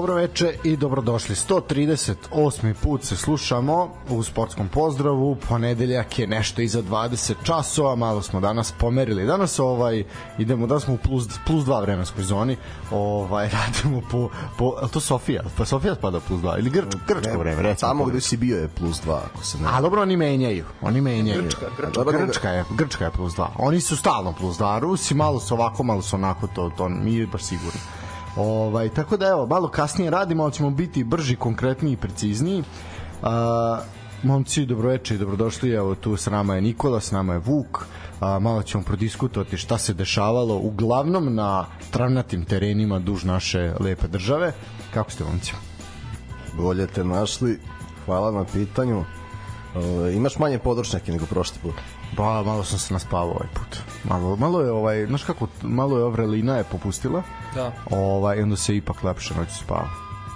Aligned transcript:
Dobro 0.00 0.14
veče 0.14 0.54
i 0.64 0.76
dobrodošli. 0.76 1.34
138. 1.34 2.74
put 2.82 3.04
se 3.04 3.16
slušamo 3.16 3.88
u 4.08 4.22
sportskom 4.22 4.68
pozdravu. 4.68 5.36
Ponedeljak 5.48 6.18
je 6.18 6.26
nešto 6.26 6.62
iza 6.62 6.82
20 6.82 7.34
časova, 7.42 7.96
malo 7.96 8.22
smo 8.22 8.40
danas 8.40 8.72
pomerili. 8.72 9.26
Danas 9.26 9.58
ovaj 9.58 10.04
idemo 10.38 10.66
da 10.66 10.80
smo 10.80 10.94
u 10.94 10.96
plus 10.96 11.28
plus 11.46 11.64
2 11.64 11.82
vremenskoj 11.82 12.24
zoni. 12.24 12.56
Ovaj 12.90 13.50
radimo 13.58 14.00
po 14.10 14.28
po 14.58 14.74
al 14.82 14.88
to 14.88 15.00
Sofija, 15.00 15.42
pa 15.56 15.64
Sofija 15.64 15.94
spada 15.94 16.20
plus 16.20 16.40
2 16.40 16.58
ili 16.58 16.70
Grč, 16.70 16.96
grčko 17.08 17.38
vreme, 17.38 17.62
recimo. 17.62 17.88
Tamo 17.88 18.04
gde 18.04 18.20
si 18.20 18.36
bio 18.36 18.58
je 18.58 18.68
plus 18.68 19.02
2, 19.06 19.18
ako 19.32 19.44
se 19.44 19.58
ne. 19.58 19.68
A 19.72 19.80
dobro, 19.80 20.02
oni 20.02 20.16
menjaju. 20.16 20.64
Oni 20.82 21.00
menjaju. 21.00 21.42
Grčka, 21.42 21.66
Grčka. 21.78 22.26
Grčka 22.26 22.50
je, 22.50 22.64
Grčka 22.70 23.04
je 23.04 23.10
plus 23.10 23.34
2. 23.36 23.46
Oni 23.58 23.80
su 23.80 23.96
stalno 23.96 24.32
plus 24.32 24.58
2. 24.58 24.78
Rusi 24.78 25.14
malo 25.14 25.40
su 25.40 25.54
ovako, 25.54 25.82
malo 25.82 26.02
su 26.02 26.16
onako, 26.16 26.46
to, 26.46 26.70
to 26.76 26.88
mi 26.88 27.26
baš 27.26 27.42
sigurno. 27.42 27.80
Ovaj, 28.36 28.88
tako 28.88 29.16
da 29.16 29.28
evo, 29.28 29.46
malo 29.46 29.68
kasnije 29.68 30.10
radimo, 30.10 30.42
ali 30.42 30.52
ćemo 30.52 30.70
biti 30.70 31.04
brži, 31.04 31.36
konkretniji 31.36 31.92
i 31.92 31.96
precizniji. 31.96 32.62
A, 33.22 33.80
momci, 34.22 34.66
dobroveče 34.66 35.14
i 35.14 35.18
dobrodošli. 35.18 35.70
Evo, 35.70 35.94
tu 35.94 36.16
s 36.16 36.26
nama 36.26 36.54
je 36.54 36.60
Nikola, 36.60 37.00
s 37.00 37.10
nama 37.10 37.32
je 37.32 37.38
Vuk. 37.38 37.86
A, 38.20 38.38
malo 38.38 38.62
ćemo 38.62 38.84
prodiskutovati 38.84 39.56
šta 39.56 39.78
se 39.78 39.94
dešavalo 39.94 40.56
uglavnom 40.56 41.34
na 41.34 41.66
travnatim 41.90 42.44
terenima 42.44 42.98
duž 42.98 43.24
naše 43.24 43.74
lepe 43.80 44.08
države. 44.08 44.52
Kako 44.94 45.10
ste, 45.10 45.24
momci? 45.24 45.52
Bolje 46.56 46.86
te 46.86 47.04
našli. 47.04 47.60
Hvala 48.04 48.30
na 48.30 48.44
pitanju. 48.44 49.04
E, 49.76 50.12
imaš 50.12 50.38
manje 50.38 50.58
podršnjake 50.58 51.12
nego 51.12 51.26
prošli 51.26 51.58
put. 51.62 51.74
Ba, 52.16 52.42
malo 52.42 52.64
sam 52.64 52.78
se 52.78 52.94
naspavao 52.94 53.30
ovaj 53.30 53.48
put. 53.54 53.78
Malo, 54.04 54.36
malo 54.36 54.60
je 54.60 54.70
ovaj, 54.72 55.06
znaš 55.06 55.24
kako, 55.24 55.46
malo 55.62 55.98
je 55.98 56.04
Avrelina 56.04 56.56
je 56.56 56.64
popustila. 56.64 57.22
Da. 57.54 57.72
Ovaj, 57.90 58.42
onda 58.42 58.56
se 58.56 58.76
ipak 58.76 59.02
lepše 59.02 59.34
noć 59.34 59.48
spava. 59.64 59.88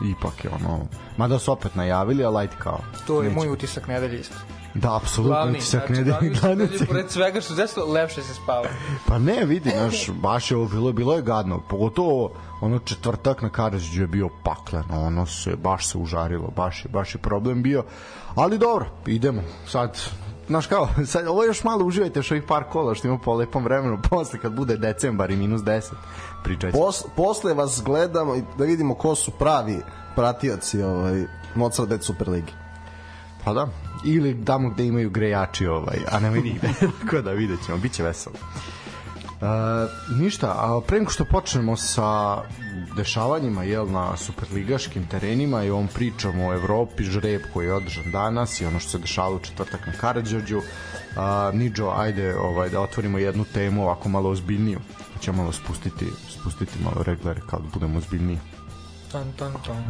Ipak 0.05 0.45
je 0.45 0.51
ono, 0.51 0.81
mada 1.17 1.39
su 1.39 1.53
opet 1.53 1.75
najavili, 1.75 2.25
ali 2.25 2.39
ajde 2.39 2.57
kao. 2.59 2.81
To 3.07 3.23
je 3.23 3.29
neće. 3.29 3.41
moj 3.41 3.49
utisak 3.49 3.89
nedelje 3.89 4.21
isto. 4.21 4.37
Da, 4.75 4.97
apsolutno 4.97 5.35
Glavni, 5.35 5.59
utisak 5.59 5.87
znači, 5.87 5.93
nedelje. 5.93 6.31
utisak 6.31 6.59
utisak. 6.65 6.89
pored 6.89 7.11
svega 7.11 7.41
što 7.41 7.55
desilo, 7.55 7.87
lepše 7.87 8.23
se 8.23 8.35
spava. 8.35 8.69
Pa 9.07 9.19
ne, 9.19 9.45
vidi, 9.45 9.71
znaš, 9.71 10.11
baš 10.11 10.51
je 10.51 10.57
ovo 10.57 10.67
bilo, 10.69 10.93
bilo 10.93 11.15
je 11.15 11.23
gadno. 11.23 11.63
Pogotovo 11.69 12.33
ono 12.61 12.79
četvrtak 12.79 13.43
na 13.43 13.49
Karadžiću 13.49 14.01
je 14.01 14.07
bio 14.07 14.29
pakleno, 14.45 15.03
ono 15.07 15.27
se, 15.27 15.57
baš 15.57 15.87
se 15.87 15.99
užarilo, 15.99 16.51
baš 16.57 16.85
je, 16.85 16.89
baš 16.89 17.15
je 17.15 17.19
problem 17.19 17.63
bio. 17.63 17.85
Ali 18.35 18.59
dobro, 18.59 18.87
idemo. 19.07 19.43
Sad, 19.67 19.99
znaš 20.49 20.67
kao, 20.67 20.89
sad, 21.13 21.27
ovo 21.27 21.45
još 21.45 21.65
malo 21.65 21.85
uživajte 21.85 22.19
još 22.19 22.31
ovih 22.31 22.45
par 22.49 22.65
kola 22.65 22.95
što 22.95 23.09
ima 23.09 23.19
po 23.19 23.35
lepom 23.35 23.65
vremenu, 23.65 23.99
posle 24.11 24.39
kad 24.39 24.53
bude 24.53 24.77
decembar 24.77 25.31
i 25.31 25.37
minus 25.37 25.61
10, 25.63 25.93
pričajte. 26.45 26.79
Pos, 26.79 27.05
posle 27.17 27.55
vas 27.55 27.83
gledamo 27.85 28.37
i 28.37 28.43
da 28.59 28.65
vidimo 28.65 28.95
ko 28.95 29.15
su 29.15 29.31
pravi 29.31 29.81
pratioci 30.17 30.83
ovaj, 30.83 31.25
Mozart 31.55 31.89
Bet 31.89 32.03
Superligi. 32.03 32.53
Pa 33.45 33.53
da, 33.53 33.69
ili 34.05 34.45
tamo 34.45 34.71
gde 34.71 34.87
imaju 34.87 35.11
grejači 35.11 35.67
ovaj, 35.67 35.99
a 36.11 36.21
ne 36.21 36.39
ide. 36.39 36.69
Tako 37.03 37.21
da 37.21 37.31
vidjet 37.31 37.59
ćemo, 37.67 37.79
bit 37.79 37.93
će 37.93 38.03
veselo. 38.03 38.37
E, 39.45 39.47
ništa, 40.15 40.47
a 40.49 40.81
pre 40.87 40.99
nego 40.99 41.11
što 41.11 41.25
počnemo 41.25 41.77
sa 41.77 42.39
dešavanjima 42.97 43.65
jel, 43.65 43.91
na 43.91 44.17
superligaškim 44.17 45.07
terenima 45.07 45.65
i 45.65 45.71
ovom 45.71 45.89
pričamo 45.89 46.49
o 46.49 46.55
Evropi, 46.55 47.05
žreb 47.05 47.43
koji 47.53 47.67
je 47.67 47.75
održan 47.75 48.11
danas 48.13 48.61
i 48.61 48.67
ono 48.67 48.81
što 48.81 48.91
se 48.91 48.99
dešavalo 48.99 49.37
u 49.37 49.41
četvrtak 49.41 49.87
na 49.87 49.93
Karadžorđu. 49.93 50.61
A, 51.17 51.51
Niđo, 51.55 51.93
ajde 51.97 52.37
ovaj, 52.37 52.71
da 52.71 52.81
otvorimo 52.81 53.19
jednu 53.19 53.45
temu 53.45 53.83
ovako 53.83 54.09
malo 54.09 54.31
ozbiljniju. 54.31 54.81
Ćemo 55.21 55.37
malo 55.37 55.53
spustiti, 55.53 56.07
spustiti 56.29 56.83
malo 56.85 57.03
reglere 57.03 57.41
kao 57.51 57.61
da 57.61 57.69
budemo 57.75 57.99
ozbiljniji. 57.99 58.39
Tan, 59.13 59.33
tan, 59.39 59.53
tan. 59.67 59.85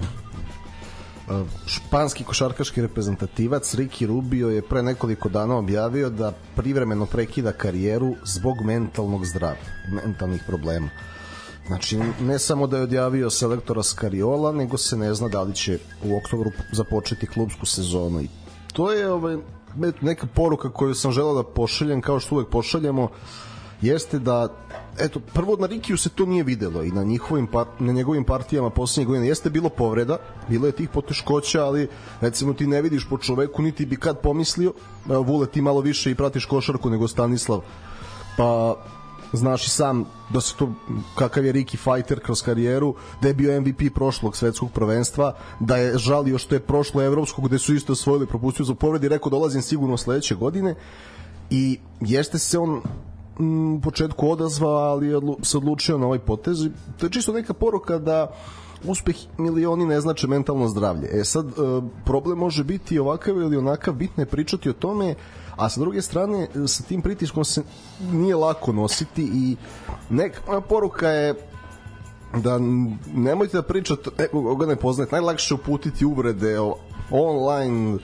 Španski 1.67 2.25
košarkaški 2.25 2.83
reprezentativac 2.83 3.75
Ricky 3.75 4.07
Rubio 4.07 4.49
je 4.49 4.63
pre 4.63 4.83
nekoliko 4.83 5.29
dana 5.29 5.57
objavio 5.57 6.11
da 6.11 6.33
privremeno 6.57 7.07
prekida 7.07 7.53
karijeru 7.53 8.15
zbog 8.25 8.61
mentalnog 8.65 9.25
zdravlja, 9.27 9.71
mentalnih 9.89 10.43
problema. 10.47 10.89
Znači, 11.67 11.99
ne 12.21 12.39
samo 12.39 12.67
da 12.67 12.77
je 12.77 12.83
odjavio 12.83 13.31
selektora 13.31 13.83
Skariola, 13.83 14.53
nego 14.53 14.77
se 14.77 14.97
ne 14.97 15.15
zna 15.15 15.29
da 15.29 15.43
li 15.43 15.55
će 15.55 15.79
u 16.05 16.17
oktobru 16.17 16.51
započeti 16.73 17.27
klubsku 17.27 17.67
sezonu. 17.67 18.21
I 18.21 18.29
to 18.73 18.93
je 18.93 19.11
ovaj, 19.11 19.37
neka 20.01 20.27
poruka 20.27 20.73
koju 20.73 20.95
sam 20.95 21.13
želeo 21.13 21.35
da 21.35 21.43
pošaljem, 21.43 22.01
kao 22.01 22.21
što 22.21 22.35
uvek 22.35 22.49
pošaljemo, 22.49 23.09
jeste 23.87 24.19
da 24.19 24.49
eto 24.99 25.21
prvo 25.21 25.57
na 25.57 25.67
Rikiju 25.67 25.97
se 25.97 26.09
to 26.09 26.27
nije 26.27 26.45
videlo 26.45 26.83
i 26.83 26.91
na 26.91 27.03
njihovim 27.03 27.47
par, 27.47 27.67
na 27.79 27.93
njegovim 27.93 28.25
partijama 28.25 28.71
poslednjih 28.71 29.07
godina 29.07 29.27
jeste 29.27 29.51
bilo 29.51 29.69
povreda, 29.69 30.19
bilo 30.49 30.67
je 30.67 30.73
tih 30.73 30.89
poteškoća, 30.89 31.65
ali 31.65 31.89
recimo 32.21 32.53
ti 32.53 32.67
ne 32.67 32.83
vidiš 32.83 33.09
po 33.11 33.19
čoveku 33.19 33.63
niti 33.63 33.87
bi 33.87 33.97
kad 33.97 34.21
pomislio, 34.21 34.73
evo, 35.11 35.23
Vule 35.23 35.47
ti 35.47 35.63
malo 35.63 35.81
više 35.81 36.11
i 36.11 36.15
pratiš 36.15 36.45
košarku 36.45 36.91
nego 36.91 37.09
Stanislav. 37.09 37.61
Pa 38.37 38.77
znaš 39.33 39.67
i 39.67 39.71
sam 39.71 40.05
da 40.31 40.41
se 40.41 40.55
to 40.57 40.73
kakav 41.15 41.45
je 41.45 41.53
Ricky 41.53 41.77
fighter 41.77 42.21
kroz 42.21 42.43
karijeru, 42.43 42.95
da 43.23 43.29
je 43.29 43.35
bio 43.35 43.61
MVP 43.61 43.95
prošlog 43.95 44.37
svetskog 44.37 44.73
prvenstva, 44.73 45.37
da 45.61 45.77
je 45.77 45.99
žalio 45.99 46.39
što 46.39 46.55
je 46.55 46.61
prošlo 46.61 47.03
evropsko 47.03 47.43
gde 47.43 47.59
su 47.59 47.75
isto 47.75 47.93
osvojili, 47.93 48.27
propustio 48.27 48.65
za 48.65 48.75
povredi, 48.75 49.09
rekao 49.09 49.31
dolazim 49.31 49.63
sigurno 49.63 49.97
sledeće 49.97 50.35
godine 50.35 50.75
i 51.51 51.79
jeste 52.01 52.39
se 52.39 52.59
on 52.59 52.83
u 53.39 53.81
početku 53.81 54.31
odazvao, 54.31 54.75
ali 54.75 55.15
odlu, 55.15 55.37
se 55.43 55.57
odlučio 55.57 55.99
na 55.99 56.07
ovaj 56.07 56.19
potez. 56.19 56.59
To 56.97 57.07
je 57.07 57.11
čisto 57.11 57.33
neka 57.33 57.55
poruka 57.55 57.99
da 57.99 58.35
uspeh 58.85 59.17
milioni 59.39 59.87
ne 59.87 60.01
znače 60.01 60.27
mentalno 60.27 60.69
zdravlje. 60.69 61.09
E 61.13 61.25
sad, 61.25 61.47
e, 61.47 61.53
problem 62.05 62.39
može 62.39 62.65
biti 62.65 62.99
ovakav 62.99 63.37
ili 63.37 63.57
onakav, 63.57 63.95
bitno 63.95 64.23
je 64.23 64.27
pričati 64.27 64.71
o 64.71 64.73
tome, 64.73 65.15
a 65.57 65.69
sa 65.69 65.81
druge 65.81 66.03
strane, 66.03 66.43
e, 66.43 66.67
sa 66.67 66.83
tim 66.83 67.03
pritiskom 67.03 67.45
se 67.45 67.63
nije 68.13 68.37
lako 68.37 68.73
nositi 68.73 69.31
i 69.35 69.57
neka 70.11 70.41
moja 70.47 70.61
poruka 70.61 71.09
je 71.09 71.35
da 72.37 72.59
nemojte 73.15 73.57
da 73.57 73.63
pričate 73.63 74.29
koga 74.33 74.67
ne 74.67 74.77
poznate, 74.77 75.13
najlakše 75.13 75.55
uputiti 75.55 76.05
uvrede 76.05 76.59
online 77.11 77.99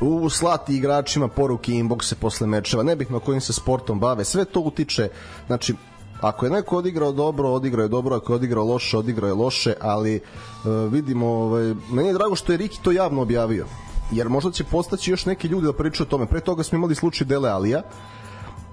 u 0.00 0.30
slati 0.30 0.76
igračima 0.76 1.28
poruke 1.28 1.72
inboxe 1.72 2.14
posle 2.14 2.46
mečeva, 2.46 2.82
nebitno 2.82 3.20
kojim 3.20 3.40
se 3.40 3.52
sportom 3.52 4.00
bave, 4.00 4.24
sve 4.24 4.44
to 4.44 4.60
utiče, 4.60 5.08
znači 5.46 5.74
ako 6.20 6.46
je 6.46 6.50
neko 6.50 6.76
odigrao 6.76 7.12
dobro, 7.12 7.48
odigrao 7.50 7.82
je 7.82 7.88
dobro, 7.88 8.16
ako 8.16 8.32
je 8.32 8.36
odigrao 8.36 8.64
loše, 8.64 8.98
odigrao 8.98 9.28
je 9.28 9.34
loše, 9.34 9.74
ali 9.80 10.16
uh, 10.20 10.92
vidimo, 10.92 11.26
ovaj, 11.26 11.74
meni 11.90 12.08
je 12.08 12.14
drago 12.14 12.34
što 12.34 12.52
je 12.52 12.58
Riki 12.58 12.78
to 12.82 12.92
javno 12.92 13.22
objavio, 13.22 13.66
jer 14.12 14.28
možda 14.28 14.50
će 14.50 14.64
postaći 14.64 15.10
još 15.10 15.26
neki 15.26 15.48
ljudi 15.48 15.66
da 15.66 15.72
pričaju 15.72 16.06
o 16.06 16.10
tome. 16.10 16.26
Pre 16.26 16.40
toga 16.40 16.62
smo 16.62 16.76
imali 16.78 16.94
slučaj 16.94 17.26
Dele 17.26 17.50
Alija, 17.50 17.82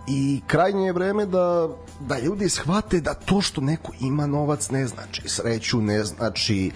i 0.07 0.41
krajnje 0.47 0.85
je 0.85 0.93
vreme 0.93 1.25
da 1.25 1.67
da 1.99 2.19
ljudi 2.19 2.49
shvate 2.49 3.01
da 3.01 3.13
to 3.13 3.41
što 3.41 3.61
neko 3.61 3.91
ima 4.01 4.27
novac 4.27 4.69
ne 4.69 4.87
znači 4.87 5.21
sreću, 5.25 5.81
ne 5.81 6.03
znači 6.03 6.71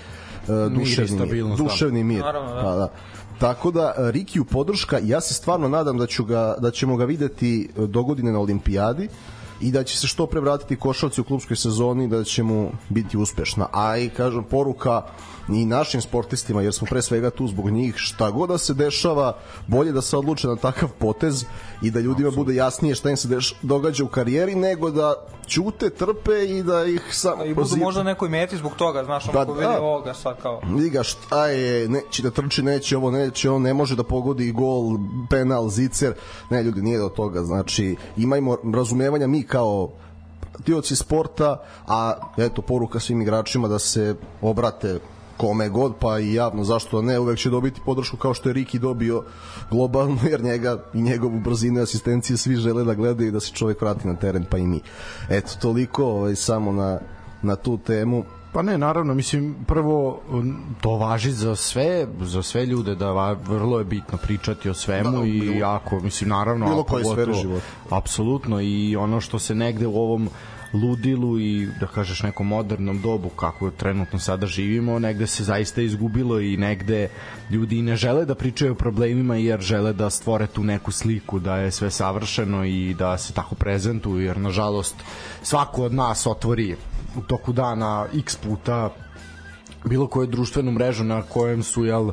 uh, 0.47 0.71
duševni 0.71 1.25
mir, 1.25 1.45
da. 1.45 1.55
duševni 1.55 2.03
mir. 2.03 2.19
Naravno, 2.19 2.53
da. 2.53 2.61
Pa, 2.61 2.75
da. 2.75 2.89
Tako 3.39 3.71
da 3.71 3.93
e, 3.97 4.11
Rikiju 4.11 4.45
podrška, 4.45 4.99
ja 5.03 5.21
se 5.21 5.33
stvarno 5.33 5.69
nadam 5.69 5.97
da 5.97 6.07
ću 6.07 6.25
ga 6.25 6.55
da 6.59 6.71
ćemo 6.71 6.95
ga 6.97 7.05
videti 7.05 7.69
e, 7.77 7.87
dogodine 7.87 8.31
na 8.31 8.39
olimpijadi 8.39 9.09
i 9.61 9.71
da 9.71 9.83
će 9.83 9.97
se 9.97 10.07
što 10.07 10.25
pre 10.27 10.39
vratiti 10.39 10.75
košarci 10.75 11.21
u 11.21 11.23
klubskoj 11.23 11.57
sezoni 11.57 12.07
da 12.07 12.23
će 12.23 12.43
mu 12.43 12.71
biti 12.89 13.17
uspešna. 13.17 13.67
A 13.73 13.97
i 13.97 14.09
kažem 14.09 14.43
poruka 14.43 15.01
i 15.49 15.65
našim 15.65 16.01
sportistima 16.01 16.61
jer 16.61 16.73
smo 16.73 16.87
pre 16.89 17.01
svega 17.01 17.29
tu 17.29 17.47
zbog 17.47 17.69
njih 17.69 17.95
šta 17.97 18.31
god 18.31 18.49
da 18.49 18.57
se 18.57 18.73
dešava 18.73 19.37
bolje 19.67 19.91
da 19.91 20.01
se 20.01 20.17
odluče 20.17 20.47
na 20.47 20.55
takav 20.55 20.89
potez 20.99 21.45
i 21.81 21.91
da 21.91 21.99
ljudima 21.99 22.31
bude 22.31 22.55
jasnije 22.55 22.95
šta 22.95 23.09
im 23.09 23.17
se 23.17 23.27
deš, 23.27 23.55
događa 23.61 24.03
u 24.03 24.07
karijeri 24.07 24.55
nego 24.55 24.91
da 24.91 25.13
ćute, 25.47 25.89
trpe 25.89 26.45
i 26.45 26.63
da 26.63 26.85
ih 26.85 27.01
samo 27.11 27.43
I 27.43 27.53
budu 27.53 27.77
možda 27.77 28.03
nekoj 28.03 28.29
meti 28.29 28.57
zbog 28.57 28.75
toga, 28.75 29.03
znaš, 29.03 29.25
Da, 29.25 29.39
ono 29.39 29.45
ko 29.45 29.53
vidi 29.53 29.73
da. 29.73 29.81
ovoga 29.81 30.13
sad 30.13 30.41
kao. 30.41 30.61
Liga 30.77 31.03
šta 31.03 31.47
je, 31.47 31.89
neće 31.89 32.23
da 32.23 32.31
trči, 32.31 32.63
neće 32.63 32.97
ovo, 32.97 33.11
neće 33.11 33.49
on 33.49 33.61
ne 33.61 33.73
može 33.73 33.95
da 33.95 34.03
pogodi 34.03 34.51
gol, 34.51 34.97
penal, 35.29 35.69
zicer. 35.69 36.13
Ne, 36.49 36.63
ljudi, 36.63 36.81
nije 36.81 36.99
do 36.99 37.09
toga. 37.09 37.43
Znači, 37.43 37.95
imajmo 38.17 38.57
razumevanja 38.73 39.27
mi 39.27 39.43
kao 39.43 39.91
tioci 40.63 40.95
sporta, 40.95 41.63
a 41.87 42.13
eto, 42.37 42.61
poruka 42.61 42.99
svim 42.99 43.21
igračima 43.21 43.67
da 43.67 43.79
se 43.79 44.15
obrate 44.41 44.99
kome 45.37 45.69
god, 45.69 45.93
pa 45.99 46.19
i 46.19 46.33
javno, 46.33 46.63
zašto 46.63 47.01
ne, 47.01 47.19
uvek 47.19 47.39
će 47.39 47.49
dobiti 47.49 47.81
podršku 47.85 48.17
kao 48.17 48.33
što 48.33 48.49
je 48.49 48.53
Riki 48.53 48.79
dobio 48.79 49.23
globalno, 49.71 50.17
jer 50.31 50.43
njega 50.43 50.83
i 50.93 51.01
njegovu 51.01 51.39
brzinu 51.39 51.81
asistencije 51.81 52.37
svi 52.37 52.55
žele 52.55 52.83
da 52.83 52.93
gledaju 52.93 53.29
i 53.29 53.31
da 53.31 53.39
se 53.39 53.51
čovek 53.53 53.81
vrati 53.81 54.07
na 54.07 54.15
teren, 54.15 54.45
pa 54.49 54.57
i 54.57 54.67
mi. 54.67 54.81
Eto, 55.29 55.51
toliko 55.61 56.05
ovaj, 56.05 56.35
samo 56.35 56.71
na, 56.71 56.99
na 57.41 57.55
tu 57.55 57.77
temu. 57.77 58.23
Pa 58.55 58.61
ne, 58.61 58.77
naravno, 58.77 59.13
mislim, 59.13 59.55
prvo 59.67 60.21
to 60.81 60.89
važi 60.89 61.31
za 61.31 61.55
sve, 61.55 62.07
za 62.21 62.43
sve 62.43 62.65
ljude 62.65 62.95
da 62.95 63.11
va, 63.11 63.33
vrlo 63.33 63.79
je 63.79 63.85
bitno 63.85 64.17
pričati 64.17 64.69
o 64.69 64.73
svemu 64.73 65.19
Da, 65.19 65.25
i 65.25 65.57
jako, 65.59 65.99
mislim, 65.99 66.29
naravno, 66.29 66.65
bilo 66.65 66.83
koje 66.83 67.05
sfere 67.05 67.33
života. 67.33 67.65
Apsolutno 67.89 68.61
i 68.61 68.95
ono 68.95 69.21
što 69.21 69.39
se 69.39 69.55
negde 69.55 69.87
u 69.87 69.95
ovom 69.95 70.29
ludilu 70.75 71.39
i 71.39 71.69
da 71.79 71.87
kažeš 71.87 72.23
nekom 72.23 72.47
modernom 72.47 73.01
dobu 73.01 73.29
kako 73.29 73.71
trenutno 73.71 74.19
sada 74.19 74.47
živimo, 74.47 74.99
negde 74.99 75.27
se 75.27 75.43
zaista 75.43 75.81
izgubilo 75.81 76.39
i 76.39 76.57
negde 76.57 77.09
ljudi 77.51 77.81
ne 77.81 77.95
žele 77.95 78.25
da 78.25 78.35
pričaju 78.35 78.71
o 78.71 78.75
problemima 78.75 79.35
jer 79.35 79.59
žele 79.59 79.93
da 79.93 80.09
stvore 80.09 80.47
tu 80.47 80.63
neku 80.63 80.91
sliku 80.91 81.39
da 81.39 81.57
je 81.57 81.71
sve 81.71 81.91
savršeno 81.91 82.65
i 82.65 82.95
da 82.99 83.17
se 83.17 83.33
tako 83.33 83.55
prezentuju 83.55 84.21
jer 84.25 84.37
nažalost 84.37 84.95
svako 85.43 85.83
od 85.83 85.93
nas 85.93 86.27
otvori 86.27 86.75
u 87.17 87.21
toku 87.21 87.53
dana 87.53 88.05
x 88.13 88.35
puta 88.35 88.89
bilo 89.85 90.07
koju 90.07 90.27
društvenu 90.27 90.71
mrežu 90.71 91.03
na 91.03 91.21
kojem 91.21 91.63
su 91.63 91.85
jel 91.85 92.11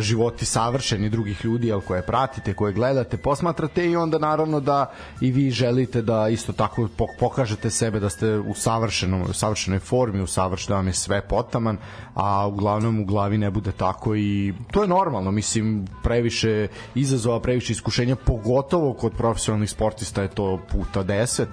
životi 0.00 0.44
savršeni 0.44 1.08
drugih 1.08 1.44
ljudi 1.44 1.66
jel 1.66 1.80
koje 1.80 2.02
pratite, 2.02 2.54
koje 2.54 2.72
gledate, 2.72 3.16
posmatrate 3.16 3.90
i 3.90 3.96
onda 3.96 4.18
naravno 4.18 4.60
da 4.60 4.92
i 5.20 5.30
vi 5.30 5.50
želite 5.50 6.02
da 6.02 6.28
isto 6.28 6.52
tako 6.52 6.82
pok- 6.82 7.18
pokažete 7.18 7.70
sebe 7.70 8.00
da 8.00 8.10
ste 8.10 8.38
u 8.38 8.54
savršenom 8.54 9.22
u 9.22 9.32
savršenoj 9.32 9.78
formi, 9.78 10.22
u 10.22 10.26
savršenom 10.26 10.68
da 10.68 10.76
vam 10.76 10.86
je 10.86 10.92
sve 10.92 11.20
potaman, 11.20 11.78
a 12.14 12.46
uglavnom 12.46 13.00
u 13.00 13.04
glavi 13.04 13.38
ne 13.38 13.50
bude 13.50 13.72
tako 13.72 14.16
i 14.16 14.54
to 14.70 14.82
je 14.82 14.88
normalno, 14.88 15.30
mislim 15.30 15.86
previše 16.02 16.68
izazova, 16.94 17.40
previše 17.40 17.72
iskušenja, 17.72 18.16
pogotovo 18.16 18.92
kod 18.92 19.12
profesionalnih 19.12 19.70
sportista 19.70 20.22
je 20.22 20.28
to 20.28 20.60
puta 20.72 21.04
10, 21.04 21.46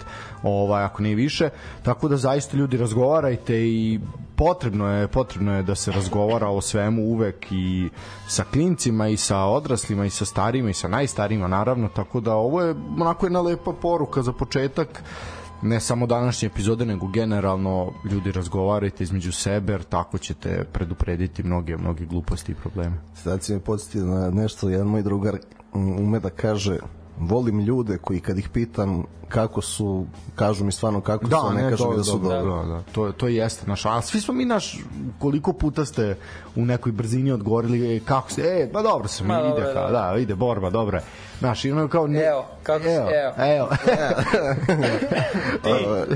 ovaj 0.44 0.83
ako 0.83 1.04
ne 1.04 1.16
više. 1.16 1.50
Tako 1.83 2.07
da 2.07 2.18
zaista 2.18 2.57
ljudi 2.57 2.77
razgovarajte 2.77 3.56
i 3.56 4.00
potrebno 4.36 4.88
je 4.88 5.07
potrebno 5.07 5.56
je 5.56 5.63
da 5.63 5.75
se 5.75 5.92
razgovara 5.92 6.48
o 6.50 6.62
svemu 6.62 7.01
uvek 7.04 7.51
i 7.51 7.89
sa 8.28 8.44
klincima 8.44 9.08
i 9.08 9.18
sa 9.18 9.38
odraslima 9.38 10.06
i 10.06 10.10
sa 10.10 10.26
starima 10.26 10.70
i 10.70 10.74
sa 10.74 10.88
najstarijima 10.88 11.48
naravno 11.48 11.88
tako 11.88 12.20
da 12.20 12.36
ovo 12.36 12.62
je 12.62 12.76
onako 13.00 13.26
jedna 13.26 13.42
lepa 13.42 13.74
poruka 13.82 14.22
za 14.22 14.34
početak 14.34 15.04
ne 15.62 15.80
samo 15.80 16.08
današnje 16.08 16.46
epizode 16.46 16.86
nego 16.86 17.08
generalno 17.08 17.94
ljudi 18.12 18.32
razgovarajte 18.32 19.04
između 19.04 19.32
sebe 19.32 19.74
jer 19.74 19.84
tako 19.84 20.18
ćete 20.18 20.64
preduprediti 20.74 21.44
mnoge 21.44 21.78
mnoge 21.78 22.06
gluposti 22.06 22.52
i 22.52 22.56
probleme. 22.56 22.98
Sad 23.16 23.44
si 23.44 23.54
me 23.54 23.60
podsjetio 23.60 24.06
na 24.06 24.30
nešto, 24.30 24.70
jedan 24.70 24.88
moj 24.88 25.02
drugar 25.04 25.38
ume 25.74 26.20
da 26.20 26.30
kaže 26.30 26.78
volim 27.20 27.60
ljude 27.60 27.98
koji 27.98 28.20
kad 28.20 28.38
ih 28.38 28.50
pitam 28.50 29.04
kako 29.30 29.62
su, 29.62 30.06
kažu 30.36 30.66
mi 30.66 30.72
stvarno 30.72 31.02
kako 31.02 31.30
su, 31.30 31.36
a 31.50 31.54
ne, 31.54 31.70
kažu 31.70 31.90
mi 31.90 31.98
da 31.98 32.04
su 32.04 32.20
dobro. 32.20 32.64
Da, 32.64 32.70
da, 32.70 32.82
to, 32.92 33.12
to 33.12 33.28
jeste 33.28 33.68
naš, 33.68 33.86
a 33.86 34.02
svi 34.02 34.22
smo 34.22 34.34
mi 34.34 34.46
naš, 34.46 34.80
koliko 35.20 35.54
puta 35.54 35.86
ste 35.86 36.18
u 36.56 36.66
nekoj 36.66 36.92
brzini 36.92 37.32
odgovorili, 37.32 37.96
e, 37.96 38.00
kako 38.00 38.32
se, 38.32 38.42
e, 38.42 38.70
pa 38.74 38.82
dobro 38.82 39.08
sam, 39.08 39.28
Ma, 39.28 39.40
ide, 39.40 39.50
dobro, 39.50 39.74
da. 39.74 40.12
da, 40.12 40.18
ide 40.20 40.36
borba, 40.36 40.70
dobro 40.70 40.98
je. 40.98 41.04
Znaš, 41.40 41.66
i 41.66 41.72
ono 41.72 41.88
kao... 41.88 42.08
Ne, 42.08 42.20
Evo, 42.20 42.46
kako 42.66 42.84
se- 42.84 42.90
evo, 42.90 43.10
evo. 43.10 43.34
evo. 43.48 43.68
Ti, 45.64 45.70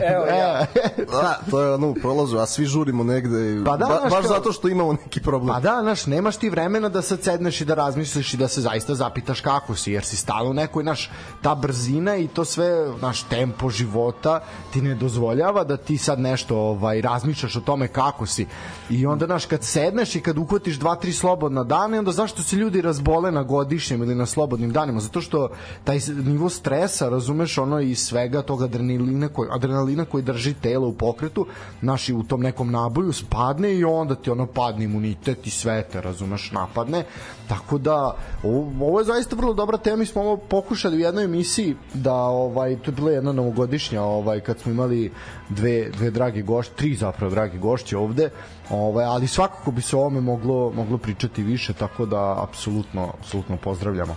evo 0.06 0.25
ja. 0.28 0.66
Da, 1.12 1.40
to 1.50 1.62
je 1.62 1.74
ono 1.74 1.90
u 1.90 1.94
prolazu, 1.94 2.38
a 2.38 2.46
svi 2.46 2.66
žurimo 2.66 3.04
negde, 3.04 3.62
Pa 3.66 3.78
da, 3.78 3.86
ba, 3.86 4.00
baš 4.04 4.12
kao- 4.12 4.22
zato 4.24 4.51
što 4.51 4.68
imamo 4.68 4.94
neki 4.94 5.22
problem. 5.22 5.54
Pa 5.54 5.60
da, 5.62 5.80
znaš, 5.81 6.06
nemaš 6.06 6.38
ti 6.38 6.50
vremena 6.50 6.90
da 6.90 7.01
sad 7.01 7.24
sedneš 7.24 7.62
i 7.62 7.66
da 7.66 7.74
razmisliš 7.74 8.34
i 8.34 8.38
da 8.38 8.48
se 8.48 8.62
zaista 8.62 8.96
zapitaš 8.96 9.42
kako 9.42 9.75
si, 9.75 9.92
jer 9.92 10.04
si 10.04 10.18
stalno 10.18 10.51
u 10.51 10.54
nekoj, 10.54 10.84
naš, 10.84 11.12
ta 11.42 11.56
brzina 11.56 12.16
i 12.16 12.28
to 12.28 12.46
sve, 12.46 12.69
naš, 13.02 13.24
tempo 13.24 13.69
života 13.69 14.40
ti 14.74 14.81
ne 14.81 14.95
dozvoljava 14.95 15.63
da 15.63 15.78
ti 15.78 15.98
sad 15.98 16.19
nešto 16.19 16.57
ovaj, 16.57 17.02
razmišljaš 17.02 17.56
o 17.56 17.62
tome 17.62 17.88
kako 17.88 18.25
si. 18.25 18.48
I 18.90 19.06
onda, 19.06 19.25
znaš, 19.25 19.45
kad 19.45 19.63
sedneš 19.63 20.16
i 20.16 20.22
kad 20.22 20.38
uhvatiš 20.38 20.75
dva, 20.75 20.95
tri 20.95 21.13
slobodna 21.13 21.63
dana, 21.63 21.95
i 21.95 22.00
onda 22.00 22.12
zašto 22.12 22.44
se 22.44 22.56
ljudi 22.56 22.81
razbole 22.81 23.31
na 23.31 23.44
godišnjem 23.44 24.04
ili 24.04 24.16
na 24.16 24.25
slobodnim 24.25 24.72
danima? 24.72 25.00
Zato 25.00 25.22
što 25.22 25.50
taj 25.84 26.00
nivo 26.39 26.50
stresa, 26.50 27.09
razumeš, 27.09 27.57
ono 27.57 27.80
i 27.80 27.95
svega 27.95 28.41
tog 28.41 28.62
adrenalina 28.63 29.27
koji, 29.27 29.50
adrenalina 29.51 30.06
koji 30.06 30.24
drži 30.24 30.53
telo 30.53 30.88
u 30.88 30.94
pokretu, 30.94 31.45
naši 31.81 32.13
u 32.13 32.24
tom 32.24 32.41
nekom 32.41 32.71
naboju 32.71 33.13
spadne 33.13 33.74
i 33.75 33.83
onda 33.83 34.15
ti 34.15 34.31
ono 34.31 34.45
padne 34.45 34.86
imunitet 34.86 35.47
i 35.47 35.50
sve 35.50 35.83
te, 35.91 36.01
razumeš, 36.01 36.51
napadne. 36.51 37.03
Tako 37.47 37.77
da, 37.77 38.15
ovo, 38.44 38.88
ovo 38.88 39.00
je 39.00 39.06
zaista 39.06 39.36
vrlo 39.36 39.53
dobra 39.53 39.77
tema, 39.77 39.97
mi 39.97 40.06
smo 40.06 40.21
ovo 40.21 40.38
pokušali 40.38 40.97
u 40.97 41.00
jednoj 41.00 41.24
emisiji 41.24 41.75
da, 41.94 42.13
ovaj, 42.13 42.77
to 42.80 42.92
je 42.92 42.95
bila 42.95 43.12
jedna 43.12 43.31
novogodišnja, 43.31 44.01
ovaj, 44.03 44.39
kad 44.39 44.59
smo 44.59 44.71
imali 44.71 45.12
dve, 45.50 45.89
dve 45.89 46.12
drage 46.12 46.42
gošće, 46.42 46.74
tri 46.75 46.95
zapravo 46.95 47.31
drage 47.31 47.57
gošće 47.57 47.97
ovde, 47.97 48.30
ovaj, 48.69 49.06
ali 49.06 49.27
svakako 49.27 49.71
bi 49.71 49.81
se 49.81 49.95
o 49.95 50.00
ovome 50.00 50.21
moglo, 50.21 50.71
moglo 50.75 50.97
pričati 50.97 51.44
više, 51.44 51.74
tako 51.74 52.06
da 52.06 52.44
apsolutno, 52.44 53.12
apsolutno 53.19 53.57
pozdravljamo. 53.57 54.15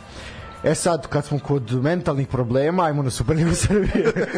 E 0.64 0.74
sad, 0.74 1.06
kad 1.06 1.24
smo 1.24 1.38
kod 1.38 1.72
mentalnih 1.72 2.28
problema, 2.28 2.84
ajmo 2.84 3.02
na 3.02 3.10
Superligu 3.10 3.54
Srbije. 3.54 4.12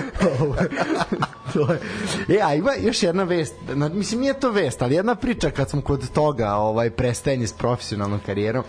To 1.52 1.72
je. 1.72 1.80
e, 2.38 2.40
a 2.42 2.54
ima 2.54 2.70
još 2.80 3.02
jedna 3.02 3.24
vest, 3.24 3.54
na, 3.74 3.88
mislim 3.88 4.20
nije 4.20 4.40
to 4.40 4.50
vest, 4.50 4.82
ali 4.82 4.94
jedna 4.94 5.14
priča 5.14 5.50
kad 5.50 5.70
smo 5.70 5.82
kod 5.82 6.12
toga 6.12 6.54
ovaj 6.54 6.90
prestajanje 6.90 7.46
s 7.46 7.52
profesionalnom 7.52 8.20
karijerom. 8.26 8.64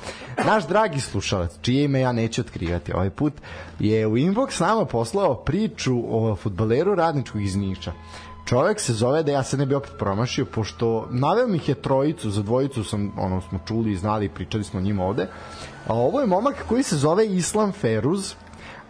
Naš 0.45 0.67
dragi 0.67 0.99
slušalac, 0.99 1.51
čije 1.61 1.83
ime 1.83 1.99
ja 1.99 2.11
neću 2.11 2.41
otkrivati 2.41 2.93
ovaj 2.93 3.09
put, 3.09 3.33
je 3.79 4.07
u 4.07 4.17
inbox 4.17 4.61
nama 4.61 4.85
poslao 4.85 5.35
priču 5.35 6.03
o 6.09 6.35
futbaleru 6.35 6.95
radničkog 6.95 7.41
iz 7.41 7.55
Niša. 7.55 7.91
Čovek 8.45 8.79
se 8.79 8.93
zove 8.93 9.23
da 9.23 9.31
ja 9.31 9.43
se 9.43 9.57
ne 9.57 9.65
bi 9.65 9.75
opet 9.75 9.91
promašio 9.97 10.45
pošto 10.45 11.07
naveo 11.11 11.47
mi 11.47 11.61
je 11.67 11.75
trojicu, 11.75 12.29
za 12.29 12.41
dvojicu 12.41 12.83
sam 12.83 13.11
ono 13.17 13.41
smo 13.41 13.59
čuli 13.67 13.91
i 13.91 13.97
znali 13.97 14.29
pričali 14.29 14.63
smo 14.63 14.79
o 14.79 14.83
njima 14.83 15.03
ovde. 15.03 15.27
A 15.87 15.93
ovo 15.93 16.21
je 16.21 16.27
momak 16.27 16.55
koji 16.67 16.83
se 16.83 16.97
zove 16.97 17.27
Islam 17.27 17.71
Feruz. 17.71 18.33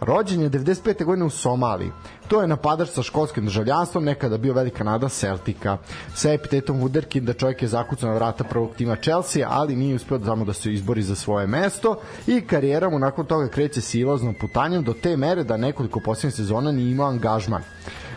Rođen 0.00 0.42
je 0.42 0.50
95. 0.50 1.04
godine 1.04 1.24
u 1.24 1.30
Somaliji. 1.30 1.90
To 2.28 2.40
je 2.40 2.46
napadač 2.46 2.88
sa 2.88 3.02
školskim 3.02 3.44
državljanstvom, 3.44 4.04
nekada 4.04 4.38
bio 4.38 4.54
velika 4.54 4.84
nada 4.84 5.08
Celtika. 5.08 5.78
Sa 6.14 6.32
epitetom 6.32 6.80
Wunderkind 6.80 7.24
da 7.24 7.32
čovjek 7.32 7.62
je 7.62 7.68
zakucao 7.68 8.08
na 8.08 8.14
vrata 8.14 8.44
prvog 8.44 8.74
tima 8.76 8.96
Chelsea, 8.96 9.48
ali 9.50 9.76
nije 9.76 9.96
uspeo 9.96 10.18
da 10.18 10.34
da 10.34 10.52
se 10.52 10.72
izbori 10.72 11.02
za 11.02 11.14
svoje 11.14 11.46
mesto 11.46 11.96
i 12.26 12.40
karijera 12.40 12.90
mu 12.90 12.98
nakon 12.98 13.26
toga 13.26 13.48
kreće 13.48 13.80
silaznom 13.80 14.34
putanjem 14.40 14.84
do 14.84 14.92
te 14.92 15.16
mere 15.16 15.44
da 15.44 15.56
nekoliko 15.56 16.00
posljednjih 16.00 16.34
sezona 16.34 16.72
nije 16.72 16.90
imao 16.90 17.08
angažman 17.08 17.62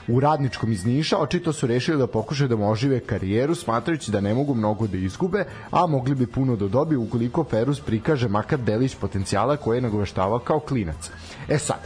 u 0.09 0.19
radničkom 0.19 0.71
iz 0.71 0.85
Niša, 0.85 1.17
očito 1.17 1.53
su 1.53 1.67
rešili 1.67 1.97
da 1.97 2.07
pokušaju 2.07 2.47
da 2.47 2.55
ožive 2.55 2.99
karijeru, 2.99 3.55
smatrajući 3.55 4.11
da 4.11 4.21
ne 4.21 4.33
mogu 4.33 4.53
mnogo 4.53 4.87
da 4.87 4.97
izgube, 4.97 5.45
a 5.71 5.87
mogli 5.87 6.15
bi 6.15 6.27
puno 6.27 6.55
da 6.55 6.67
dobiju 6.67 7.03
ukoliko 7.03 7.43
Ferus 7.43 7.79
prikaže 7.79 8.27
makar 8.27 8.59
delić 8.59 8.95
potencijala 8.95 9.57
koje 9.57 9.77
je 9.77 9.81
nagoveštavao 9.81 10.39
kao 10.39 10.59
klinac. 10.59 11.09
E 11.49 11.57
sad, 11.57 11.79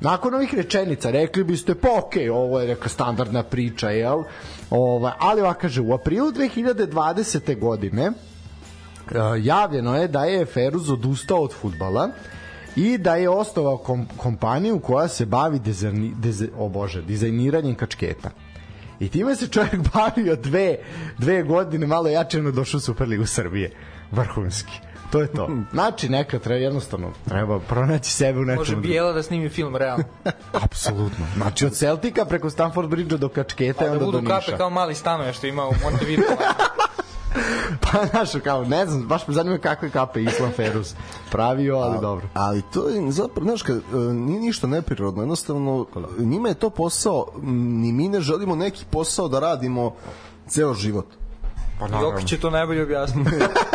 nakon 0.00 0.34
ovih 0.34 0.54
rečenica 0.54 1.10
rekli 1.10 1.44
biste 1.44 1.74
pa 1.74 1.88
okej, 1.98 2.30
ovo 2.30 2.60
je 2.60 2.68
neka 2.68 2.88
standardna 2.88 3.42
priča, 3.42 3.90
jel? 3.90 4.22
Ovaj, 4.70 5.12
ali 5.18 5.40
ovako 5.40 5.60
kaže, 5.60 5.80
u 5.80 5.94
aprilu 5.94 6.32
2020. 6.32 7.58
godine 7.58 8.12
Uh, 9.08 9.14
javljeno 9.44 9.96
je 9.96 10.08
da 10.08 10.24
je 10.24 10.46
Feruz 10.46 10.90
odustao 10.90 11.42
od 11.42 11.52
futbala 11.52 12.08
i 12.78 12.98
da 12.98 13.14
je 13.14 13.28
osnovao 13.28 13.76
kom, 13.76 14.06
kompaniju 14.16 14.80
koja 14.80 15.08
se 15.08 15.26
bavi 15.26 15.58
dizajni, 15.58 16.12
dize, 16.16 16.48
o 16.58 16.68
bože, 16.68 17.02
dizajniranjem 17.02 17.74
kačketa. 17.74 18.30
I 19.00 19.08
time 19.08 19.36
se 19.36 19.48
čovjek 19.48 19.76
bavio 19.94 20.36
dve, 20.36 20.76
dve 21.18 21.42
godine, 21.42 21.86
malo 21.86 22.08
jačeno 22.08 22.50
došao 22.50 22.78
u 22.78 22.80
Superligu 22.80 23.26
Srbije. 23.26 23.70
Vrhunski. 24.10 24.72
To 25.10 25.20
je 25.20 25.32
to. 25.32 25.48
Znači, 25.72 26.08
neka 26.08 26.38
treba 26.38 26.60
jednostavno, 26.60 27.12
treba 27.28 27.60
pronaći 27.60 28.10
sebe 28.10 28.38
u 28.38 28.44
nečemu. 28.44 28.60
Može 28.60 28.76
Bijela 28.76 29.12
da 29.12 29.22
snimi 29.22 29.48
film, 29.48 29.76
realno. 29.76 30.04
Apsolutno. 30.64 31.26
Znači, 31.36 31.66
od 31.66 31.72
Celtika 31.72 32.24
preko 32.24 32.50
Stamford 32.50 32.88
Bridge 32.88 33.16
do 33.16 33.28
Kačketa 33.28 33.70
i 33.70 33.72
Pa 33.78 33.84
da 33.84 33.92
onda 33.92 34.04
do 34.04 34.06
budu 34.06 34.20
Niša. 34.20 34.40
kape 34.40 34.56
kao 34.56 34.70
mali 34.70 34.94
stanoje 34.94 35.32
što 35.32 35.46
ima 35.46 35.68
u 35.68 35.72
Montevideo. 35.84 36.26
Pa, 37.82 38.06
znaš, 38.06 38.42
kao, 38.44 38.64
ne 38.64 38.86
znam, 38.86 39.06
baš 39.06 39.28
me 39.28 39.34
zanima 39.34 39.58
kakve 39.58 39.90
kape 39.90 40.22
Islam 40.22 40.50
Ferus 40.56 40.94
pravio, 41.30 41.76
ali 41.76 41.98
dobro. 42.00 42.26
Ali 42.34 42.62
to 42.62 42.88
je 42.88 43.12
zapravo, 43.12 43.44
znaš, 43.44 43.62
kad, 43.62 43.76
e, 43.76 43.96
nije 43.96 44.40
ništa 44.40 44.66
neprirodno, 44.66 45.22
jednostavno 45.22 45.86
njima 46.18 46.48
je 46.48 46.54
to 46.54 46.70
posao, 46.70 47.26
ni 47.42 47.92
mi 47.92 48.08
ne 48.08 48.20
želimo 48.20 48.56
neki 48.56 48.84
posao 48.90 49.28
da 49.28 49.40
radimo 49.40 49.94
ceo 50.48 50.74
život. 50.74 51.06
Pa 51.78 51.86
Jokić 52.00 52.28
će 52.28 52.40
to 52.40 52.50
najbolje 52.50 52.82
objasniti. 52.82 53.30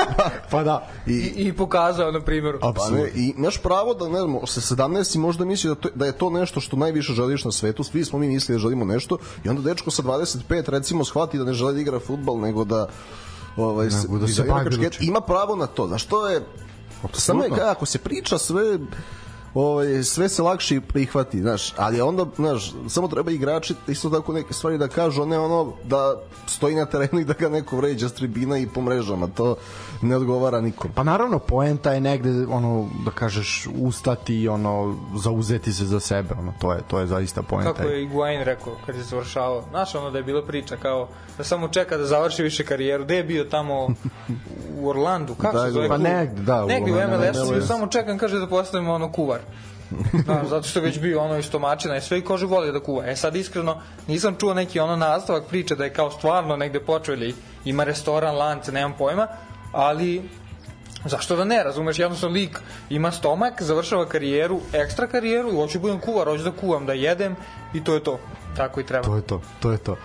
Pa 0.51 0.63
da. 0.63 0.87
I, 1.07 1.33
I 1.35 1.53
pokazao 1.53 2.11
na 2.11 2.21
primjeru. 2.21 2.59
Pa 2.59 2.69
Apsolutno. 2.69 2.97
ne, 2.97 3.09
i 3.15 3.33
imaš 3.37 3.57
pravo 3.57 3.93
da 3.93 4.09
ne 4.09 4.19
znam, 4.19 4.35
sa 4.45 4.75
17 4.75 5.17
možda 5.17 5.45
misli 5.45 5.69
da, 5.69 5.75
to, 5.75 5.89
da 5.95 6.05
je 6.05 6.11
to 6.11 6.29
nešto 6.29 6.59
što 6.59 6.77
najviše 6.77 7.13
želiš 7.13 7.45
na 7.45 7.51
svetu, 7.51 7.83
svi 7.83 8.05
smo 8.05 8.19
mi 8.19 8.27
mislili 8.27 8.55
da 8.55 8.61
želimo 8.61 8.85
nešto 8.85 9.17
i 9.43 9.49
onda 9.49 9.61
dečko 9.61 9.91
sa 9.91 10.03
25 10.03 10.69
recimo 10.69 11.05
shvati 11.05 11.37
da 11.37 11.43
ne 11.43 11.53
želi 11.53 11.73
da 11.73 11.81
igra 11.81 11.99
fudbal 11.99 12.39
nego 12.39 12.63
da 12.63 12.87
ovaj, 13.57 13.89
da 14.19 14.27
se 14.27 14.43
ima 14.99 15.21
pravo 15.21 15.55
na 15.55 15.67
to. 15.67 15.87
Znaš, 15.87 16.03
to 16.03 16.29
je 16.29 16.41
samo 17.13 17.43
je 17.43 17.51
ako 17.71 17.85
se 17.85 17.97
priča 17.97 18.37
sve 18.37 18.79
ovaj, 19.53 20.03
sve 20.03 20.29
se 20.29 20.41
lakše 20.41 20.81
prihvati, 20.81 21.41
znaš, 21.41 21.73
ali 21.77 22.01
onda, 22.01 22.25
znaš, 22.35 22.73
samo 22.89 23.07
treba 23.07 23.31
igrači 23.31 23.75
isto 23.87 24.09
tako 24.09 24.33
neke 24.33 24.53
stvari 24.53 24.77
da 24.77 24.87
kažu, 24.87 25.21
a 25.21 25.25
ne 25.25 25.39
ono 25.39 25.73
da 25.83 26.15
stoji 26.47 26.75
na 26.75 26.85
terenu 26.85 27.19
i 27.19 27.25
da 27.25 27.33
ga 27.33 27.49
neko 27.49 27.77
vređa 27.77 28.09
s 28.09 28.13
tribina 28.13 28.57
i 28.57 28.67
po 28.67 28.81
mrežama, 28.81 29.27
to 29.27 29.55
ne 30.01 30.15
odgovara 30.15 30.61
nikom. 30.61 30.91
Pa 30.95 31.03
naravno, 31.03 31.39
poenta 31.39 31.93
je 31.93 32.01
negde, 32.01 32.45
ono, 32.49 32.89
da 33.05 33.11
kažeš, 33.11 33.67
ustati 33.79 34.41
i 34.41 34.47
ono, 34.47 34.95
zauzeti 35.23 35.73
se 35.73 35.85
za 35.85 35.99
sebe, 35.99 36.35
ono, 36.39 36.53
to 36.61 36.73
je, 36.73 36.79
to 36.87 36.99
je 36.99 37.07
zaista 37.07 37.41
poenta. 37.41 37.73
Kako 37.73 37.89
je 37.89 38.03
Iguain 38.03 38.41
rekao 38.43 38.73
kad 38.85 38.95
je 38.95 39.03
završavao. 39.03 39.63
Znaš 39.69 39.95
ono 39.95 40.11
da 40.11 40.17
je 40.17 40.23
bila 40.23 40.45
priča 40.45 40.75
kao 40.77 41.07
da 41.37 41.43
samo 41.43 41.67
čeka 41.67 41.97
da 41.97 42.05
završi 42.05 42.43
više 42.43 42.65
karijeru. 42.65 43.03
Gde 43.03 43.15
je 43.15 43.23
bio 43.23 43.43
tamo 43.43 43.87
u 44.79 44.89
Orlandu? 44.89 45.35
Kako 45.35 45.57
Da, 45.57 45.65
se 45.65 45.71
zove 45.71 45.87
pa 45.87 45.97
negde, 45.97 46.41
da, 46.41 46.65
u 46.65 46.67
Negde 46.67 46.91
u 46.91 46.95
MLS-u. 46.95 47.53
MLS-u. 47.53 47.67
Samo 47.67 47.87
čekam, 47.87 48.17
kaže 48.17 48.39
da 48.39 48.47
postavimo 48.47 48.93
ono 48.93 49.11
kuvar. 49.11 49.39
Da, 50.25 50.43
zato 50.49 50.67
što 50.67 50.79
je 50.79 50.85
već 50.85 50.99
bio 50.99 51.21
ono 51.21 51.37
istomačina 51.37 51.97
i 51.97 52.01
sve 52.01 52.17
i 52.17 52.21
kože 52.21 52.45
voli 52.45 52.71
da 52.71 52.79
kuva. 52.79 53.05
E 53.05 53.15
sad 53.15 53.35
iskreno 53.35 53.81
nisam 54.07 54.35
čuo 54.39 54.53
neki 54.53 54.79
ono 54.79 54.95
nastavak 54.95 55.43
priče 55.49 55.75
da 55.75 55.83
je 55.83 55.93
kao 55.93 56.11
stvarno 56.11 56.55
negde 56.55 56.79
počeo 56.79 57.15
ili 57.15 57.35
ima 57.65 57.83
restoran, 57.83 58.35
lance, 58.35 58.71
nemam 58.71 58.93
pojma, 58.97 59.27
ali 59.71 60.21
Zašto 61.05 61.35
da 61.35 61.45
ne, 61.45 61.63
razumeš, 61.63 61.99
jednostavno 61.99 62.33
lik 62.33 62.59
ima 62.89 63.11
stomak, 63.11 63.61
završava 63.61 64.05
karijeru, 64.05 64.59
ekstra 64.73 65.07
karijeru 65.07 65.49
i 65.49 65.55
hoću 65.55 65.79
budem 65.79 65.99
kuvar, 65.99 66.27
hoću 66.27 66.43
da 66.43 66.51
kuvam, 66.51 66.85
da 66.85 66.93
jedem 66.93 67.35
i 67.73 67.83
to 67.83 67.93
je 67.93 68.03
to. 68.03 68.19
Tako 68.57 68.79
i 68.79 68.85
treba. 68.85 69.05
To 69.05 69.15
je 69.15 69.21
to, 69.21 69.41
to 69.59 69.71
je 69.71 69.77
to. 69.77 69.97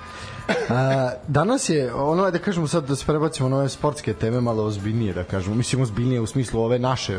A, 0.70 1.10
danas 1.26 1.68
je, 1.68 1.94
ono 1.94 2.30
da 2.30 2.38
kažemo 2.38 2.66
sad 2.68 2.84
da 2.88 2.96
se 2.96 3.06
prebacimo 3.06 3.48
na 3.48 3.56
ove 3.56 3.68
sportske 3.68 4.14
teme 4.14 4.40
malo 4.40 4.64
ozbiljnije 4.64 5.12
da 5.12 5.24
kažemo, 5.24 5.56
mislim 5.56 5.82
ozbiljnije 5.82 6.20
u 6.20 6.26
smislu 6.26 6.60
ove 6.60 6.78
naše 6.78 7.18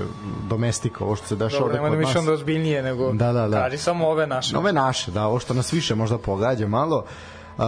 domestike, 0.50 1.04
ovo 1.04 1.16
što 1.16 1.28
se 1.28 1.36
Dobro, 1.36 1.58
ovde 1.66 1.80
kod 1.80 2.00
nas. 2.16 2.26
da 2.26 2.32
ozbiljnije, 2.34 2.84
nego 2.84 3.12
Da, 3.12 3.32
da, 3.34 3.48
da. 3.48 3.64
kaži 3.64 3.78
samo 3.78 4.08
ove 4.08 4.28
naše. 4.28 4.58
Ove 4.58 4.74
naše, 4.74 5.12
da, 5.12 5.28
ovo 5.28 5.40
što 5.40 5.54
nas 5.54 5.74
više 5.74 5.96
možda 5.96 6.18
pogađa 6.18 6.68
malo. 6.68 7.06
Uh, 7.58 7.64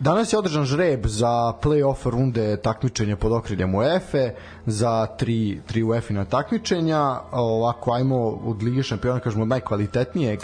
danas 0.00 0.32
je 0.32 0.38
održan 0.38 0.64
žreb 0.64 1.06
za 1.06 1.52
play-off 1.62 2.10
runde 2.10 2.56
takmičenja 2.56 3.16
pod 3.16 3.32
okriljem 3.32 3.74
UEFA 3.74 4.28
za 4.66 5.06
tri, 5.06 5.60
tri 5.66 5.82
UEFA-ina 5.82 6.24
takmičenja. 6.24 7.20
Ovako, 7.32 7.92
ajmo 7.92 8.26
od 8.26 8.62
Lige 8.62 8.82
šampiona, 8.82 9.20
kažemo, 9.20 9.44
najkvalitetnijeg 9.44 10.40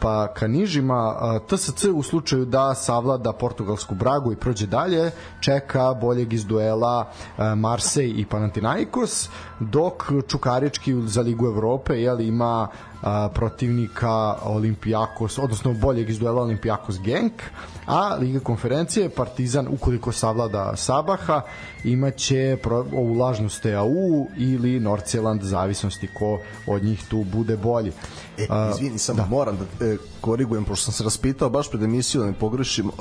pa 0.00 0.28
ka 0.34 0.46
nižima 0.46 1.14
TSC 1.48 1.84
u 1.94 2.02
slučaju 2.02 2.44
da 2.44 2.74
savlada 2.74 3.32
portugalsku 3.32 3.94
Bragu 3.94 4.32
i 4.32 4.36
prođe 4.36 4.66
dalje 4.66 5.10
čeka 5.40 5.94
boljeg 5.94 6.32
iz 6.32 6.46
duela 6.46 7.08
a, 7.36 7.54
Marseille 7.54 8.20
i 8.20 8.26
Panathinaikos 8.26 9.28
dok 9.60 10.04
Čukarički 10.28 10.94
za 11.06 11.20
Ligu 11.20 11.46
Evrope 11.46 11.94
jel, 11.94 12.20
ima 12.20 12.68
a, 13.02 13.28
protivnika 13.34 14.36
Olimpijakos, 14.42 15.38
odnosno 15.38 15.72
boljeg 15.72 16.10
iz 16.10 16.18
duela 16.18 16.42
Olimpijakos 16.42 17.00
Genk, 17.00 17.42
a 17.86 18.14
Liga 18.14 18.40
konferencije 18.40 19.08
Partizan 19.08 19.68
ukoliko 19.70 20.12
savlada 20.12 20.76
Sabaha 20.76 21.40
imaće 21.84 22.58
pro, 22.62 22.76
ovu 22.76 23.14
lažnu 23.14 23.48
STAU 23.48 24.26
ili 24.36 24.80
Nordsjeland 24.80 25.42
zavisnosti 25.42 26.08
ko 26.14 26.40
od 26.66 26.84
njih 26.84 27.04
tu 27.08 27.24
bude 27.24 27.56
bolji. 27.56 27.92
E, 28.38 28.46
izvini, 28.74 28.98
samo 28.98 29.16
da. 29.16 29.26
moram 29.26 29.56
da 29.56 29.86
e, 29.86 29.96
korigujem, 30.20 30.64
pošto 30.64 30.84
sam 30.84 30.92
se 30.92 31.04
raspitao 31.04 31.50
baš 31.50 31.70
pred 31.70 31.82
emisiju, 31.82 32.20
da 32.20 32.26
ne 32.26 32.32
pogrešim, 32.32 32.88
uh, 32.88 32.94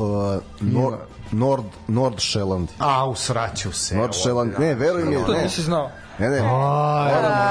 Nord, 0.61 0.97
Nord, 1.31 1.63
Nordsjælland. 1.87 2.69
A, 2.79 3.09
u 3.09 3.15
sraću 3.15 3.71
se. 3.71 3.95
Nordsjælland, 3.95 4.53
ne, 4.59 4.75
veruj 4.75 5.05
mi, 5.05 5.25
To 5.25 5.33
ne. 5.33 5.43
nisi 5.43 5.61
znao. 5.61 5.89
Ne, 6.19 6.29
ne. 6.29 6.41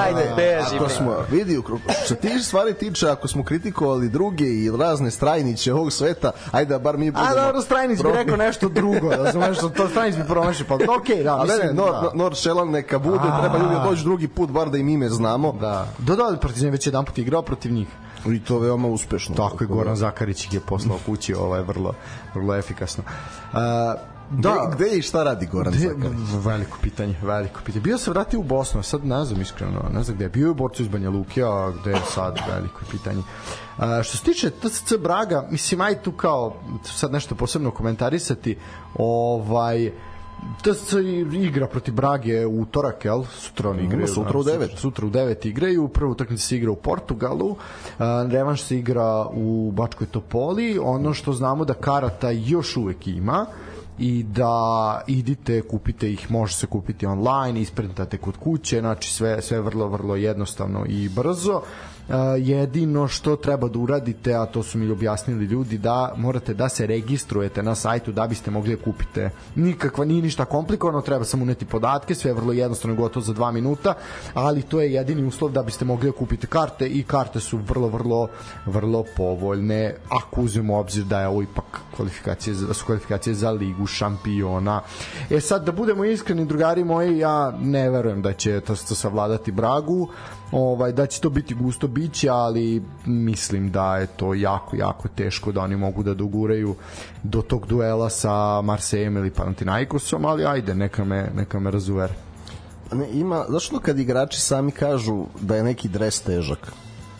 Ajde, 0.05 0.33
beži, 0.35 0.75
Ako 0.75 0.89
smo, 0.89 1.15
vidi, 1.31 1.61
što 2.05 2.15
tih 2.15 2.41
stvari 2.43 2.73
tiče, 2.73 3.09
ako 3.09 3.27
smo 3.27 3.43
kritikovali 3.43 4.09
druge 4.09 4.45
i 4.45 4.71
razne 4.79 5.11
strajniće 5.11 5.73
ovog 5.73 5.91
sveta, 5.91 6.31
ajde 6.51 6.69
da 6.69 6.79
bar 6.79 6.97
mi 6.97 7.11
budemo... 7.11 7.29
A 7.31 7.45
dobro, 7.45 7.61
Strajnic 7.61 8.01
bi 8.03 8.11
rekao 8.11 8.37
nešto 8.37 8.69
drugo, 8.69 9.09
razumeš, 9.09 9.57
to 9.57 9.89
Strajnic 9.89 10.15
bi 10.17 10.23
promašio, 10.27 10.65
pa 10.69 10.75
okej, 10.99 11.23
da, 11.23 11.35
A 11.35 11.37
ne, 11.37 11.43
mislim, 11.43 11.67
ne, 11.67 11.73
Nord, 11.73 11.93
da. 11.93 12.11
Nordsjælland 12.13 12.71
neka 12.71 12.99
bude, 12.99 13.23
treba 13.41 13.57
ljudi 13.57 13.75
da 13.75 13.83
dođu 13.89 14.03
drugi 14.03 14.27
put, 14.27 14.49
bar 14.49 14.69
da 14.69 14.77
im 14.77 14.89
ime 14.89 15.09
znamo. 15.09 15.51
Da. 15.51 15.87
Da, 15.97 16.15
da, 16.15 16.37
Partizan 16.41 16.69
već 16.69 16.87
jedan 16.87 17.05
put 17.05 17.17
igrao 17.17 17.41
protiv 17.41 17.71
njih. 17.71 17.87
I 18.25 18.43
to 18.43 18.59
veoma 18.59 18.87
uspešno. 18.87 19.35
Tako 19.35 19.63
je, 19.63 19.67
Goran 19.67 19.95
Zakarić 19.95 20.53
je 20.53 20.59
poslao 20.59 20.97
kući, 21.05 21.33
ovaj, 21.33 21.61
vrlo, 21.61 21.93
vrlo 22.33 22.55
efikasno. 22.55 23.03
Uh, 23.53 23.59
Da. 24.31 24.71
Gde, 24.75 24.85
gde 24.85 24.97
i 24.97 25.01
šta 25.01 25.23
radi 25.23 25.45
Goran 25.45 25.73
Gde- 25.73 25.87
Zakarić? 25.87 26.45
Veliko 26.45 26.77
pitanje, 26.81 27.15
veliko 27.21 27.59
pitanje. 27.65 27.81
Bio 27.83 27.97
se 27.97 28.11
vratio 28.11 28.39
u 28.39 28.43
Bosnu, 28.43 28.83
sad 28.83 29.05
ne 29.05 29.25
znam 29.25 29.41
iskreno, 29.41 29.81
ne 29.93 30.03
znam 30.03 30.15
gde 30.15 30.25
je. 30.25 30.29
Bio 30.29 30.45
je 30.45 30.51
u 30.51 30.55
borcu 30.55 30.81
iz 30.81 30.87
Banja 30.87 31.09
Luke, 31.09 31.43
a 31.43 31.71
gde 31.81 31.91
je 31.91 32.01
sad, 32.13 32.39
veliko 32.49 32.79
je 32.79 32.91
pitanje. 32.91 33.23
A, 33.77 34.03
što 34.03 34.17
se 34.17 34.23
tiče 34.23 34.49
TSC 34.49 34.93
Braga, 34.99 35.47
mislim, 35.51 35.81
aj 35.81 36.01
tu 36.01 36.11
kao, 36.11 36.53
sad 36.83 37.11
nešto 37.11 37.35
posebno 37.35 37.71
komentarisati, 37.71 38.57
ovaj, 38.95 39.91
TSC 40.61 40.93
igra 41.33 41.67
protiv 41.67 41.93
Brage 41.93 42.45
u 42.45 42.61
utorak, 42.61 43.05
jel? 43.05 43.23
Sutra 43.25 43.69
oni 43.69 43.83
igraju. 43.83 44.07
sutra 44.07 44.39
u 44.39 44.43
da, 44.43 44.51
devet. 44.51 44.71
Sutra 44.77 45.07
u 45.07 45.09
9 45.09 45.47
igraju, 45.47 45.87
prvu 45.87 46.11
utakmicu 46.11 46.47
se 46.47 46.57
igra 46.57 46.71
u 46.71 46.75
Portugalu, 46.75 47.55
a, 47.99 48.27
revanš 48.29 48.61
se 48.61 48.77
igra 48.77 49.25
u 49.33 49.71
Bačkoj 49.71 50.07
Topoli, 50.07 50.79
ono 50.81 51.13
što 51.13 51.33
znamo 51.33 51.65
da 51.65 51.73
karata 51.73 52.31
još 52.31 52.77
uvek 52.77 53.07
ima, 53.07 53.45
i 53.99 54.23
da 54.23 55.01
idite, 55.07 55.61
kupite 55.61 56.11
ih, 56.11 56.31
može 56.31 56.53
se 56.53 56.67
kupiti 56.67 57.05
online, 57.05 57.61
isprintate 57.61 58.17
kod 58.17 58.37
kuće, 58.37 58.79
znači 58.79 59.13
sve, 59.13 59.41
sve 59.41 59.61
vrlo, 59.61 59.87
vrlo 59.87 60.15
jednostavno 60.15 60.85
i 60.87 61.09
brzo. 61.09 61.61
Jedino 62.37 63.07
što 63.07 63.35
treba 63.35 63.67
da 63.67 63.79
uradite, 63.79 64.33
a 64.33 64.45
to 64.45 64.63
su 64.63 64.77
mi 64.77 64.91
objasnili 64.91 65.45
ljudi, 65.45 65.77
da 65.77 66.13
morate 66.17 66.53
da 66.53 66.69
se 66.69 66.87
registrujete 66.87 67.63
na 67.63 67.75
sajtu 67.75 68.11
da 68.11 68.27
biste 68.27 68.51
mogli 68.51 68.75
da 68.75 68.83
kupite. 68.83 69.29
Nikakva, 69.55 70.05
nije 70.05 70.21
ništa 70.21 70.45
komplikovano, 70.45 71.01
treba 71.01 71.25
samo 71.25 71.43
uneti 71.43 71.65
podatke, 71.65 72.15
sve 72.15 72.31
je 72.31 72.35
vrlo 72.35 72.53
jednostavno 72.53 72.95
gotovo 72.95 73.23
za 73.23 73.33
dva 73.33 73.51
minuta, 73.51 73.93
ali 74.33 74.61
to 74.61 74.81
je 74.81 74.93
jedini 74.93 75.23
uslov 75.23 75.51
da 75.51 75.63
biste 75.63 75.85
mogli 75.85 76.11
da 76.11 76.17
kupite 76.17 76.47
karte 76.47 76.87
i 76.87 77.03
karte 77.03 77.39
su 77.39 77.57
vrlo, 77.57 77.87
vrlo, 77.87 78.27
vrlo 78.65 79.03
povoljne, 79.17 79.95
ako 80.09 80.41
uzmemo 80.41 80.77
obzir 80.77 81.03
da 81.03 81.21
je 81.21 81.27
ovo 81.27 81.41
ipak 81.41 81.79
kvalifikacije, 81.95 82.55
da 82.55 82.73
su 82.73 82.85
kvalifikacije 82.85 83.33
za 83.33 83.51
ligu 83.51 83.85
šampiona. 83.85 84.81
E 85.29 85.39
sad, 85.39 85.65
da 85.65 85.71
budemo 85.71 86.05
iskreni, 86.05 86.45
drugari 86.45 86.83
moji, 86.83 87.17
ja 87.17 87.51
ne 87.51 87.89
verujem 87.89 88.21
da 88.21 88.33
će 88.33 88.61
to 88.61 88.75
savladati 88.75 89.51
Bragu, 89.51 90.07
ovaj, 90.51 90.91
da 90.91 91.05
će 91.05 91.21
to 91.21 91.29
biti 91.29 91.53
gusto 91.53 91.87
biće, 91.87 92.29
ali 92.29 92.83
mislim 93.05 93.71
da 93.71 93.97
je 93.97 94.07
to 94.07 94.33
jako, 94.33 94.75
jako 94.75 95.07
teško 95.07 95.51
da 95.51 95.61
oni 95.61 95.75
mogu 95.75 96.03
da 96.03 96.13
doguraju 96.13 96.75
do 97.23 97.41
tog 97.41 97.67
duela 97.67 98.09
sa 98.09 98.61
Marsejem 98.61 99.17
ili 99.17 99.31
Panathinaikosom, 99.31 100.25
ali 100.25 100.45
ajde, 100.45 100.75
neka 100.75 101.05
me, 101.05 101.29
neka 101.35 101.59
me 101.59 101.71
razuvere. 101.71 102.13
Ne, 102.93 103.09
ima, 103.11 103.45
zašto 103.49 103.79
kad 103.79 103.99
igrači 103.99 104.41
sami 104.41 104.71
kažu 104.71 105.25
da 105.41 105.55
je 105.55 105.63
neki 105.63 105.87
dres 105.87 106.21
težak? 106.21 106.71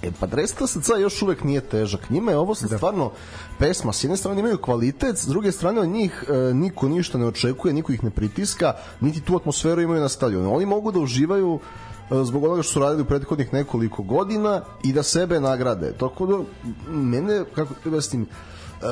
E 0.01 0.11
pa 0.19 0.27
dres 0.27 0.53
TSC 0.53 0.89
još 1.01 1.21
uvek 1.21 1.43
nije 1.43 1.61
težak. 1.61 2.09
Njima 2.09 2.31
je 2.31 2.37
ovo 2.37 2.55
sad 2.55 2.69
stvarno 2.69 3.11
pesma. 3.59 3.93
S 3.93 4.03
jedne 4.03 4.17
strane 4.17 4.39
imaju 4.39 4.57
kvalitet, 4.57 5.17
s 5.17 5.27
druge 5.27 5.51
strane 5.51 5.81
od 5.81 5.89
njih 5.89 6.23
e, 6.29 6.53
niko 6.53 6.89
ništa 6.89 7.17
ne 7.17 7.25
očekuje, 7.25 7.73
niko 7.73 7.91
ih 7.91 8.03
ne 8.03 8.09
pritiska, 8.09 8.73
niti 8.99 9.21
tu 9.21 9.35
atmosferu 9.35 9.81
imaju 9.81 10.01
na 10.01 10.09
stadionu. 10.09 10.55
Oni 10.55 10.65
mogu 10.65 10.91
da 10.91 10.99
uživaju 10.99 11.59
zbog 12.09 12.43
onoga 12.43 12.63
što 12.63 12.73
su 12.73 12.79
radili 12.79 13.01
u 13.01 13.05
prethodnih 13.05 13.53
nekoliko 13.53 14.03
godina 14.03 14.61
i 14.83 14.93
da 14.93 15.03
sebe 15.03 15.39
nagrade. 15.39 15.93
Tako 15.99 16.25
da, 16.25 16.37
mene, 16.91 17.43
kako 17.55 17.73
ti 17.73 17.89
objasnim, 17.89 18.21
e, 18.21 18.85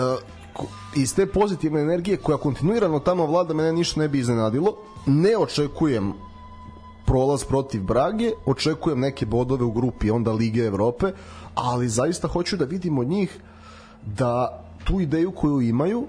iz 0.95 1.15
te 1.15 1.25
pozitivne 1.25 1.81
energije 1.81 2.17
koja 2.17 2.37
kontinuirano 2.37 2.99
tamo 2.99 3.25
vlada, 3.25 3.53
mene 3.53 3.73
ništa 3.73 3.99
ne 3.99 4.07
bi 4.07 4.19
iznenadilo. 4.19 4.77
Ne 5.05 5.37
očekujem 5.37 6.13
prolaz 7.05 7.43
protiv 7.43 7.83
Brage, 7.83 8.31
očekujem 8.45 8.99
neke 8.99 9.25
bodove 9.25 9.63
u 9.63 9.71
grupi 9.71 10.11
onda 10.11 10.31
Lige 10.31 10.65
Evrope, 10.65 11.11
ali 11.55 11.89
zaista 11.89 12.27
hoću 12.27 12.57
da 12.57 12.65
vidim 12.65 12.97
od 12.97 13.07
njih 13.07 13.39
da 14.05 14.63
tu 14.83 14.99
ideju 14.99 15.31
koju 15.31 15.61
imaju 15.61 16.05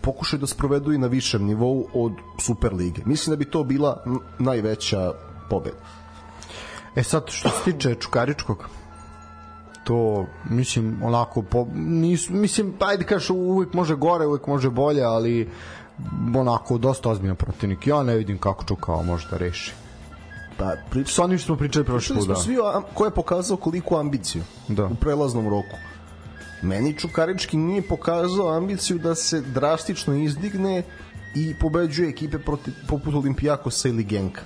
pokušaju 0.00 0.40
da 0.40 0.46
sprovedu 0.46 0.92
i 0.92 0.98
na 0.98 1.06
višem 1.06 1.44
nivou 1.44 1.86
od 1.94 2.12
Super 2.38 2.74
Lige. 2.74 3.02
Mislim 3.06 3.32
da 3.32 3.36
bi 3.36 3.50
to 3.50 3.64
bila 3.64 4.04
najveća 4.38 5.12
pobeda. 5.50 6.03
E 6.96 7.02
sad, 7.02 7.22
što 7.30 7.48
se 7.48 7.72
tiče 7.72 7.94
Čukaričkog, 7.94 8.68
to, 9.84 10.26
mislim, 10.50 11.00
onako, 11.02 11.42
po, 11.42 11.66
nis, 11.74 12.28
mislim, 12.28 12.74
pa 12.78 12.86
ajde 12.86 13.04
kažeš, 13.04 13.30
uvek 13.30 13.72
može 13.72 13.94
gore, 13.94 14.26
uvek 14.26 14.46
može 14.46 14.70
bolje, 14.70 15.02
ali 15.02 15.50
onako, 16.36 16.78
dosta 16.78 17.10
ozbiljan 17.10 17.36
protivnik. 17.36 17.86
Ja 17.86 18.02
ne 18.02 18.16
vidim 18.16 18.38
kako 18.38 18.64
Čukao 18.64 19.02
može 19.02 19.28
da 19.30 19.36
reši. 19.36 19.72
Pa, 20.58 20.72
prič, 20.90 21.12
Sa 21.14 21.24
onim 21.24 21.38
što 21.38 21.46
smo 21.46 21.56
pričali 21.56 21.84
prošli 21.84 22.16
put, 22.16 22.28
da. 22.28 22.36
svi 22.36 22.58
o, 22.58 22.82
ko 22.94 23.04
je 23.04 23.10
pokazao 23.10 23.56
koliko 23.56 23.98
ambiciju 23.98 24.42
Da. 24.68 24.84
u 24.84 24.94
prelaznom 24.94 25.48
roku. 25.48 25.76
Meni 26.62 26.98
Čukarički 26.98 27.56
nije 27.56 27.82
pokazao 27.82 28.56
ambiciju 28.56 28.98
da 28.98 29.14
se 29.14 29.40
drastično 29.40 30.14
izdigne 30.14 30.82
i 31.34 31.54
pobeđuje 31.60 32.08
ekipe 32.08 32.38
protiv, 32.38 32.74
poput 32.88 33.14
Olimpijakosa 33.14 33.88
ili 33.88 34.04
Genka. 34.04 34.42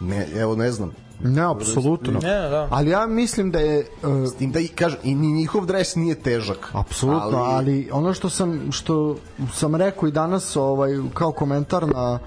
Ne, 0.00 0.26
evo 0.36 0.56
ne 0.56 0.72
znam. 0.72 0.92
Ne, 1.20 1.42
apsolutno. 1.42 2.12
Ne, 2.12 2.48
da. 2.48 2.68
Ali 2.70 2.90
ja 2.90 3.06
mislim 3.06 3.50
da 3.50 3.58
je 3.58 3.86
uh, 4.02 4.28
S 4.28 4.34
tim 4.34 4.52
da 4.52 4.60
i 4.60 4.68
kažem, 4.68 4.98
i 5.02 5.14
ni 5.14 5.32
njihov 5.32 5.66
dres 5.66 5.94
nije 5.94 6.14
težak. 6.14 6.70
Apsolutno, 6.72 7.38
ali... 7.38 7.54
ali 7.54 7.88
ono 7.92 8.14
što 8.14 8.30
sam 8.30 8.72
što 8.72 9.16
sam 9.54 9.74
rekao 9.74 10.08
i 10.08 10.12
danas 10.12 10.56
ovaj 10.56 10.90
kao 11.14 11.32
komentar 11.32 11.86
na 11.86 12.18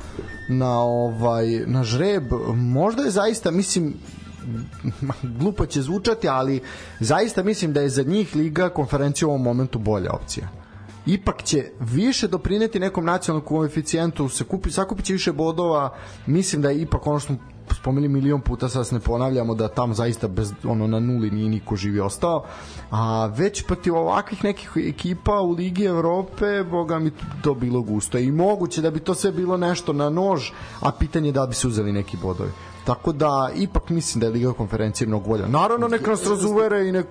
na 0.50 0.80
ovaj 0.80 1.48
na 1.66 1.84
žreb, 1.84 2.24
možda 2.56 3.04
je 3.04 3.12
zaista 3.12 3.52
mislim 3.52 3.94
glupo 5.40 5.66
će 5.66 5.82
zvučati, 5.82 6.30
ali 6.30 6.62
zaista 7.00 7.44
mislim 7.44 7.74
da 7.74 7.82
je 7.82 7.90
za 7.90 8.04
njih 8.04 8.36
liga 8.36 8.70
konferencija 8.70 9.28
u 9.28 9.32
ovom 9.32 9.44
momentu 9.44 9.80
bolja 9.80 10.12
opcija 10.12 10.62
ipak 11.06 11.44
će 11.44 11.66
više 11.80 12.28
doprineti 12.28 12.80
nekom 12.80 13.06
nacionalnom 13.06 13.48
koeficijentu, 13.48 14.30
se 14.30 14.44
kupi, 14.44 14.72
sakupit 14.72 15.06
će 15.06 15.14
više 15.14 15.32
bodova, 15.32 15.96
mislim 16.26 16.62
da 16.62 16.70
je 16.70 16.82
ipak 16.82 17.08
ono 17.08 17.20
što 17.20 17.34
smo 17.72 17.82
spomenuli 17.82 18.08
milion 18.08 18.42
puta, 18.42 18.70
sad 18.70 18.88
ne 18.92 19.00
ponavljamo 19.00 19.56
da 19.56 19.68
tam 19.68 19.94
zaista 19.94 20.28
bez, 20.28 20.54
ono, 20.64 20.88
na 20.88 21.00
nuli 21.00 21.32
nije 21.32 21.50
niko 21.50 21.76
živi 21.76 22.00
ostao, 22.00 22.44
a 22.92 23.26
već 23.26 23.66
protiv 23.66 23.96
ovakvih 23.96 24.44
nekih 24.44 24.72
ekipa 24.76 25.42
u 25.42 25.52
Ligi 25.52 25.84
Evrope, 25.84 26.64
boga 26.64 27.00
mi 27.00 27.12
to 27.42 27.54
bilo 27.54 27.82
gusto 27.82 28.18
i 28.18 28.32
moguće 28.32 28.82
da 28.82 28.92
bi 28.92 29.00
to 29.00 29.14
sve 29.14 29.32
bilo 29.32 29.58
nešto 29.58 29.94
na 29.94 30.10
nož, 30.10 30.50
a 30.80 30.92
pitanje 30.92 31.30
je 31.30 31.34
da 31.34 31.48
bi 31.48 31.56
se 31.56 31.68
uzeli 31.68 31.92
neki 31.92 32.18
bodovi. 32.18 32.52
Tako 32.86 33.12
da 33.12 33.52
ipak 33.56 33.90
mislim 33.90 34.20
da 34.20 34.26
je 34.28 34.32
Liga 34.32 34.54
konferencije 34.54 35.08
mnogo 35.08 35.28
bolja. 35.28 35.48
Naravno 35.48 35.88
nek 35.88 36.08
nas 36.08 36.28
razuvere 36.28 36.88
i 36.88 36.92
nek 36.92 37.08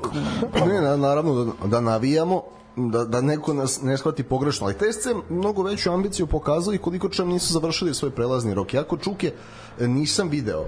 Ne, 0.66 0.80
na, 0.80 0.96
naravno 0.96 1.44
da, 1.44 1.66
da 1.66 1.80
navijamo, 1.80 2.42
da, 2.88 3.04
da 3.04 3.20
neko 3.20 3.54
nas 3.54 3.82
ne 3.82 3.98
shvati 3.98 4.22
pogrešno, 4.22 4.66
ali 4.66 4.74
TSC 4.74 5.06
mnogo 5.28 5.62
veću 5.62 5.90
ambiciju 5.90 6.26
pokazali 6.26 6.78
koliko 6.78 7.08
čem 7.08 7.28
nisu 7.28 7.52
završili 7.52 7.94
svoj 7.94 8.10
prelazni 8.10 8.54
rok. 8.54 8.74
Jako 8.74 8.96
Čuke 8.96 9.32
e, 9.80 9.88
nisam 9.88 10.28
video 10.28 10.64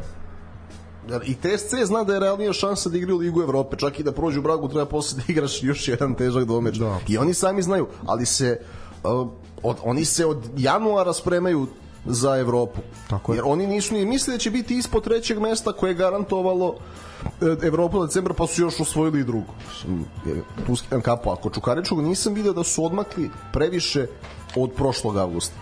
I 1.27 1.35
TSC 1.35 1.75
zna 1.85 2.05
da 2.05 2.15
je 2.15 2.21
realnija 2.21 2.53
šansa 2.53 2.89
da 2.89 2.99
igra 2.99 3.15
u 3.15 3.19
Ligu 3.19 3.43
Evrope, 3.43 3.77
čak 3.77 4.01
i 4.01 4.03
da 4.03 4.13
prođu 4.13 4.41
u 4.41 4.43
Bragu 4.43 4.69
treba 4.69 4.87
posle 4.87 5.19
da 5.19 5.23
igraš 5.29 5.63
još 5.63 5.89
jedan 5.89 6.15
težak 6.15 6.45
domeč. 6.45 6.77
Da. 6.77 6.99
I 7.09 7.19
oni 7.19 7.35
sami 7.35 7.63
znaju, 7.63 7.87
ali 8.07 8.27
se 8.27 8.61
uh, 9.05 9.29
od, 9.63 9.77
oni 9.83 10.05
se 10.05 10.27
od 10.27 10.39
januara 10.57 11.13
spremaju 11.13 11.67
za 12.05 12.37
Evropu. 12.39 12.81
Tako 13.11 13.33
je. 13.33 13.37
Jer 13.37 13.45
oni 13.47 13.67
nisu 13.67 13.95
ni 13.95 14.05
mislili 14.07 14.37
da 14.37 14.41
će 14.41 14.51
biti 14.51 14.79
ispod 14.79 15.05
trećeg 15.05 15.39
mesta 15.39 15.73
koje 15.73 15.91
je 15.91 15.95
garantovalo 15.95 16.75
e, 17.41 17.67
Evropu 17.67 17.99
do 17.99 18.07
decembra, 18.07 18.35
pa 18.35 18.47
su 18.47 18.63
još 18.63 18.81
osvojili 18.81 19.21
i 19.21 19.25
drugo. 19.25 19.53
Je, 20.27 20.43
Tu 20.67 20.77
skidam 20.77 21.01
kapu. 21.01 21.31
Ako 21.31 21.51
Čukaričkog 21.51 22.01
nisam 22.03 22.35
video 22.35 22.53
da 22.53 22.65
su 22.65 22.85
odmakli 22.85 23.31
previše 23.53 24.07
od 24.57 24.71
prošlog 24.73 25.17
avgusta. 25.17 25.57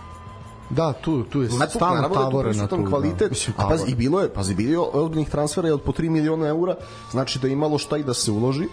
Da, 0.69 0.93
tu, 0.93 1.23
tu 1.23 1.41
je 1.41 1.49
Znači, 1.49 1.71
stalno 1.75 2.01
da 2.01 2.07
je 2.07 2.13
tavore 2.13 2.53
na 2.53 2.67
tu. 2.67 2.85
kvalitet, 2.89 3.19
Da. 3.19 3.29
Mislim, 3.29 3.55
a 3.57 3.69
pazi, 3.69 3.91
i 3.91 3.95
bilo 3.95 4.21
je, 4.21 4.33
pazi, 4.33 4.55
bilo 4.55 4.71
je 4.71 4.89
ozbiljnih 4.93 5.29
transfera 5.29 5.67
i 5.67 5.71
od 5.71 5.81
po 5.81 5.91
3 5.91 6.09
miliona 6.09 6.47
eura, 6.47 6.75
znači 7.11 7.39
da 7.39 7.47
je 7.47 7.53
imalo 7.53 7.77
šta 7.77 7.97
i 7.97 8.03
da 8.03 8.13
se 8.13 8.31
uloži. 8.31 8.67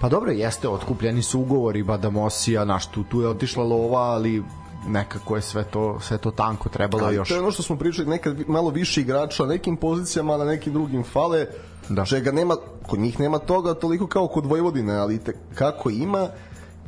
Pa 0.00 0.08
dobro, 0.08 0.30
jeste, 0.30 0.68
otkupljeni 0.68 1.22
su 1.22 1.40
ugovori 1.40 1.82
Badamosija, 1.82 2.64
naš 2.64 2.86
tu, 2.86 3.04
tu 3.04 3.20
je 3.20 3.28
otišla 3.28 3.64
lova, 3.64 4.00
ali 4.00 4.44
nekako 4.86 5.36
je 5.36 5.42
sve 5.42 5.64
to, 5.64 6.00
sve 6.00 6.18
to 6.18 6.30
tanko 6.30 6.68
trebalo 6.68 7.04
Ali 7.04 7.16
još. 7.16 7.28
to 7.28 7.34
je 7.34 7.40
ono 7.40 7.50
što 7.50 7.62
smo 7.62 7.76
pričali, 7.76 8.08
nekad 8.08 8.48
malo 8.48 8.70
više 8.70 9.00
igrača 9.00 9.42
na 9.42 9.48
nekim 9.48 9.76
pozicijama, 9.76 10.36
na 10.36 10.44
nekim 10.44 10.72
drugim 10.72 11.04
fale, 11.04 11.46
Da. 11.88 12.04
čega 12.04 12.32
nema, 12.32 12.56
kod 12.86 12.98
njih 12.98 13.20
nema 13.20 13.38
toga 13.38 13.74
toliko 13.74 14.06
kao 14.06 14.28
kod 14.28 14.46
Vojvodine, 14.46 14.94
ali 14.94 15.18
te, 15.18 15.32
kako 15.54 15.90
ima 15.90 16.28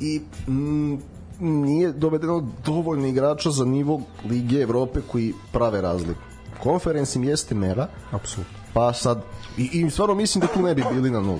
i 0.00 0.20
mm, 0.48 0.94
nije 1.40 1.92
dovedeno 1.92 2.48
dovoljno 2.64 3.06
igrača 3.06 3.50
za 3.50 3.64
nivo 3.64 4.00
Lige 4.24 4.60
Evrope 4.60 5.00
koji 5.02 5.34
prave 5.52 5.80
razliku. 5.80 6.20
Konferens 6.58 7.16
im 7.16 7.24
jeste 7.24 7.54
mera, 7.54 7.88
Apsolutno. 8.10 8.58
pa 8.72 8.92
sad, 8.92 9.22
i, 9.58 9.70
i 9.72 9.90
stvarno 9.90 10.14
mislim 10.14 10.40
da 10.40 10.46
tu 10.46 10.62
ne 10.62 10.74
bi 10.74 10.84
bili 10.92 11.10
na 11.10 11.20
nulu. 11.20 11.38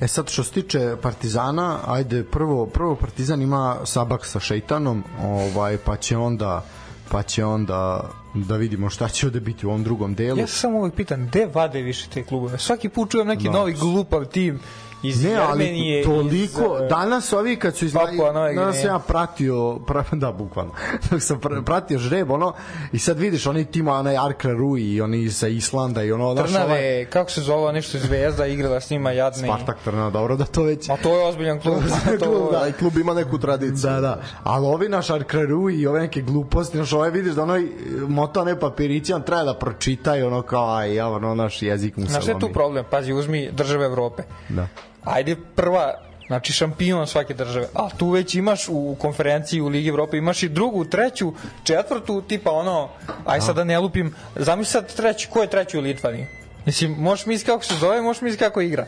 E 0.00 0.08
sad 0.08 0.30
što 0.30 0.44
se 0.44 0.52
tiče 0.52 0.96
Partizana, 1.02 1.78
ajde 1.86 2.24
prvo 2.24 2.66
prvo 2.66 2.94
Partizan 2.94 3.42
ima 3.42 3.76
sabak 3.84 4.26
sa 4.26 4.40
Šeitanom, 4.40 5.04
ovaj 5.22 5.78
pa 5.84 5.96
će 5.96 6.16
onda 6.16 6.64
pa 7.10 7.22
će 7.22 7.44
onda 7.44 8.10
da 8.34 8.56
vidimo 8.56 8.90
šta 8.90 9.08
će 9.08 9.26
ovde 9.26 9.40
biti 9.40 9.66
u 9.66 9.68
ovom 9.68 9.84
drugom 9.84 10.14
delu. 10.14 10.38
Ja 10.38 10.46
se 10.46 10.56
samo 10.56 10.78
uvek 10.78 10.94
pitam, 10.94 11.26
gde 11.26 11.46
vade 11.54 11.82
više 11.82 12.08
te 12.08 12.24
klubove? 12.24 12.58
Svaki 12.58 12.88
put 12.88 13.10
čujem 13.10 13.26
neki 13.26 13.48
novi 13.48 13.72
glupav 13.72 14.24
tim 14.24 14.60
iz 15.02 15.24
Ne, 15.24 15.34
ali 15.34 15.50
Armenije. 15.64 16.04
toliko, 16.04 16.34
iz, 16.34 16.82
eh, 16.82 16.88
danas 16.88 17.32
ovi 17.32 17.56
kad 17.56 17.76
su 17.76 17.86
Nove 18.34 18.54
danas 18.54 18.84
ja 18.84 18.98
pratio, 18.98 19.78
pra, 19.78 20.04
da, 20.12 20.32
bukvalno, 20.32 20.72
dok 21.10 21.22
sam 21.22 21.40
pr- 21.40 21.64
pratio 21.64 21.98
žreb, 21.98 22.30
ono, 22.30 22.52
i 22.92 22.98
sad 22.98 23.18
vidiš, 23.18 23.46
oni 23.46 23.64
tima, 23.64 23.92
onaj 23.92 24.16
Arkra 24.16 24.52
Rui, 24.52 24.82
i 24.84 25.00
oni 25.00 25.30
sa 25.30 25.48
Islanda, 25.48 26.02
i 26.02 26.12
ono, 26.12 26.32
znaš, 26.32 26.50
ovaj, 26.50 26.62
Trnave, 26.62 27.04
kako 27.04 27.30
se 27.30 27.40
zove 27.40 27.72
nešto 27.72 27.98
zvezda 27.98 28.46
igrala 28.46 28.80
s 28.80 28.90
njima 28.90 29.10
jadni. 29.12 29.48
Spartak 29.48 29.76
Trnava, 29.84 30.10
dobro 30.10 30.36
da 30.36 30.44
to 30.44 30.62
već... 30.62 30.88
Ma 30.88 30.96
to 30.96 31.18
je 31.18 31.26
ozbiljan 31.26 31.60
klub. 31.60 31.78
to, 32.24 32.50
Da, 32.52 32.68
i 32.68 32.72
klub 32.72 32.98
ima 32.98 33.14
neku 33.14 33.38
tradiciju. 33.38 33.90
Da, 33.90 34.00
da. 34.00 34.20
Ali 34.42 34.66
ovi 34.66 34.88
naš 34.88 35.10
Arkraru 35.10 35.70
i 35.70 35.86
ove 35.86 36.00
neke 36.00 36.20
gluposti, 36.22 36.76
znaš, 36.76 36.92
ovaj 36.92 37.10
vidiš 37.10 37.32
da 37.32 37.42
onoj 37.42 37.68
motane 38.08 38.60
papirići, 38.60 39.12
on 39.12 39.22
treba 39.22 39.44
da 39.44 39.54
pročita 39.54 40.16
i 40.16 40.22
ono 40.22 40.42
kao, 40.42 40.74
aj, 40.76 40.94
ja, 40.94 41.08
ono, 41.08 41.34
naš 41.34 41.62
jezik 41.62 41.96
mu 41.96 42.06
se 42.06 42.10
Znaš 42.12 42.22
šta 42.22 42.32
je 42.32 42.38
tu 42.38 42.46
lomi. 42.46 42.54
problem? 42.54 42.84
Pazi, 42.90 43.12
uzmi 43.12 43.48
države 43.52 43.84
Evrope. 43.84 44.22
Da. 44.48 44.68
Ajde 45.08 45.36
prva, 45.54 45.94
znači 46.26 46.52
šampion 46.52 47.06
svake 47.06 47.34
države, 47.34 47.66
a 47.74 47.88
tu 47.90 48.10
već 48.10 48.34
imaš 48.34 48.68
u 48.68 48.96
konferenciji 48.98 49.60
u 49.60 49.68
Ligi 49.68 49.88
Evrope, 49.88 50.16
imaš 50.16 50.42
i 50.42 50.48
drugu, 50.48 50.84
treću, 50.84 51.32
četvrtu, 51.64 52.22
tipa 52.22 52.50
ono, 52.50 52.88
aj 53.26 53.40
sad 53.40 53.56
da 53.56 53.64
ne 53.64 53.78
lupim, 53.78 54.14
zamisli 54.36 54.72
sad 54.72 54.94
treći, 54.94 55.28
ko 55.28 55.42
je 55.42 55.50
treći 55.50 55.78
u 55.78 55.80
Litvani? 55.80 56.26
Mislim, 56.66 56.96
možeš 56.98 57.26
misliti 57.26 57.50
kako 57.50 57.64
se 57.64 57.74
zove, 57.74 58.02
možeš 58.02 58.22
misliti 58.22 58.44
kako 58.44 58.60
igra. 58.60 58.86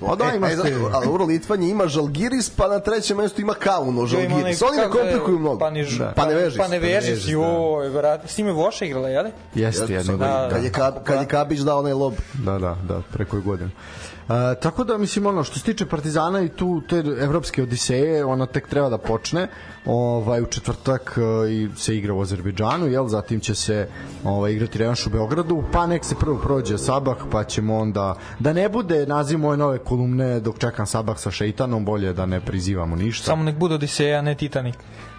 O, 0.00 0.16
da, 0.16 0.24
e, 0.24 0.30
te- 0.30 0.68
e, 0.68 0.74
ali 0.92 1.06
dobro, 1.06 1.24
Litvanje 1.24 1.68
ima 1.68 1.88
Žalgiris, 1.88 2.50
pa 2.50 2.68
na 2.68 2.80
trećem 2.80 3.16
mestu 3.16 3.40
ima 3.40 3.54
Kauno 3.54 3.90
ima 3.90 4.06
Žalgiris. 4.06 4.62
Oni 4.62 4.76
ne 4.76 4.82
je- 4.82 4.90
komplikuju 4.90 5.38
mnogo. 5.38 5.58
Pa, 5.58 5.70
ni, 5.70 5.96
da. 5.98 6.12
Pa 6.16 6.26
ne 6.26 6.34
veži. 6.34 6.58
Pa 6.58 6.68
ne 6.68 6.78
vežiš, 6.78 7.24
da. 7.24 7.30
joj, 7.32 7.90
brate. 7.90 8.28
S 8.28 8.38
njime 8.38 8.52
Voša 8.52 8.84
igrala, 8.84 9.08
jel? 9.08 9.26
Jeste, 9.54 9.92
jedno 9.92 10.16
Da, 10.16 10.48
Kad 10.52 10.64
je, 10.64 10.72
Ka, 10.72 11.02
kad 11.04 11.20
je 11.20 11.26
Kabić 11.26 11.60
dao 11.60 11.78
onaj 11.78 11.92
lob. 11.92 12.14
Da, 12.34 12.58
da, 12.58 12.76
da, 12.82 13.02
preko 13.12 13.36
je 13.36 13.42
godinu. 13.42 13.70
Tako 14.60 14.84
da 14.84 14.98
mislim 14.98 15.26
ono 15.26 15.44
što 15.44 15.58
se 15.58 15.64
tiče 15.64 15.86
Partizana 15.86 16.42
i 16.42 16.48
tu 16.48 16.82
te 16.88 16.96
evropske 16.96 17.62
odiseje 17.62 18.24
ona 18.24 18.46
tek 18.46 18.68
treba 18.68 18.88
da 18.88 18.98
počne 18.98 19.48
ovaj 19.86 20.42
u 20.42 20.46
četvrtak 20.46 21.18
e, 21.18 21.52
i 21.52 21.68
se 21.76 21.96
igra 21.96 22.14
u 22.14 22.20
Azerbejdžanu 22.20 22.86
jel 22.86 23.06
zatim 23.06 23.40
će 23.40 23.54
se 23.54 23.88
ovaj 24.24 24.52
igrati 24.52 24.78
revanš 24.78 25.06
u 25.06 25.10
Beogradu 25.10 25.62
pa 25.72 25.86
nek 25.86 26.04
se 26.04 26.14
prvo 26.14 26.38
prođe 26.38 26.78
Sabah 26.78 27.16
pa 27.32 27.44
ćemo 27.44 27.76
onda 27.76 28.14
da 28.38 28.52
ne 28.52 28.68
bude 28.68 29.06
naziv 29.06 29.38
moje 29.38 29.56
nove 29.56 29.78
kolumne 29.78 30.40
dok 30.40 30.58
čekam 30.58 30.86
Sabah 30.86 31.18
sa 31.18 31.30
Šeitanom 31.30 31.84
bolje 31.84 32.12
da 32.12 32.26
ne 32.26 32.40
prizivamo 32.40 32.96
ništa 32.96 33.24
Samo 33.24 33.42
nek 33.42 33.56
bude 33.56 33.74
Odiseja, 33.74 34.22
ne 34.22 34.34
Titanik. 34.34 34.74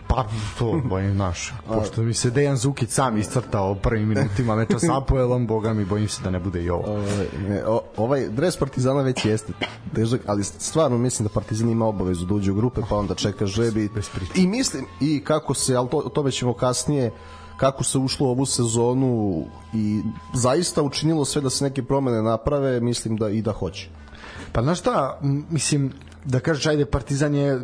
Pa 0.09 0.25
to, 0.59 0.81
bojim 0.85 1.17
naš. 1.17 1.53
Pošto 1.67 2.01
mi 2.01 2.13
se 2.13 2.29
Dejan 2.29 2.57
Zukić 2.57 2.89
sam 2.89 3.17
iscrtao 3.17 3.75
prvim 3.75 4.07
minutima 4.07 4.55
meča 4.55 4.79
sa 4.79 4.97
Apoelom, 4.97 5.47
boga 5.47 5.73
mi 5.73 5.85
bojim 5.85 6.07
se 6.07 6.23
da 6.23 6.29
ne 6.29 6.39
bude 6.39 6.63
i 6.63 6.69
ovo. 6.69 6.83
Ovaj, 6.87 7.27
ne, 7.47 7.65
o, 7.65 7.81
ovaj 7.97 8.29
dres 8.29 8.57
Partizana 8.57 9.01
već 9.01 9.25
jeste 9.25 9.53
težak, 9.95 10.21
ali 10.25 10.43
stvarno 10.43 10.97
mislim 10.97 11.27
da 11.27 11.33
Partizan 11.33 11.69
ima 11.69 11.85
obavezu 11.85 12.25
da 12.25 12.33
uđe 12.33 12.51
u 12.51 12.55
grupe, 12.55 12.81
pa 12.89 12.95
onda 12.95 13.15
čeka 13.15 13.45
žrebi. 13.45 13.89
I 14.35 14.47
mislim, 14.47 14.85
i 15.01 15.23
kako 15.23 15.53
se, 15.53 15.75
ali 15.75 15.89
to, 15.89 15.97
o 15.97 16.09
tome 16.09 16.31
ćemo 16.31 16.53
kasnije, 16.53 17.11
kako 17.57 17.83
se 17.83 17.97
ušlo 17.97 18.27
u 18.27 18.29
ovu 18.29 18.45
sezonu 18.45 19.45
i 19.73 20.01
zaista 20.33 20.81
učinilo 20.81 21.25
sve 21.25 21.41
da 21.41 21.49
se 21.49 21.63
neke 21.63 21.83
promene 21.83 22.21
naprave, 22.21 22.79
mislim 22.79 23.17
da 23.17 23.29
i 23.29 23.41
da 23.41 23.51
hoće. 23.51 23.89
Pa 24.51 24.61
znaš 24.61 24.79
šta, 24.79 25.19
mislim, 25.49 25.93
da 26.25 26.39
kažeš, 26.39 26.65
ajde, 26.65 26.85
Partizan 26.85 27.35
je 27.35 27.61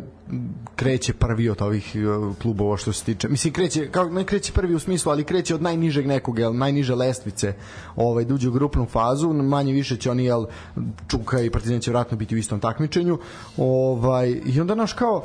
kreće 0.76 1.12
prvi 1.12 1.48
od 1.48 1.62
ovih 1.62 1.96
e, 1.96 1.98
klubova 2.42 2.76
što 2.76 2.92
se 2.92 3.04
tiče. 3.04 3.28
Mislim, 3.28 3.52
kreće, 3.52 3.90
kao, 3.90 4.08
ne 4.08 4.24
kreće 4.24 4.52
prvi 4.52 4.74
u 4.74 4.78
smislu, 4.78 5.12
ali 5.12 5.24
kreće 5.24 5.54
od 5.54 5.62
najnižeg 5.62 6.06
nekog, 6.06 6.38
jel, 6.38 6.56
najniže 6.56 6.94
lestvice, 6.94 7.54
ovaj, 7.96 8.24
da 8.24 8.34
uđe 8.34 8.48
u 8.48 8.52
grupnu 8.52 8.86
fazu, 8.86 9.32
manje 9.32 9.72
više 9.72 9.96
će 9.96 10.10
oni, 10.10 10.24
jel, 10.24 10.46
Čuka 11.08 11.40
i 11.40 11.50
Partizan 11.50 11.80
će 11.80 11.90
vratno 11.90 12.16
biti 12.16 12.34
u 12.34 12.38
istom 12.38 12.60
takmičenju, 12.60 13.18
ovaj, 13.56 14.40
i 14.46 14.60
onda, 14.60 14.74
naš, 14.74 14.92
kao, 14.92 15.24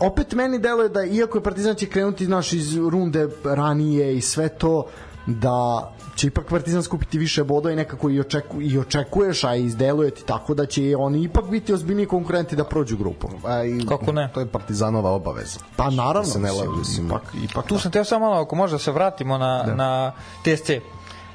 opet 0.00 0.32
meni 0.32 0.58
deluje 0.58 0.88
da 0.88 1.04
iako 1.04 1.38
je 1.38 1.42
Partizan 1.42 1.74
će 1.74 1.86
krenuti 1.86 2.28
naš 2.28 2.52
iz 2.52 2.76
runde 2.76 3.28
ranije 3.44 4.16
i 4.16 4.20
sve 4.20 4.48
to 4.48 4.86
da 5.26 5.90
će 6.16 6.26
ipak 6.26 6.46
Partizan 6.48 6.82
skupiti 6.82 7.18
više 7.18 7.44
bodova 7.44 7.72
i 7.72 7.76
nekako 7.76 8.10
i, 8.10 8.20
očeku, 8.20 8.60
i 8.60 8.78
očekuješ, 8.78 9.44
a 9.44 9.54
izdeluje 9.54 10.10
ti 10.10 10.24
tako 10.26 10.54
da 10.54 10.66
će 10.66 10.96
oni 10.98 11.22
ipak 11.22 11.44
biti 11.50 11.72
ozbiljni 11.72 12.06
konkurenti 12.06 12.56
da 12.56 12.64
prođu 12.64 12.96
grupu. 12.96 13.28
A 13.44 13.64
i, 13.64 13.86
Kako 13.88 14.12
ne? 14.12 14.30
To 14.34 14.40
je 14.40 14.46
Partizanova 14.46 15.10
obaveza. 15.10 15.60
Pa 15.76 15.90
naravno, 15.90 16.30
se 16.30 16.38
ne 16.38 16.52
lažu, 16.52 16.76
mislim. 16.78 17.06
ipak, 17.06 17.22
ipak 17.50 17.66
Tu 17.66 17.78
sam 17.78 17.92
teo 17.92 18.04
samo 18.04 18.26
malo, 18.26 18.42
ako 18.42 18.56
možda 18.56 18.78
se 18.78 18.92
vratimo 18.92 19.38
na, 19.38 19.62
da. 19.62 19.74
na 19.74 20.12
TSC. 20.44 20.70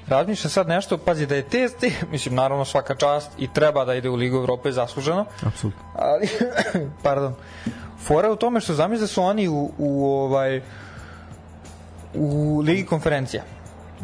Razmišljam 0.07 0.51
sad 0.51 0.67
nešto, 0.67 0.97
pazi 0.97 1.25
da 1.25 1.35
je 1.35 1.43
TSC, 1.43 1.83
mislim 2.11 2.35
naravno 2.35 2.65
svaka 2.65 2.95
čast 2.95 3.31
i 3.37 3.47
treba 3.53 3.85
da 3.85 3.95
ide 3.95 4.09
u 4.09 4.15
Ligu 4.15 4.37
Evrope 4.37 4.71
zasluženo, 4.71 5.25
Apsolutno. 5.45 5.81
ali, 5.95 6.27
pardon, 7.03 7.33
fora 7.99 8.31
u 8.31 8.35
tome 8.35 8.59
što 8.59 8.73
zamisli 8.73 9.03
da 9.03 9.07
su 9.07 9.23
oni 9.23 9.47
u, 9.47 9.71
u 9.77 10.05
ovaj, 10.05 10.61
u 12.13 12.59
Ligi 12.65 12.85
konferencija. 12.85 13.43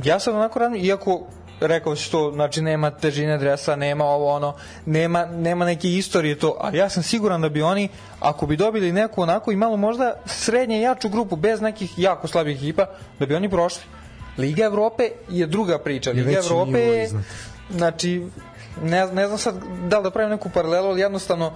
Ja 0.03 0.19
sam 0.19 0.36
onako 0.36 0.60
radim, 0.60 0.86
iako 0.86 1.21
rekao 1.60 1.95
si 1.95 2.12
to, 2.12 2.32
znači 2.34 2.62
nema 2.62 2.91
težine 2.91 3.38
dresa, 3.38 3.75
nema 3.75 4.06
ovo 4.06 4.32
ono, 4.32 4.53
nema, 4.86 5.25
nema 5.25 5.65
neke 5.65 5.89
istorije 5.89 6.39
to, 6.39 6.58
ali 6.60 6.77
ja 6.77 6.89
sam 6.89 7.03
siguran 7.03 7.41
da 7.41 7.49
bi 7.49 7.62
oni, 7.62 7.89
ako 8.19 8.45
bi 8.45 8.58
dobili 8.58 8.91
neku 8.91 9.21
onako 9.21 9.51
i 9.51 9.56
malo 9.56 9.77
možda 9.77 10.13
srednje 10.25 10.82
jaču 10.82 11.10
grupu, 11.10 11.36
bez 11.36 11.62
nekih 11.62 11.93
jako 11.97 12.27
slabih 12.27 12.58
ekipa, 12.58 12.86
da 13.19 13.25
bi 13.25 13.36
oni 13.36 13.49
prošli. 13.49 13.84
Liga 14.38 14.63
Evrope 14.63 15.10
je 15.29 15.47
druga 15.47 15.79
priča. 15.79 16.12
Liga 16.12 16.32
Evrope 16.32 16.79
je, 16.79 17.10
znači, 17.71 18.27
ne, 18.81 19.07
ne 19.07 19.27
znam 19.27 19.38
sad 19.38 19.55
da 19.88 19.97
li 19.97 20.03
da 20.03 20.09
pravim 20.12 20.29
neku 20.31 20.49
paralelu, 20.49 20.88
ali 20.88 21.01
jednostavno 21.01 21.51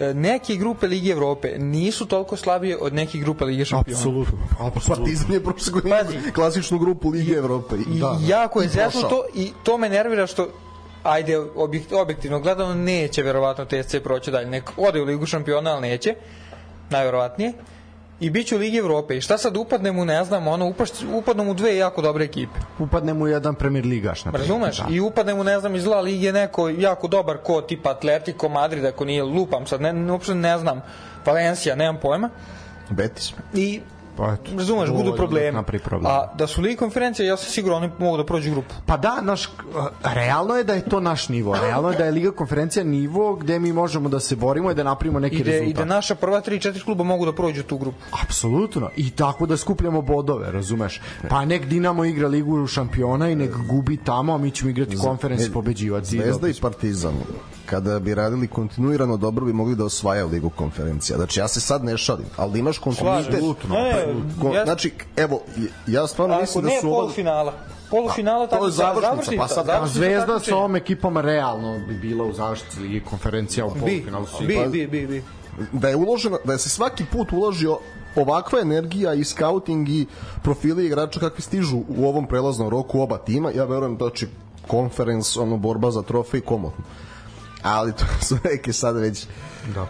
e, 0.00 0.14
neke 0.14 0.56
grupe 0.56 0.86
Lige 0.86 1.10
Evrope 1.12 1.48
nisu 1.58 2.06
toliko 2.06 2.36
slabije 2.36 2.78
od 2.80 2.94
nekih 2.94 3.22
grupe 3.22 3.44
Lige 3.44 3.64
šampiona. 3.64 3.98
Apsolutno. 3.98 4.38
Apsolutno. 4.60 5.04
Partizan 5.04 5.32
je 5.32 5.44
prošle 5.44 5.72
godine 5.72 6.02
klasičnu 6.34 6.78
grupu 6.78 7.10
Lige 7.10 7.32
Evrope. 7.34 7.76
I 7.76 7.98
Da, 7.98 8.06
da. 8.06 8.18
jako 8.26 8.62
je 8.62 8.68
prošao. 8.68 9.10
to 9.10 9.24
i 9.34 9.52
to 9.62 9.78
me 9.78 9.88
nervira 9.88 10.26
što 10.26 10.48
ajde 11.02 11.38
objekt, 11.56 11.92
objektivno 11.92 12.40
gledano 12.40 12.74
neće 12.74 13.22
verovatno 13.22 13.64
TSC 13.64 13.94
proći 14.04 14.30
dalje. 14.30 14.46
Nek 14.50 14.70
ode 14.76 15.00
u 15.00 15.04
Ligu 15.04 15.26
šampiona, 15.26 15.70
ali 15.70 15.88
neće. 15.88 16.14
Najverovatnije. 16.90 17.52
I 18.22 18.30
bit 18.30 18.46
će 18.46 18.56
u 18.56 18.58
Ligi 18.58 18.78
Evrope. 18.78 19.16
I 19.16 19.20
šta 19.20 19.38
sad 19.38 19.56
upadne 19.56 19.92
mu, 19.92 20.04
ne 20.04 20.24
znam, 20.24 20.48
ono, 20.48 20.66
upaš, 20.66 20.90
upadne 21.14 21.44
mu 21.44 21.54
dve 21.54 21.76
jako 21.76 22.02
dobre 22.02 22.24
ekipe. 22.24 22.60
Upadne 22.78 23.14
mu 23.14 23.26
jedan 23.26 23.54
premier 23.54 23.86
ligaš. 23.86 24.24
Na 24.24 24.32
primjer. 24.32 24.50
Razumeš? 24.50 24.76
Da. 24.76 24.86
I 24.90 25.00
upadne 25.00 25.34
mu, 25.34 25.44
ne 25.44 25.60
znam, 25.60 25.74
iz 25.74 25.82
zla 25.82 26.00
lige 26.00 26.32
neko 26.32 26.68
jako 26.68 27.08
dobar 27.08 27.36
ko 27.42 27.60
tipa 27.60 27.90
Atletico 27.90 28.48
Madrid, 28.48 28.84
ako 28.84 29.04
nije 29.04 29.22
lupam 29.22 29.66
sad, 29.66 29.80
ne, 29.80 29.92
ne, 29.92 30.12
uopšte 30.12 30.34
ne 30.34 30.58
znam, 30.58 30.82
Valencija, 31.26 31.74
nemam 31.74 32.00
pojma. 32.00 32.30
Betis. 32.90 33.32
I 33.54 33.80
Pa 34.16 34.32
eto, 34.32 34.50
razumeš, 34.56 34.90
budu 34.90 35.16
problemi. 35.16 35.52
napravi 35.52 35.82
problem. 35.82 36.12
A 36.12 36.26
da 36.38 36.46
su 36.46 36.60
Ligi 36.60 36.76
konferencije, 36.76 37.26
ja 37.26 37.36
sam 37.36 37.50
siguran 37.50 37.82
oni 37.82 37.92
mogu 37.98 38.16
da 38.16 38.26
prođu 38.26 38.50
grupu. 38.50 38.74
Pa 38.86 38.96
da, 38.96 39.20
naš, 39.20 39.48
realno 40.02 40.54
je 40.54 40.64
da 40.64 40.74
je 40.74 40.88
to 40.88 41.00
naš 41.00 41.28
nivo. 41.28 41.56
Realno 41.56 41.90
je 41.90 41.96
da 41.96 42.04
je 42.04 42.10
Liga 42.10 42.30
konferencija 42.30 42.84
nivo 42.84 43.34
gde 43.34 43.58
mi 43.58 43.72
možemo 43.72 44.08
da 44.08 44.20
se 44.20 44.36
borimo 44.36 44.70
i 44.70 44.74
da 44.74 44.82
napravimo 44.82 45.20
neki 45.20 45.36
I 45.36 45.44
da, 45.44 45.50
rezultat. 45.50 45.70
I 45.70 45.74
da 45.74 45.84
naša 45.84 46.14
prva 46.14 46.40
3-4 46.40 46.84
kluba 46.84 47.04
mogu 47.04 47.26
da 47.26 47.32
prođu 47.32 47.62
tu 47.62 47.78
grupu. 47.78 48.04
Apsolutno. 48.22 48.90
I 48.96 49.10
tako 49.10 49.46
da 49.46 49.56
skupljamo 49.56 50.02
bodove, 50.02 50.52
razumeš? 50.52 51.00
Pa 51.28 51.44
nek 51.44 51.66
Dinamo 51.66 52.04
igra 52.04 52.28
ligu 52.28 52.66
šampiona 52.66 53.30
i 53.30 53.34
nek 53.34 53.56
gubi 53.68 53.96
tamo, 53.96 54.34
a 54.34 54.38
mi 54.38 54.50
ćemo 54.50 54.70
igrati 54.70 54.96
konferenci 54.96 55.48
ne, 55.48 55.52
pobeđivati. 55.52 56.06
Zvezda 56.06 56.48
i 56.48 56.54
Partizan 56.60 57.14
kada 57.72 57.98
bi 57.98 58.14
radili 58.14 58.48
kontinuirano 58.48 59.16
dobro 59.16 59.46
bi 59.46 59.52
mogli 59.52 59.76
da 59.76 59.84
osvajaju 59.84 60.28
ligu 60.28 60.50
konferencija. 60.50 61.16
Znači 61.16 61.40
ja 61.40 61.48
se 61.48 61.60
sad 61.60 61.84
ne 61.84 61.98
šalim, 61.98 62.26
ali 62.36 62.52
da 62.52 62.58
imaš 62.58 62.78
kontinuitet. 62.78 63.40
Slažem 63.40 63.54
se. 63.62 63.68
Ne, 63.68 63.82
ne, 63.82 64.01
Ko- 64.40 64.54
ja- 64.54 64.64
Znači, 64.64 64.92
evo, 65.16 65.40
ja 65.86 66.06
stvarno 66.06 66.34
Ako 66.34 66.40
mislim 66.42 66.64
da 66.64 66.70
su 66.72 66.88
ovo... 66.88 66.96
polufinala. 66.96 67.52
Polufinala, 67.90 68.46
to 68.46 68.50
tako 68.50 68.64
je 68.64 68.70
završnica, 68.70 69.32
pa 69.38 69.48
sad- 69.48 69.68
A 69.68 69.86
Zvezda 69.86 70.38
sa 70.40 70.56
ovom 70.56 70.76
ekipom 70.76 71.18
realno 71.18 71.78
bi 71.78 71.94
bila 71.94 72.24
u 72.24 72.32
zaštiti 72.32 72.80
Lige 72.80 73.00
konferencija 73.00 73.66
u 73.66 73.70
Bi, 73.70 73.80
polufinalu. 73.80 74.26
bi, 74.40 74.54
ipak- 74.54 74.68
bi, 74.68 74.86
bi, 74.86 75.06
bi. 75.06 75.22
da 75.72 75.88
je 75.88 75.96
uložena, 75.96 76.38
da 76.44 76.52
je 76.52 76.58
se 76.58 76.68
svaki 76.70 77.04
put 77.06 77.32
uložio 77.32 77.78
ovakva 78.16 78.60
energija 78.60 79.14
i 79.14 79.24
scouting 79.24 79.88
i 79.88 80.06
profili 80.42 80.86
igrača 80.86 81.20
kakvi 81.20 81.42
stižu 81.42 81.78
u 81.88 82.06
ovom 82.06 82.26
prelaznom 82.26 82.68
roku 82.68 83.00
oba 83.00 83.18
tima, 83.18 83.50
ja 83.50 83.64
verujem 83.64 83.96
da 83.96 84.10
će 84.10 84.26
konferens, 84.66 85.36
ono, 85.36 85.56
borba 85.56 85.90
za 85.90 86.02
trofej 86.02 86.40
komotno. 86.40 86.84
Ali 87.62 87.92
to 87.92 88.04
su 88.26 88.36
neke 88.44 88.72
sad 88.72 88.96
već... 88.96 89.26
Da. 89.74 89.86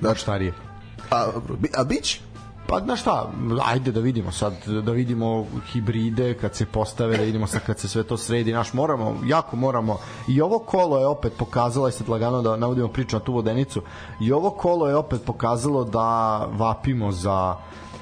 Da, 0.00 0.14
štarije. 0.14 0.52
A, 1.10 1.26
bi- 1.52 1.70
a 1.74 1.84
bić? 1.84 2.20
Pa 2.68 2.80
znaš 2.80 3.00
šta, 3.00 3.30
ajde 3.64 3.92
da 3.92 4.00
vidimo 4.00 4.32
sad, 4.32 4.52
da 4.82 4.92
vidimo 4.92 5.46
hibride 5.72 6.34
kad 6.34 6.54
se 6.54 6.66
postave, 6.66 7.16
da 7.16 7.22
vidimo 7.22 7.46
sad 7.46 7.66
kad 7.66 7.78
se 7.78 7.88
sve 7.88 8.02
to 8.02 8.16
sredi, 8.16 8.52
naš 8.52 8.72
moramo, 8.72 9.16
jako 9.26 9.56
moramo, 9.56 9.98
i 10.28 10.40
ovo 10.40 10.58
kolo 10.58 10.98
je 10.98 11.06
opet 11.06 11.32
pokazalo, 11.38 11.88
i 11.88 11.92
sad 11.92 12.08
lagano 12.08 12.42
da 12.42 12.56
navodimo 12.56 12.88
priču 12.88 13.16
na 13.16 13.20
tu 13.20 13.32
vodenicu, 13.32 13.82
i 14.20 14.32
ovo 14.32 14.50
kolo 14.50 14.88
je 14.88 14.96
opet 14.96 15.24
pokazalo 15.24 15.84
da 15.84 16.38
vapimo 16.52 17.12
za 17.12 17.56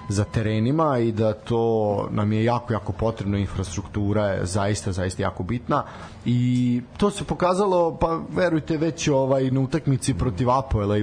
za 0.08 0.24
terenima 0.24 0.98
i 0.98 1.12
da 1.12 1.32
to 1.32 2.08
nam 2.10 2.32
je 2.32 2.44
jako, 2.44 2.72
jako 2.72 2.92
potrebno. 2.92 3.38
Infrastruktura 3.38 4.26
je 4.26 4.46
zaista, 4.46 4.92
zaista 4.92 5.22
jako 5.22 5.42
bitna. 5.42 5.84
I 6.24 6.80
to 6.96 7.10
se 7.10 7.24
pokazalo 7.24 7.96
pa 8.00 8.20
verujte 8.30 8.76
već 8.76 9.08
ovaj 9.08 9.50
na 9.50 9.60
utakmici 9.60 10.14
protiv 10.14 10.50
Apoela 10.50 10.98
i 10.98 11.02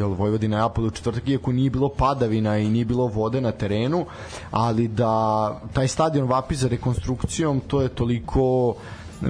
Vojvodina 0.00 0.56
je 0.56 0.62
Apol 0.62 0.84
u 0.84 0.90
četvrtak 0.90 1.28
iako 1.28 1.52
nije 1.52 1.70
bilo 1.70 1.88
padavina 1.88 2.58
i 2.58 2.68
nije 2.68 2.84
bilo 2.84 3.06
vode 3.06 3.40
na 3.40 3.52
terenu 3.52 4.06
ali 4.50 4.88
da 4.88 5.60
taj 5.72 5.88
stadion 5.88 6.28
vapi 6.28 6.54
za 6.54 6.68
rekonstrukcijom 6.68 7.60
to 7.60 7.82
je 7.82 7.88
toliko 7.88 8.74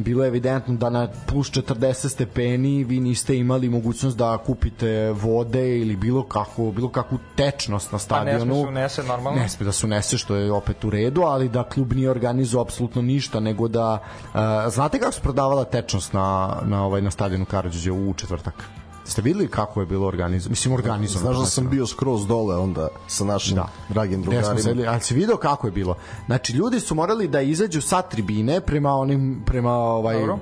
bilo 0.01 0.25
je 0.25 0.29
evidentno 0.29 0.75
da 0.75 0.91
na 0.91 1.09
plus 1.27 1.51
40 1.51 2.09
stepeni 2.09 2.85
vi 2.85 3.01
niste 3.01 3.39
imali 3.39 3.69
mogućnost 3.69 4.17
da 4.17 4.39
kupite 4.39 5.11
vode 5.11 5.79
ili 5.79 5.97
bilo 5.97 6.23
kako 6.23 6.63
bilo 6.71 6.89
kakvu 6.89 7.19
tečnost 7.37 7.93
na 7.93 7.99
Pa 8.09 8.25
ne 8.25 8.31
sme 8.33 8.41
stadionu 8.41 8.63
se 8.63 8.69
unese 8.69 9.03
normalno. 9.03 9.41
ne 9.41 9.49
sme 9.49 9.67
da 9.67 9.73
se 9.73 9.87
unese 9.87 10.19
što 10.19 10.37
je 10.37 10.53
opet 10.53 10.85
u 10.85 10.91
redu 10.91 11.23
ali 11.23 11.49
da 11.49 11.65
klub 11.65 11.93
nije 11.93 12.11
organizovao 12.11 12.63
apsolutno 12.63 13.03
ništa 13.03 13.41
nego 13.41 13.69
da 13.69 13.99
uh, 14.35 14.41
znate 14.69 14.99
kako 14.99 15.13
su 15.13 15.21
prodavala 15.21 15.65
tečnost 15.65 16.13
na, 16.13 16.57
na, 16.65 16.85
ovaj, 16.85 17.03
na 17.03 17.11
stadionu 17.11 17.45
Karadžiđe 17.45 17.93
u 17.93 18.15
četvrtak 18.15 18.82
Ste 19.13 19.23
videli 19.23 19.49
kako 19.49 19.81
je 19.81 19.87
bilo 19.87 20.07
organizovano? 20.07 20.53
Mislim, 20.53 20.75
organizovano. 20.75 21.35
Znaš 21.35 21.45
da 21.45 21.51
sam 21.51 21.69
bio 21.71 21.87
skroz 21.87 22.27
dole 22.27 22.57
onda 22.57 22.89
sa 23.07 23.25
našim 23.25 23.57
da. 23.57 23.69
dragim 23.89 24.23
drugarima. 24.23 24.59
sedeli, 24.59 24.87
ali 24.87 25.01
si 25.01 25.15
video 25.15 25.37
kako 25.37 25.67
je 25.67 25.71
bilo? 25.71 25.97
Znači, 26.27 26.53
ljudi 26.53 26.81
su 26.81 26.95
morali 26.95 27.29
da 27.29 27.41
izađu 27.41 27.81
sa 27.81 28.03
tribine 28.03 28.61
prema 28.61 28.95
onim, 28.95 29.43
prema 29.47 29.73
ovaj... 29.73 30.21
Dobro 30.21 30.39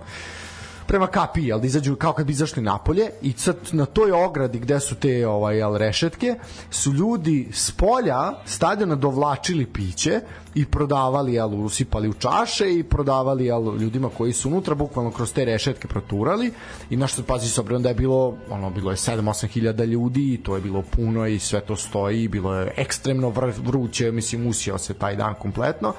prema 0.90 1.06
kapiji, 1.06 1.46
jel, 1.46 1.60
da 1.60 1.66
izađu 1.66 1.96
kao 1.96 2.12
kad 2.12 2.26
bi 2.26 2.32
izašli 2.32 2.62
napolje 2.62 3.10
i 3.22 3.32
sad 3.32 3.56
na 3.72 3.86
toj 3.86 4.12
ogradi 4.12 4.58
gde 4.58 4.80
su 4.80 4.94
te 4.94 5.26
ovaj, 5.26 5.56
jel, 5.56 5.76
rešetke 5.76 6.34
su 6.70 6.92
ljudi 6.92 7.48
s 7.52 7.70
polja 7.70 8.32
stadiona 8.44 8.94
dovlačili 8.94 9.66
piće 9.66 10.20
i 10.54 10.64
prodavali, 10.66 11.34
jel, 11.34 11.54
usipali 11.64 12.08
u 12.08 12.12
čaše 12.12 12.74
i 12.74 12.82
prodavali 12.82 13.46
jel, 13.46 13.76
ljudima 13.76 14.10
koji 14.16 14.32
su 14.32 14.48
unutra 14.48 14.74
bukvalno 14.74 15.10
kroz 15.10 15.32
te 15.32 15.44
rešetke 15.44 15.88
proturali. 15.88 16.52
I 16.90 16.96
na 16.96 17.06
što 17.06 17.22
pazi 17.22 17.48
s 17.48 17.58
obzirom 17.58 17.82
da 17.82 17.88
je 17.88 17.94
bilo 17.94 18.36
ono 18.50 18.70
bilo 18.70 18.90
je 18.90 18.96
7-8 18.96 19.46
hiljada 19.46 19.84
ljudi 19.84 20.34
i 20.34 20.42
to 20.42 20.54
je 20.54 20.62
bilo 20.62 20.82
puno 20.82 21.26
i 21.26 21.38
sve 21.38 21.60
to 21.60 21.76
stoji 21.76 22.28
bilo 22.28 22.54
je 22.54 22.72
ekstremno 22.76 23.28
vr 23.30 23.52
vruće 23.64 24.12
mislim 24.12 24.46
usio 24.46 24.78
se 24.78 24.94
taj 24.94 25.16
dan 25.16 25.34
kompletno 25.34 25.94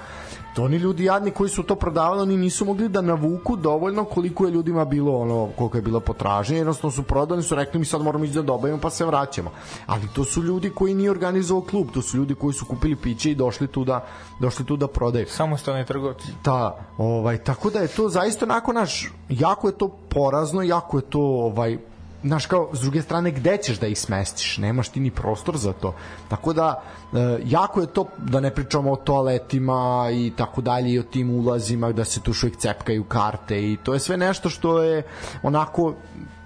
to 0.55 0.63
oni 0.63 0.77
ljudi 0.77 1.03
jadni 1.03 1.31
koji 1.31 1.49
su 1.49 1.63
to 1.63 1.75
prodavali 1.75 2.21
oni 2.21 2.37
nisu 2.37 2.65
mogli 2.65 2.89
da 2.89 3.01
navuku 3.01 3.55
dovoljno 3.55 4.03
koliko 4.03 4.45
je 4.45 4.51
ljudima 4.51 4.85
bilo 4.85 5.17
ono 5.17 5.49
koliko 5.57 5.77
je 5.77 5.81
bilo 5.81 5.99
potražnje 5.99 6.57
jednostavno 6.57 6.91
su 6.91 7.03
prodali 7.03 7.43
su 7.43 7.55
rekli 7.55 7.79
mi 7.79 7.85
sad 7.85 8.01
moramo 8.01 8.25
ići 8.25 8.33
da 8.33 8.41
dobavimo 8.41 8.79
pa 8.79 8.89
se 8.89 9.05
vraćamo 9.05 9.51
ali 9.85 10.07
to 10.15 10.23
su 10.23 10.43
ljudi 10.43 10.69
koji 10.69 10.93
nije 10.93 11.11
organizovao 11.11 11.63
klub 11.63 11.87
to 11.93 12.01
su 12.01 12.17
ljudi 12.17 12.35
koji 12.35 12.53
su 12.53 12.65
kupili 12.65 12.95
piće 12.95 13.31
i 13.31 13.35
došli 13.35 13.67
tu 13.67 13.83
da 13.83 14.05
došli 14.39 14.65
tu 14.65 14.77
da 14.77 14.87
prodaju 14.87 15.25
Samostalni 15.29 15.85
trgovci. 15.85 16.27
Da, 16.43 16.79
ovaj, 16.97 17.37
tako 17.37 17.69
da 17.69 17.79
je 17.79 17.87
to 17.87 18.09
zaista 18.09 18.45
onako 18.45 18.73
naš, 18.73 19.11
jako 19.29 19.67
je 19.67 19.77
to 19.77 19.87
porazno, 19.87 20.61
jako 20.61 20.97
je 20.97 21.01
to 21.01 21.19
ovaj, 21.19 21.77
znaš 22.23 22.45
kao, 22.45 22.69
s 22.73 22.81
druge 22.81 23.01
strane, 23.01 23.31
gde 23.31 23.57
ćeš 23.57 23.79
da 23.79 23.87
ih 23.87 23.99
smestiš? 23.99 24.57
Nemaš 24.57 24.89
ti 24.89 24.99
ni 24.99 25.11
prostor 25.11 25.57
za 25.57 25.73
to. 25.73 25.95
Tako 26.27 26.53
da, 26.53 26.81
e, 27.13 27.17
jako 27.45 27.81
je 27.81 27.87
to, 27.87 28.05
da 28.17 28.39
ne 28.39 28.51
pričamo 28.51 28.91
o 28.91 28.95
toaletima 28.95 29.81
i 30.13 30.31
tako 30.31 30.61
dalje, 30.61 30.91
i 30.91 30.99
o 30.99 31.03
tim 31.03 31.29
ulazima, 31.31 31.91
da 31.91 32.05
se 32.05 32.19
tu 32.19 32.31
uvijek 32.33 32.57
cepkaju 32.57 33.03
karte 33.03 33.61
i 33.63 33.77
to 33.77 33.93
je 33.93 33.99
sve 33.99 34.17
nešto 34.17 34.49
što 34.49 34.81
je 34.81 35.03
onako 35.43 35.93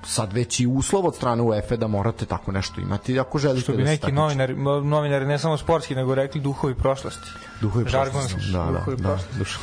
sad 0.04 0.34
već 0.34 0.60
i 0.60 0.68
uslov 0.68 1.08
od 1.08 1.16
strane 1.16 1.42
UEFA 1.42 1.76
da 1.76 1.88
morate 1.88 2.26
tako 2.26 2.52
nešto 2.52 2.82
imati 2.82 3.20
ako 3.20 3.38
želite 3.38 3.62
Što 3.62 3.72
bi 3.72 3.78
da 3.78 3.90
neki 3.90 4.12
novinari, 4.12 4.56
novinari 4.84 5.26
ne 5.26 5.40
samo 5.40 5.58
sportski, 5.58 5.96
nego 5.96 6.16
rekli 6.16 6.42
duhovi 6.42 6.76
prošlosti. 6.76 7.30
duhovi 7.62 7.86
prošlosti. 7.86 8.52
da, 8.52 8.58
da, 8.60 8.72
da, 8.72 8.80
prošlosti. 8.98 9.38
duš- 9.38 9.58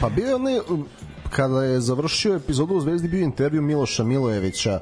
Pa 0.00 0.08
bio 0.08 0.26
je 0.26 0.34
onaj, 0.34 0.58
um, 0.60 0.86
kada 1.30 1.64
je 1.64 1.80
završio 1.80 2.34
epizodu 2.34 2.74
u 2.74 2.80
Zvezdi 2.80 3.08
bio 3.08 3.24
intervju 3.24 3.62
Miloša 3.62 4.04
Milojevića 4.04 4.80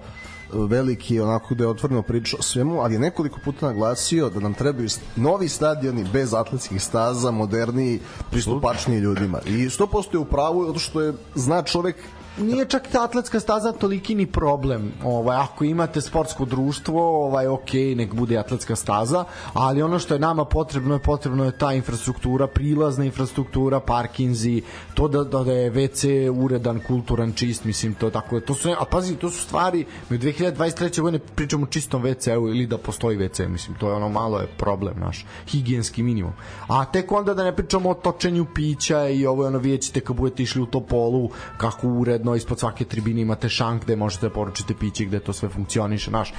veliki 0.53 1.21
onako 1.21 1.55
da 1.55 1.65
je 1.65 1.69
otvoreno 1.69 2.03
pričao 2.03 2.39
o 2.39 2.43
svemu, 2.43 2.81
ali 2.81 2.95
je 2.95 2.99
nekoliko 2.99 3.41
puta 3.45 3.67
naglasio 3.67 4.31
da 4.31 4.41
nam 4.41 4.55
trebaju 4.55 4.89
novi 5.17 5.49
stadioni 5.49 6.07
bez 6.13 6.35
atletskih 6.35 6.83
staza, 6.83 7.31
moderniji, 7.31 8.01
pristupačniji 8.31 8.99
ljudima. 8.99 9.39
I 9.47 9.51
100% 9.51 10.05
je 10.13 10.19
u 10.19 10.25
pravu, 10.25 10.67
zato 10.67 10.79
što 10.79 11.01
je 11.01 11.13
zna 11.35 11.63
čovek 11.63 11.97
nije 12.41 12.65
čak 12.65 12.89
ta 12.93 13.05
atletska 13.05 13.41
staza 13.41 13.73
toliki 13.73 14.15
ni 14.15 14.27
problem. 14.27 14.93
Ovaj 15.05 15.37
ako 15.37 15.65
imate 15.65 16.01
sportsko 16.01 16.45
društvo, 16.45 17.27
ovaj 17.27 17.47
ok, 17.47 17.73
nek 17.97 18.15
bude 18.15 18.39
atletska 18.39 18.77
staza, 18.77 19.25
ali 19.53 19.83
ono 19.83 19.99
što 19.99 20.15
je 20.15 20.21
nama 20.21 20.45
potrebno 20.45 20.95
je 20.95 21.03
potrebno 21.03 21.45
je 21.45 21.59
ta 21.59 21.73
infrastruktura, 21.73 22.47
prilazna 22.47 23.05
infrastruktura, 23.05 23.81
parkinzi, 23.81 24.63
to 24.95 25.09
da 25.09 25.25
da, 25.25 25.45
da 25.45 25.53
je 25.53 25.73
WC 25.73 26.31
uredan, 26.45 26.81
kulturan, 26.87 27.33
čist, 27.33 27.65
mislim 27.65 27.95
to 27.95 28.11
tako. 28.11 28.41
To 28.41 28.55
su 28.55 28.71
a 28.71 28.85
pazi, 28.91 29.17
to 29.17 29.31
su 29.31 29.43
stvari 29.43 29.87
mi 30.11 30.17
u 30.17 30.21
2023. 30.21 31.01
godine 31.01 31.25
pričamo 31.35 31.63
o 31.63 31.67
čistom 31.67 32.03
WC-u 32.03 32.49
ili 32.49 32.67
da 32.67 32.79
postoji 32.79 33.19
WC, 33.19 33.49
mislim 33.49 33.77
to 33.77 33.89
je 33.89 33.95
ono 33.95 34.09
malo 34.09 34.39
je 34.39 34.47
problem 34.47 35.01
naš, 35.01 35.27
higijenski 35.49 36.03
minimum. 36.03 36.33
A 36.69 36.85
tek 36.85 37.13
onda 37.13 37.35
da 37.35 37.45
ne 37.45 37.57
pričamo 37.57 37.91
o 37.91 37.95
točenju 37.95 38.47
pića 38.55 39.09
i 39.09 39.27
ovo 39.27 39.43
je 39.43 39.49
ono 39.49 39.59
vidjet 39.59 39.83
ćete 39.83 40.01
kad 40.01 40.17
budete 40.17 40.43
išli 40.43 40.63
u 40.63 40.67
Topolu 40.67 41.31
kako 41.57 41.89
uredno 41.89 42.28
ispod 42.35 42.59
svake 42.59 42.85
tribine 42.85 43.21
imate 43.21 43.49
šank 43.49 43.83
gde 43.85 43.97
možete 43.97 44.29
da 44.29 44.35
poručite 44.35 44.75
piće 44.75 45.05
gde 45.05 45.21
to 45.21 45.33
sve 45.33 45.49
funkcioniše, 45.49 46.11
naš 46.11 46.33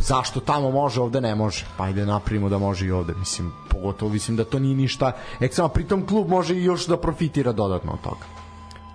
zašto 0.00 0.40
tamo 0.40 0.70
može, 0.70 1.00
ovde 1.00 1.20
ne 1.20 1.34
može. 1.34 1.64
Pa 1.76 1.84
ajde 1.84 2.06
napravimo 2.06 2.48
da 2.48 2.58
može 2.58 2.86
i 2.86 2.90
ovde. 2.90 3.14
Mislim, 3.18 3.52
pogotovo 3.68 4.12
mislim 4.12 4.36
da 4.36 4.44
to 4.44 4.58
nije 4.58 4.76
ništa. 4.76 5.12
Eksama, 5.40 5.68
pritom 5.68 6.06
klub 6.06 6.28
može 6.28 6.56
i 6.56 6.64
još 6.64 6.86
da 6.86 6.96
profitira 6.96 7.52
dodatno 7.52 7.92
od 7.92 8.00
toga. 8.00 8.39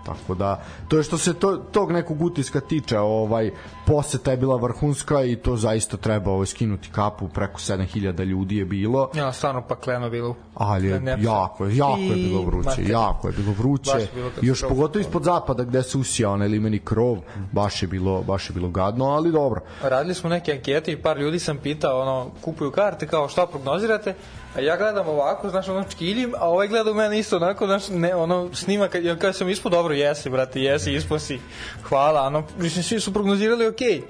Tako 0.06 0.36
da, 0.36 0.63
to 0.88 0.98
je 0.98 1.04
što 1.04 1.18
se 1.18 1.34
to, 1.34 1.58
tog 1.58 1.91
nekog 1.91 2.22
utiska 2.22 2.60
tiče, 2.60 3.00
ovaj, 3.00 3.52
poseta 3.86 4.32
je 4.32 4.38
bila 4.38 4.56
vrhunska 4.56 5.24
i 5.24 5.36
to 5.36 5.56
zaista 5.58 5.98
treba 5.98 6.32
ovaj, 6.32 6.46
skinuti 6.46 6.89
kapu, 6.91 7.28
preko 7.28 7.60
7000 7.60 8.24
ljudi 8.26 8.58
je 8.58 8.65
bilo. 8.65 9.10
Ja, 9.13 9.32
stvarno 9.32 9.62
pakleno 9.62 10.10
bilo. 10.10 10.36
Ali 10.54 10.88
je, 10.88 11.00
Ne- 11.00 11.18
jako, 11.22 11.65
jako 11.68 12.00
je 12.02 12.15
bilo 12.15 12.41
vruće, 12.41 12.70
mater. 12.70 12.89
jako 12.89 13.28
je 13.28 13.34
bilo 13.34 13.52
vruće. 13.52 13.91
Je 13.91 14.08
bilo. 14.15 14.30
Još 14.41 14.62
pogotovo 14.70 15.02
ispod 15.02 15.24
zapada 15.24 15.63
gde 15.63 15.84
se 15.84 15.98
usija 15.98 16.30
onaj 16.30 16.48
limeni 16.48 16.80
krov, 16.80 17.18
baš 17.52 17.82
je 17.82 17.88
bilo, 17.88 18.22
baš 18.24 18.50
je 18.50 18.54
bilo 18.54 18.70
gadno, 18.70 19.06
ali 19.06 19.32
dobro. 19.32 19.62
Radili 19.84 20.13
smo 20.15 20.30
neke 20.30 20.52
ankete 20.52 20.91
i 20.91 21.02
par 21.02 21.18
ljudi 21.18 21.39
sam 21.39 21.58
pitao, 21.58 22.02
ono, 22.02 22.30
kupuju 22.41 22.72
karte, 22.72 23.08
kao 23.08 23.30
šta 23.30 23.48
prognozirate, 23.48 24.15
a 24.56 24.62
ja 24.62 24.78
gledam 24.78 25.08
ovako, 25.08 25.50
znaš, 25.50 25.68
ono 25.68 25.84
čkiljim, 25.84 26.34
a 26.38 26.50
ovaj 26.50 26.68
gleda 26.68 26.91
u 26.91 26.94
mene 26.94 27.20
isto 27.20 27.36
onako, 27.36 27.65
znaš, 27.65 27.89
ne, 27.89 28.15
ono, 28.15 28.50
snima, 28.54 28.88
kad, 28.88 29.04
ja 29.04 29.15
kad 29.15 29.36
sam 29.36 29.50
ispod, 29.50 29.72
dobro, 29.72 29.94
jesi, 29.94 30.30
brate, 30.30 30.62
jesi, 30.62 30.94
ispod 30.94 31.22
si, 31.22 31.39
hvala, 31.84 32.22
ono, 32.22 32.44
mislim, 32.58 32.84
svi 32.84 33.00
su 33.00 33.13
prognozirali, 33.13 33.68
okej, 33.68 34.02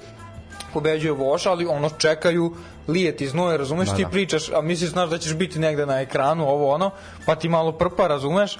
pobeđuje 0.73 1.11
Voš, 1.11 1.45
ali 1.45 1.65
ono 1.65 1.89
čekaju 1.89 2.55
lijet 2.87 3.21
iz 3.21 3.33
noje, 3.33 3.57
razumeš, 3.57 3.89
Da, 3.89 3.95
ti 3.95 4.03
da. 4.03 4.09
pričaš, 4.09 4.49
a 4.49 4.61
misliš, 4.61 4.89
znaš 4.89 5.09
da 5.09 5.17
ćeš 5.17 5.33
biti 5.33 5.59
negde 5.59 5.85
na 5.85 6.01
ekranu, 6.01 6.47
ovo 6.47 6.73
ono, 6.73 6.91
pa 7.25 7.35
ti 7.35 7.49
malo 7.49 7.71
prpa, 7.71 8.07
razumeš, 8.07 8.57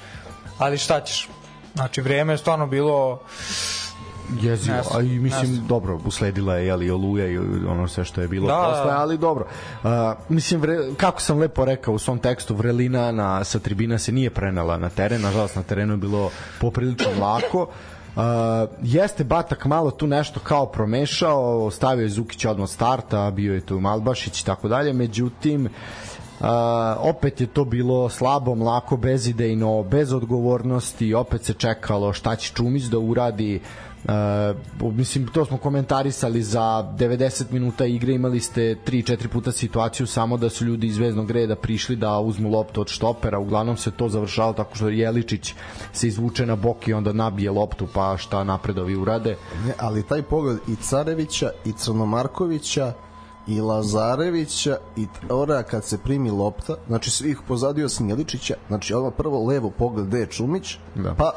ali 0.58 0.78
šta 0.78 1.02
ćeš? 1.02 1.30
Znači, 1.76 2.02
vrijeme 2.02 2.34
je 2.34 2.38
stvarno 2.38 2.68
bilo 2.68 3.22
jezivo, 4.42 4.78
a 4.96 5.02
i 5.02 5.20
mislim 5.20 5.52
jasno. 5.52 5.68
dobro, 5.68 6.00
usledila 6.06 6.56
je 6.56 6.68
jeli 6.68 6.92
oluja 6.92 7.28
i 7.28 7.38
ono 7.68 7.88
sve 7.88 8.06
što 8.06 8.22
je 8.22 8.28
bilo 8.28 8.48
Da, 8.48 8.72
posle, 8.74 8.94
ali 8.94 9.18
dobro. 9.18 9.46
Uh, 9.84 9.90
mislim 10.30 10.62
vre, 10.62 10.78
kako 10.98 11.22
sam 11.22 11.40
lepo 11.40 11.66
rekao 11.66 11.94
u 11.94 12.00
svom 12.00 12.20
tekstu, 12.20 12.56
vrelina 12.56 13.12
na 13.12 13.44
sa 13.44 13.60
tribina 13.60 13.98
se 13.98 14.12
nije 14.12 14.30
prenela 14.30 14.78
na 14.78 14.90
teren, 14.90 15.22
nažalost 15.22 15.56
na 15.56 15.64
terenu 15.64 15.94
je 15.94 15.98
bilo 15.98 16.32
poprilično 16.60 17.12
lako. 17.22 17.68
Uh, 18.16 18.22
jeste 18.82 19.24
Batak 19.24 19.66
malo 19.66 19.92
tu 19.92 20.08
nešto 20.08 20.40
kao 20.40 20.66
promešao, 20.66 21.72
stavio 21.72 22.04
je 22.04 22.10
Zukić 22.10 22.46
odmah 22.46 22.64
od 22.64 22.70
starta, 22.70 23.32
bio 23.32 23.54
je 23.54 23.62
tu 23.62 23.80
Malbašić 23.80 24.42
i 24.42 24.46
tako 24.46 24.68
dalje, 24.68 24.94
međutim 24.94 25.70
Uh, 26.40 26.48
opet 27.00 27.42
je 27.42 27.48
to 27.48 27.66
bilo 27.66 28.10
slabo, 28.10 28.56
mlako, 28.56 28.98
bezidejno, 28.98 29.84
bez 29.84 30.14
odgovornosti, 30.14 31.14
opet 31.14 31.44
se 31.44 31.54
čekalo 31.54 32.14
šta 32.14 32.36
će 32.36 32.54
Čumić 32.54 32.84
da 32.84 33.00
uradi. 33.00 33.62
Uh, 34.08 34.94
mislim, 34.94 35.28
to 35.28 35.46
smo 35.46 35.58
komentarisali 35.58 36.44
za 36.44 36.94
90 36.98 37.52
minuta 37.52 37.86
igre, 37.86 38.14
imali 38.14 38.40
ste 38.40 38.76
3-4 38.86 39.28
puta 39.28 39.52
situaciju 39.52 40.08
samo 40.08 40.38
da 40.38 40.50
su 40.50 40.66
ljudi 40.66 40.88
iz 40.88 40.96
Zvezdnog 40.96 41.32
reda 41.32 41.56
prišli 41.56 41.96
da 41.96 42.20
uzmu 42.20 42.50
loptu 42.50 42.82
od 42.82 42.88
štopera, 42.88 43.40
uglavnom 43.40 43.78
se 43.78 43.92
to 43.92 44.10
završalo 44.10 44.54
tako 44.54 44.76
što 44.76 44.90
Jeličić 44.90 45.54
se 45.94 46.08
izvuče 46.08 46.46
na 46.46 46.56
bok 46.56 46.88
i 46.88 46.94
onda 46.94 47.14
nabije 47.14 47.52
loptu, 47.52 47.88
pa 47.94 48.18
šta 48.18 48.44
napredovi 48.44 48.96
urade. 48.96 49.38
Ne, 49.66 49.74
ali 49.80 50.04
taj 50.04 50.22
pogled 50.22 50.58
i 50.68 50.76
Carevića 50.76 51.52
i 51.66 51.72
Crnomarkovića 51.72 52.94
i 53.48 53.62
Lazarevića 53.62 54.78
i 54.96 55.08
Ora 55.30 55.64
kad 55.64 55.84
se 55.86 55.98
primi 55.98 56.32
lopta, 56.32 56.76
znači 56.88 57.12
svih 57.12 57.40
pozadio 57.48 57.90
sam 57.90 58.10
Jeličića, 58.10 58.56
znači 58.68 58.94
ono 58.94 59.12
prvo 59.12 59.46
levo 59.46 59.70
pogled 59.70 60.08
gde 60.08 60.20
je 60.20 60.28
Čumić, 60.28 60.78
Da. 60.96 61.14
pa 61.14 61.32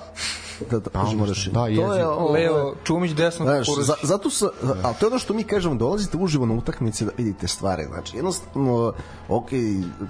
da, 0.71 0.79
da 0.79 0.91
kažemo 0.91 1.27
rešenje. 1.27 1.55
da, 1.55 1.61
to 1.61 1.95
je 1.95 2.07
ovo- 2.07 2.33
Leo 2.33 2.75
Čumić, 2.85 3.13
desno 3.13 3.45
Znaš, 3.45 3.69
za, 3.77 3.95
zato 4.03 4.31
sa, 4.31 4.47
a 4.83 4.93
to 4.93 5.07
je 5.07 5.11
ono 5.11 5.19
što 5.19 5.35
mi 5.35 5.45
kažemo, 5.45 5.75
dolazite 5.75 6.17
uživo 6.17 6.47
na 6.47 6.55
utakmice 6.55 7.05
da 7.05 7.11
vidite 7.17 7.49
stvari, 7.49 7.85
znači 7.85 8.17
jednostavno, 8.17 8.93
ok, 9.29 9.49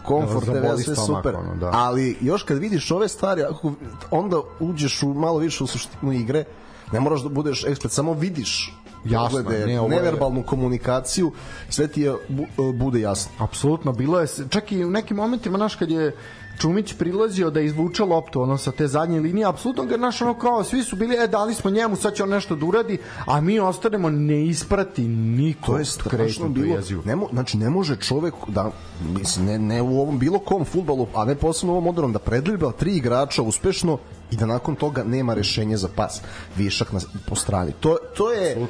komfort 0.04 0.46
Da 0.46 0.52
TV, 0.74 0.82
sve 0.82 0.96
super, 0.96 1.34
ono, 1.36 1.54
da. 1.54 1.70
ali 1.74 2.16
još 2.20 2.42
kad 2.42 2.58
vidiš 2.58 2.90
ove 2.90 3.08
stvari, 3.08 3.42
ako, 3.42 3.72
onda 4.10 4.36
uđeš 4.60 5.02
u 5.02 5.08
malo 5.08 5.38
više 5.38 5.64
u 5.64 5.66
suštinu 5.66 6.12
igre, 6.12 6.44
ne 6.92 7.00
moraš 7.00 7.20
da 7.20 7.28
budeš 7.28 7.64
ekspert, 7.64 7.92
samo 7.92 8.12
vidiš 8.12 8.74
Jasno, 9.04 9.42
ne, 9.42 9.80
ovo 9.80 9.92
je- 9.92 9.96
neverbalnu 9.96 10.42
komunikaciju, 10.42 11.32
sve 11.68 11.88
ti 11.88 12.02
je, 12.02 12.14
bu, 12.28 12.46
bude 12.72 13.00
jasno. 13.00 13.32
Apsolutno, 13.38 13.92
bilo 13.92 14.20
je, 14.20 14.26
čak 14.48 14.72
i 14.72 14.84
u 14.84 14.90
nekim 14.90 15.16
momentima, 15.16 15.58
naš, 15.58 15.74
kad 15.74 15.90
je 15.90 16.16
Čumić 16.58 16.94
prilazio 16.94 17.50
da 17.50 17.60
izvuče 17.60 18.04
loptu 18.04 18.42
ono 18.42 18.58
sa 18.58 18.72
te 18.72 18.86
zadnje 18.86 19.20
linije, 19.20 19.46
apsolutno 19.46 19.84
ga 19.84 19.96
naš 19.96 20.22
ono 20.22 20.34
kao 20.34 20.64
svi 20.64 20.82
su 20.82 20.96
bili, 20.96 21.16
e 21.16 21.26
dali 21.26 21.54
smo 21.54 21.70
njemu, 21.70 21.96
sad 21.96 22.14
će 22.14 22.22
on 22.22 22.28
nešto 22.28 22.56
da 22.56 22.66
uradi, 22.66 22.98
a 23.26 23.40
mi 23.40 23.60
ostanemo 23.60 24.10
ne 24.10 24.44
isprati 24.46 25.08
niko 25.08 25.72
To 25.72 25.78
je 25.78 25.84
strašno 25.84 26.48
bilo. 26.48 26.76
Ne 27.04 27.16
mo, 27.16 27.28
znači 27.32 27.56
ne 27.56 27.70
može 27.70 27.96
čovek 27.96 28.34
da 28.48 28.70
mislim 29.00 29.46
ne 29.46 29.58
ne 29.58 29.82
u 29.82 30.00
ovom 30.00 30.18
bilo 30.18 30.38
kom 30.38 30.64
fudbalu, 30.64 31.06
a 31.14 31.24
ne 31.24 31.34
posebno 31.34 31.72
u 31.72 31.76
ovom 31.76 31.84
modernom 31.84 32.12
da 32.12 32.18
predriblja 32.18 32.70
tri 32.70 32.92
igrača 32.92 33.42
uspešno 33.42 33.98
i 34.30 34.36
da 34.36 34.46
nakon 34.46 34.74
toga 34.74 35.04
nema 35.04 35.34
rešenje 35.34 35.76
za 35.76 35.88
pas. 35.88 36.20
Višak 36.56 36.92
na, 36.92 37.00
po 37.26 37.34
strani. 37.34 37.72
To 37.72 37.96
to 38.16 38.32
je 38.32 38.54
Pazi, 38.54 38.66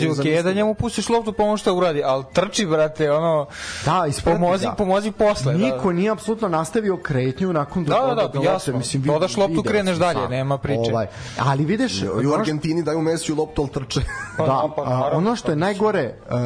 ok, 0.00 0.08
nezamislivo. 0.08 0.42
da 0.42 0.52
njemu 0.52 0.74
pustiš 0.74 1.08
loptu 1.08 1.32
pa 1.32 1.42
on 1.42 1.56
šta 1.56 1.72
uradi, 1.72 2.02
ali 2.04 2.24
trči, 2.32 2.66
brate, 2.66 3.12
ono, 3.12 3.46
Da, 3.84 4.06
isprati 4.08 4.38
pomozi, 4.38 4.64
ga. 4.64 4.72
pomozi 4.72 5.10
posle. 5.12 5.54
Niko 5.54 5.76
da. 5.84 5.92
nije 5.92 6.10
apsolutno 6.10 6.48
nastavio 6.48 6.96
kretnju 6.96 7.52
nakon 7.52 7.84
Da, 7.84 7.94
da, 7.96 8.14
da, 8.14 8.22
lopte, 8.22 8.38
jasno. 8.42 8.72
vidi- 8.84 8.98
Dodaš 8.98 9.36
loptu, 9.36 9.50
video 9.52 9.62
kreneš 9.64 9.96
dalje, 9.98 10.20
sam. 10.20 10.30
nema 10.30 10.58
priče. 10.58 10.90
Ovaj, 10.90 11.06
ali 11.38 11.64
vidiš, 11.64 12.02
I 12.02 12.26
u 12.26 12.34
Argentini 12.34 12.82
daju 12.82 13.00
Mesiju 13.00 13.36
loptu, 13.36 13.62
al 13.62 13.68
trče. 13.68 14.00
Pa, 14.38 14.46
da, 14.46 14.68
pa, 14.76 14.82
a, 14.82 14.88
naravno, 14.90 15.18
ono 15.18 15.36
što 15.36 15.50
je 15.50 15.56
pa, 15.56 15.60
najgore 15.60 16.14
uh, 16.26 16.36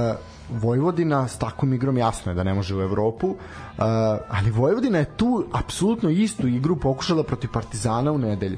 Vojvodina 0.50 1.28
s 1.28 1.38
takvom 1.38 1.72
igrom 1.72 1.98
jasno 1.98 2.32
je 2.32 2.36
da 2.36 2.44
ne 2.44 2.54
može 2.54 2.76
u 2.76 2.80
Evropu 2.80 3.28
uh, 3.28 3.36
ali 4.28 4.50
Vojvodina 4.50 4.98
je 4.98 5.16
tu 5.16 5.44
apsolutno 5.52 6.10
istu 6.10 6.48
igru 6.48 6.76
pokušala 6.76 7.22
protiv 7.22 7.50
Partizana 7.52 8.12
u 8.12 8.18
nedelju 8.18 8.56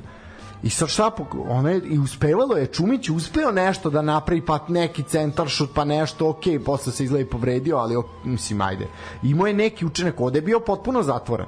I 0.62 0.70
sad 0.70 0.88
šta, 0.88 1.10
ona 1.48 1.70
je, 1.70 1.80
i 1.84 1.98
uspevalo 1.98 2.56
je, 2.56 2.66
Čumić 2.66 3.08
je 3.08 3.14
uspeo 3.14 3.52
nešto 3.52 3.90
da 3.90 4.02
napravi, 4.02 4.44
pa 4.44 4.58
neki 4.68 5.02
centar 5.02 5.48
šut, 5.48 5.70
pa 5.74 5.84
nešto, 5.84 6.28
ok, 6.28 6.44
posle 6.64 6.92
se 6.92 7.04
izgleda 7.04 7.22
i 7.22 7.30
povredio, 7.30 7.76
ali 7.76 7.96
ok, 7.96 8.06
mislim, 8.24 8.60
ajde. 8.60 8.88
Imao 9.22 9.46
je 9.46 9.54
neki 9.54 9.86
učinak, 9.86 10.20
ovde 10.20 10.38
je 10.38 10.42
bio 10.42 10.60
potpuno 10.60 11.02
zatvoren. 11.02 11.46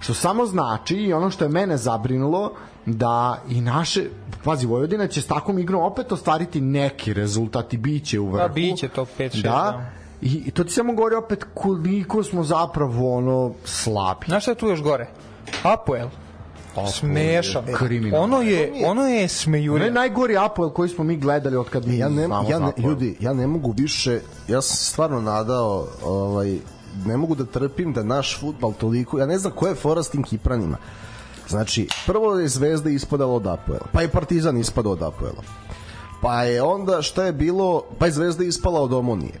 Što 0.00 0.14
samo 0.14 0.46
znači, 0.46 0.96
i 0.96 1.12
ono 1.12 1.30
što 1.30 1.44
je 1.44 1.48
mene 1.48 1.76
zabrinulo, 1.76 2.52
da 2.86 3.42
i 3.48 3.60
naše, 3.60 4.04
pazi, 4.44 4.66
Vojvodina 4.66 5.06
će 5.06 5.20
s 5.22 5.26
takvom 5.26 5.58
igrom 5.58 5.82
opet 5.82 6.12
ostvariti 6.12 6.60
neki 6.60 7.12
rezultat 7.12 7.72
i 7.72 7.76
biće 7.76 8.20
u 8.20 8.26
vrhu. 8.26 8.38
Da, 8.38 8.48
biće 8.48 8.88
to 8.88 9.06
5-6, 9.18 9.42
Da, 9.42 9.50
da. 9.50 9.90
I, 10.22 10.42
I 10.46 10.50
to 10.50 10.64
ti 10.64 10.72
samo 10.72 10.92
govori 10.92 11.14
opet 11.14 11.44
koliko 11.54 12.22
smo 12.22 12.44
zapravo 12.44 13.16
ono 13.16 13.54
slabi. 13.64 14.26
Znaš 14.26 14.42
šta 14.42 14.50
je 14.50 14.56
tu 14.56 14.66
još 14.66 14.82
gore? 14.82 15.06
Apoel. 15.62 16.08
Smešan. 16.92 17.64
kriminalno. 17.78 18.24
Ono 18.24 18.42
je, 18.42 18.72
ono 18.72 18.82
je 18.82 18.90
Ono 18.90 19.06
je 19.06 19.28
smejurija. 19.28 19.90
najgori 19.90 20.36
Apoel 20.36 20.70
koji 20.70 20.88
smo 20.88 21.04
mi 21.04 21.16
gledali 21.16 21.56
od 21.56 21.68
kad 21.68 21.86
mi 21.86 21.98
ja 21.98 22.08
ne, 22.08 22.26
znamo 22.26 22.50
ja 22.50 22.58
ne, 22.58 22.66
Apoel. 22.68 22.88
ljudi, 22.88 23.16
ja 23.20 23.32
ne 23.34 23.46
mogu 23.46 23.74
više, 23.76 24.20
ja 24.48 24.62
sam 24.62 24.76
se 24.76 24.84
stvarno 24.84 25.20
nadao, 25.20 25.86
ovaj, 26.04 26.58
ne 27.06 27.16
mogu 27.16 27.34
da 27.34 27.44
trpim 27.44 27.92
da 27.92 28.02
naš 28.02 28.40
futbal 28.40 28.72
toliko, 28.72 29.18
ja 29.18 29.26
ne 29.26 29.38
znam 29.38 29.52
ko 29.52 29.66
je 29.66 29.74
fora 29.74 30.02
s 30.02 30.10
tim 30.10 30.22
Kipranima. 30.22 30.76
Znači, 31.52 31.88
prvo 32.06 32.38
je 32.38 32.48
Zvezda 32.48 32.90
ispadala 32.90 33.34
od 33.34 33.46
Apoela, 33.46 33.86
pa 33.92 34.02
je 34.02 34.08
Partizan 34.08 34.58
ispadao 34.58 34.92
od 34.92 35.02
Apoela. 35.02 35.42
Pa 36.22 36.42
je 36.42 36.62
onda 36.62 37.02
šta 37.02 37.24
je 37.24 37.32
bilo, 37.32 37.82
pa 37.98 38.06
je 38.06 38.12
Zvezda 38.12 38.44
ispala 38.44 38.80
od 38.80 38.92
Omonije. 38.92 39.40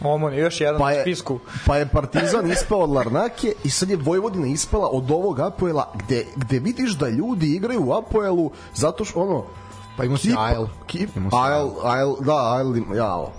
Omon 0.00 0.32
je 0.32 0.40
još 0.40 0.60
jedan 0.60 0.78
Pa 0.78 0.90
je, 0.90 1.02
spisku. 1.02 1.38
pa 1.66 1.76
je 1.76 1.88
Partizan 1.88 2.50
ispao 2.50 2.78
od 2.78 2.90
Larnake 2.90 3.52
i 3.64 3.70
sad 3.70 3.90
je 3.90 3.96
Vojvodina 3.96 4.46
ispala 4.46 4.88
od 4.88 5.10
ovog 5.10 5.40
Apoela 5.40 5.92
gde, 5.94 6.24
gde 6.36 6.58
vidiš 6.58 6.96
da 6.96 7.08
ljudi 7.08 7.54
igraju 7.54 7.84
u 7.84 7.92
Apoelu 7.92 8.50
zato 8.74 9.04
što 9.04 9.20
ono 9.20 9.44
Pa 9.98 10.04
imao 10.04 10.16
si 10.18 10.34
Ajl. 10.38 10.64
Kip, 10.86 11.10
Ajl, 11.32 11.68
Ajl, 11.84 12.14
da, 12.20 12.62
im- 12.76 12.94
jao. 12.94 13.32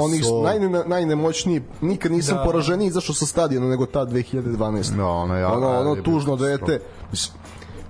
Oni 0.00 0.22
su 0.22 0.42
najne, 0.42 0.84
najnemoćniji, 0.86 1.62
nikad 1.80 2.12
nisam 2.12 2.36
Da. 2.36 2.44
poraženiji 2.44 2.86
izašao 2.86 3.14
sa 3.14 3.26
stadiona 3.26 3.68
nego 3.68 3.86
ta 3.86 4.04
2012. 4.04 4.96
Da, 4.96 5.06
ono, 5.06 5.38
ja, 5.38 5.52
ono, 5.52 5.80
ono 5.80 6.02
tužno 6.02 6.36
dete. 6.36 6.80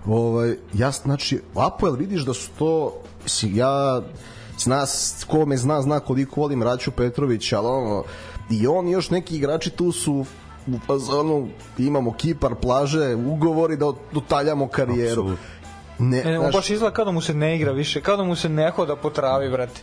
Ovaj, 0.06 0.56
ja, 0.72 0.90
znači, 0.90 1.42
Apoel 1.54 1.92
vidiš 1.92 2.22
da 2.24 2.34
su 2.34 2.50
to, 2.58 2.92
mislim, 3.22 3.56
ja, 3.56 4.02
zna, 4.58 4.84
ko 5.26 5.46
me 5.46 5.56
zna, 5.56 5.82
zna 5.82 6.00
koliko 6.00 6.40
volim 6.40 6.62
Raću 6.62 6.90
Petrovića, 6.90 7.58
ali 7.58 7.66
ono, 7.66 8.04
i 8.50 8.66
on 8.66 8.88
i 8.88 8.92
još 8.92 9.10
neki 9.10 9.36
igrači 9.36 9.70
tu 9.70 9.92
su 9.92 10.24
u 10.66 10.78
fazonu 10.86 11.48
imamo 11.78 12.12
kipar 12.12 12.54
plaže, 12.54 13.14
ugovori 13.14 13.76
da 13.76 13.92
dotaljamo 14.12 14.68
karijeru. 14.68 15.20
Apsolutno. 15.22 15.44
Ne, 15.98 16.24
Ne, 16.24 16.38
on 16.38 16.50
baš 16.52 16.70
izgleda 16.70 16.94
kao 16.94 17.04
da 17.04 17.10
mu 17.10 17.20
se 17.20 17.34
ne 17.34 17.56
igra 17.56 17.72
više, 17.72 18.00
kao 18.00 18.16
da 18.16 18.24
mu 18.24 18.36
se 18.36 18.48
ne 18.48 18.70
hoda 18.70 18.96
po 18.96 19.10
travi, 19.10 19.50
brate. 19.50 19.80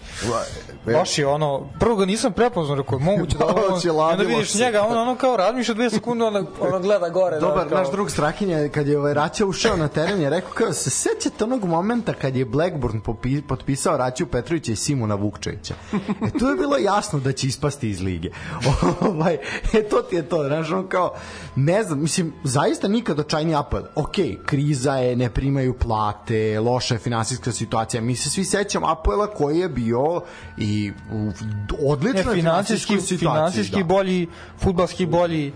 e, 0.87 0.93
Baš 0.93 1.17
je 1.17 1.27
ono, 1.27 1.69
prvo 1.79 1.95
ga 1.95 2.05
nisam 2.05 2.33
prepoznao, 2.33 2.75
rekao, 2.75 2.99
moguće 2.99 3.37
da 3.37 3.45
ovo, 3.55 3.79
onda 4.11 4.23
vidiš 4.23 4.51
se. 4.51 4.57
njega, 4.57 4.81
on 4.81 4.97
ono 4.97 5.15
kao 5.15 5.37
razmišlja 5.37 5.73
dve 5.73 5.89
sekunde, 5.89 6.25
ono, 6.25 6.45
ono 6.59 6.79
gleda 6.79 7.09
gore. 7.09 7.39
Dobar, 7.39 7.63
da, 7.63 7.69
kao, 7.69 7.77
naš 7.77 7.91
drug 7.91 8.11
Strahinja, 8.11 8.69
kad 8.69 8.87
je 8.87 8.99
ovaj 8.99 9.13
Raća 9.13 9.45
ušao 9.45 9.77
na 9.77 9.87
teren, 9.87 10.21
je 10.21 10.29
rekao 10.29 10.51
kao, 10.51 10.73
se 10.73 10.89
sećate 10.89 11.43
onog 11.43 11.65
momenta 11.65 12.13
kad 12.13 12.35
je 12.35 12.45
Blackburn 12.45 13.01
popi, 13.01 13.41
potpisao 13.41 13.97
Raću 13.97 14.25
Petrovića 14.27 14.71
i 14.71 14.75
Simona 14.75 15.15
Vukčevića. 15.15 15.73
E, 15.93 16.37
tu 16.39 16.45
je 16.45 16.55
bilo 16.55 16.77
jasno 16.77 17.19
da 17.19 17.31
će 17.31 17.47
ispasti 17.47 17.89
iz 17.89 18.01
lige. 18.01 18.29
ovaj, 19.09 19.37
e, 19.73 19.83
to 19.89 20.01
ti 20.01 20.15
je 20.15 20.29
to, 20.29 20.43
znaš, 20.47 20.71
ono 20.71 20.87
kao, 20.87 21.13
ne 21.55 21.83
znam, 21.83 22.01
mislim, 22.01 22.33
zaista 22.43 22.87
nikad 22.87 23.19
očajni 23.19 23.55
apel. 23.55 23.81
Ok, 23.95 24.15
kriza 24.45 24.93
je, 24.93 25.15
ne 25.15 25.29
primaju 25.29 25.73
plate, 26.03 26.59
loša 26.59 26.95
je 26.95 26.99
finansijska 26.99 27.51
situacija. 27.51 28.01
Mi 28.01 28.15
se 28.15 28.29
svi 28.29 28.43
sećamo 28.45 28.87
Apoela 28.87 29.27
koji 29.27 29.59
je 29.59 29.69
bio 29.69 30.21
i 30.57 30.91
u 31.11 31.91
odličnoj 31.91 32.35
finansijskoj 32.35 32.97
situaciji. 32.97 33.17
finansijski 33.17 33.77
da. 33.77 33.83
bolji, 33.83 34.27
futbalski 34.57 35.05
bolji, 35.05 35.53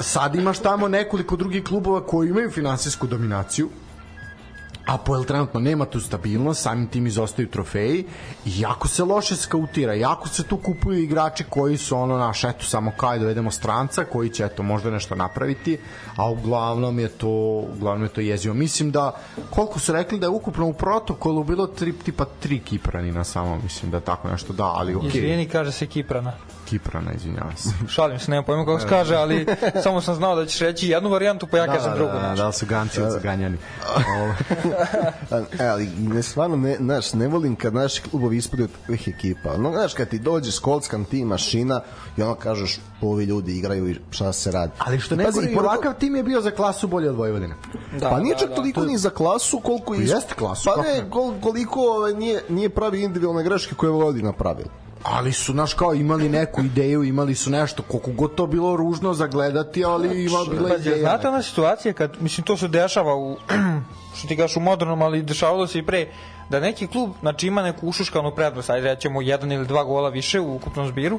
sad 0.00 0.34
imaš 0.34 0.58
tamo 0.58 0.88
nekoliko 0.88 1.36
drugih 1.36 1.64
klubova 1.64 2.06
koji 2.06 2.28
imaju 2.28 2.50
finansijsku 2.50 3.06
dominaciju 3.06 3.68
Apoel 4.88 5.24
trenutno 5.24 5.60
nema 5.60 5.84
tu 5.84 6.00
stabilnost, 6.00 6.62
samim 6.62 6.86
tim 6.86 7.06
izostaju 7.06 7.48
trofeji 7.48 8.04
i 8.44 8.60
jako 8.60 8.88
se 8.88 9.04
loše 9.04 9.36
skautira, 9.36 9.94
jako 9.94 10.28
se 10.28 10.42
tu 10.42 10.56
kupuju 10.56 11.02
igrači 11.02 11.44
koji 11.50 11.76
su 11.76 11.96
ono 11.96 12.18
naš, 12.18 12.44
eto 12.44 12.64
samo 12.64 12.92
kao 12.96 13.12
je 13.12 13.18
dovedemo 13.18 13.50
stranca 13.50 14.04
koji 14.04 14.30
će 14.30 14.44
eto 14.44 14.62
možda 14.62 14.90
nešto 14.90 15.14
napraviti, 15.14 15.78
a 16.16 16.30
uglavnom 16.30 16.98
je 16.98 17.08
to 17.08 17.28
uglavnom 17.76 18.02
je 18.02 18.08
to 18.08 18.20
jezivo. 18.20 18.54
Mislim 18.54 18.90
da 18.90 19.16
koliko 19.50 19.78
su 19.78 19.92
rekli 19.92 20.18
da 20.18 20.26
je 20.26 20.30
ukupno 20.30 20.66
u 20.66 20.72
protokolu 20.72 21.44
bilo 21.44 21.66
tri, 21.66 21.92
tipa 21.92 22.24
tri 22.24 22.58
Kipranina 22.58 23.24
samo, 23.24 23.58
mislim 23.62 23.90
da 23.90 24.00
tako 24.00 24.28
nešto 24.28 24.52
da, 24.52 24.64
ali 24.64 24.94
okej, 24.94 25.10
okay. 25.10 25.48
kaže 25.48 25.72
se 25.72 25.86
Kiprana. 25.86 26.32
Kiprana, 26.68 27.12
izvinjavam 27.12 27.56
se. 27.56 27.70
Šalim 27.94 28.18
se, 28.18 28.30
nemam 28.30 28.44
pojma 28.44 28.64
kako 28.64 28.80
se 28.80 28.88
kaže, 28.88 29.14
ali 29.14 29.46
samo 29.82 30.00
sam 30.00 30.14
znao 30.14 30.36
da 30.36 30.46
ćeš 30.46 30.60
reći 30.60 30.88
jednu 30.88 31.10
varijantu, 31.10 31.46
pa 31.50 31.58
ja 31.58 31.66
kažem 31.66 31.92
drugu. 31.94 32.12
Da, 32.12 32.18
da, 32.18 32.20
znači. 32.20 32.42
da, 32.42 32.52
su 32.52 32.66
ganci 32.66 33.02
od 33.02 33.10
zaganjani. 33.10 33.56
Ovo. 34.18 34.34
E, 35.60 35.66
ali 35.66 35.86
ne, 35.86 36.22
stvarno 36.22 36.56
ne, 36.56 36.76
znaš, 36.76 37.12
ne 37.12 37.28
volim 37.28 37.56
kad 37.56 37.74
naši 37.74 38.02
klubovi 38.02 38.36
ispade 38.36 38.64
od 38.64 38.70
takvih 38.80 39.08
ekipa. 39.08 39.56
No, 39.56 39.72
znaš, 39.72 39.94
kad 39.94 40.08
ti 40.08 40.18
dođe 40.18 40.52
skolskan 40.52 41.04
tim 41.04 41.28
mašina 41.28 41.80
i 42.16 42.22
ono 42.22 42.34
kažeš, 42.34 42.80
ovi 43.00 43.24
ljudi 43.24 43.58
igraju 43.58 43.90
i 43.90 43.96
šta 44.10 44.32
se 44.32 44.50
radi. 44.50 44.72
Ali 44.78 45.00
što 45.00 45.16
ne 45.16 45.24
pazi, 45.24 45.48
i 45.50 45.56
ovakav 45.56 45.94
tim 45.94 46.16
je 46.16 46.22
bio 46.22 46.40
za 46.40 46.50
klasu 46.50 46.88
bolji 46.88 47.08
od 47.08 47.16
Vojvodine. 47.16 47.54
Da, 48.00 48.10
pa 48.10 48.20
nije 48.20 48.34
da, 48.34 48.40
čak 48.40 48.48
da. 48.48 48.54
toliko 48.54 48.80
ni 48.80 48.98
za 48.98 49.10
klasu 49.10 49.60
koliko 49.60 49.94
i 49.94 50.00
jeste 50.00 50.34
klasu, 50.34 50.70
Pa 50.76 50.82
ne, 50.82 51.02
ne? 51.02 51.10
kol, 51.10 51.34
koliko 51.40 51.80
ovaj, 51.80 52.14
nije, 52.14 52.42
nije 52.48 52.68
pravi 52.68 53.02
individualne 53.02 53.42
greške 53.42 53.74
koje 53.74 53.88
je 53.88 53.92
Vojvodina 53.92 54.32
pravila. 54.32 54.87
Ali 55.02 55.32
su, 55.32 55.54
naš 55.54 55.74
kao, 55.74 55.94
imali 55.94 56.28
neku 56.28 56.60
ideju, 56.60 57.04
imali 57.04 57.34
su 57.34 57.50
nešto, 57.50 57.82
koliko 57.82 58.10
god 58.10 58.34
to 58.34 58.46
bilo 58.46 58.76
ružno 58.76 59.14
za 59.14 59.26
gledati, 59.26 59.84
ali 59.84 60.24
ima 60.24 60.38
bila 60.50 60.76
ideja. 60.76 60.98
znate 60.98 61.28
ona 61.28 61.42
situacija 61.42 61.92
kad, 61.92 62.16
mislim, 62.20 62.44
to 62.44 62.56
se 62.56 62.68
dešava 62.68 63.14
u, 63.14 63.36
što 64.16 64.28
ti 64.28 64.36
kažeš 64.36 64.56
u 64.56 64.60
modernom, 64.60 65.02
ali 65.02 65.22
dešavalo 65.22 65.66
se 65.66 65.78
i 65.78 65.86
pre, 65.86 66.08
da 66.50 66.60
neki 66.60 66.86
klub, 66.86 67.10
znači 67.20 67.46
ima 67.46 67.62
neku 67.62 67.88
ušuškanu 67.88 68.34
prednost, 68.34 68.70
ajde 68.70 68.88
rećemo 68.88 69.22
jedan 69.22 69.52
ili 69.52 69.66
dva 69.66 69.84
gola 69.84 70.08
više 70.08 70.40
u 70.40 70.54
ukupnom 70.54 70.88
zbiru, 70.88 71.18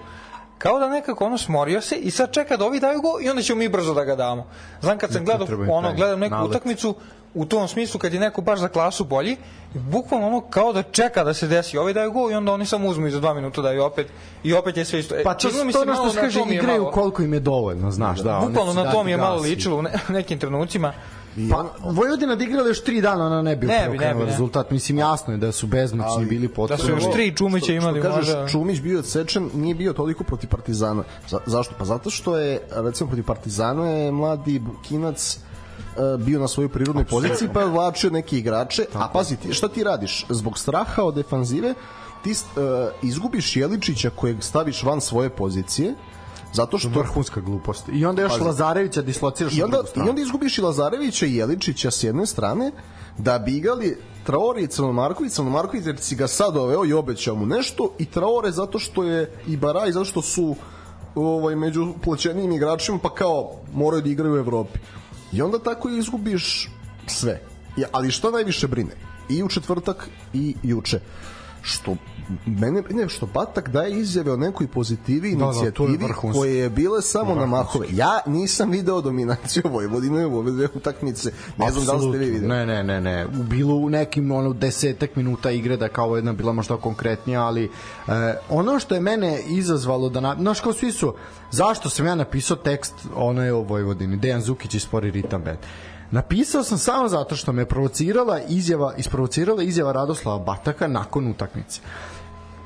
kao 0.58 0.80
da 0.80 0.90
nekako 0.90 1.26
ono 1.26 1.38
smorio 1.38 1.82
se 1.82 1.96
i 1.96 2.12
sad 2.12 2.32
čeka 2.32 2.58
da 2.58 2.66
ovi 2.66 2.80
daju 2.80 3.02
gol 3.02 3.22
i 3.22 3.30
onda 3.30 3.42
ćemo 3.42 3.60
mi 3.60 3.70
brzo 3.70 3.94
da 3.94 4.04
ga 4.04 4.16
damo. 4.16 4.48
Znam 4.82 4.98
kad 4.98 5.14
sam 5.14 5.26
gledao, 5.26 5.48
ono, 5.70 5.94
gledam 5.94 6.20
neku 6.20 6.36
nalet. 6.36 6.50
utakmicu, 6.50 6.96
u 7.34 7.46
tom 7.46 7.68
smislu 7.68 8.00
kad 8.00 8.14
je 8.14 8.20
neko 8.20 8.42
baš 8.42 8.60
za 8.60 8.68
klasu 8.68 9.04
bolji, 9.06 9.38
bukvalno 9.74 10.28
ono 10.28 10.42
kao 10.42 10.74
da 10.74 10.84
čeka 10.84 11.24
da 11.24 11.34
se 11.34 11.48
desi, 11.48 11.78
ovi 11.78 11.94
daju 11.94 12.12
gol 12.12 12.32
i 12.32 12.36
onda 12.36 12.52
oni 12.52 12.66
samo 12.66 12.88
uzmu 12.88 13.08
i 13.08 13.12
za 13.12 13.20
dva 13.20 13.34
minuta 13.34 13.62
daju 13.62 13.84
opet 13.84 14.08
i 14.44 14.54
opet 14.54 14.78
je 14.78 14.86
sve 14.86 15.00
isto. 15.00 15.16
E, 15.16 15.24
Pa 15.24 15.34
to, 15.34 15.48
mi 15.66 15.74
to 15.74 15.80
se 15.80 15.90
ono 15.92 16.10
što 16.10 16.22
kaže, 16.22 16.40
to 16.40 16.46
igraju 16.50 16.82
malo- 16.82 16.92
koliko 16.92 17.22
im 17.24 17.34
je 17.34 17.40
dovoljno, 17.40 17.92
znaš, 17.92 18.20
da. 18.20 18.42
Bukvalno 18.42 18.74
na 18.74 18.92
to 18.92 19.04
mi 19.04 19.12
je 19.12 19.18
malo 19.18 19.42
ličilo 19.42 19.78
u 19.78 19.82
ne, 19.82 19.92
nekim 20.10 20.40
trenucima. 20.40 20.94
Pa, 21.52 21.66
Vojvodina 21.84 22.36
da 22.36 22.44
igrala 22.44 22.68
još 22.68 22.84
tri 22.84 23.02
dana, 23.02 23.26
ona 23.26 23.42
ne 23.42 23.56
bi 23.56 23.68
Ne 23.68 23.88
bi, 23.92 23.98
ne 23.98 24.14
bi, 24.14 24.20
ne. 24.20 24.26
rezultat. 24.26 24.72
Mislim, 24.72 24.98
jasno 24.98 25.34
je 25.34 25.38
da 25.38 25.52
su 25.52 25.68
bezmoćni 25.68 26.12
Ali- 26.12 26.26
bili 26.26 26.48
Da 26.48 26.54
potpuno. 26.54 26.78
su 26.80 26.92
još 26.92 27.12
tri 27.14 27.36
Čumića 27.36 27.74
imali 27.74 28.00
što 28.00 28.10
kažeš, 28.10 28.28
možda. 28.28 28.48
Čumić 28.48 28.80
bio 28.80 29.00
odsečen, 29.00 29.50
nije 29.54 29.76
bio 29.76 29.94
toliko 29.94 30.24
protiv 30.24 30.50
Partizana. 30.50 31.04
Za, 31.28 31.40
zašto? 31.46 31.76
Pa 31.78 31.86
zato 31.86 32.10
što 32.10 32.38
je, 32.38 32.60
recimo, 32.72 33.10
protiv 33.10 33.26
Partizana 33.26 33.88
je 33.88 34.12
mladi 34.12 34.60
Bukinac 34.60 35.40
bio 36.20 36.40
na 36.40 36.48
svojoj 36.48 36.70
prirodnoj 36.70 37.06
poziciji 37.06 37.50
pa 37.54 37.60
je 37.60 37.66
odvlačio 37.66 38.10
neke 38.10 38.38
igrače. 38.38 38.86
A 38.94 39.10
pazi 39.14 39.38
šta 39.52 39.68
ti 39.68 39.84
radiš? 39.84 40.26
Zbog 40.30 40.60
straha 40.60 41.04
od 41.04 41.16
defanzive 41.16 41.74
ti 42.24 42.32
uh, 42.32 42.64
izgubiš 43.02 43.56
Jeličića 43.56 44.10
kojeg 44.10 44.44
staviš 44.44 44.84
van 44.84 45.02
svoje 45.02 45.30
pozicije 45.30 45.94
zato 46.54 46.78
što 46.78 46.90
vrhunska 46.90 47.42
glupost. 47.42 47.86
I 47.94 48.06
onda 48.06 48.22
još 48.22 48.32
Pazi. 48.32 48.44
Lazarevića 48.44 49.02
dislociraš 49.02 49.58
i 49.58 49.64
onda, 49.64 49.84
i 49.96 50.10
onda 50.10 50.22
izgubiš 50.22 50.58
i 50.58 50.62
Lazarevića 50.62 51.26
i 51.26 51.36
Jeličića 51.36 51.92
s 51.92 52.04
jedne 52.04 52.26
strane 52.26 52.72
da 53.18 53.40
bi 53.40 53.58
igrali 53.58 53.98
Traore 54.24 54.62
i 54.62 54.68
Crnomarković 54.68 55.34
Crnomarković 55.34 55.86
jer 55.86 55.98
si 56.00 56.16
ga 56.16 56.28
sad 56.28 56.54
doveo 56.54 56.86
i 56.86 56.94
obećao 56.94 57.36
mu 57.36 57.46
nešto 57.46 57.92
i 58.00 58.06
Traore 58.06 58.52
zato 58.52 58.80
što 58.80 59.04
je 59.04 59.32
i 59.48 59.58
Baraj 59.58 59.92
zato 59.92 60.06
što 60.06 60.22
su 60.22 60.56
ovaj, 61.16 61.56
među 61.56 61.94
plaćenijim 62.04 62.52
igračima 62.52 62.98
pa 63.04 63.10
kao 63.10 63.52
moraju 63.74 64.02
da 64.02 64.10
igraju 64.10 64.34
u 64.34 64.38
Evropi 64.38 64.80
i 65.32 65.42
onda 65.42 65.60
tako 65.60 65.90
izgubiš 65.90 66.70
sve. 67.08 67.42
Ja, 67.78 67.88
ali 67.92 68.12
što 68.12 68.32
najviše 68.32 68.68
brine? 68.68 68.92
I 69.30 69.44
u 69.44 69.50
četvrtak 69.50 70.10
i 70.34 70.56
juče. 70.64 71.00
Što 71.62 71.96
mene 72.46 72.82
brine 72.82 73.10
što 73.10 73.26
Batak 73.26 73.70
daje 73.70 74.00
izjave 74.00 74.32
o 74.32 74.38
nekoj 74.38 74.68
pozitivi 74.68 75.36
Da, 75.36 75.38
da, 75.38 75.46
inicijativi 75.46 75.98
vrhunsko. 75.98 76.40
koje 76.40 76.56
je 76.56 76.70
bile 76.70 77.02
samo 77.02 77.36
na 77.36 77.46
mahove. 77.46 77.88
Ja 77.92 78.20
nisam 78.26 78.72
video 78.72 79.02
dominaciju 79.02 79.64
Vojvodine 79.66 80.26
u 80.26 80.38
ove 80.38 80.52
dve 80.52 80.68
utakmice. 80.76 81.32
Ne 81.58 81.72
znam 81.72 81.86
da 81.86 81.94
li 81.94 82.10
ste 82.10 82.18
vi 82.18 82.26
videli. 82.26 82.48
Ne, 82.48 82.66
ne, 82.66 82.84
ne, 82.84 83.02
ne. 83.02 83.28
Bilo 83.28 83.76
u 83.76 83.90
nekim 83.90 84.32
ono 84.32 84.54
desetak 84.54 85.16
minuta 85.16 85.52
igre 85.52 85.78
da 85.78 85.88
kao 85.88 86.16
jedna 86.16 86.34
bila 86.34 86.54
možda 86.54 86.78
konkretnija, 86.78 87.46
ali 87.46 87.64
e, 87.66 87.70
ono 88.50 88.80
što 88.80 88.96
je 88.96 89.02
mene 89.02 89.42
izazvalo 89.48 90.10
da 90.10 90.20
na, 90.20 90.36
znaš 90.40 90.60
kao 90.60 90.74
svi 90.74 90.92
su 90.92 91.14
zašto 91.52 91.90
sam 91.90 92.06
ja 92.06 92.16
napisao 92.16 92.58
tekst 92.58 92.94
ono 93.16 93.46
je 93.46 93.54
o 93.54 93.62
Vojvodini, 93.62 94.18
Dejan 94.18 94.42
Zukić 94.42 94.74
i 94.74 94.80
spori 94.80 95.12
ritam 95.12 95.42
band. 95.44 95.58
Napisao 96.12 96.64
sam 96.64 96.78
samo 96.78 97.08
zato 97.08 97.36
što 97.36 97.52
me 97.52 97.66
provocirala 97.66 98.40
izjava, 98.40 98.94
isprovocirala 98.98 99.64
izjava 99.64 99.92
Radoslava 99.92 100.40
Bataka 100.40 100.88
nakon 100.88 101.28
utakmice. 101.28 101.82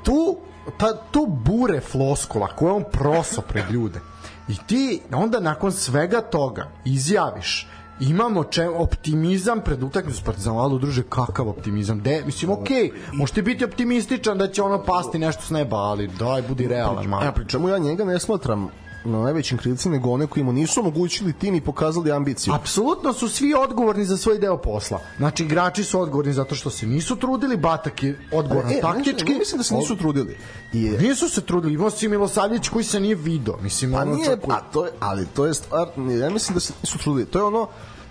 Tu 0.03 0.37
ta, 0.77 0.97
tu 1.11 1.25
bure 1.27 1.81
floskula 1.81 2.47
koje 2.47 2.71
on 2.71 2.83
proso 2.91 3.41
pred 3.41 3.71
ljude 3.71 3.99
i 4.47 4.55
ti 4.67 5.01
onda 5.13 5.39
nakon 5.39 5.71
svega 5.71 6.21
toga 6.21 6.67
izjaviš 6.85 7.67
imamo 7.99 8.43
če, 8.43 8.67
optimizam 8.69 9.61
pred 9.61 9.83
utakmicu 9.83 10.19
s 10.19 10.23
Partizanom, 10.23 10.59
ali 10.59 10.79
druže, 10.79 11.03
kakav 11.09 11.49
optimizam? 11.49 12.01
De, 12.01 12.21
mislim, 12.25 12.51
okej, 12.51 12.83
okay, 12.83 13.13
možete 13.13 13.41
biti 13.41 13.65
optimističan 13.65 14.37
da 14.37 14.47
će 14.47 14.63
ono 14.63 14.83
pasti 14.83 15.19
nešto 15.19 15.43
s 15.43 15.49
neba, 15.49 15.77
ali 15.77 16.07
daj, 16.07 16.41
budi 16.41 16.67
realan. 16.67 17.11
Ja, 17.23 17.31
pri 17.31 17.47
čemu 17.47 17.69
ja 17.69 17.77
njega 17.77 18.05
ne 18.05 18.19
smatram 18.19 18.67
na 19.05 19.19
najvećim 19.19 19.57
krivci 19.57 19.89
nego 19.89 20.09
one 20.09 20.27
koji 20.27 20.43
mu 20.43 20.53
nisu 20.53 20.79
omogućili 20.79 21.33
tim 21.33 21.55
i 21.55 21.61
pokazali 21.61 22.11
ambiciju. 22.11 22.53
Apsolutno 22.53 23.13
su 23.13 23.29
svi 23.29 23.53
odgovorni 23.55 24.05
za 24.05 24.17
svoj 24.17 24.37
deo 24.37 24.57
posla. 24.57 24.99
Znači, 25.17 25.43
igrači 25.43 25.83
su 25.83 25.99
odgovorni 25.99 26.33
zato 26.33 26.55
što 26.55 26.69
se 26.69 26.87
nisu 26.87 27.15
trudili, 27.15 27.57
Batak 27.57 28.03
je 28.03 28.19
odgovoran 28.31 28.71
E, 28.71 28.81
taktički. 28.81 29.31
ne, 29.31 29.39
mislim 29.39 29.57
da 29.57 29.63
se 29.63 29.75
nisu 29.75 29.95
trudili. 29.95 30.37
I, 30.73 30.79
Nisu 30.79 31.29
se 31.29 31.41
trudili, 31.41 31.73
imao 31.73 31.89
si 31.89 32.07
Milosavljević 32.07 32.69
koji 32.69 32.83
se 32.85 32.99
nije 32.99 33.15
video. 33.15 33.57
Mislim, 33.57 33.91
Pa 33.91 33.97
ono 33.97 34.15
nije, 34.15 34.27
čak- 34.27 34.39
a 34.49 34.61
to 34.63 34.85
je, 34.85 34.91
ali 34.99 35.25
to 35.25 35.45
je 35.45 35.53
stvar, 35.53 35.87
ja 36.21 36.29
mislim 36.29 36.53
da 36.53 36.59
se 36.59 36.73
nisu 36.83 36.97
trudili. 36.97 37.25
To 37.25 37.39
je 37.39 37.45
ono, 37.45 37.67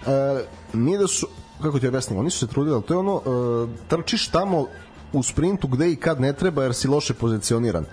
e, 0.06 0.44
nije 0.74 0.98
da 0.98 1.06
su, 1.06 1.26
kako 1.62 1.78
ti 1.78 1.88
objasnim, 1.88 2.18
oni 2.18 2.30
su 2.30 2.38
se 2.38 2.46
trudili, 2.46 2.74
ali 2.74 2.82
to 2.82 2.94
je 2.94 2.98
ono, 2.98 3.16
e, 3.16 3.88
trčiš 3.88 4.28
tamo 4.28 4.66
u 5.12 5.22
sprintu 5.22 5.68
gde 5.68 5.90
i 5.90 5.96
kad 5.96 6.20
ne 6.20 6.32
treba 6.32 6.62
jer 6.62 6.74
si 6.74 6.88
loše 6.88 7.14
pozicioniran. 7.14 7.84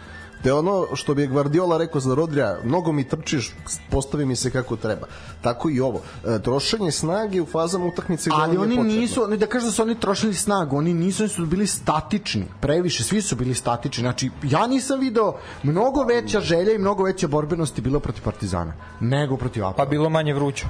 Te 0.44 0.54
ono 0.54 0.88
što 0.94 1.14
bi 1.14 1.22
je 1.22 1.28
Guardiola 1.28 1.78
rekao 1.78 2.02
za 2.02 2.16
Rodrija, 2.16 2.58
mnogo 2.64 2.92
mi 2.92 3.04
trčiš, 3.04 3.56
postavi 3.90 4.26
mi 4.26 4.36
se 4.36 4.52
kako 4.52 4.76
treba. 4.76 5.08
Tako 5.42 5.70
i 5.70 5.80
ovo. 5.80 6.02
E, 6.26 6.40
trošenje 6.42 6.92
snage 6.92 7.42
u 7.42 7.46
fazama 7.46 7.86
utakmice 7.86 8.30
ali 8.34 8.58
oni 8.58 8.76
početno. 8.76 8.84
nisu, 8.84 9.28
ne 9.28 9.38
da 9.38 9.46
kažu 9.46 9.66
da 9.66 9.72
su 9.72 9.82
oni 9.82 10.00
trošili 10.00 10.34
snagu, 10.34 10.78
oni 10.78 10.94
nisu, 10.94 11.24
oni 11.24 11.30
su 11.30 11.46
bili 11.46 11.68
statični, 11.68 12.46
previše, 12.62 13.04
svi 13.04 13.22
su 13.22 13.36
bili 13.36 13.54
statični. 13.54 14.02
Znači, 14.02 14.30
ja 14.44 14.68
nisam 14.68 15.00
video 15.00 15.34
mnogo 15.64 16.04
veća 16.04 16.40
želja 16.40 16.74
i 16.74 16.78
mnogo 16.78 17.04
veća 17.04 17.28
borbenost 17.28 17.78
je 17.78 17.82
bilo 17.82 18.00
protiv 18.00 18.24
Partizana 18.24 18.74
nego 19.00 19.38
protiv 19.38 19.66
Apoela. 19.66 19.86
Pa 19.86 19.90
bilo 19.90 20.10
manje 20.10 20.34
vruće. 20.34 20.66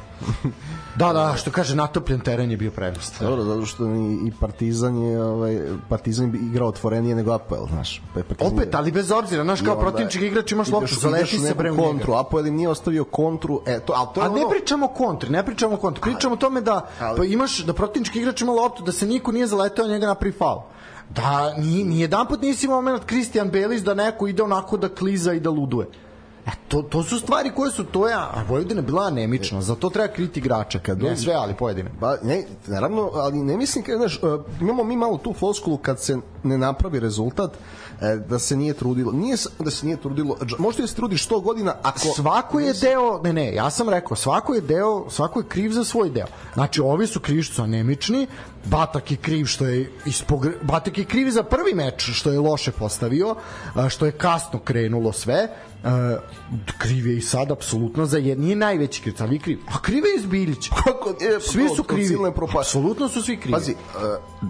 Da, 0.96 1.14
da, 1.14 1.34
što 1.38 1.52
kaže, 1.52 1.76
natopljen 1.76 2.20
teren 2.20 2.52
je 2.52 2.58
bio 2.58 2.72
prednost. 2.72 3.22
Dobro, 3.22 3.44
zato 3.44 3.66
što 3.66 3.86
i, 3.86 4.28
i 4.28 4.32
Partizan 4.40 4.98
je 4.98 5.24
ovaj 5.24 5.60
Partizan 5.90 6.32
bi 6.32 6.38
igrao 6.38 6.68
otvorenije 6.68 7.16
nego 7.16 7.32
Apoel, 7.32 7.68
znaš. 7.68 8.02
Pa 8.14 8.20
je 8.20 8.26
Opet, 8.40 8.76
ali 8.76 8.92
bez 8.92 9.12
obzira, 9.12 9.44
znaš, 9.44 9.59
kao 9.66 9.80
protivnički 9.80 10.26
igrač 10.28 10.52
imaš 10.52 10.68
loptu, 10.70 10.96
zaleti 10.96 11.40
se 11.40 11.54
bre 11.54 11.76
kontru. 11.76 12.14
Apoel 12.14 12.48
im 12.48 12.56
nije 12.56 12.70
ostavio 12.70 13.04
kontru, 13.04 13.62
e, 13.66 13.80
to, 13.80 13.94
ali 13.96 14.08
to 14.14 14.22
je 14.22 14.26
A 14.28 14.30
ne 14.30 14.42
ono- 14.42 14.50
pričamo 14.50 14.86
o 14.86 14.90
kontri, 14.90 15.30
ne 15.30 15.46
pričamo 15.46 15.78
kontri, 15.78 16.02
pričamo 16.02 16.34
o 16.34 16.38
tome 16.38 16.62
da 16.62 16.88
Ali- 17.00 17.18
pa 17.18 17.26
imaš 17.26 17.58
da 17.60 17.74
protivnički 17.74 18.20
igrač 18.20 18.42
ima 18.42 18.52
loptu, 18.52 18.84
da 18.84 18.92
se 18.92 19.06
niko 19.08 19.32
nije 19.32 19.48
zaleteo 19.48 19.88
njega 19.88 20.08
na 20.08 20.16
faul. 20.38 20.62
Da 21.10 21.54
ni 21.58 21.84
ni 21.84 22.00
jedan 22.00 22.28
put 22.28 22.42
nisi 22.42 22.66
imao 22.66 22.82
moment 22.82 23.04
Christian 23.06 23.50
Belis 23.50 23.82
da 23.84 23.94
neko 23.94 24.28
ide 24.28 24.44
onako 24.44 24.78
da 24.78 24.90
kliza 24.90 25.34
i 25.34 25.40
da 25.40 25.50
luduje. 25.50 25.88
E, 26.46 26.52
to, 26.68 26.82
to 26.82 27.04
su 27.04 27.20
stvari 27.20 27.52
koje 27.56 27.72
su 27.72 27.84
to 27.84 28.08
je, 28.08 28.14
a 28.16 28.44
Vojvodina 28.48 28.82
bila 28.82 29.04
anemična, 29.04 29.62
za 29.62 29.76
to 29.76 29.90
treba 29.90 30.14
kriti 30.14 30.40
igrača, 30.40 30.80
kad 30.80 31.02
ne 31.04 31.18
sve, 31.18 31.34
ali 31.34 31.54
pojedine. 31.54 31.92
Ba, 32.00 32.18
ne, 32.24 32.44
naravno, 32.68 33.12
ali 33.14 33.38
ne 33.38 33.58
mislim 33.58 33.84
kad, 33.84 33.98
znaš, 33.98 34.20
uh, 34.24 34.42
imamo 34.62 34.84
mi 34.84 34.98
malo 34.98 35.18
tu 35.18 35.34
floskulu 35.34 35.78
kad 35.78 36.00
se 36.00 36.18
ne 36.44 36.58
napravi 36.58 37.00
rezultat 37.00 37.52
e, 37.54 37.58
da 38.30 38.40
se 38.40 38.56
nije 38.56 38.74
trudilo. 38.74 39.12
Nije 39.12 39.38
da 39.60 39.72
se 39.72 39.86
nije 39.86 39.98
trudilo. 39.98 40.38
Možda 40.58 40.82
da 40.82 40.88
se 40.88 40.96
trudiš 40.96 41.28
100 41.28 41.42
godina 41.44 41.76
ako 41.82 42.00
svako 42.00 42.60
je 42.60 42.74
deo, 42.74 43.22
ne 43.24 43.34
ne, 43.34 43.54
ja 43.54 43.70
sam 43.70 43.90
rekao, 43.90 44.18
svako 44.18 44.54
je 44.54 44.62
deo, 44.62 45.10
svako 45.10 45.40
je 45.40 45.46
kriv 45.48 45.72
za 45.72 45.84
svoj 45.84 46.10
deo. 46.10 46.28
Znači, 46.54 46.82
ovi 46.82 47.08
su 47.08 47.20
krivi 47.20 47.44
što 47.44 47.56
su 47.56 47.62
anemični, 47.62 48.28
Batak 48.66 49.12
je 49.12 49.18
kriv 49.18 49.46
što 49.46 49.66
je 49.66 49.92
ispogre... 50.06 50.52
Batak 50.62 50.98
je 50.98 51.06
kriv 51.06 51.30
za 51.32 51.44
prvi 51.44 51.74
meč 51.74 52.10
što 52.14 52.32
je 52.32 52.40
loše 52.40 52.72
postavio, 52.72 53.36
što 53.90 54.06
je 54.06 54.12
kasno 54.12 54.60
krenulo 54.60 55.12
sve. 55.12 55.48
a, 55.84 56.18
kriv 56.78 57.08
je 57.08 57.18
i 57.18 57.22
sad 57.22 57.52
apsolutno 57.52 58.06
za 58.06 58.18
jed... 58.18 58.40
nije 58.40 58.56
najveći 58.56 59.02
kriv, 59.02 59.16
ali 59.20 59.36
je 59.36 59.40
kriv. 59.40 59.60
A 59.68 59.82
kriv 59.82 60.06
je 60.06 60.16
Izbiljić. 60.18 60.70
Kako 60.84 61.10
je, 61.10 61.40
Svi 61.40 61.70
su 61.76 61.84
krivi. 61.84 62.16
Apsolutno 62.60 63.10
su 63.10 63.22
svi 63.24 63.38
krivi. 63.38 63.54
Pazi, 63.54 63.72
e, 63.72 63.76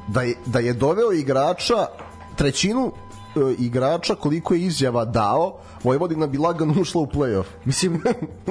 da 0.07 0.21
je, 0.21 0.35
da 0.45 0.59
je 0.59 0.73
doveo 0.73 1.11
igrača 1.11 1.87
trećinu 2.35 2.91
e, 2.91 3.08
igrača 3.57 4.15
koliko 4.15 4.53
je 4.53 4.61
izjava 4.61 5.05
dao, 5.05 5.57
Vojvodina 5.83 6.27
bi 6.27 6.37
lagano 6.37 6.73
ušla 6.81 7.01
u 7.01 7.07
play-off. 7.07 7.45
Mislim, 7.65 8.01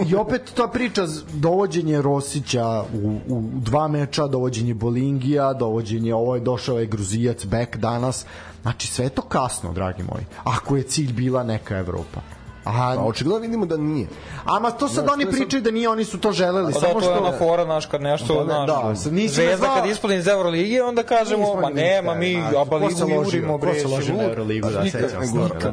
i 0.09 0.14
opet 0.14 0.53
ta 0.57 0.68
priča, 0.68 1.07
dovođenje 1.33 2.03
Rosića 2.03 2.85
u, 2.95 3.18
u 3.29 3.43
dva 3.55 3.89
meča, 3.89 4.26
dovođenje 4.26 4.74
Bolingija, 4.74 5.53
dovođenje, 5.53 6.14
ovo 6.14 6.35
je 6.35 6.41
došao 6.41 6.79
je 6.79 6.87
Gruzijac, 6.87 7.47
Bek 7.47 7.76
danas, 7.76 8.26
znači 8.62 8.87
sve 8.87 9.05
je 9.05 9.09
to 9.09 9.22
kasno, 9.22 9.72
dragi 9.72 10.03
moji, 10.03 10.24
ako 10.45 10.76
je 10.76 10.83
cilj 10.83 11.12
bila 11.12 11.43
neka 11.43 11.79
Evropa. 11.79 12.38
A, 12.69 12.95
A 12.99 13.05
očigledno 13.05 13.41
vidimo 13.43 13.66
da 13.66 13.77
nije. 13.77 14.07
ama 14.45 14.71
to 14.71 14.89
sad 14.89 15.05
Znaš, 15.05 15.14
oni 15.14 15.25
to 15.25 15.31
je 15.31 15.37
pričaju 15.37 15.62
da 15.62 15.71
nije, 15.71 15.89
oni 15.89 16.05
su 16.05 16.19
to 16.19 16.33
želeli, 16.33 16.73
Pa 16.73 16.81
da, 16.81 16.87
samo 16.87 17.01
to 17.01 17.11
je 17.11 17.14
što... 17.14 17.25
ona 17.25 17.39
fora, 17.39 17.64
naš, 17.64 17.87
kad 17.87 18.03
nešto, 18.03 18.35
Da, 18.35 18.45
znaš, 18.45 18.66
da, 18.66 18.95
sad 18.97 19.12
nisi 19.12 19.35
Zvezda 19.35 19.66
zvao- 19.66 19.77
kad 19.77 19.91
ispadne 19.91 20.16
iz 20.19 20.27
Euroligije, 20.27 20.85
onda 20.85 21.03
kažemo, 21.03 21.55
ma 21.55 21.71
nema, 21.71 22.14
mi 22.14 22.43
aba 22.61 22.81
ko 22.81 22.91
se 22.91 23.05
ligu 23.05 23.19
ložio, 23.19 23.37
jurimo, 23.39 23.53
ko 23.53 23.59
bre, 23.59 23.75
se 23.75 23.87
ložio 23.87 24.03
si 24.07 24.12
na. 24.12 24.25
Euroligu, 24.25 24.69
da, 24.71 24.85
sećam 24.85 25.27
se 25.27 25.73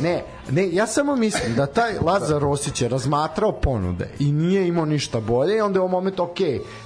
Ne, 0.00 0.24
ne, 0.50 0.68
ja 0.72 0.86
samo 0.86 1.16
mislim 1.16 1.54
da 1.54 1.66
taj 1.66 1.92
Lazar 2.02 2.42
Rosić 2.42 2.82
je 2.82 2.88
razmatrao 2.88 3.52
ponude 3.52 4.10
i 4.18 4.32
nije 4.32 4.68
imao 4.68 4.84
ništa 4.84 5.20
bolje 5.20 5.56
i 5.56 5.60
onda 5.60 5.78
je 5.78 5.82
u 5.84 5.88
momentu, 5.88 6.22
ok, 6.22 6.38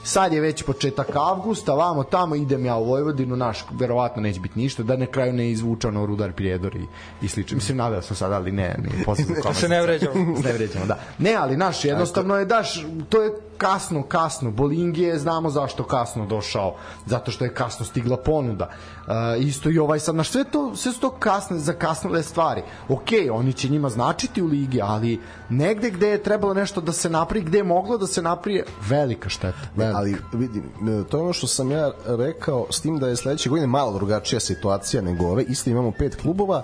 sad 0.04 0.32
je 0.32 0.40
već 0.40 0.62
početak 0.62 1.08
avgusta, 1.16 1.74
vamo 1.74 2.04
tamo 2.04 2.34
idem 2.34 2.66
ja 2.66 2.76
u 2.76 2.84
Vojvodinu, 2.84 3.36
naš, 3.36 3.64
verovatno 3.70 4.22
neće 4.22 4.40
biti 4.40 4.58
ništa, 4.58 4.82
da 4.82 4.96
na 4.96 5.06
kraju 5.06 5.32
ne 5.32 5.50
izvuča 5.50 5.88
ono 5.88 6.06
Rudar 6.06 6.32
Prijedor 6.32 6.76
i, 6.76 6.86
i 7.22 7.28
slično. 7.28 7.54
Mislim, 7.54 7.76
nadao 7.78 8.02
sam 8.02 8.16
sad, 8.16 8.32
ali 8.32 8.52
ne, 8.52 8.74
ne, 8.78 9.04
posledno 9.04 9.34
Da 9.44 9.54
se 9.54 9.68
ne 9.68 9.82
vređamo. 9.82 10.14
ne 10.44 10.52
vređamo, 10.52 10.86
da. 10.86 10.98
Ne, 11.18 11.34
ali 11.34 11.56
naš, 11.56 11.84
jednostavno 11.84 12.36
je 12.36 12.44
daš, 12.44 12.86
to 13.08 13.22
je 13.22 13.30
kasno, 13.58 14.02
kasno. 14.02 14.50
Bolingije, 14.50 15.18
znamo 15.18 15.50
zašto 15.50 15.84
kasno 15.84 16.26
došao, 16.26 16.76
zato 17.06 17.30
što 17.30 17.44
je 17.44 17.54
kasno 17.54 17.86
stigla 17.86 18.16
ponuda. 18.16 18.70
Uh, 19.06 19.12
isto 19.38 19.70
i 19.70 19.78
ovaj 19.78 20.00
sad, 20.00 20.14
na 20.14 20.24
sve 20.24 20.44
to, 20.44 20.76
sve 20.76 20.92
su 20.92 21.00
to 21.00 21.10
kasne, 21.10 21.58
zakasnile 21.58 22.22
stvari. 22.22 22.62
Ok, 22.88 23.08
oni 23.32 23.52
će 23.52 23.68
njima 23.68 23.88
značiti 23.88 24.42
u 24.42 24.46
ligi, 24.46 24.80
ali 24.82 25.20
negde 25.48 25.90
gde 25.90 26.08
je 26.08 26.22
trebalo 26.22 26.54
nešto 26.54 26.80
da 26.80 26.92
se 26.92 27.10
napravi, 27.10 27.44
gde 27.44 27.58
je 27.58 27.64
moglo 27.64 27.98
da 27.98 28.06
se 28.06 28.22
napravi, 28.22 28.62
velika 28.88 29.28
šteta. 29.28 29.68
Velika. 29.76 29.98
ali 29.98 30.16
vidim, 30.32 30.62
e, 30.88 31.04
to 31.04 31.16
je 31.16 31.22
ono 31.22 31.32
što 31.32 31.46
sam 31.46 31.70
ja 31.70 31.90
rekao 32.06 32.66
s 32.70 32.80
tim 32.80 32.98
da 32.98 33.08
je 33.08 33.16
sledeće 33.16 33.48
godine 33.48 33.66
malo 33.66 33.92
drugačija 33.92 34.40
situacija 34.40 35.02
nego 35.02 35.26
ove, 35.26 35.42
isto 35.42 35.70
imamo 35.70 35.92
pet 35.98 36.16
klubova 36.22 36.62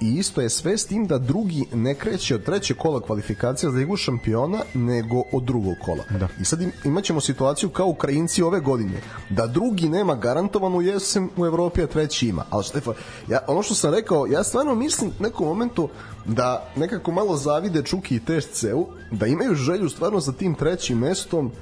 i 0.00 0.14
isto 0.14 0.40
je 0.40 0.50
sve 0.50 0.78
s 0.78 0.86
tim 0.86 1.06
da 1.06 1.18
drugi 1.18 1.64
ne 1.74 1.94
kreće 1.94 2.34
od 2.34 2.44
trećeg 2.44 2.76
kola 2.76 3.00
kvalifikacija 3.00 3.70
za 3.70 3.78
ligu 3.78 3.96
šampiona 3.96 4.58
nego 4.74 5.22
od 5.32 5.42
drugog 5.42 5.74
kola. 5.84 6.04
Da. 6.18 6.28
I 6.40 6.44
sad 6.44 6.60
im, 6.62 6.72
imaćemo 6.84 7.20
situaciju 7.20 7.70
kao 7.70 7.86
Ukrajinci 7.86 8.42
ove 8.42 8.60
godine, 8.60 9.00
da 9.30 9.46
drugi 9.46 9.88
nema 9.88 10.14
garantovanu 10.14 10.80
jesen 10.80 11.28
u 11.36 11.46
Evropi, 11.46 11.82
a 11.82 11.86
treći 11.86 12.28
ima. 12.28 12.44
Ali 12.50 12.64
Štefan, 12.64 12.94
ja, 13.28 13.38
ono 13.46 13.62
što 13.62 13.74
sam 13.74 13.94
rekao, 13.94 14.26
ja 14.26 14.44
stvarno 14.44 14.74
mislim 14.74 15.10
u 15.20 15.22
nekom 15.22 15.46
momentu 15.46 15.88
da 16.24 16.70
nekako 16.76 17.12
malo 17.12 17.36
zavide 17.36 17.82
Čuki 17.82 18.16
i 18.16 18.20
Tešceu, 18.20 18.86
da 19.10 19.26
imaju 19.26 19.54
želju 19.54 19.88
stvarno 19.88 20.20
za 20.20 20.32
tim 20.32 20.54
trećim 20.54 20.98
mestom, 20.98 21.52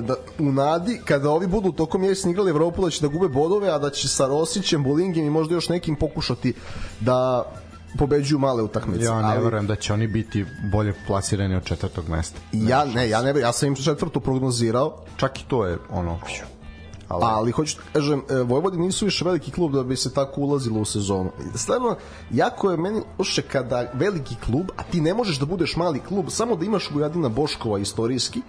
da 0.00 0.14
u 0.38 0.52
nadi 0.52 1.00
kada 1.04 1.30
ovi 1.30 1.46
budu 1.46 1.72
tokom 1.72 2.04
jeseni 2.04 2.32
igrali 2.32 2.50
Evropu 2.50 2.84
da 2.84 2.90
će 2.90 3.06
da 3.06 3.12
gube 3.12 3.28
bodove, 3.28 3.68
a 3.68 3.78
da 3.78 3.90
će 3.90 4.08
sa 4.08 4.26
Rosićem, 4.26 4.84
Bulingem 4.84 5.26
i 5.26 5.30
možda 5.30 5.54
još 5.54 5.68
nekim 5.68 5.96
pokušati 5.96 6.54
da 7.00 7.44
pobeđuju 7.98 8.38
male 8.38 8.62
utakmice. 8.62 9.04
Ja 9.04 9.22
ne 9.22 9.28
Ali- 9.28 9.44
verujem 9.44 9.66
da 9.66 9.76
će 9.76 9.92
oni 9.92 10.06
biti 10.06 10.46
bolje 10.72 10.94
plasirani 11.06 11.56
od 11.56 11.64
četvrtog 11.64 12.08
mesta. 12.08 12.40
Ja 12.52 12.84
ne, 12.84 13.08
ja 13.08 13.22
ne, 13.22 13.40
ja 13.40 13.52
sam 13.52 13.68
im 13.68 13.74
četvrtu 13.74 14.20
prognozirao, 14.20 14.98
Čak 15.16 15.40
i 15.40 15.44
to 15.48 15.66
je 15.66 15.78
ono... 15.90 16.18
ali, 17.08 17.22
ali 17.24 17.50
hoću 17.50 17.76
da 17.76 17.82
kažem, 17.92 18.22
e, 18.30 18.34
Vojvodin 18.34 18.80
nisu 18.80 19.04
više 19.04 19.24
veliki 19.24 19.50
klub 19.50 19.72
da 19.72 19.82
bi 19.82 19.96
se 19.96 20.14
tako 20.14 20.40
ulazilo 20.40 20.80
u 20.80 20.84
sezonu. 20.84 21.30
Stvarno, 21.54 21.96
jako 22.30 22.70
je 22.70 22.76
meni 22.76 23.00
loše 23.18 23.42
kada 23.42 23.90
veliki 23.94 24.34
klub, 24.46 24.66
a 24.76 24.82
ti 24.82 25.00
ne 25.00 25.14
možeš 25.14 25.38
da 25.38 25.46
budeš 25.46 25.76
mali 25.76 26.00
klub, 26.00 26.26
samo 26.28 26.56
da 26.56 26.64
imaš 26.64 26.90
Vujadina 26.90 27.28
Boškova 27.28 27.78
istorijski, 27.78 28.42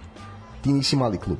ti 0.62 0.72
nisi 0.72 0.96
mali 0.96 1.18
klub. 1.18 1.38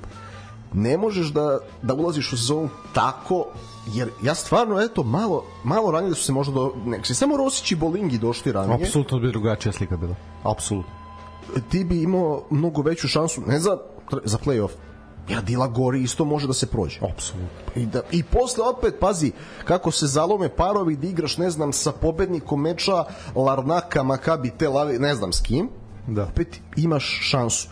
Ne 0.72 0.98
možeš 0.98 1.26
da, 1.26 1.58
da 1.82 1.94
ulaziš 1.94 2.32
u 2.32 2.36
sezonu 2.36 2.68
tako, 2.94 3.46
jer 3.86 4.10
ja 4.22 4.34
stvarno, 4.34 4.80
eto, 4.80 5.02
malo, 5.02 5.44
malo 5.64 5.90
ranije 5.90 6.14
su 6.14 6.24
se 6.24 6.32
možda 6.32 6.54
do... 6.54 6.72
Nek 6.84 7.06
se 7.06 7.14
samo 7.14 7.36
Rosić 7.36 7.72
i 7.72 7.76
Bolingi 7.76 8.18
došli 8.18 8.52
ranije 8.52 8.74
Apsolutno 8.74 9.18
bi 9.18 9.28
drugačija 9.28 9.72
slika 9.72 9.96
bila. 9.96 10.14
Apsolutno. 10.42 10.92
ti 11.70 11.84
bi 11.84 12.02
imao 12.02 12.42
mnogo 12.50 12.82
veću 12.82 13.08
šansu, 13.08 13.40
ne 13.46 13.58
za, 13.58 13.78
za 14.24 14.38
play-off, 14.38 14.70
Ja 15.30 15.40
Dila 15.40 15.66
Gori 15.66 16.02
isto 16.02 16.24
može 16.24 16.46
da 16.46 16.52
se 16.52 16.66
prođe. 16.66 16.98
Apsolutno. 17.12 17.72
I, 17.76 17.86
da, 17.86 18.02
I 18.10 18.22
posle 18.22 18.64
opet, 18.68 18.94
pazi, 19.00 19.32
kako 19.64 19.90
se 19.90 20.06
zalome 20.06 20.48
parovi 20.48 20.96
da 20.96 21.06
igraš, 21.06 21.38
ne 21.38 21.50
znam, 21.50 21.72
sa 21.72 21.92
pobednikom 21.92 22.60
meča 22.60 23.04
Larnaka, 23.34 24.02
Makabi, 24.02 24.50
Tel 24.50 24.78
Aviv, 24.78 25.00
ne 25.00 25.14
znam 25.14 25.32
s 25.32 25.40
kim, 25.40 25.68
Da. 26.06 26.22
opet 26.24 26.60
imaš 26.76 27.18
šansu. 27.22 27.68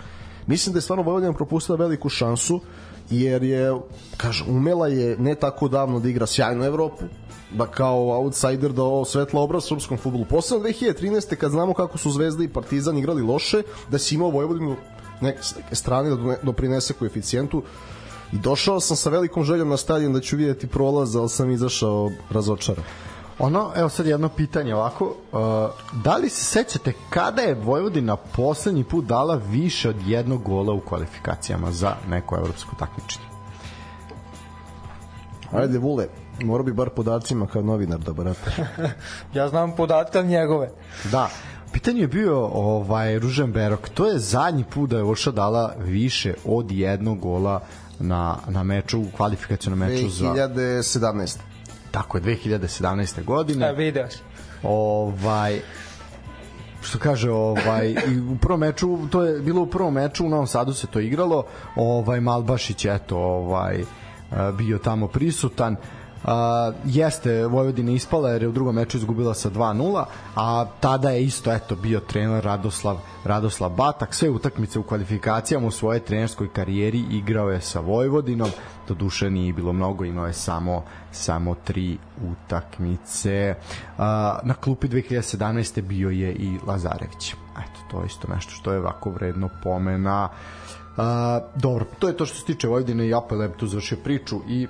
Mislim 0.47 0.73
da 0.73 0.79
je 0.79 0.83
stvarno 0.83 1.05
Vojvodina 1.05 1.33
propustila 1.33 1.79
veliku 1.79 2.09
šansu, 2.09 2.61
jer 3.11 3.43
je, 3.43 3.81
kažem, 4.17 4.49
umela 4.49 4.89
je 4.89 5.17
ne 5.19 5.35
tako 5.35 5.69
davno 5.69 6.01
da 6.01 6.09
igra 6.09 6.27
sjajnu 6.27 6.65
Evropu, 6.65 7.05
da 7.55 7.67
kao 7.67 8.23
outsider 8.23 8.73
da 8.73 8.83
ovo 8.83 9.05
svetla 9.05 9.41
obraz 9.41 9.65
srpskom 9.65 9.99
futbolu. 9.99 10.25
Posledno 10.25 10.69
2013. 10.69 11.37
kad 11.37 11.51
znamo 11.51 11.75
kako 11.75 11.99
su 11.99 12.11
Zvezda 12.11 12.45
i 12.45 12.49
Partizan 12.49 12.99
igrali 12.99 13.23
loše, 13.23 13.63
da 13.91 13.99
si 13.99 14.15
imao 14.15 14.31
Vojvodinu 14.31 14.77
neke, 15.21 15.39
strane 15.73 16.11
da 16.11 16.37
doprinese 16.43 16.93
koeficijentu 16.93 17.63
i 18.33 18.39
došao 18.39 18.81
sam 18.81 18.97
sa 18.97 19.11
velikom 19.11 19.45
željom 19.45 19.69
na 19.69 19.77
stadion 19.77 20.13
da 20.13 20.21
ću 20.21 20.37
vidjeti 20.37 20.67
prolaz, 20.67 21.17
ali 21.17 21.29
sam 21.29 21.51
izašao 21.51 22.11
razočaran. 22.31 22.85
Ono, 23.39 23.72
evo 23.76 23.89
sad 23.89 24.07
jedno 24.07 24.28
pitanje 24.28 24.74
ovako, 24.74 25.05
uh, 25.05 25.41
da 26.05 26.16
li 26.16 26.28
se 26.28 26.45
sećate 26.45 26.93
kada 27.11 27.43
je 27.43 27.55
Vojvodina 27.55 28.16
poslednji 28.16 28.85
put 28.85 29.05
dala 29.05 29.35
više 29.35 29.89
od 29.89 29.97
jednog 30.07 30.43
gola 30.43 30.72
u 30.72 30.80
kvalifikacijama 30.80 31.72
za 31.72 31.95
neko 32.09 32.37
evropsko 32.37 32.76
takmičenje? 32.78 33.24
Ajde, 35.53 35.78
Vule, 35.78 36.07
mora 36.43 36.62
bi 36.62 36.72
bar 36.72 36.91
podacima 36.91 37.47
kao 37.47 37.62
novinar 37.62 37.99
da 37.99 38.12
barata. 38.12 38.51
Ja 39.35 39.49
znam 39.49 39.76
podatke 39.76 40.18
ali 40.18 40.28
njegove. 40.28 40.70
Da, 41.11 41.28
pitanje 41.72 42.01
je 42.01 42.09
bio 42.09 42.47
ovaj 42.47 43.18
Ružen 43.18 43.53
Berok, 43.53 43.89
to 43.89 44.07
je 44.07 44.18
zadnji 44.18 44.64
put 44.64 44.91
da 44.91 44.97
je 44.97 45.03
Voša 45.03 45.30
dala 45.30 45.74
više 45.78 46.35
od 46.45 46.70
jednog 46.70 47.18
gola 47.18 47.61
na, 47.99 48.37
na 48.49 48.62
meču, 48.62 49.01
u 49.01 49.07
kvalifikacijnom 49.16 49.78
meču 49.78 50.09
za... 50.09 50.26
2017. 50.26 51.52
Tako 51.93 52.18
je, 52.18 52.22
2017. 52.22 53.24
godine. 53.24 53.66
E, 53.66 53.72
video. 53.72 54.07
Ovaj 54.62 55.61
što 56.82 56.99
kaže 56.99 57.30
ovaj 57.30 57.88
i 57.88 58.20
u 58.32 58.36
prvom 58.40 58.61
meču 58.61 58.99
to 59.11 59.22
je 59.22 59.40
bilo 59.40 59.62
u 59.62 59.66
prvom 59.66 59.95
meču 59.95 60.26
u 60.26 60.28
Novom 60.28 60.47
Sadu 60.47 60.72
se 60.72 60.86
to 60.86 61.01
igralo 61.01 61.45
ovaj 61.76 62.20
Malbašić 62.20 62.84
eto 62.84 63.18
ovaj 63.18 63.84
bio 64.59 64.78
tamo 64.78 65.09
prisutan 65.09 65.76
Uh, 65.76 66.02
jeste 66.85 67.47
Vojvodina 67.47 67.93
ispala 67.93 68.31
jer 68.31 68.43
je 68.43 68.49
u 68.49 68.53
drugom 68.53 68.75
meču 68.75 68.97
izgubila 68.97 69.35
sa 69.35 69.51
2-0 69.51 70.05
a 70.37 70.66
tada 70.81 71.11
je 71.11 71.25
isto 71.25 71.53
eto 71.53 71.77
bio 71.77 72.01
trener 72.01 72.45
Radoslav 72.45 72.99
Radoslav 73.25 73.70
Batak. 73.70 74.14
Sve 74.14 74.31
utakmice 74.31 74.79
u 74.79 74.83
kvalifikacijama 74.83 75.66
u 75.66 75.70
svojoj 75.70 76.01
trenerskoj 76.01 76.53
karijeri 76.53 77.05
igrao 77.11 77.51
je 77.51 77.61
sa 77.61 77.81
Vojvodinom. 77.81 78.51
Do 78.89 78.95
duše 78.95 79.31
nije 79.31 79.53
bilo 79.53 79.73
mnogo 79.73 80.05
imao 80.05 80.27
je 80.27 80.33
samo 80.33 80.85
samo 81.12 81.55
tri 81.55 81.99
utakmice. 82.31 83.55
Uh, 83.59 84.05
na 84.43 84.55
klupi 84.61 84.89
2017. 84.89 85.83
bio 85.83 86.11
je 86.11 86.33
i 86.33 86.59
Lazarević. 86.66 87.35
Eto 87.59 87.81
to 87.91 88.01
je 88.01 88.07
isto 88.07 88.29
nešto 88.35 88.51
što 88.51 88.73
je 88.73 88.79
ovako 88.79 89.11
vredno 89.11 89.49
pomena. 89.62 90.29
Uh, 90.97 91.03
dobro, 91.62 91.85
to 91.99 92.09
je 92.09 92.16
to 92.16 92.27
što 92.27 92.39
se 92.39 92.45
tiče 92.45 92.68
Vojvodine 92.68 93.07
i 93.07 93.14
Apel 93.14 93.49
tu 93.57 93.66
završio 93.66 93.99
priču 94.05 94.41
i 94.49 94.66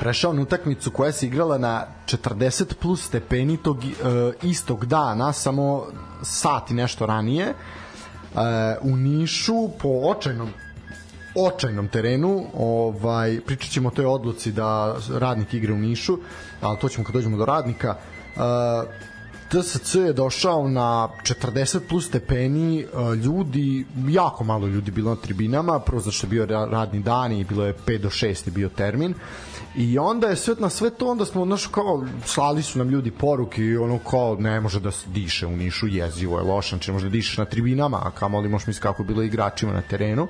prešao 0.00 0.32
na 0.32 0.42
utakmicu 0.42 0.90
koja 0.90 1.12
se 1.12 1.26
igrala 1.26 1.58
na 1.58 1.86
40 2.06 2.74
plus 2.74 3.06
stepeni 3.06 3.56
tog 3.56 3.76
uh, 3.76 3.84
istog 4.42 4.86
dana, 4.86 5.32
samo 5.32 5.86
sat 6.22 6.70
i 6.70 6.74
nešto 6.74 7.06
ranije 7.06 7.48
uh, 7.48 8.40
u 8.82 8.96
Nišu 8.96 9.68
po 9.82 9.88
očajnom 9.88 10.48
očajnom 11.34 11.88
terenu 11.88 12.46
ovaj, 12.54 13.40
pričat 13.46 13.70
ćemo 13.70 13.88
o 13.88 13.92
toj 13.92 14.04
odluci 14.04 14.52
da 14.52 14.96
radnik 15.14 15.54
igra 15.54 15.74
u 15.74 15.78
Nišu 15.78 16.18
ali 16.60 16.78
to 16.78 16.88
ćemo 16.88 17.04
kad 17.04 17.14
dođemo 17.14 17.36
do 17.36 17.44
radnika 17.44 17.96
uh, 18.36 18.42
TSC 19.48 19.94
je 19.94 20.12
došao 20.12 20.68
na 20.68 21.08
40 21.22 21.80
plus 21.88 22.06
stepeni 22.06 22.86
ljudi, 23.24 23.86
jako 24.08 24.44
malo 24.44 24.66
ljudi 24.66 24.90
bilo 24.90 25.10
na 25.10 25.16
tribinama, 25.16 25.78
prvo 25.78 26.00
zašto 26.00 26.26
je 26.26 26.30
bio 26.30 26.46
radni 26.46 27.00
dan 27.00 27.32
i 27.32 27.44
bilo 27.44 27.64
je 27.64 27.74
5 27.86 27.98
do 27.98 28.08
6 28.08 28.46
je 28.46 28.52
bio 28.52 28.68
termin 28.68 29.14
I 29.76 29.98
onda 29.98 30.26
je 30.26 30.36
sve 30.36 30.54
na 30.58 30.68
sve 30.68 30.90
to, 30.90 31.10
onda 31.10 31.24
smo, 31.24 31.44
znaš, 31.44 31.66
kao, 31.66 32.06
slali 32.24 32.62
su 32.62 32.78
nam 32.78 32.90
ljudi 32.90 33.10
poruke 33.10 33.62
i 33.62 33.76
ono 33.76 33.98
kao, 33.98 34.36
ne 34.40 34.60
može 34.60 34.80
da 34.80 34.90
se 34.90 35.08
diše 35.08 35.46
u 35.46 35.56
Nišu, 35.56 35.86
jezivo 35.86 36.38
je 36.38 36.44
lošan, 36.44 36.78
znači 36.78 36.92
može 36.92 37.06
da 37.06 37.10
dišeš 37.10 37.38
na 37.38 37.44
tribinama, 37.44 38.00
a 38.04 38.10
kamoli 38.10 38.48
možeš 38.48 38.66
misli 38.66 38.82
kako 38.82 39.04
bilo 39.04 39.22
igračima 39.22 39.72
na 39.72 39.82
terenu. 39.82 40.28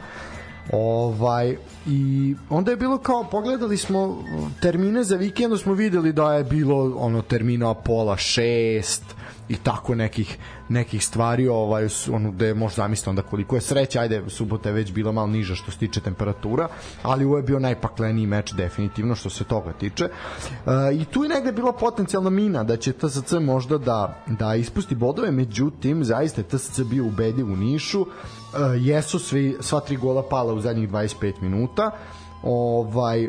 Ovaj, 0.73 1.57
I 1.87 2.35
onda 2.51 2.71
je 2.71 2.77
bilo 2.77 2.99
kao, 2.99 3.25
pogledali 3.31 3.77
smo 3.77 4.25
termine 4.61 5.05
za 5.05 5.17
vikend, 5.17 5.59
smo 5.59 5.75
videli 5.75 6.13
da 6.13 6.35
je 6.35 6.45
bilo 6.45 6.95
ono 6.97 7.23
termina 7.23 7.75
pola 7.75 8.17
šest, 8.17 9.03
i 9.49 9.57
tako 9.57 9.95
nekih 9.95 10.39
nekih 10.69 11.05
stvari 11.05 11.49
ovaj 11.49 11.89
ono 12.13 12.31
da 12.31 12.55
možda 12.55 12.83
zamislite 12.83 13.11
onda 13.11 13.23
koliko 13.23 13.57
je 13.57 13.61
sreća 13.61 14.01
ajde 14.01 14.25
subota 14.29 14.69
je 14.69 14.73
već 14.73 14.93
bila 14.93 15.13
malo 15.13 15.27
niža 15.27 15.55
što 15.55 15.71
se 15.71 15.79
tiče 15.79 16.01
temperatura 16.01 16.69
ali 17.03 17.25
ovo 17.25 17.37
je 17.37 17.43
bio 17.43 17.59
najpakleniji 17.59 18.27
meč 18.27 18.53
definitivno 18.53 19.15
što 19.15 19.31
se 19.31 19.45
toga 19.45 19.73
tiče. 19.73 20.05
E, 20.05 20.11
i 20.95 21.05
tu 21.05 21.23
je 21.23 21.29
negde 21.29 21.53
bila 21.53 21.73
potencijalna 21.73 22.31
mina 22.31 22.65
da 22.65 22.77
će 22.77 22.93
TSC 22.93 23.33
možda 23.41 23.79
da 23.79 24.25
da 24.27 24.55
ispusti 24.55 24.95
bodove 24.95 25.31
međutim 25.31 26.05
zaista 26.05 26.41
je 26.41 26.49
TSC 26.49 26.81
bio 26.81 27.07
ubedljiv 27.07 27.53
u 27.53 27.57
Nišu. 27.57 28.01
E, 28.03 28.07
jesu 28.79 29.19
svi 29.19 29.57
sva 29.61 29.81
tri 29.81 29.97
gola 29.97 30.23
pala 30.31 30.53
u 30.53 30.61
zadnjih 30.61 30.91
25 30.91 31.33
minuta. 31.41 31.91
Ovaj 32.43 33.29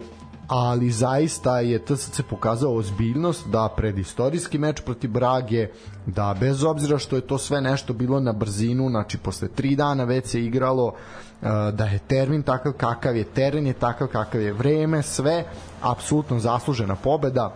ali 0.49 0.91
zaista 0.91 1.59
je 1.59 1.85
TSC 1.85 2.21
pokazao 2.29 2.75
ozbiljnost 2.75 3.47
da 3.47 3.69
pred 3.75 3.97
istorijski 3.97 4.57
meč 4.57 4.81
protiv 4.81 5.11
Brage, 5.11 5.67
da 6.05 6.35
bez 6.39 6.63
obzira 6.63 6.97
što 6.97 7.15
je 7.15 7.21
to 7.21 7.37
sve 7.37 7.61
nešto 7.61 7.93
bilo 7.93 8.19
na 8.19 8.33
brzinu, 8.33 8.89
znači 8.89 9.17
posle 9.17 9.47
tri 9.47 9.75
dana 9.75 10.03
već 10.03 10.27
se 10.27 10.45
igralo, 10.45 10.93
e, 11.41 11.45
da 11.71 11.85
je 11.85 11.99
termin 11.99 12.43
takav 12.43 12.73
kakav 12.73 13.15
je, 13.15 13.23
teren 13.23 13.67
je 13.67 13.73
takav 13.73 14.07
kakav 14.07 14.41
je, 14.41 14.53
vreme, 14.53 15.01
sve, 15.01 15.45
apsolutno 15.81 16.39
zaslužena 16.39 16.95
pobeda, 16.95 17.55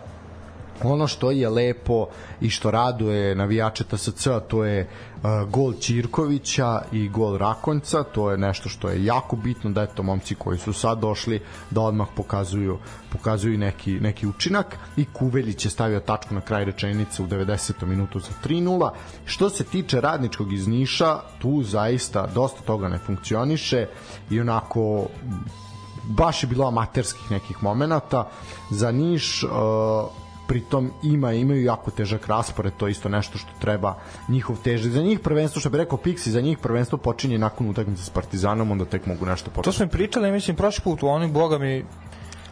ono 0.86 1.06
što 1.06 1.30
je 1.30 1.48
lepo 1.48 2.06
i 2.40 2.50
što 2.50 2.70
raduje 2.70 3.34
navijače 3.34 3.84
TSC 3.84 4.28
to 4.48 4.64
je 4.64 4.88
gol 5.48 5.72
Ćirkovića 5.72 6.82
i 6.92 7.08
gol 7.08 7.38
Rakonjca 7.38 8.02
to 8.02 8.30
je 8.30 8.38
nešto 8.38 8.68
što 8.68 8.88
je 8.88 9.04
jako 9.04 9.36
bitno 9.36 9.70
da 9.70 9.82
eto 9.82 10.02
momci 10.02 10.34
koji 10.34 10.58
su 10.58 10.72
sad 10.72 10.98
došli 10.98 11.42
da 11.70 11.80
odmah 11.80 12.08
pokazuju 12.16 12.78
pokazuju 13.12 13.58
neki, 13.58 14.00
neki 14.00 14.26
učinak 14.26 14.76
i 14.96 15.04
Kuveljić 15.04 15.64
je 15.64 15.70
stavio 15.70 16.00
tačku 16.00 16.34
na 16.34 16.40
kraj 16.40 16.64
rečenice 16.64 17.22
u 17.22 17.26
90. 17.26 17.86
minutu 17.86 18.20
za 18.20 18.30
3-0 18.44 18.90
što 19.24 19.50
se 19.50 19.64
tiče 19.64 20.00
radničkog 20.00 20.52
iz 20.52 20.68
Niša 20.68 21.18
tu 21.38 21.62
zaista 21.62 22.26
dosta 22.34 22.60
toga 22.60 22.88
ne 22.88 22.98
funkcioniše 22.98 23.86
i 24.30 24.40
onako 24.40 25.06
baš 26.04 26.42
je 26.42 26.46
bilo 26.46 26.68
amaterskih 26.68 27.30
nekih 27.30 27.62
momenata 27.62 28.28
za 28.70 28.92
Niš 28.92 29.42
uh, 29.42 29.50
pritom 30.46 30.90
ima 31.02 31.32
imaju 31.32 31.64
jako 31.64 31.90
težak 31.90 32.26
raspored, 32.26 32.72
to 32.76 32.86
je 32.86 32.90
isto 32.90 33.08
nešto 33.08 33.38
što 33.38 33.50
treba 33.60 33.94
njihov 34.28 34.56
težak. 34.64 34.92
Za 34.92 35.02
njih 35.02 35.20
prvenstvo, 35.20 35.60
što 35.60 35.70
bi 35.70 35.78
rekao 35.78 35.98
Pixi, 35.98 36.28
za 36.28 36.40
njih 36.40 36.58
prvenstvo 36.58 36.98
počinje 36.98 37.38
nakon 37.38 37.70
utakmice 37.70 38.02
s 38.02 38.10
Partizanom, 38.10 38.70
onda 38.70 38.84
tek 38.84 39.06
mogu 39.06 39.26
nešto 39.26 39.50
početi. 39.50 39.64
To 39.64 39.72
smo 39.72 39.82
im 39.82 39.88
pričali, 39.88 40.32
mislim, 40.32 40.56
prošli 40.56 40.82
put, 40.84 41.02
oni, 41.02 41.28
boga 41.28 41.58
mi, 41.58 41.84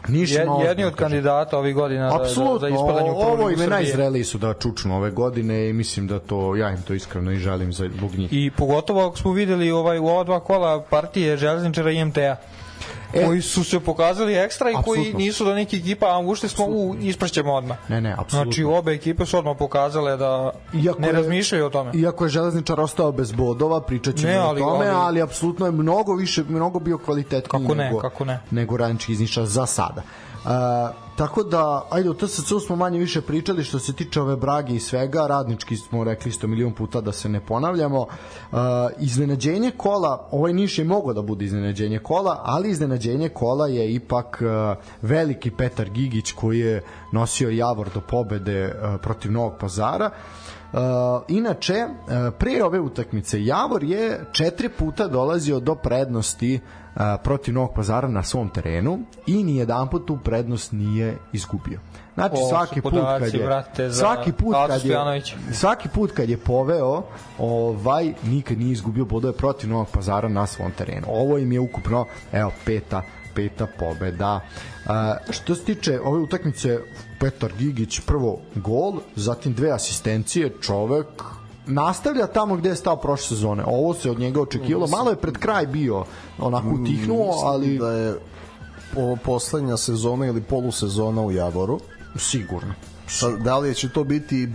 Niš 0.07 0.31
je, 0.31 0.47
jedni 0.67 0.83
od 0.83 0.95
kandidata 0.95 1.57
ovih 1.57 1.75
godina 1.75 2.15
Apsolutno, 2.21 2.59
za, 2.59 2.67
za 2.67 2.75
ispadanje 2.75 3.11
u 3.11 3.15
ovo 3.15 3.49
ime 3.49 3.67
najzreliji 3.67 4.23
su 4.23 4.37
da 4.37 4.53
čučnu 4.53 4.97
ove 4.97 5.11
godine 5.11 5.69
i 5.69 5.73
mislim 5.73 6.07
da 6.07 6.19
to, 6.19 6.55
ja 6.55 6.69
im 6.69 6.81
to 6.81 6.93
iskreno 6.93 7.31
i 7.31 7.37
želim 7.37 7.73
za, 7.73 7.89
zbog 7.97 8.15
njih. 8.15 8.29
I 8.33 8.51
pogotovo 8.57 9.07
ako 9.07 9.17
smo 9.17 9.31
videli 9.31 9.71
ovaj, 9.71 9.99
u 9.99 10.05
ova 10.05 10.23
dva 10.23 10.39
kola 10.39 10.81
partije 10.89 11.37
Železničara 11.37 11.91
i 11.91 12.05
MTA 12.05 12.35
e, 13.13 13.25
koji 13.25 13.41
su 13.41 13.63
se 13.63 13.79
pokazali 13.79 14.35
ekstra 14.35 14.69
i 14.69 14.75
apsolutno. 14.75 15.03
koji 15.03 15.13
nisu 15.13 15.45
da 15.45 15.55
neki 15.55 15.77
ekipa, 15.77 16.05
a 16.05 16.19
ušli 16.19 16.49
smo 16.49 16.65
u 16.65 16.95
isprašćemo 16.99 17.53
odmah. 17.53 17.77
Ne, 17.89 18.01
ne, 18.01 18.11
apsolutno. 18.11 18.51
Znači 18.51 18.63
obe 18.63 18.91
ekipe 18.91 19.25
su 19.25 19.37
odmah 19.37 19.55
pokazale 19.59 20.17
da 20.17 20.51
iako 20.83 21.01
ne 21.01 21.11
razmišljaju 21.11 21.65
o 21.65 21.69
tome. 21.69 21.91
Iako 21.93 22.25
je 22.25 22.29
Železničar 22.29 22.79
ostao 22.79 23.11
bez 23.11 23.31
bodova, 23.31 23.81
pričat 23.81 24.15
ćemo 24.15 24.49
o 24.49 24.55
tome, 24.55 24.87
ali, 24.87 24.95
ali 24.95 25.21
apsolutno 25.21 25.65
je 25.65 25.71
mnogo 25.71 26.13
više, 26.13 26.43
mnogo 26.49 26.79
bio 26.79 26.97
kvalitetniji 26.97 27.63
kako 27.63 27.75
ne, 27.75 27.85
nego, 27.85 27.99
kako 27.99 28.25
ne. 28.25 28.39
nego 28.51 28.77
radnički 28.77 29.11
iz 29.11 29.19
Niša 29.19 29.45
za 29.45 29.65
sada. 29.65 30.01
Uh, 30.43 30.49
tako 31.15 31.43
da, 31.43 31.87
ajde, 31.89 32.09
o 32.09 32.13
TSC 32.13 32.51
smo 32.65 32.75
manje 32.75 32.99
više 32.99 33.21
pričali 33.21 33.63
što 33.63 33.79
se 33.79 33.93
tiče 33.93 34.21
ove 34.21 34.35
brage 34.35 34.73
i 34.73 34.79
svega, 34.79 35.27
radnički 35.27 35.77
smo 35.77 36.03
rekli 36.03 36.29
isto 36.29 36.47
milion 36.47 36.73
puta 36.73 37.01
da 37.01 37.11
se 37.11 37.29
ne 37.29 37.45
ponavljamo. 37.45 37.99
Uh, 37.99 38.57
iznenađenje 38.99 39.71
kola, 39.77 40.27
ovaj 40.31 40.53
Niš 40.53 40.79
je 40.79 40.85
mogo 40.85 41.13
da 41.13 41.21
bude 41.21 41.45
iznenađenje 41.45 41.99
kola, 41.99 42.41
ali 42.43 42.69
iznenađenje 42.69 43.29
kola 43.29 43.67
je 43.67 43.93
ipak 43.93 44.41
uh, 44.41 44.77
veliki 45.01 45.51
Petar 45.51 45.89
Gigić 45.89 46.31
koji 46.31 46.59
je 46.59 46.83
nosio 47.11 47.49
Javor 47.49 47.89
do 47.93 48.01
pobede 48.01 48.65
uh, 48.65 49.01
protiv 49.01 49.31
Novog 49.31 49.53
pazara. 49.59 50.09
Uh, 50.73 50.79
inače, 51.27 51.85
uh, 51.85 52.33
pre 52.39 52.63
ove 52.63 52.79
utakmice 52.79 53.45
Javor 53.45 53.83
je 53.83 54.25
četiri 54.31 54.69
puta 54.69 55.07
dolazio 55.07 55.59
do 55.59 55.75
prednosti 55.75 56.59
protiv 57.23 57.53
Novog 57.53 57.73
pazara 57.75 58.07
na 58.07 58.23
svom 58.23 58.49
terenu 58.49 58.99
i 59.27 59.43
ni 59.43 59.55
jedan 59.55 59.89
put 59.89 60.07
tu 60.07 60.17
prednost 60.23 60.71
nije 60.71 61.17
izgubio. 61.33 61.79
Znači 62.13 62.35
o, 62.41 62.49
svaki 62.49 62.81
put 62.81 62.93
kad 63.19 63.33
je 63.33 63.43
brate, 63.45 63.91
svaki 63.91 64.31
put 64.31 64.55
kad 64.67 64.85
je 64.85 65.21
svaki 65.51 65.89
put 65.89 66.11
kad 66.11 66.29
je 66.29 66.37
poveo 66.37 67.03
ovaj 67.37 68.13
nikad 68.23 68.57
nije 68.57 68.71
izgubio 68.71 69.05
bodove 69.05 69.37
protiv 69.37 69.69
Novog 69.69 69.87
Pazara 69.93 70.29
na 70.29 70.47
svom 70.47 70.71
terenu. 70.71 71.07
Ovo 71.09 71.37
im 71.37 71.51
je 71.51 71.59
ukupno 71.59 72.05
evo 72.31 72.51
peta 72.65 73.01
peta 73.35 73.67
pobeda. 73.79 74.39
A, 74.87 75.15
što 75.29 75.55
se 75.55 75.63
tiče 75.63 75.99
ove 76.03 76.19
utakmice 76.19 76.79
Petar 77.19 77.51
Gigić 77.57 77.99
prvo 77.99 78.39
gol, 78.55 78.99
zatim 79.15 79.53
dve 79.53 79.71
asistencije, 79.71 80.51
čovek 80.61 81.23
nastavlja 81.65 82.27
tamo 82.27 82.55
gde 82.55 82.69
je 82.69 82.75
stao 82.75 82.95
prošle 82.95 83.27
sezone. 83.27 83.63
Ovo 83.67 83.93
se 83.93 84.11
od 84.11 84.19
njega 84.19 84.41
očekivalo. 84.41 84.87
Malo 84.87 85.09
je 85.09 85.15
pred 85.15 85.37
kraj 85.37 85.67
bio 85.67 86.05
onako 86.39 86.67
utihnuo, 86.69 87.41
ali... 87.43 87.77
da 87.77 87.91
je 87.91 88.15
po, 88.93 89.17
poslednja 89.25 89.77
sezona 89.77 90.25
ili 90.25 90.41
polusezona 90.41 91.21
u 91.21 91.31
Javoru. 91.31 91.79
Sigurno. 92.15 92.73
Pa, 93.21 93.29
da 93.29 93.57
li 93.57 93.75
će 93.75 93.89
to 93.89 94.03
biti 94.03 94.49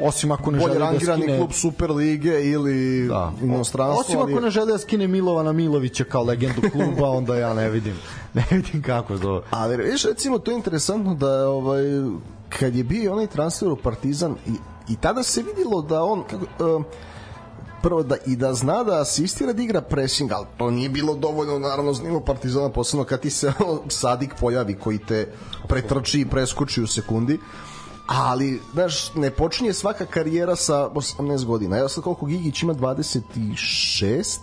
osim 0.00 0.32
ako 0.32 0.50
ne 0.50 0.58
želi 0.58 0.78
da 0.78 1.16
skine 1.16 1.38
klub 1.38 1.52
Super 1.52 1.90
lige 1.90 2.44
ili 2.44 3.08
da. 3.08 3.32
inostranstvo 3.42 4.00
osim 4.00 4.18
ako 4.18 4.40
ne 4.40 4.50
želi 4.50 4.72
da 4.72 4.78
skine 4.78 5.06
Milovana 5.06 5.52
Milovića 5.52 6.04
kao 6.04 6.22
legendu 6.22 6.62
kluba 6.72 7.10
onda 7.18 7.36
ja 7.36 7.54
ne 7.54 7.70
vidim 7.70 7.94
ne 8.34 8.44
vidim 8.50 8.82
kako 8.82 9.18
to 9.18 9.42
ali 9.50 9.76
viš 9.76 10.04
recimo 10.04 10.38
to 10.38 10.50
je 10.50 10.56
interesantno 10.56 11.14
da 11.14 11.48
ovaj 11.48 11.82
kad 12.48 12.74
je 12.74 12.84
bio 12.84 13.12
onaj 13.12 13.26
transfer 13.26 13.68
u 13.68 13.76
Partizan 13.76 14.36
i 14.46 14.50
i 14.88 14.96
tada 14.96 15.22
se 15.22 15.42
videlo 15.42 15.82
da 15.82 16.02
on 16.02 16.24
kako, 16.30 16.44
uh, 16.76 16.84
prvo 17.82 18.02
da 18.02 18.16
i 18.26 18.36
da 18.36 18.54
zna 18.54 18.84
da 18.84 19.00
asistira 19.00 19.52
da 19.52 19.62
igra 19.62 19.80
pressing, 19.80 20.32
ali 20.32 20.46
to 20.56 20.70
nije 20.70 20.88
bilo 20.88 21.14
dovoljno 21.14 21.58
naravno 21.58 21.92
za 21.92 22.02
nivo 22.02 22.20
Partizana, 22.20 22.68
posebno 22.68 23.04
kad 23.04 23.20
ti 23.20 23.30
se 23.30 23.52
Sadik 24.00 24.34
pojavi 24.40 24.74
koji 24.74 24.98
te 24.98 25.32
pretrči 25.68 26.20
i 26.20 26.26
preskoči 26.26 26.82
u 26.82 26.86
sekundi. 26.86 27.38
ali, 28.06 28.60
znaš, 28.72 29.14
ne 29.14 29.30
počinje 29.30 29.72
svaka 29.72 30.06
karijera 30.06 30.56
sa 30.56 30.88
18 30.88 31.44
godina. 31.44 31.78
Evo 31.78 31.88
sad 31.88 32.04
koliko 32.04 32.26
Gigić 32.26 32.62
ima 32.62 32.74
26, 32.74 34.38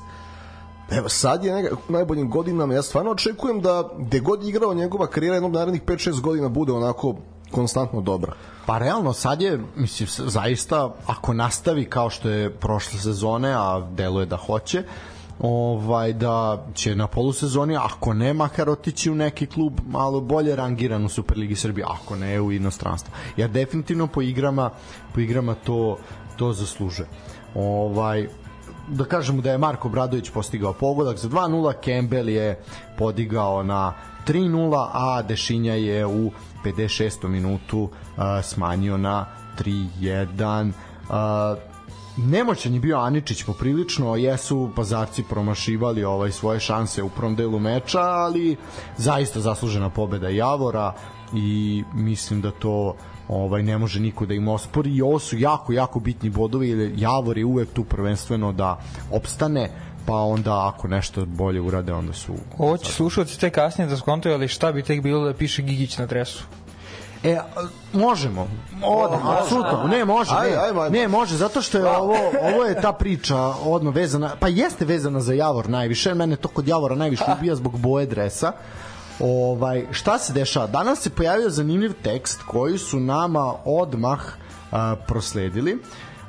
Evo 0.91 1.09
sad 1.09 1.45
je 1.45 1.53
neka, 1.53 1.75
u 1.89 1.91
najboljim 1.91 2.29
godinama, 2.29 2.73
ja 2.73 2.81
stvarno 2.81 3.11
očekujem 3.11 3.61
da 3.61 3.89
gde 3.97 4.19
god 4.19 4.43
igrao 4.43 4.73
njegova 4.73 5.07
karijera 5.07 5.35
jednom 5.35 5.51
narednih 5.51 5.81
5-6 5.83 6.21
godina 6.21 6.49
bude 6.49 6.71
onako 6.71 7.15
konstantno 7.51 8.01
dobra. 8.01 8.33
Pa 8.65 8.77
realno 8.77 9.13
sad 9.13 9.41
je, 9.41 9.59
mislim, 9.75 10.09
zaista, 10.29 10.93
ako 11.05 11.33
nastavi 11.33 11.85
kao 11.85 12.09
što 12.09 12.29
je 12.29 12.49
prošle 12.49 12.99
sezone, 12.99 13.53
a 13.53 13.87
deluje 13.91 14.25
da 14.25 14.37
hoće, 14.37 14.83
ovaj 15.39 16.13
da 16.13 16.65
će 16.73 16.95
na 16.95 17.07
polusezoni 17.07 17.75
ako 17.75 18.13
ne 18.13 18.33
makar 18.33 18.69
otići 18.69 19.11
u 19.11 19.15
neki 19.15 19.45
klub 19.45 19.79
malo 19.87 20.21
bolje 20.21 20.55
rangiran 20.55 21.05
u 21.05 21.09
Superligi 21.09 21.55
Srbije 21.55 21.85
ako 21.89 22.15
ne 22.15 22.41
u 22.41 22.51
inostranstvo 22.51 23.13
jer 23.37 23.49
definitivno 23.49 24.07
po 24.07 24.21
igrama 24.21 24.69
po 25.13 25.19
igrama 25.19 25.55
to 25.55 25.97
to 26.37 26.53
zasluže 26.53 27.05
ovaj 27.55 28.27
da 28.87 29.05
kažemo 29.05 29.41
da 29.41 29.51
je 29.51 29.57
Marko 29.57 29.89
Bradović 29.89 30.29
postigao 30.29 30.73
pogodak 30.73 31.17
za 31.17 31.29
2-0, 31.29 31.73
Campbell 31.85 32.29
je 32.29 32.63
podigao 32.97 33.63
na 33.63 33.93
3-0, 34.27 34.87
a 34.93 35.21
Dešinja 35.21 35.73
je 35.73 36.05
u 36.05 36.31
56. 36.65 37.27
minutu 37.27 37.81
uh, 37.81 38.23
smanjio 38.43 38.97
na 38.97 39.25
3-1. 39.59 40.71
Uh, 41.09 41.71
nemoćan 42.17 42.73
je 42.73 42.79
bio 42.79 42.97
Aničić 42.97 43.43
poprilično, 43.43 44.15
jesu 44.15 44.69
pazarci 44.75 45.23
promašivali 45.23 46.03
ovaj 46.03 46.31
svoje 46.31 46.59
šanse 46.59 47.03
u 47.03 47.09
prvom 47.09 47.35
delu 47.35 47.59
meča, 47.59 48.01
ali 48.01 48.55
zaista 48.97 49.39
zaslužena 49.39 49.89
pobeda 49.89 50.29
Javora 50.29 50.93
i 51.33 51.83
mislim 51.93 52.41
da 52.41 52.51
to 52.51 52.95
ovaj 53.27 53.63
ne 53.63 53.77
može 53.77 53.99
niko 53.99 54.25
da 54.25 54.33
im 54.33 54.47
ospori 54.47 54.95
i 54.95 55.01
ovo 55.01 55.19
su 55.19 55.37
jako, 55.37 55.73
jako 55.73 55.99
bitni 55.99 56.29
bodovi 56.29 56.69
jer 56.69 56.93
Javor 56.95 57.37
je 57.37 57.45
uvek 57.45 57.73
tu 57.73 57.83
prvenstveno 57.83 58.51
da 58.51 58.79
opstane 59.11 59.69
pa 60.05 60.13
onda 60.13 60.67
ako 60.67 60.87
nešto 60.87 61.25
bolje 61.25 61.61
urade 61.61 61.93
onda 61.93 62.13
su 62.13 62.33
Ovo 62.57 62.77
će 62.77 62.91
slušalci 62.91 63.39
te 63.39 63.49
kasnije 63.49 63.87
da 63.87 63.97
skontaju, 63.97 64.35
ali 64.35 64.47
šta 64.47 64.71
bi 64.71 64.83
tek 64.83 65.01
bilo 65.01 65.25
da 65.25 65.33
piše 65.33 65.61
Gigić 65.61 65.97
na 65.97 66.05
dresu? 66.05 66.43
E, 67.23 67.39
možemo. 67.93 68.47
Odmah, 68.83 69.37
apsolutno. 69.41 69.87
Ne, 69.87 70.05
može. 70.05 70.31
Ajde, 70.35 70.55
Ne, 70.55 70.61
ajde, 70.61 70.79
ajde. 70.79 70.99
ne, 70.99 71.07
može, 71.07 71.35
zato 71.35 71.61
što 71.61 71.77
je 71.77 71.87
ovo, 71.87 72.17
ovo 72.53 72.65
je 72.65 72.81
ta 72.81 72.93
priča 72.93 73.37
odmah 73.65 73.95
vezana, 73.95 74.31
pa 74.39 74.47
jeste 74.47 74.85
vezana 74.85 75.19
za 75.19 75.33
Javor 75.33 75.69
najviše, 75.69 76.13
mene 76.13 76.35
to 76.35 76.47
kod 76.47 76.67
Javora 76.67 76.95
najviše 76.95 77.23
ubija 77.37 77.55
zbog 77.55 77.79
boje 77.79 78.05
dresa. 78.05 78.51
Ovaj, 79.19 79.85
šta 79.91 80.19
se 80.19 80.33
dešava? 80.33 80.67
Danas 80.67 80.99
se 80.99 81.09
pojavio 81.09 81.49
zanimljiv 81.49 81.93
tekst 82.03 82.41
koji 82.47 82.77
su 82.77 82.99
nama 82.99 83.53
odmah 83.65 84.19
a, 84.71 84.95
prosledili 85.07 85.77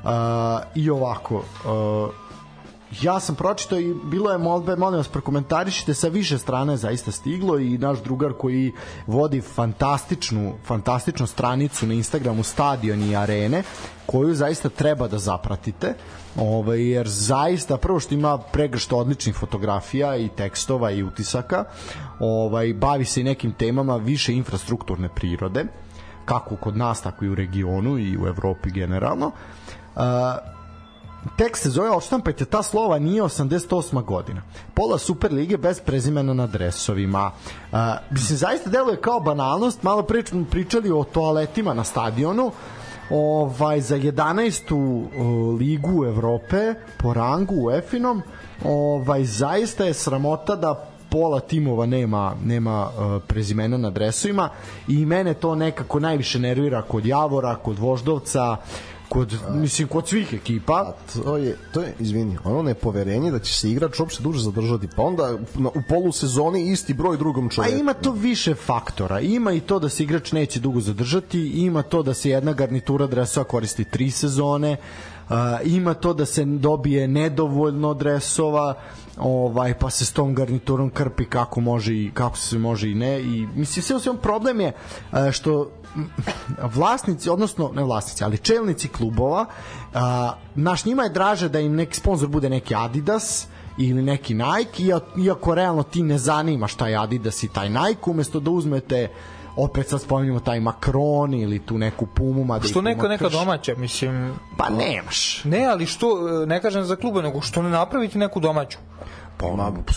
a, 0.03 0.59
i 0.75 0.89
ovako 0.89 1.43
a, 1.65 2.07
ja 3.01 3.19
sam 3.19 3.35
pročitao 3.35 3.79
i 3.79 3.93
bilo 4.03 4.31
je 4.31 4.37
molbe, 4.37 4.75
molim 4.75 4.97
vas 4.97 5.07
prokomentarišite 5.07 5.93
sa 5.93 6.07
više 6.07 6.37
strane 6.37 6.77
zaista 6.77 7.11
stiglo 7.11 7.59
i 7.59 7.77
naš 7.77 8.03
drugar 8.03 8.33
koji 8.33 8.73
vodi 9.07 9.41
fantastičnu, 9.41 10.53
fantastičnu 10.65 11.27
stranicu 11.27 11.87
na 11.87 11.93
Instagramu 11.93 12.43
Stadion 12.43 13.03
i 13.03 13.15
Arene 13.15 13.63
koju 14.05 14.35
zaista 14.35 14.69
treba 14.69 15.07
da 15.07 15.19
zapratite 15.19 15.93
ovaj, 16.35 16.89
jer 16.89 17.07
zaista 17.07 17.77
prvo 17.77 17.99
što 17.99 18.13
ima 18.13 18.37
pregršt 18.37 18.93
odličnih 18.93 19.35
fotografija 19.35 20.15
i 20.15 20.29
tekstova 20.29 20.91
i 20.91 21.03
utisaka 21.03 21.63
ovaj, 22.19 22.73
bavi 22.73 23.05
se 23.05 23.21
i 23.21 23.23
nekim 23.23 23.51
temama 23.51 23.97
više 23.97 24.33
infrastrukturne 24.33 25.09
prirode 25.09 25.65
kako 26.25 26.55
kod 26.55 26.77
nas, 26.77 27.01
tako 27.01 27.25
i 27.25 27.29
u 27.29 27.35
regionu 27.35 27.97
i 27.99 28.17
u 28.17 28.27
Evropi 28.27 28.71
generalno. 28.71 29.31
Uh, 29.95 30.01
tekst 31.37 31.63
se 31.63 31.69
zove 31.69 31.89
Odštampajte 31.89 32.45
ta 32.45 32.63
slova 32.63 32.99
nije 32.99 33.23
88. 33.23 34.03
godina. 34.03 34.41
Pola 34.73 34.97
Super 34.97 35.33
lige 35.33 35.57
bez 35.57 35.79
prezimena 35.79 36.33
na 36.33 36.47
dresovima. 36.47 37.31
Uh, 37.71 37.77
mislim, 38.11 38.37
zaista 38.37 38.69
deluje 38.69 39.01
kao 39.01 39.19
banalnost. 39.19 39.83
Malo 39.83 40.03
pre 40.03 40.23
pričali 40.51 40.91
o 40.91 41.03
toaletima 41.03 41.73
na 41.73 41.83
stadionu 41.83 42.51
ovaj 43.09 43.81
za 43.81 43.97
11. 43.97 44.73
uh, 44.73 45.59
ligu 45.59 46.05
Evrope 46.05 46.73
po 46.99 47.13
rangu 47.13 47.55
u 47.65 47.71
Efinom 47.71 48.21
ovaj 48.65 49.23
zaista 49.23 49.85
je 49.85 49.93
sramota 49.93 50.55
da 50.55 50.89
pola 51.09 51.39
timova 51.39 51.85
nema 51.85 52.35
nema 52.45 52.87
uh, 52.87 53.21
prezimena 53.27 53.77
na 53.77 53.89
dresovima 53.89 54.49
i 54.87 55.05
mene 55.05 55.33
to 55.33 55.55
nekako 55.55 55.99
najviše 55.99 56.39
nervira 56.39 56.81
kod 56.81 57.05
Javora, 57.05 57.55
kod 57.55 57.79
Voždovca, 57.79 58.57
kod 59.13 59.33
mislim 59.53 59.87
kod 59.87 60.07
svih 60.07 60.33
ekipa. 60.33 60.93
To 61.23 61.37
je, 61.37 61.57
to 61.73 61.81
je, 61.81 61.93
izvini, 61.99 62.37
ono 62.43 62.61
nepoverenje 62.61 63.31
da 63.31 63.39
će 63.39 63.53
se 63.53 63.71
igrač 63.71 63.99
uopšte 63.99 64.23
duže 64.23 64.41
zadržati, 64.41 64.87
pa 64.95 65.01
onda 65.01 65.37
na, 65.55 65.69
u 65.69 65.81
polusezoni 65.89 66.71
isti 66.71 66.93
broj 66.93 67.17
drugom 67.17 67.47
A 67.47 67.49
čoveku. 67.49 67.79
ima 67.79 67.93
to 67.93 68.11
više 68.11 68.55
faktora. 68.55 69.19
Ima 69.19 69.53
i 69.53 69.59
to 69.59 69.79
da 69.79 69.89
se 69.89 70.03
igrač 70.03 70.31
neće 70.31 70.59
dugo 70.59 70.79
zadržati, 70.79 71.39
ima 71.39 71.81
to 71.81 72.03
da 72.03 72.13
se 72.13 72.29
jedna 72.29 72.53
garnitura 72.53 73.07
dresova 73.07 73.43
koristi 73.43 73.83
tri 73.83 74.11
sezone, 74.11 74.77
uh, 75.29 75.35
ima 75.63 75.93
to 75.93 76.13
da 76.13 76.25
se 76.25 76.45
dobije 76.45 77.07
nedovoljno 77.07 77.93
dresova, 77.93 78.73
ovaj 79.17 79.73
pa 79.73 79.89
se 79.89 80.05
s 80.05 80.13
tom 80.13 80.35
garniturom 80.35 80.89
krpi 80.89 81.25
kako 81.25 81.61
može 81.61 81.93
i 81.93 82.11
kako 82.13 82.37
se 82.37 82.57
može 82.57 82.89
i 82.89 82.95
ne 82.95 83.21
i 83.21 83.47
mislim 83.55 83.83
sve 83.83 83.95
u 83.95 83.99
svemu 83.99 84.19
problem 84.19 84.61
je 84.61 84.71
uh, 85.11 85.31
što 85.31 85.71
vlasnici, 86.61 87.29
odnosno 87.29 87.71
ne 87.75 87.83
vlasnici, 87.83 88.23
ali 88.23 88.37
čelnici 88.37 88.87
klubova, 88.87 89.45
a, 89.93 90.33
naš 90.55 90.85
njima 90.85 91.03
je 91.03 91.09
draže 91.09 91.49
da 91.49 91.59
im 91.59 91.75
neki 91.75 91.95
sponsor 91.95 92.27
bude 92.27 92.49
neki 92.49 92.75
Adidas 92.75 93.47
ili 93.77 94.01
neki 94.01 94.33
Nike, 94.33 94.83
iako, 95.23 95.55
realno 95.55 95.83
ti 95.83 96.03
ne 96.03 96.17
zanima 96.17 96.67
šta 96.67 96.87
je 96.87 96.97
Adidas 96.97 97.43
i 97.43 97.47
taj 97.47 97.69
Nike, 97.69 98.09
umesto 98.09 98.39
da 98.39 98.51
uzmete 98.51 99.09
opet 99.55 99.89
sad 99.89 100.01
spominjamo 100.01 100.39
taj 100.39 100.59
Macron 100.59 101.33
ili 101.33 101.59
tu 101.59 101.77
neku 101.77 102.05
Pumu, 102.05 102.43
mada 102.43 102.67
Što 102.67 102.81
neka 102.81 103.07
neka 103.07 103.29
domaća, 103.29 103.75
mislim... 103.77 104.33
Pa 104.57 104.69
nemaš. 104.69 105.43
Ne, 105.43 105.65
ali 105.65 105.85
što, 105.85 106.17
ne 106.45 106.61
kažem 106.61 106.83
za 106.83 106.95
klube, 106.95 107.21
nego 107.21 107.41
što 107.41 107.61
ne 107.61 107.69
napraviti 107.69 108.17
neku 108.17 108.39
domaću? 108.39 108.77
Pa, 109.37 109.47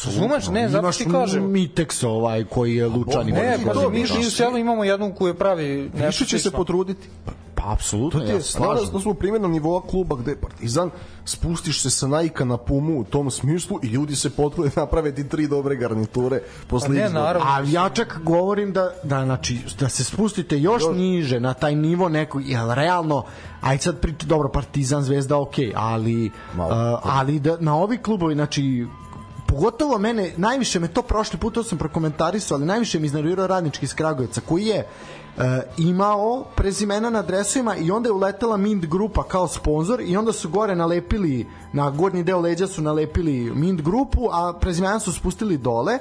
Razumeš? 0.05 0.49
Ne, 0.49 0.69
zato 0.69 0.93
ti 0.93 1.11
kažem. 1.11 1.53
Mitex 1.53 2.07
ovaj 2.07 2.45
koji 2.45 2.77
je 2.77 2.87
Lučani. 2.87 3.33
Ne, 3.33 3.59
pa 3.75 3.89
mi, 3.89 4.03
u 4.03 4.31
selu 4.31 4.59
imamo 4.59 4.85
jednu 4.85 5.15
koju 5.15 5.35
pravi 5.35 5.91
nešto 5.95 6.07
Više 6.07 6.25
će 6.25 6.39
se 6.39 6.51
potruditi. 6.51 7.09
Apsolutno, 7.67 8.21
To 8.21 8.27
ja 8.27 8.33
je 8.33 8.43
stvarno 8.43 8.77
slažem. 8.77 8.95
da 8.95 9.01
smo 9.01 9.15
primjenom 9.15 9.53
nivoa 9.53 9.81
kluba 9.81 10.17
gde 10.17 10.31
je 10.31 10.41
Partizan 10.41 10.91
spustiš 11.25 11.83
se 11.83 11.91
sa 11.91 12.07
Nike 12.09 12.45
na 12.45 12.57
Pumu 12.57 13.01
u 13.01 13.05
tom 13.05 13.31
smislu 13.31 13.79
i 13.83 13.87
ljudi 13.87 14.17
se 14.17 14.31
potrude 14.31 14.71
naprave 14.77 15.15
ti 15.15 15.29
tri 15.29 15.49
dobre 15.49 15.77
garniture 15.77 16.41
posle 16.67 16.89
Pa 16.89 16.95
ne, 16.95 17.05
izbora. 17.05 17.23
naravno. 17.23 17.49
A 17.51 17.61
ja 17.67 17.89
čak 17.89 18.21
govorim 18.23 18.73
da, 18.73 18.91
da, 19.03 19.25
znači, 19.25 19.59
da 19.81 19.89
se 19.89 20.05
spustite 20.05 20.59
još, 20.59 20.83
još 20.83 20.97
niže 20.97 21.41
na 21.41 21.55
taj 21.55 21.75
nivo 21.75 22.09
neko, 22.09 22.41
jel 22.41 22.75
realno, 22.75 23.25
aj 23.61 23.79
sad 23.79 24.01
priča, 24.01 24.27
dobro, 24.27 24.49
Partizan, 24.49 25.03
Zvezda, 25.03 25.39
ok, 25.39 25.55
ali, 25.75 26.31
Malo. 26.57 26.93
uh, 26.95 27.01
ali 27.03 27.41
da, 27.41 27.57
na 27.61 27.77
ovi 27.77 27.99
klubovi, 27.99 28.35
znači, 28.35 28.87
pogotovo 29.47 29.99
mene, 29.99 30.33
najviše 30.37 30.81
me 30.81 30.89
to 30.89 31.03
prošli 31.03 31.39
put, 31.39 31.55
to 31.55 31.63
sam 31.63 31.79
prokomentarisao, 31.79 32.57
ali 32.57 32.67
najviše 32.67 32.99
mi 32.99 33.07
iznervirao 33.07 33.47
radnički 33.47 33.85
iz 33.85 33.95
Kragujevca, 33.95 34.41
koji 34.41 34.65
je 34.67 34.87
uh, 35.37 35.43
imao 35.77 36.45
prezimena 36.57 37.11
na 37.11 37.23
dresovima 37.23 37.77
i 37.77 37.91
onda 37.91 38.09
je 38.09 38.13
uletela 38.13 38.57
Mint 38.57 38.87
grupa 38.87 39.23
kao 39.23 39.49
sponsor 39.49 40.01
i 40.01 40.17
onda 40.17 40.33
su 40.33 40.49
gore 40.49 40.77
nalepili, 40.77 41.47
na 41.73 41.91
gornji 41.91 42.23
deo 42.23 42.41
leđa 42.41 42.67
su 42.67 42.83
nalepili 42.83 43.53
Mint 43.55 43.83
grupu, 43.83 44.29
a 44.33 44.59
prezimena 44.61 45.01
su 45.01 45.13
spustili 45.13 45.59
dole, 45.59 45.99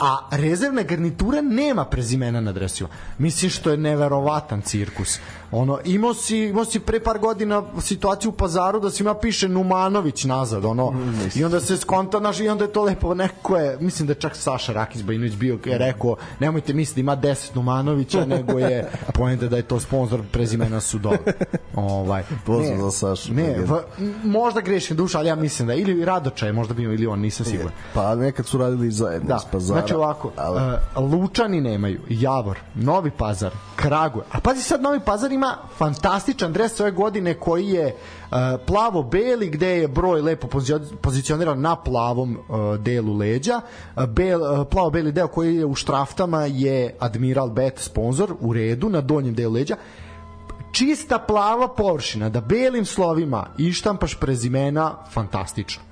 a 0.00 0.28
rezervna 0.30 0.82
garnitura 0.82 1.40
nema 1.40 1.84
prezimena 1.84 2.40
na 2.40 2.52
dresima. 2.52 2.88
Mislim 3.18 3.50
što 3.50 3.70
je 3.70 3.76
neverovatan 3.76 4.62
cirkus. 4.62 5.18
Ono, 5.52 5.78
imao 5.84 6.14
si, 6.14 6.38
imao 6.38 6.64
si 6.64 6.80
pre 6.80 7.00
par 7.00 7.18
godina 7.18 7.62
situaciju 7.80 8.30
u 8.30 8.34
pazaru 8.34 8.80
da 8.80 8.90
si 8.90 9.02
ima 9.02 9.14
piše 9.14 9.48
Numanović 9.48 10.24
nazad, 10.24 10.64
ono, 10.64 10.94
i 11.34 11.44
onda 11.44 11.60
se 11.60 11.76
skonta, 11.76 12.18
znaš, 12.18 12.40
i 12.40 12.48
onda 12.48 12.64
je 12.64 12.72
to 12.72 12.82
lepo, 12.82 13.14
neko 13.14 13.56
je, 13.56 13.76
mislim 13.80 14.06
da 14.06 14.10
je 14.10 14.20
čak 14.20 14.36
Saša 14.36 14.72
Rakić 14.72 15.02
Bajinović 15.02 15.34
bio, 15.34 15.58
je 15.64 15.78
rekao, 15.78 16.16
nemojte 16.40 16.72
misliti 16.72 17.02
da 17.02 17.12
ima 17.12 17.16
10 17.16 17.56
Numanovića, 17.56 18.24
nego 18.26 18.58
je 18.58 18.90
pojente 19.18 19.48
da 19.48 19.56
je 19.56 19.62
to 19.62 19.80
sponsor 19.80 20.20
prezimena 20.32 20.80
su 20.80 20.98
dole. 20.98 21.18
Ovaj, 21.74 22.22
Pozdrav 22.46 22.78
za 22.78 22.90
Sašu. 22.90 23.34
Ne, 23.34 23.56
v, 23.58 23.82
možda 24.24 24.60
grešim 24.60 24.96
duša, 24.96 25.18
ali 25.18 25.28
ja 25.28 25.34
mislim 25.34 25.68
da, 25.68 25.74
ili 25.74 26.04
Radoča 26.04 26.46
je 26.46 26.52
možda 26.52 26.74
bio, 26.74 26.92
ili 26.92 27.06
on, 27.06 27.20
nisam 27.20 27.46
siguran. 27.46 27.72
Pa 27.94 28.14
nekad 28.14 28.46
su 28.46 28.58
radili 28.58 28.90
zajedno 28.90 29.28
Da, 29.28 29.40
pazara. 29.52 29.80
znači 29.80 29.89
ovako, 29.96 30.32
ali- 30.36 30.60
uh, 30.96 31.12
Lučani 31.12 31.60
nemaju, 31.60 32.00
Javor, 32.08 32.58
Novi 32.74 33.10
Pazar, 33.10 33.50
Kraguje. 33.76 34.24
A 34.32 34.40
pazi 34.40 34.62
sad, 34.62 34.82
Novi 34.82 35.00
Pazar 35.00 35.32
ima 35.32 35.56
fantastičan 35.78 36.52
dres 36.52 36.80
ove 36.80 36.90
godine 36.90 37.34
koji 37.34 37.68
je 37.68 37.86
uh, 37.86 38.36
plavo-beli, 38.66 39.50
gde 39.50 39.68
je 39.68 39.88
broj 39.88 40.20
lepo 40.20 40.46
pozicio- 40.46 40.96
pozicioniran 41.00 41.60
na 41.60 41.76
plavom 41.76 42.38
uh, 42.48 42.76
delu 42.76 43.16
leđa. 43.16 43.60
Uh, 43.96 44.04
bel, 44.04 44.42
uh, 44.42 44.66
plavo-beli 44.70 45.12
deo 45.12 45.28
koji 45.28 45.56
je 45.56 45.66
u 45.66 45.74
štraftama 45.74 46.44
je 46.44 46.96
Admiral 47.00 47.50
Bet 47.50 47.78
sponsor, 47.78 48.34
u 48.40 48.52
redu, 48.52 48.88
na 48.88 49.00
donjem 49.00 49.34
delu 49.34 49.52
leđa 49.52 49.76
čista 50.72 51.18
plava 51.18 51.68
površina, 51.68 52.28
da 52.28 52.40
belim 52.40 52.84
slovima 52.84 53.46
ištampaš 53.58 54.14
prezimena, 54.14 54.94
fantastično. 55.12 55.82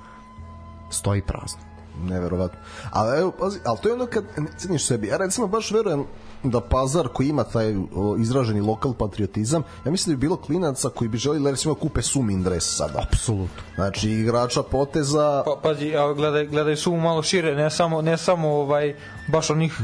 Stoji 0.90 1.22
prazno. 1.22 1.67
Neverovatno. 2.02 2.58
Ali 2.90 3.20
evo, 3.20 3.32
pazi, 3.38 3.58
ali 3.64 3.78
to 3.82 3.88
je 3.88 3.94
ono 3.94 4.06
kad 4.06 4.24
ne 4.36 4.46
ceniš 4.56 4.86
sebi. 4.86 5.06
Ja 5.06 5.16
recimo 5.16 5.46
baš 5.46 5.70
verujem 5.70 6.04
da 6.42 6.60
pazar 6.60 7.08
koji 7.08 7.28
ima 7.28 7.44
taj 7.44 7.76
o, 7.94 8.16
izraženi 8.20 8.60
lokal 8.60 8.94
patriotizam, 8.94 9.62
ja 9.84 9.90
mislim 9.90 10.14
da 10.14 10.16
bi 10.16 10.26
bilo 10.26 10.36
klinaca 10.36 10.88
koji 10.88 11.08
bi 11.08 11.18
želeli 11.18 11.50
recimo 11.50 11.74
da 11.74 11.80
kupe 11.80 12.02
Sumin 12.02 12.42
dres 12.42 12.76
sada. 12.76 13.06
Apsolutno. 13.12 13.62
Znači 13.74 14.10
igrača 14.10 14.62
poteza 14.62 15.42
Pa, 15.44 15.56
pazi, 15.62 15.96
a 15.96 16.12
gledaj, 16.12 16.46
gledaj 16.46 16.76
su 16.76 16.96
malo 16.96 17.22
šire, 17.22 17.54
ne 17.54 17.70
samo, 17.70 18.02
ne 18.02 18.16
samo 18.16 18.48
ovaj, 18.48 18.96
baš 19.28 19.50
onih 19.50 19.80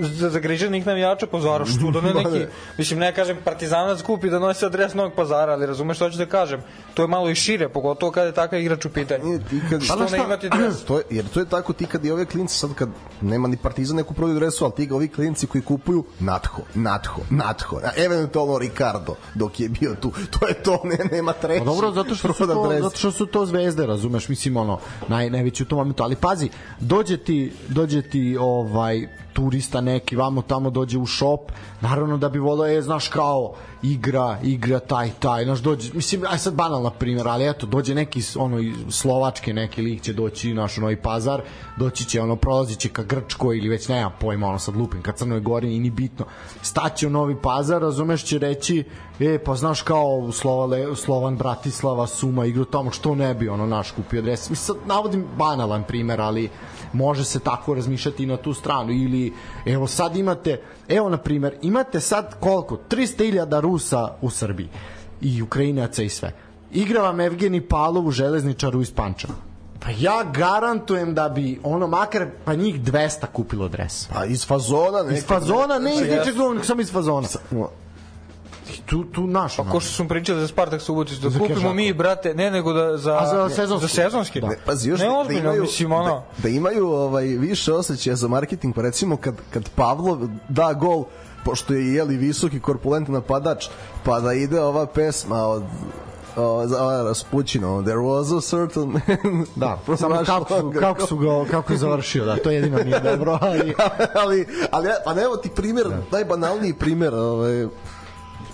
za 0.00 0.30
zagriženih 0.30 0.86
navijača 0.86 1.26
pazara, 1.26 1.64
što 1.64 1.90
da 1.90 2.00
ne 2.00 2.14
neki, 2.24 2.38
ne. 2.38 2.48
mislim 2.78 3.00
ne 3.00 3.14
kažem 3.14 3.36
partizanac 3.44 4.02
kupi 4.02 4.30
da 4.30 4.38
nosi 4.38 4.66
adres 4.66 4.94
novog 4.94 5.12
pazara, 5.16 5.52
ali 5.52 5.66
razumeš 5.66 5.96
što 5.96 6.10
ću 6.10 6.18
da 6.18 6.26
kažem, 6.26 6.60
to 6.94 7.02
je 7.02 7.08
malo 7.08 7.30
i 7.30 7.34
šire, 7.34 7.68
pogotovo 7.68 8.12
kada 8.12 8.26
je 8.26 8.32
takav 8.32 8.60
igrač 8.60 8.84
u 8.84 8.90
pitanju. 8.90 9.24
Nije, 9.24 9.38
ti 9.38 9.60
kad, 9.70 9.82
Što 9.82 9.96
znaš 9.96 10.10
ne 10.10 10.18
šta? 10.18 10.26
imati 10.26 10.48
dres? 10.48 10.84
to 10.88 10.98
je, 10.98 11.04
jer 11.10 11.28
to 11.28 11.40
je 11.40 11.46
tako 11.46 11.72
ti 11.72 11.86
kad 11.86 12.04
i 12.04 12.10
ove 12.10 12.24
klinci 12.24 12.58
sad 12.58 12.74
kad 12.74 12.88
nema 13.20 13.48
ni 13.48 13.56
Partizan 13.56 13.96
neku 13.96 14.14
prodaju 14.14 14.38
dresu, 14.38 14.64
ali 14.64 14.74
ti 14.74 14.86
ga 14.86 14.94
ovi 14.94 15.08
klinci 15.08 15.46
koji 15.46 15.62
kupuju 15.62 16.04
Natho, 16.20 16.62
Natho, 16.74 17.20
Natho, 17.30 17.76
a 17.76 17.90
eventualno 18.04 18.58
Ricardo 18.58 19.14
dok 19.34 19.60
je 19.60 19.68
bio 19.68 19.94
tu. 20.00 20.12
To 20.40 20.48
je 20.48 20.54
to, 20.62 20.80
ne, 20.84 20.98
nema 21.16 21.32
treći. 21.32 21.58
Pa 21.58 21.64
dobro, 21.64 21.92
zato 21.92 22.14
što 22.14 22.32
su 22.32 22.46
to, 22.46 22.68
dres. 22.68 22.82
zato 22.82 22.96
što 22.96 23.10
su 23.12 23.26
to 23.26 23.46
zvezde, 23.46 23.86
razumeš, 23.86 24.28
mislim 24.28 24.56
ono, 24.56 24.78
naj 25.08 25.30
najveći 25.30 25.62
u 25.62 25.66
tom 25.66 25.78
momentu, 25.78 26.02
ali 26.02 26.16
pazi, 26.16 26.48
dođe 26.80 27.16
ti, 27.16 27.52
dođe 27.68 28.02
ti 28.02 28.36
ovaj 28.40 29.25
turista 29.36 29.80
neki, 29.80 30.16
vamo 30.16 30.42
tamo 30.42 30.70
dođe 30.70 30.98
u 30.98 31.06
šop, 31.06 31.52
naravno 31.80 32.16
da 32.16 32.28
bi 32.28 32.38
volio, 32.38 32.64
je, 32.64 32.82
znaš, 32.82 33.08
kao 33.08 33.54
igra, 33.92 34.38
igra 34.42 34.78
taj, 34.78 35.10
taj, 35.18 35.44
znaš, 35.44 35.58
dođe, 35.58 35.90
mislim, 35.94 36.22
aj 36.28 36.38
sad 36.38 36.54
banalna 36.54 36.90
primjer, 36.90 37.28
ali 37.28 37.48
eto, 37.48 37.66
dođe 37.66 37.94
neki, 37.94 38.22
ono, 38.36 38.58
iz 38.58 38.74
Slovačke, 38.88 39.52
neki 39.52 39.82
lik 39.82 40.02
će 40.02 40.12
doći, 40.12 40.54
naš, 40.54 40.78
u 40.78 40.80
Novi 40.80 40.96
Pazar, 40.96 41.42
doći 41.76 42.04
će, 42.04 42.20
ono, 42.20 42.36
prolazit 42.36 42.78
će 42.78 42.88
ka 42.88 43.02
Grčkoj 43.02 43.58
ili 43.58 43.68
već 43.68 43.88
nemam 43.88 44.12
pojma, 44.20 44.48
ono, 44.48 44.58
sad 44.58 44.76
lupim, 44.76 45.02
ka 45.02 45.12
Crnoj 45.12 45.40
Gori, 45.40 45.76
i 45.76 45.80
ni 45.80 45.90
bitno, 45.90 46.24
staće 46.62 47.06
u 47.06 47.10
Novi 47.10 47.36
Pazar, 47.42 47.82
razumeš, 47.82 48.24
će 48.24 48.38
reći, 48.38 48.84
e, 49.20 49.38
pa 49.44 49.54
znaš, 49.54 49.82
kao 49.82 50.32
Slova, 50.32 50.96
Slovan 50.96 51.36
Bratislava, 51.36 52.06
Suma, 52.06 52.46
igru 52.46 52.64
tamo, 52.64 52.90
što 52.90 53.14
ne 53.14 53.34
bi, 53.34 53.48
ono, 53.48 53.66
naš 53.66 53.90
kupio 53.90 54.22
dres, 54.22 54.50
mislim, 54.50 54.56
sad 54.56 54.76
navodim 54.86 55.26
banalan 55.38 55.84
primer, 55.84 56.20
ali 56.20 56.50
može 56.92 57.24
se 57.24 57.40
tako 57.40 57.74
razmišljati 57.74 58.22
i 58.22 58.26
na 58.26 58.36
tu 58.36 58.54
stranu 58.54 58.92
ili 58.92 59.32
evo 59.64 59.86
sad 59.86 60.16
imate 60.16 60.60
evo 60.88 61.08
na 61.08 61.16
primer 61.16 61.54
imate 61.62 62.00
sad 62.00 62.34
koliko? 62.40 62.78
300.000 62.90 63.60
Rusa 63.60 64.14
u 64.20 64.30
Srbiji. 64.30 64.68
I 65.20 65.42
Ukrajinaca 65.42 66.02
i 66.02 66.08
sve. 66.08 66.32
Igra 66.72 67.02
vam 67.02 67.20
Evgeni 67.20 67.60
Palov 67.60 68.06
u 68.06 68.10
železničaru 68.10 68.80
iz 68.80 68.92
Pančeva. 68.92 69.34
Pa 69.80 69.90
ja 69.98 70.24
garantujem 70.34 71.14
da 71.14 71.28
bi 71.28 71.60
ono 71.62 71.86
makar 71.86 72.26
pa 72.44 72.54
njih 72.54 72.80
200 72.80 73.26
kupilo 73.32 73.68
dres. 73.68 74.08
Pa 74.14 74.24
iz 74.24 74.46
fazona 74.46 75.02
ne. 75.02 75.18
iz 75.18 75.26
fazona 75.26 75.78
ne 75.78 75.94
iz 75.94 76.00
ničeg 76.00 76.34
drugog 76.34 76.64
samo 76.64 76.80
iz 76.80 76.92
fazona. 76.92 77.28
I 77.52 77.56
tu, 78.86 79.04
tu 79.04 79.26
naš 79.26 79.56
Pa 79.56 79.64
ko 79.70 79.80
što 79.80 79.92
smo 79.92 80.08
pričali 80.08 80.40
za 80.40 80.48
Spartak 80.48 80.82
Subotić, 80.82 81.18
da 81.18 81.30
Za 81.30 81.38
kupimo 81.38 81.72
mi, 81.72 81.92
brate, 81.92 82.34
ne 82.34 82.50
nego 82.50 82.72
da 82.72 82.96
za, 82.96 83.18
A 83.18 83.26
za 83.26 83.54
sezonski? 83.54 83.88
za 83.88 84.02
sezonski. 84.02 84.40
Da. 84.40 84.48
Ne, 84.48 84.56
pazi, 84.66 84.88
još 84.88 85.00
ne 85.00 85.06
da, 85.06 85.12
ozbiljno, 85.12 85.40
imaju, 85.40 85.62
mislim, 85.62 85.92
ono, 85.92 86.24
da, 86.36 86.42
da 86.42 86.48
imaju 86.48 86.88
ovaj, 86.88 87.24
više 87.24 87.72
osjećaja 87.72 88.16
za 88.16 88.28
marketing, 88.28 88.74
pa 88.74 88.82
recimo 88.82 89.16
kad, 89.16 89.34
kad 89.50 89.68
Pavlov 89.68 90.28
da 90.48 90.72
gol, 90.72 91.04
pošto 91.44 91.74
je 91.74 91.94
jeli 91.94 92.16
visoki 92.16 92.60
korpulentan 92.60 93.14
napadač, 93.14 93.66
pa 94.04 94.20
da 94.20 94.32
ide 94.32 94.60
ova 94.60 94.86
pesma 94.86 95.46
od 95.46 95.62
o, 96.36 96.66
za 96.66 96.82
ova 96.82 97.02
Raspućino, 97.02 97.82
there 97.82 97.98
was 97.98 98.38
a 98.38 98.40
certain 98.40 98.92
man 98.92 99.46
da 99.56 99.78
samo 99.96 100.22
kako 100.26 100.60
su, 100.60 100.72
kako 100.80 101.06
su 101.06 101.16
ga 101.16 101.44
kako 101.50 101.72
je 101.72 101.78
završio 101.78 102.24
da 102.24 102.36
to 102.36 102.50
jedino 102.50 102.78
nije 102.78 103.00
dobro 103.00 103.38
ali 103.40 103.74
ali, 104.22 104.46
ali, 104.70 104.88
pa 105.04 105.14
ne, 105.14 105.22
evo 105.22 105.36
ti 105.36 105.50
primjer, 105.56 105.86
najbanalniji 106.12 106.72
primjer 106.72 107.14
ovaj, 107.14 107.66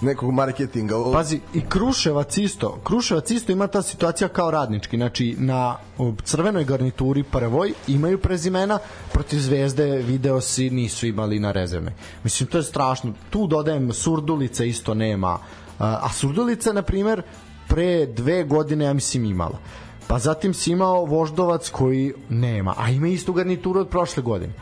nekog 0.02 0.32
marketinga. 0.32 0.94
Pazi, 1.12 1.40
i 1.54 1.60
Kruševac 1.68 2.36
isto. 2.38 2.78
Kruševac 2.84 3.30
isto 3.30 3.52
ima 3.52 3.66
ta 3.66 3.82
situacija 3.82 4.28
kao 4.28 4.50
radnički. 4.50 4.96
Znači, 4.96 5.36
na 5.38 5.76
crvenoj 6.24 6.64
garnituri 6.64 7.22
prvoj 7.22 7.72
imaju 7.88 8.18
prezimena, 8.18 8.78
protiv 9.12 9.38
zvezde 9.38 9.84
video 9.84 10.40
si 10.40 10.70
nisu 10.70 11.06
imali 11.06 11.38
na 11.38 11.52
rezervnoj. 11.52 11.92
Mislim, 12.24 12.48
to 12.48 12.58
je 12.58 12.62
strašno. 12.62 13.12
Tu 13.30 13.46
dodajem 13.46 13.92
Surdulica 13.92 14.64
isto 14.64 14.94
nema. 14.94 15.38
A, 15.78 15.98
a 16.02 16.08
Surdulica, 16.12 16.72
na 16.72 16.82
primer, 16.82 17.22
pre 17.68 18.06
dve 18.06 18.44
godine, 18.44 18.84
ja 18.84 18.92
mislim, 18.92 19.24
imala. 19.24 19.58
Pa 20.06 20.18
zatim 20.18 20.54
si 20.54 20.72
imao 20.72 21.04
Voždovac 21.04 21.70
koji 21.70 22.12
nema, 22.28 22.74
a 22.78 22.90
ima 22.90 23.08
istu 23.08 23.32
garnituru 23.32 23.80
od 23.80 23.88
prošle 23.88 24.22
godine. 24.22 24.52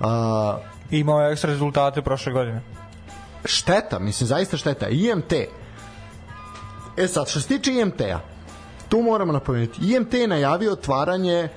A, 0.00 0.58
imao 0.90 1.20
je 1.20 1.32
ekstra 1.32 1.50
rezultate 1.50 2.02
prošle 2.02 2.32
godine. 2.32 2.62
Šteta, 3.44 3.98
mislim 3.98 4.26
zaista 4.26 4.56
šteta. 4.56 4.88
IMT. 4.88 5.32
E 6.96 7.08
sad, 7.08 7.28
što 7.28 7.40
se 7.40 7.48
tiče 7.48 7.72
IMT-a, 7.72 8.20
tu 8.88 9.02
moramo 9.02 9.32
napomenuti. 9.32 9.94
IMT 9.94 10.14
je 10.14 10.28
najavio 10.28 10.72
otvaranje 10.72 11.48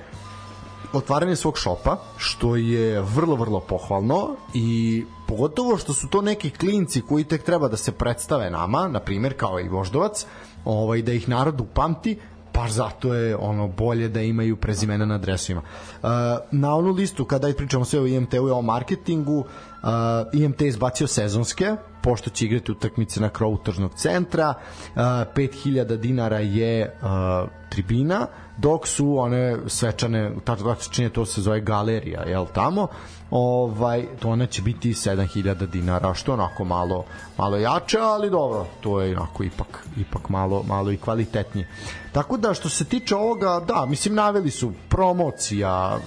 otvaranje 0.92 1.36
svog 1.36 1.58
šopa, 1.58 1.96
što 2.16 2.56
je 2.56 3.00
vrlo, 3.00 3.36
vrlo 3.36 3.60
pohvalno 3.60 4.36
i 4.54 5.04
pogotovo 5.28 5.76
što 5.76 5.94
su 5.94 6.08
to 6.08 6.22
neki 6.22 6.50
klinci 6.50 7.00
koji 7.00 7.24
tek 7.24 7.42
treba 7.42 7.68
da 7.68 7.76
se 7.76 7.92
predstave 7.92 8.50
nama, 8.50 8.88
na 8.88 9.00
primjer 9.00 9.36
kao 9.36 9.60
i 9.60 9.68
Voždovac, 9.68 10.26
ovaj, 10.64 11.02
da 11.02 11.12
ih 11.12 11.28
narod 11.28 11.60
upamti, 11.60 12.18
baš 12.54 12.70
zato 12.70 13.14
je 13.14 13.36
ono 13.36 13.68
bolje 13.68 14.08
da 14.08 14.20
imaju 14.20 14.56
prezimena 14.56 15.04
na 15.04 15.18
dresovima. 15.18 15.62
Uh, 16.02 16.08
na 16.50 16.74
onu 16.74 16.90
listu 16.90 17.24
kada 17.24 17.54
pričamo 17.56 17.84
sve 17.84 18.00
o 18.00 18.06
IMT-u 18.06 18.48
i 18.48 18.50
o 18.50 18.62
marketingu, 18.62 19.38
uh, 19.38 19.88
IMT 20.32 20.60
je 20.60 20.68
izbacio 20.68 21.06
sezonske, 21.06 21.76
pošto 22.02 22.30
će 22.30 22.44
igrati 22.44 22.72
utakmice 22.72 23.20
na 23.20 23.28
krovu 23.28 23.58
tržnog 23.64 23.94
centra, 23.94 24.48
uh, 24.48 25.02
5000 25.02 25.96
dinara 25.96 26.38
je 26.38 26.98
uh, 27.02 27.48
tribina, 27.68 28.26
dok 28.56 28.86
su 28.88 29.18
one 29.18 29.56
svečane, 29.66 30.32
tako 30.44 30.74
činje 30.90 31.08
to 31.08 31.26
se 31.26 31.40
zove 31.40 31.60
galerija, 31.60 32.22
jel 32.22 32.46
tamo, 32.54 32.86
ovaj, 33.30 34.06
to 34.20 34.28
ona 34.28 34.46
će 34.46 34.62
biti 34.62 34.92
7000 34.92 35.66
dinara, 35.66 36.14
što 36.14 36.32
onako 36.32 36.64
malo, 36.64 37.04
malo 37.38 37.56
jače, 37.56 37.98
ali 37.98 38.30
dobro, 38.30 38.66
to 38.80 39.00
je 39.00 39.16
onako 39.16 39.44
ipak, 39.44 39.86
ipak 39.96 40.28
malo, 40.28 40.62
malo 40.62 40.92
i 40.92 40.96
kvalitetnije. 40.96 41.68
Tako 42.14 42.36
da 42.36 42.54
što 42.54 42.68
se 42.68 42.84
tiče 42.84 43.16
ovoga, 43.16 43.60
da, 43.68 43.86
mislim 43.86 44.14
naveli 44.14 44.50
su 44.50 44.72
promocija, 44.88 45.98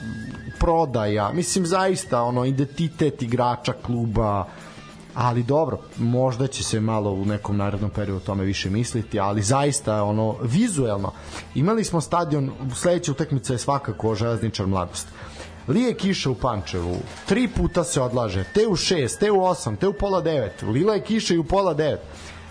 prodaja, 0.59 1.31
mislim 1.33 1.65
zaista 1.65 2.21
ono 2.21 2.45
identitet 2.45 3.21
igrača 3.21 3.73
kluba, 3.73 4.45
ali 5.13 5.43
dobro, 5.43 5.79
možda 5.97 6.47
će 6.47 6.63
se 6.63 6.79
malo 6.79 7.11
u 7.11 7.25
nekom 7.25 7.57
narednom 7.57 7.89
periodu 7.89 8.17
o 8.17 8.25
tome 8.25 8.43
više 8.43 8.69
misliti, 8.69 9.19
ali 9.19 9.41
zaista 9.41 10.03
ono 10.03 10.35
vizuelno. 10.41 11.11
Imali 11.55 11.83
smo 11.83 12.01
stadion, 12.01 12.51
sledeća 12.75 13.11
utakmica 13.11 13.53
je 13.53 13.59
svakako 13.59 14.15
Železničar 14.15 14.67
Mladost. 14.67 15.07
Lije 15.67 15.93
kiša 15.93 16.29
u 16.29 16.35
Pančevu, 16.35 16.97
tri 17.25 17.47
puta 17.47 17.83
se 17.83 18.01
odlaže, 18.01 18.43
te 18.53 18.67
u 18.67 18.75
šest, 18.75 19.19
te 19.19 19.31
u 19.31 19.43
osam, 19.43 19.75
te 19.75 19.87
u 19.87 19.93
pola 19.93 20.21
devet, 20.21 20.61
lila 20.61 20.93
je 20.93 21.03
kiša 21.03 21.33
i 21.33 21.37
u 21.37 21.43
pola 21.43 21.73
devet. 21.73 22.01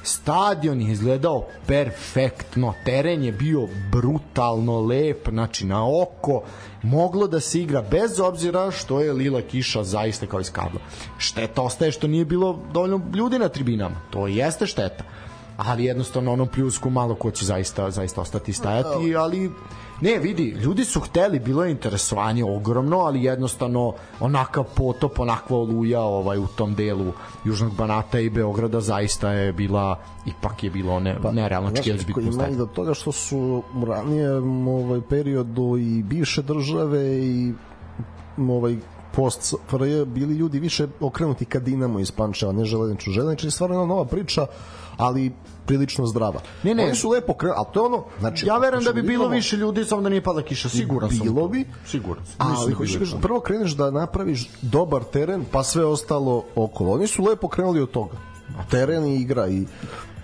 Stadion 0.07 0.81
je 0.81 0.93
izgledao 0.93 1.47
perfektno, 1.67 2.75
teren 2.85 3.25
je 3.25 3.33
bio 3.33 3.69
brutalno 3.93 4.81
lep, 4.81 5.29
znači 5.29 5.67
na 5.67 6.03
oko, 6.03 6.43
moglo 6.83 7.27
da 7.27 7.41
se 7.41 7.61
igra 7.61 7.83
bez 7.83 8.21
obzira 8.21 8.71
što 8.71 9.01
je 9.01 9.13
lila 9.13 9.43
kiša 9.43 9.85
zaista 9.85 10.27
kao 10.27 10.41
iz 10.41 10.53
kabla. 10.53 10.81
Šteta 11.19 11.63
ostaje 11.63 11.93
što 11.93 12.07
nije 12.07 12.25
bilo 12.25 12.59
dovoljno 12.73 13.01
ljudi 13.15 13.39
na 13.39 13.49
tribinama, 13.49 13.97
to 14.11 14.27
jeste 14.27 14.67
šteta 14.67 15.05
ali 15.57 15.85
jednostavno 15.85 16.33
onom 16.33 16.49
pljusku 16.49 16.91
malo 16.91 17.15
ko 17.15 17.31
će 17.31 17.45
zaista 17.45 17.91
zaista 17.91 18.21
ostati 18.21 18.53
stajati, 18.53 19.17
ali 19.17 19.51
ne, 20.01 20.19
vidi, 20.19 20.45
ljudi 20.45 20.85
su 20.85 21.01
hteli, 21.01 21.39
bilo 21.39 21.65
je 21.65 21.71
interesovanje 21.71 22.45
ogromno, 22.45 22.99
ali 22.99 23.23
jednostavno 23.23 23.93
onakav 24.21 24.65
potop, 24.75 25.19
onakva 25.19 25.57
oluja 25.57 26.01
ovaj, 26.01 26.39
u 26.39 26.47
tom 26.47 26.75
delu 26.75 27.13
Južnog 27.45 27.75
Banata 27.75 28.21
i 28.21 28.31
Beograda 28.31 28.81
zaista 28.81 29.31
je 29.31 29.53
bila, 29.53 29.99
ipak 30.27 30.65
je 30.65 30.71
bilo 30.71 31.01
ne, 31.01 31.17
pa, 31.23 31.33
nerealno 31.33 31.69
očekivati 31.69 32.05
da 32.05 32.07
biti 32.07 32.35
ima 32.35 32.49
i 32.49 32.57
do 32.57 32.67
toga 32.67 32.95
što 32.95 33.13
su 33.13 33.63
u 33.75 33.85
ranijem 33.85 34.69
ovaj, 34.69 35.01
periodu 35.09 35.77
i 35.79 36.03
bivše 36.03 36.43
države 36.43 37.19
i 37.19 37.53
ovaj 38.49 38.77
post 39.13 39.55
FRJ 39.69 40.05
bili 40.05 40.35
ljudi 40.35 40.59
više 40.59 40.87
okrenuti 41.01 41.45
ka 41.45 41.59
Dinamo 41.59 42.01
iz 42.01 42.11
Pančeva, 42.11 42.53
ne 42.53 42.65
železniču. 42.65 43.11
Železniču 43.11 43.47
je 43.47 43.51
stvarno 43.51 43.87
nova 43.87 44.05
priča, 44.05 44.47
ali 44.97 45.33
prilično 45.67 46.07
zdrava. 46.07 46.41
Ne, 46.63 46.75
ne. 46.75 46.85
Oni 46.85 46.95
su 46.95 47.11
lepo 47.11 47.35
krenuli, 47.35 47.57
ali 47.59 47.67
to 47.73 47.81
je 47.81 47.87
ono, 47.87 48.05
znači... 48.21 48.47
Ja 48.47 48.59
verujem 48.59 48.85
da 48.85 48.93
bi 48.93 49.01
znači, 49.01 49.09
bilo 49.09 49.29
više 49.29 49.57
ljudi, 49.57 49.85
samo 49.85 50.03
da 50.03 50.09
nije 50.09 50.23
pada 50.23 50.43
kiša, 50.43 50.69
siguran 50.69 51.11
sam. 51.11 51.19
Bilo 51.23 51.49
bi, 51.49 51.67
Siguran 51.87 52.25
sam. 52.25 52.35
ali 52.39 52.71
da 52.71 52.77
hoćeš 52.77 53.15
prvo 53.23 53.41
kreneš 53.41 53.73
da 53.73 53.91
napraviš 53.91 54.49
dobar 54.63 55.05
teren, 55.05 55.45
pa 55.51 55.63
sve 55.63 55.85
ostalo 55.85 56.45
okolo. 56.55 56.93
Oni 56.93 57.07
su 57.07 57.25
lepo 57.25 57.49
krenuli 57.49 57.81
od 57.81 57.91
toga. 57.91 58.17
Teren 58.71 59.05
i 59.05 59.17
igra 59.17 59.49
i 59.49 59.67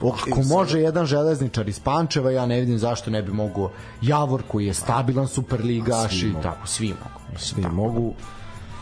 Ako 0.01 0.43
može 0.43 0.81
jedan 0.81 1.07
železničar 1.07 1.69
iz 1.69 1.81
Pančeva, 1.81 2.31
ja 2.31 2.47
ne 2.47 2.61
vidim 2.61 2.79
zašto 2.79 3.11
ne 3.11 3.23
bi 3.23 3.33
mogao 3.33 3.71
Javor 4.03 4.43
koji 4.49 4.67
je 4.67 4.75
stabilan 4.75 5.29
superligaš 5.29 6.23
i 6.23 6.35
tako, 6.43 6.67
svi 6.67 6.89
mogu. 6.89 7.39
Svi 7.39 7.63
mogu. 7.63 8.15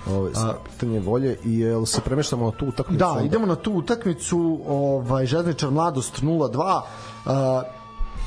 Ove, 0.07 0.31
A, 0.37 0.55
pitanje 0.71 1.01
volje 1.01 1.39
i 1.45 1.59
jel 1.59 1.87
se 1.87 2.01
premeštamo 2.01 2.45
na 2.45 2.51
tu 2.53 2.67
utakmicu? 2.67 2.99
Da, 2.99 3.11
onda? 3.11 3.23
idemo 3.23 3.47
na 3.47 3.57
tu 3.57 3.73
utakmicu, 3.73 4.61
ovaj 4.69 5.27
Železničar 5.27 5.71
Mladost 5.71 6.23
0-2. 6.23 7.63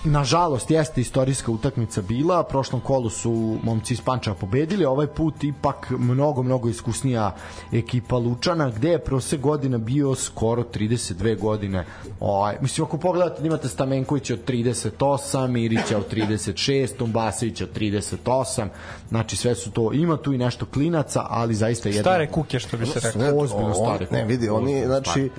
Nažalost 0.05 0.71
jeste 0.71 1.01
istorijska 1.01 1.51
utakmica 1.51 2.01
bila, 2.01 2.43
prošlom 2.43 2.81
kolu 2.81 3.09
su 3.09 3.57
momci 3.63 3.93
iz 3.93 4.01
Pančeva 4.01 4.35
pobedili, 4.35 4.85
ovaj 4.85 5.07
put 5.07 5.43
ipak 5.43 5.89
mnogo, 5.89 6.43
mnogo 6.43 6.69
iskusnija 6.69 7.35
ekipa 7.71 8.17
Lučana, 8.17 8.69
gde 8.69 8.89
je 8.89 8.99
prosek 8.99 9.39
godina 9.39 9.77
bio 9.77 10.15
skoro 10.15 10.63
32 10.63 11.39
godine. 11.39 11.85
Ovaj, 12.19 12.57
mislim, 12.61 12.85
ako 12.85 12.97
pogledate 12.97 13.41
da 13.41 13.47
imate 13.47 13.67
Stamenkovića 13.67 14.33
od 14.33 14.39
38, 14.47 15.47
Mirića 15.47 15.97
od 15.97 16.13
36, 16.13 16.97
Tombasevića 16.97 17.63
od 17.63 17.77
38, 17.77 18.67
znači 19.09 19.35
sve 19.35 19.55
su 19.55 19.71
to, 19.71 19.93
ima 19.93 20.17
tu 20.17 20.33
i 20.33 20.37
nešto 20.37 20.65
klinaca, 20.65 21.25
ali 21.29 21.55
zaista 21.55 21.89
jedna... 21.89 22.01
Stare 22.01 22.27
kuke, 22.27 22.59
što 22.59 22.77
bi 22.77 22.85
se 22.85 22.99
rekao. 22.99 23.37
Ozbiljno 23.39 23.73
stare 23.73 24.05
kuke. 24.05 24.17
Ne, 24.17 24.25
vidi, 24.25 24.49
oni, 24.49 24.85
znači, 24.85 25.29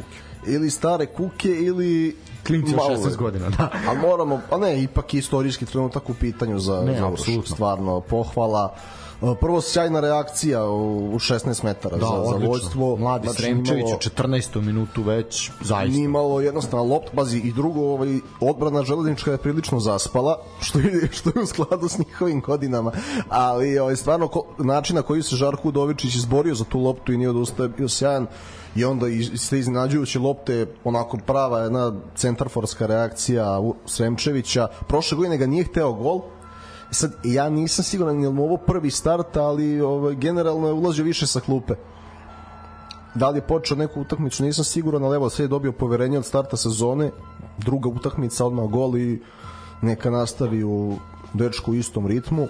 ili 0.46 0.70
stare 0.70 1.06
kuke 1.06 1.48
ili 1.48 2.16
klinci 2.46 2.74
od 2.74 2.98
16 2.98 3.16
godina, 3.16 3.50
da. 3.50 3.70
A 3.88 3.94
moramo, 3.94 4.40
a 4.50 4.58
ne, 4.58 4.82
ipak 4.82 5.14
istorijski 5.14 5.66
trenutak 5.66 6.10
u 6.10 6.14
pitanju 6.14 6.58
za, 6.58 6.82
ne, 6.82 6.98
za 6.98 7.08
apsolutno. 7.08 7.54
stvarno 7.54 8.00
pohvala. 8.00 8.74
E, 9.22 9.34
prvo 9.40 9.60
sjajna 9.60 10.00
reakcija 10.00 10.64
u 10.70 11.18
16 11.18 11.64
metara 11.64 11.96
da, 11.96 12.06
za, 12.06 12.38
za 12.40 12.46
vojstvo. 12.46 12.96
Mladi 12.96 13.26
znači, 13.28 13.42
Sremčević 13.42 13.84
u 13.84 14.10
14. 14.22 14.60
minutu 14.60 15.02
već 15.02 15.50
zaista. 15.60 15.98
Nimalo 15.98 16.40
jednostavno 16.40 16.84
lopt, 16.84 17.14
bazi 17.14 17.38
i 17.38 17.52
drugo, 17.52 17.80
ovaj, 17.80 18.18
odbrana 18.40 18.82
železnička 18.82 19.30
je 19.30 19.38
prilično 19.38 19.80
zaspala, 19.80 20.38
što 20.60 20.78
je, 20.78 21.08
što 21.16 21.30
je 21.34 21.42
u 21.42 21.46
skladu 21.46 21.88
s 21.88 21.98
njihovim 21.98 22.40
godinama, 22.40 22.92
ali 23.28 23.78
ovaj, 23.78 23.96
stvarno 23.96 24.28
ko, 24.28 24.46
način 24.58 24.96
na 24.96 25.02
koji 25.02 25.22
se 25.22 25.36
Žarko 25.36 25.68
Udovičić 25.68 26.14
izborio 26.14 26.54
za 26.54 26.64
tu 26.64 26.80
loptu 26.80 27.12
i 27.12 27.16
nije 27.16 27.30
odustaje 27.30 27.68
bio 27.68 27.88
sjajan 27.88 28.26
i 28.76 28.84
onda 28.84 29.08
iz 29.08 29.50
te 29.50 29.58
iznenađujuće 29.58 30.18
lopte 30.18 30.66
onako 30.84 31.18
prava 31.26 31.60
jedna 31.60 31.92
centarforska 32.14 32.86
reakcija 32.86 33.60
Sremčevića. 33.86 34.68
Prošle 34.88 35.16
godine 35.16 35.36
ga 35.36 35.46
nije 35.46 35.64
hteo 35.64 35.92
gol. 35.92 36.20
Sad 36.90 37.12
ja 37.24 37.48
nisam 37.48 37.84
siguran 37.84 38.20
je 38.20 38.28
li 38.28 38.34
mu 38.34 38.44
ovo 38.44 38.56
prvi 38.56 38.90
start 38.90 39.36
ali 39.36 39.80
ovaj, 39.80 40.14
generalno 40.14 40.66
je 40.66 40.72
ulazio 40.72 41.04
više 41.04 41.26
sa 41.26 41.40
klupe. 41.40 41.74
Da 43.14 43.30
li 43.30 43.38
je 43.38 43.46
počeo 43.46 43.76
neku 43.76 44.00
utakmicu 44.00 44.44
nisam 44.44 44.64
siguran 44.64 45.04
ali 45.04 45.16
evo 45.16 45.30
sve 45.30 45.44
je 45.44 45.48
dobio 45.48 45.72
poverenje 45.72 46.18
od 46.18 46.26
starta 46.26 46.56
sezone. 46.56 47.10
Druga 47.58 47.88
utakmica 47.88 48.46
odmah 48.46 48.70
gol 48.70 48.96
i 48.96 49.22
neka 49.82 50.10
nastavi 50.10 50.64
u 50.64 50.96
dečku 51.32 51.70
u 51.70 51.74
istom 51.74 52.06
ritmu. 52.06 52.48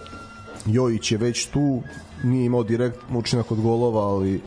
Jojić 0.67 1.13
je 1.13 1.19
već 1.19 1.47
tu 1.47 1.83
nije 2.25 2.45
imao 2.45 2.63
direkt 2.63 2.99
učinak 3.15 3.53
od 3.53 3.61
golova 3.61 4.01
ali 4.01 4.41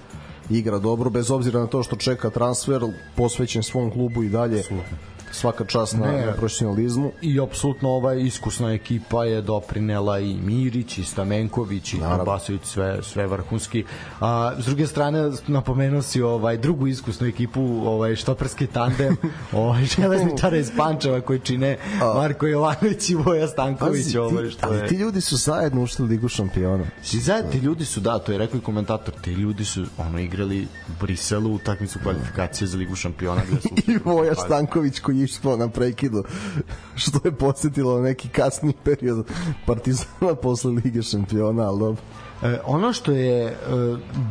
igra 0.50 0.80
dobro 0.80 1.10
bez 1.10 1.32
obzira 1.32 1.60
na 1.60 1.68
to 1.68 1.84
što 1.84 1.95
čeka 1.95 2.30
transfer 2.30 2.82
posvećen 3.16 3.64
svom 3.64 3.91
klubu 3.91 4.24
i 4.24 4.30
dalje 4.30 4.60
Absolutno 4.60 5.16
svaka 5.38 5.65
čast 5.65 5.97
na, 5.97 6.11
ne, 6.11 6.25
na 6.25 6.31
profesionalizmu. 6.31 7.11
I 7.21 7.39
apsolutno 7.39 7.89
ova 7.89 8.13
iskusna 8.13 8.73
ekipa 8.73 9.25
je 9.25 9.41
doprinela 9.41 10.19
i 10.19 10.33
Mirić 10.33 10.97
i 10.97 11.03
Stamenković 11.03 11.93
i 11.93 11.97
Basović 12.25 12.61
sve 12.63 13.03
sve 13.03 13.27
vrhunski. 13.27 13.83
A 14.21 14.53
s 14.59 14.65
druge 14.65 14.88
strane 14.88 15.31
napomenuo 15.47 16.01
si 16.01 16.21
ovaj 16.21 16.57
drugu 16.57 16.88
iskusnu 16.88 17.27
ekipu, 17.27 17.61
ovaj 17.85 18.15
štoperski 18.15 18.67
tandem, 18.67 19.17
ovaj 19.51 19.85
železničara 19.85 20.57
iz 20.57 20.71
Pančeva 20.77 21.21
koji 21.21 21.39
čine 21.39 21.77
Marko 22.15 22.47
Jovanović 22.47 23.09
i 23.09 23.15
Voja 23.15 23.47
Stanković, 23.47 24.15
ovaj 24.15 24.49
što 24.49 24.73
je. 24.73 24.88
Ti 24.88 24.95
ljudi 24.95 25.21
su 25.21 25.38
zajedno 25.38 25.83
ušli 25.83 26.05
u 26.05 26.07
Ligu 26.07 26.27
šampiona. 26.27 26.83
Ti 27.11 27.19
zajedno 27.19 27.51
ti 27.51 27.57
ljudi 27.57 27.85
su 27.85 27.99
da, 27.99 28.19
to 28.19 28.31
je 28.31 28.38
rekao 28.38 28.57
i 28.57 28.61
komentator, 28.61 29.13
ti 29.21 29.31
ljudi 29.31 29.65
su 29.65 29.85
ono 29.97 30.19
igrali 30.19 30.63
u 30.63 30.91
Briselu 31.01 31.53
utakmicu 31.53 31.99
kvalifikacije 32.03 32.67
za 32.67 32.77
Ligu 32.77 32.95
šampiona 32.95 33.41
gde 33.47 33.61
su 33.61 33.69
I 33.91 33.97
Voja 34.05 34.35
Stanković 34.35 34.99
koji 34.99 35.26
ispao 35.34 35.57
na 35.57 35.69
prekidu 35.69 36.23
što 36.95 37.19
je 37.23 37.32
podsjetilo 37.32 38.01
neki 38.01 38.30
kasni 38.30 38.73
period 38.84 39.25
Partizana 39.65 40.36
posle 40.43 40.71
Lige 40.71 41.01
šampiona, 41.01 41.63
ali 41.63 41.80
dobro. 41.80 42.01
E, 42.43 42.59
ono 42.65 42.93
što 42.93 43.11
je 43.11 43.45
e, 43.45 43.55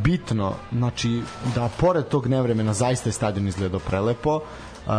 bitno, 0.05 0.55
znači 0.73 1.23
da 1.55 1.69
pored 1.81 2.05
tog 2.05 2.27
nevremena 2.27 2.73
zaista 2.73 3.09
je 3.09 3.13
stadion 3.13 3.49
izgledao 3.49 3.81
prelepo, 3.81 4.41
e, 4.41 4.91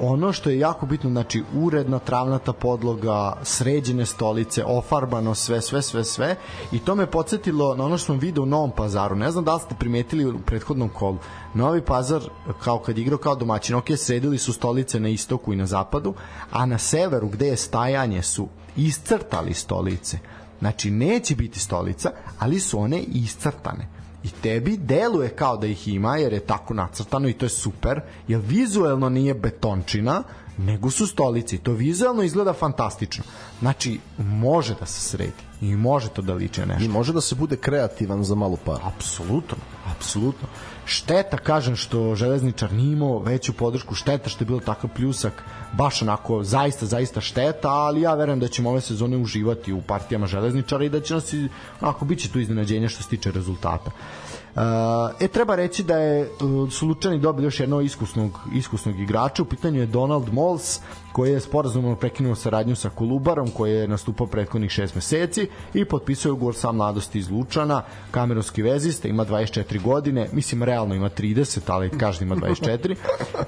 ono 0.00 0.32
što 0.32 0.50
je 0.50 0.58
jako 0.58 0.86
bitno, 0.86 1.10
znači 1.10 1.42
uredna 1.54 1.98
travnata 1.98 2.52
podloga, 2.52 3.36
sređene 3.42 4.06
stolice, 4.06 4.64
ofarbano 4.64 5.34
sve, 5.34 5.60
sve, 5.60 5.82
sve, 5.82 6.04
sve 6.04 6.36
i 6.72 6.78
to 6.78 6.94
me 6.94 7.06
podsjetilo 7.06 7.74
na 7.74 7.84
ono 7.84 7.98
što 7.98 8.06
sam 8.06 8.18
video 8.18 8.42
u 8.42 8.46
Novom 8.46 8.70
pazaru. 8.70 9.16
Ne 9.16 9.30
znam 9.30 9.44
da 9.44 9.54
li 9.54 9.60
ste 9.60 9.74
primetili 9.78 10.26
u 10.26 10.38
prethodnom 10.38 10.88
kolu. 10.88 11.18
Novi 11.54 11.82
pazar, 11.82 12.22
kao 12.62 12.78
kad 12.78 12.98
igrao 12.98 13.18
kao 13.18 13.34
domaćin, 13.34 13.76
ok, 13.76 13.86
sredili 13.96 14.38
su 14.38 14.52
stolice 14.52 15.00
na 15.00 15.08
istoku 15.08 15.52
i 15.52 15.56
na 15.56 15.66
zapadu, 15.66 16.14
a 16.52 16.66
na 16.66 16.78
severu 16.78 17.28
gde 17.28 17.46
je 17.46 17.56
stajanje 17.56 18.22
su 18.22 18.48
iscrtali 18.76 19.54
stolice. 19.54 20.18
Znači, 20.58 20.90
neće 20.90 21.34
biti 21.34 21.58
stolica, 21.58 22.10
ali 22.38 22.60
su 22.60 22.80
one 22.80 23.00
iscrtane 23.00 23.99
i 24.24 24.28
tebi 24.42 24.76
deluje 24.76 25.28
kao 25.28 25.56
da 25.56 25.66
ih 25.66 25.88
ima 25.88 26.16
jer 26.16 26.32
je 26.32 26.40
tako 26.40 26.74
nacrtano 26.74 27.28
i 27.28 27.32
to 27.32 27.46
je 27.46 27.50
super. 27.50 28.00
Jer 28.28 28.40
vizuelno 28.40 29.08
nije 29.08 29.34
betončina 29.34 30.22
nego 30.58 30.90
su 30.90 31.06
stolice 31.06 31.56
i 31.56 31.58
to 31.58 31.72
vizuelno 31.72 32.22
izgleda 32.22 32.52
fantastično. 32.52 33.24
Znači 33.60 34.00
može 34.18 34.74
da 34.80 34.86
se 34.86 35.00
sredi 35.00 35.42
i 35.60 35.76
može 35.76 36.08
to 36.08 36.22
da 36.22 36.34
liče 36.34 36.66
nešto. 36.66 36.84
I 36.84 36.88
može 36.88 37.12
da 37.12 37.20
se 37.20 37.34
bude 37.34 37.56
kreativan 37.56 38.24
za 38.24 38.34
malu 38.34 38.56
par. 38.64 38.78
Apsolutno, 38.82 39.56
apsolutno 39.96 40.48
šteta 40.90 41.36
kažem 41.36 41.76
što 41.76 42.14
železničar 42.14 42.72
nije 42.72 42.92
imao 42.92 43.18
veću 43.18 43.52
podršku 43.52 43.94
šteta 43.94 44.28
što 44.28 44.42
je 44.44 44.46
bilo 44.46 44.60
takav 44.60 44.90
pljusak 44.96 45.44
baš 45.72 46.02
onako 46.02 46.42
zaista 46.44 46.86
zaista 46.86 47.20
šteta 47.20 47.68
ali 47.68 48.00
ja 48.00 48.14
verujem 48.14 48.40
da 48.40 48.48
ćemo 48.48 48.70
ove 48.70 48.80
sezone 48.80 49.16
uživati 49.16 49.72
u 49.72 49.82
partijama 49.82 50.26
železničara 50.26 50.84
i 50.84 50.88
da 50.88 51.00
će 51.00 51.14
nas 51.14 51.34
onako 51.80 52.04
biće 52.04 52.32
tu 52.32 52.40
iznenađenje 52.40 52.88
što 52.88 53.02
se 53.02 53.08
tiče 53.08 53.32
rezultata. 53.32 53.90
E, 55.20 55.28
treba 55.28 55.54
reći 55.54 55.82
da 55.82 55.96
je 55.96 56.28
su 56.70 56.86
Lučani 56.86 57.18
dobili 57.18 57.46
još 57.46 57.60
jednog 57.60 57.84
iskusnog, 57.84 58.40
iskusnog 58.52 59.00
igrača, 59.00 59.42
u 59.42 59.46
pitanju 59.46 59.80
je 59.80 59.86
Donald 59.86 60.32
Mols, 60.32 60.80
koji 61.12 61.32
je 61.32 61.40
sporazumno 61.40 61.96
prekinuo 61.96 62.34
saradnju 62.34 62.76
sa 62.76 62.90
Kolubarom, 62.90 63.50
koji 63.50 63.72
je 63.72 63.88
nastupao 63.88 64.26
prethodnih 64.26 64.70
šest 64.70 64.94
meseci 64.94 65.48
i 65.74 65.84
potpisao 65.84 66.32
ugovor 66.32 66.54
sa 66.54 66.72
mladosti 66.72 67.18
iz 67.18 67.30
Lučana, 67.30 67.82
kameronski 68.10 68.62
vezista, 68.62 69.08
ima 69.08 69.24
24 69.24 69.82
godine, 69.82 70.28
mislim 70.32 70.62
realno 70.62 70.94
ima 70.94 71.10
30, 71.10 71.60
ali 71.66 71.90
každa 71.90 72.24
ima 72.24 72.36
24. 72.36 72.94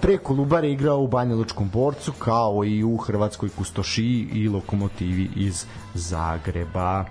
Pre 0.01 0.19
Kolubara 0.19 0.67
je 0.67 0.73
igrao 0.73 1.01
u 1.01 1.09
Banja 1.09 1.35
Lučkom 1.35 1.71
borcu, 1.71 2.13
kao 2.13 2.65
i 2.65 2.85
u 2.85 2.97
Hrvatskoj 2.97 3.49
Kustošiji 3.49 4.29
i 4.33 4.49
Lokomotivi 4.49 5.29
iz 5.37 5.67
Zagreba. 5.95 7.05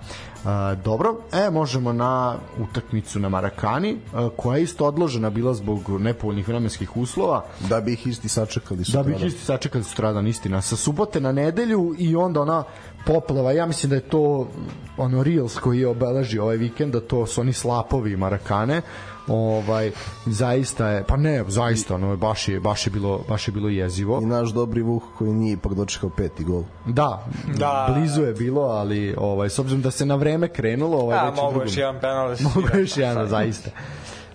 Uh, 0.44 0.82
dobro, 0.84 1.16
e, 1.32 1.50
možemo 1.50 1.92
na 1.92 2.36
utakmicu 2.58 3.20
na 3.20 3.28
Marakani, 3.28 3.94
uh, 3.94 4.32
koja 4.36 4.56
je 4.56 4.62
isto 4.62 4.86
odložena 4.86 5.30
bila 5.30 5.54
zbog 5.54 6.00
nepovoljnih 6.00 6.48
vremenskih 6.48 6.96
uslova. 6.96 7.44
Da 7.68 7.80
bi 7.80 7.92
ih 7.92 8.06
isti 8.06 8.28
sačekali 8.28 8.84
sutradan. 8.84 9.12
Da 9.12 9.18
bi 9.18 9.24
ih 9.24 9.32
isti 9.32 9.44
sačekali 9.44 9.84
sutradan, 9.84 10.26
istina. 10.42 10.60
Sa 10.60 10.76
subote 10.76 11.20
na 11.20 11.32
nedelju 11.32 11.94
i 11.98 12.16
onda 12.16 12.40
ona 12.40 12.64
poplava, 13.06 13.52
ja 13.52 13.66
mislim 13.66 13.90
da 13.90 13.96
je 13.96 14.08
to 14.08 14.48
ono 14.96 15.22
Reels 15.22 15.58
koji 15.58 15.80
je 15.80 15.88
obeležio 15.88 16.42
ovaj 16.42 16.56
vikend, 16.56 16.92
da 16.92 17.00
to 17.00 17.26
su 17.26 17.40
oni 17.40 17.52
slapovi 17.52 18.16
Marakane, 18.16 18.82
ovaj 19.28 19.90
zaista 20.26 20.88
je 20.88 21.04
pa 21.04 21.16
ne 21.16 21.44
zaista 21.48 21.94
ono 21.94 22.16
baš 22.16 22.48
je 22.48 22.60
baš 22.60 22.86
je 22.86 22.90
bilo 22.90 23.20
baš 23.28 23.48
je 23.48 23.52
bilo 23.52 23.68
jezivo. 23.68 24.20
I 24.22 24.26
naš 24.26 24.50
dobri 24.50 24.82
Vuh 24.82 25.02
koji 25.18 25.32
nije 25.32 25.52
ipak 25.52 25.74
dočekao 25.74 26.10
peti 26.10 26.44
gol. 26.44 26.62
Da, 26.86 27.26
da. 27.58 27.94
blizu 27.94 28.22
je 28.22 28.32
bilo 28.32 28.62
ali 28.62 29.14
ovaj 29.18 29.50
s 29.50 29.58
obzirom 29.58 29.82
da 29.82 29.90
se 29.90 30.06
na 30.06 30.14
vreme 30.14 30.48
krenulo 30.48 30.98
ovaj 30.98 31.18
da, 31.18 31.42
mogu 31.42 31.60
još 31.60 31.76
jedan 31.76 32.00
penal 32.00 32.28
da 32.28 32.36
mogu 32.54 32.68
još 32.78 32.96
jedan 32.96 33.28
zaista. 33.28 33.70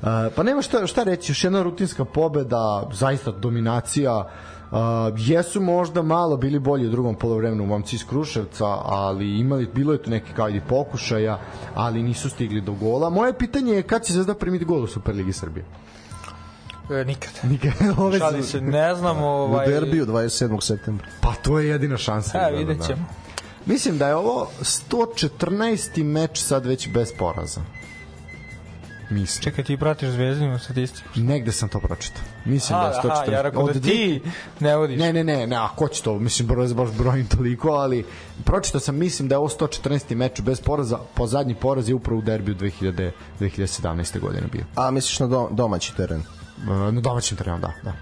Uh, 0.02 0.08
pa 0.36 0.44
nema 0.44 0.62
šta, 0.62 0.88
šta 0.88 1.04
reći, 1.04 1.32
još 1.32 1.44
jedna 1.44 1.64
rutinska 1.64 2.06
pobeda, 2.06 2.90
zaista 2.94 3.32
dominacija, 3.32 4.30
Uh, 4.72 4.78
jesu 5.18 5.62
možda 5.62 6.02
malo 6.02 6.38
bili 6.38 6.60
bolji 6.60 6.88
u 6.88 6.92
drugom 6.92 7.16
polovremenu 7.16 7.66
momci 7.66 7.96
iz 7.96 8.06
Kruševca, 8.08 8.66
ali 8.86 9.40
imali 9.40 9.70
bilo 9.74 9.94
je 9.94 10.04
tu 10.04 10.10
neki 10.10 10.34
kao 10.34 10.50
i 10.50 10.62
pokušaja, 10.70 11.40
ali 11.76 12.04
nisu 12.04 12.30
stigli 12.30 12.62
do 12.62 12.74
gola. 12.74 13.10
Moje 13.10 13.34
pitanje 13.34 13.74
je 13.74 13.84
kad 13.84 14.06
će 14.06 14.14
Zvezda 14.14 14.34
primiti 14.34 14.66
gol 14.66 14.84
u 14.84 14.88
Superligi 14.88 15.34
Srbije? 15.34 15.66
E, 16.92 17.06
nikad. 17.06 17.32
Nikad. 17.52 17.74
Ove 17.98 18.20
Šali 18.20 18.44
se, 18.44 18.62
ne 18.62 18.96
znam. 18.96 19.24
Ovaj... 19.24 19.68
U 19.68 19.70
derbiju 19.70 20.06
27. 20.06 20.62
septembra. 20.62 21.08
Pa 21.22 21.34
to 21.34 21.60
je 21.60 21.68
jedina 21.68 21.98
šansa. 21.98 22.38
E, 22.38 22.58
vidjet 22.58 22.86
ćemo. 22.88 23.06
Da. 23.08 23.28
Mislim 23.66 23.98
da 23.98 24.08
je 24.08 24.16
ovo 24.16 24.50
114. 24.62 26.04
meč 26.04 26.42
sad 26.42 26.66
već 26.66 26.90
bez 26.90 27.12
poraza. 27.20 27.62
Mislim. 29.10 29.44
Čekaj, 29.44 29.64
ti 29.64 29.78
pratiš 29.78 30.10
zvezdinu 30.10 30.60
statistiku? 30.60 31.10
Negde 31.16 31.52
sam 31.52 31.70
to 31.70 31.80
pročitao. 31.80 32.24
Mislim 32.46 32.80
da 32.80 32.88
je 32.88 32.94
140. 32.94 33.12
aha, 33.12 33.32
ja 33.32 33.42
rekao 33.42 33.64
da 33.64 33.72
Od 33.72 33.84
ti 33.84 34.22
ne 34.60 34.76
vodiš. 34.76 35.00
Ne, 35.00 35.14
ne, 35.14 35.24
ne, 35.24 35.48
ne, 35.48 35.56
a 35.56 35.68
ko 35.76 35.88
će 35.88 36.04
to, 36.04 36.20
mislim, 36.20 36.48
broj, 36.48 36.68
baš 36.68 36.90
brojim 36.90 37.26
toliko, 37.28 37.70
ali 37.70 38.06
pročitao 38.44 38.82
sam, 38.82 38.96
mislim 38.96 39.28
da 39.28 39.36
je 39.36 39.40
ovo 39.40 39.50
114. 39.50 40.16
meč 40.16 40.42
bez 40.42 40.62
poraza, 40.62 41.00
po 41.14 41.28
zadnji 41.28 41.56
poraz 41.56 41.90
je 41.90 41.96
upravo 41.96 42.20
u 42.20 42.22
derbiju 42.22 42.56
2000, 42.56 43.12
2017. 43.40 44.20
godine 44.20 44.48
bio. 44.52 44.64
A 44.76 44.92
misliš 44.92 45.20
na 45.20 45.28
dom, 45.28 45.48
domaći 45.56 45.96
teren? 45.96 46.24
E, 46.68 46.92
Na 46.92 47.02
domaćem 47.02 47.38
terenu, 47.38 47.60
da, 47.60 47.74
da. 47.84 47.94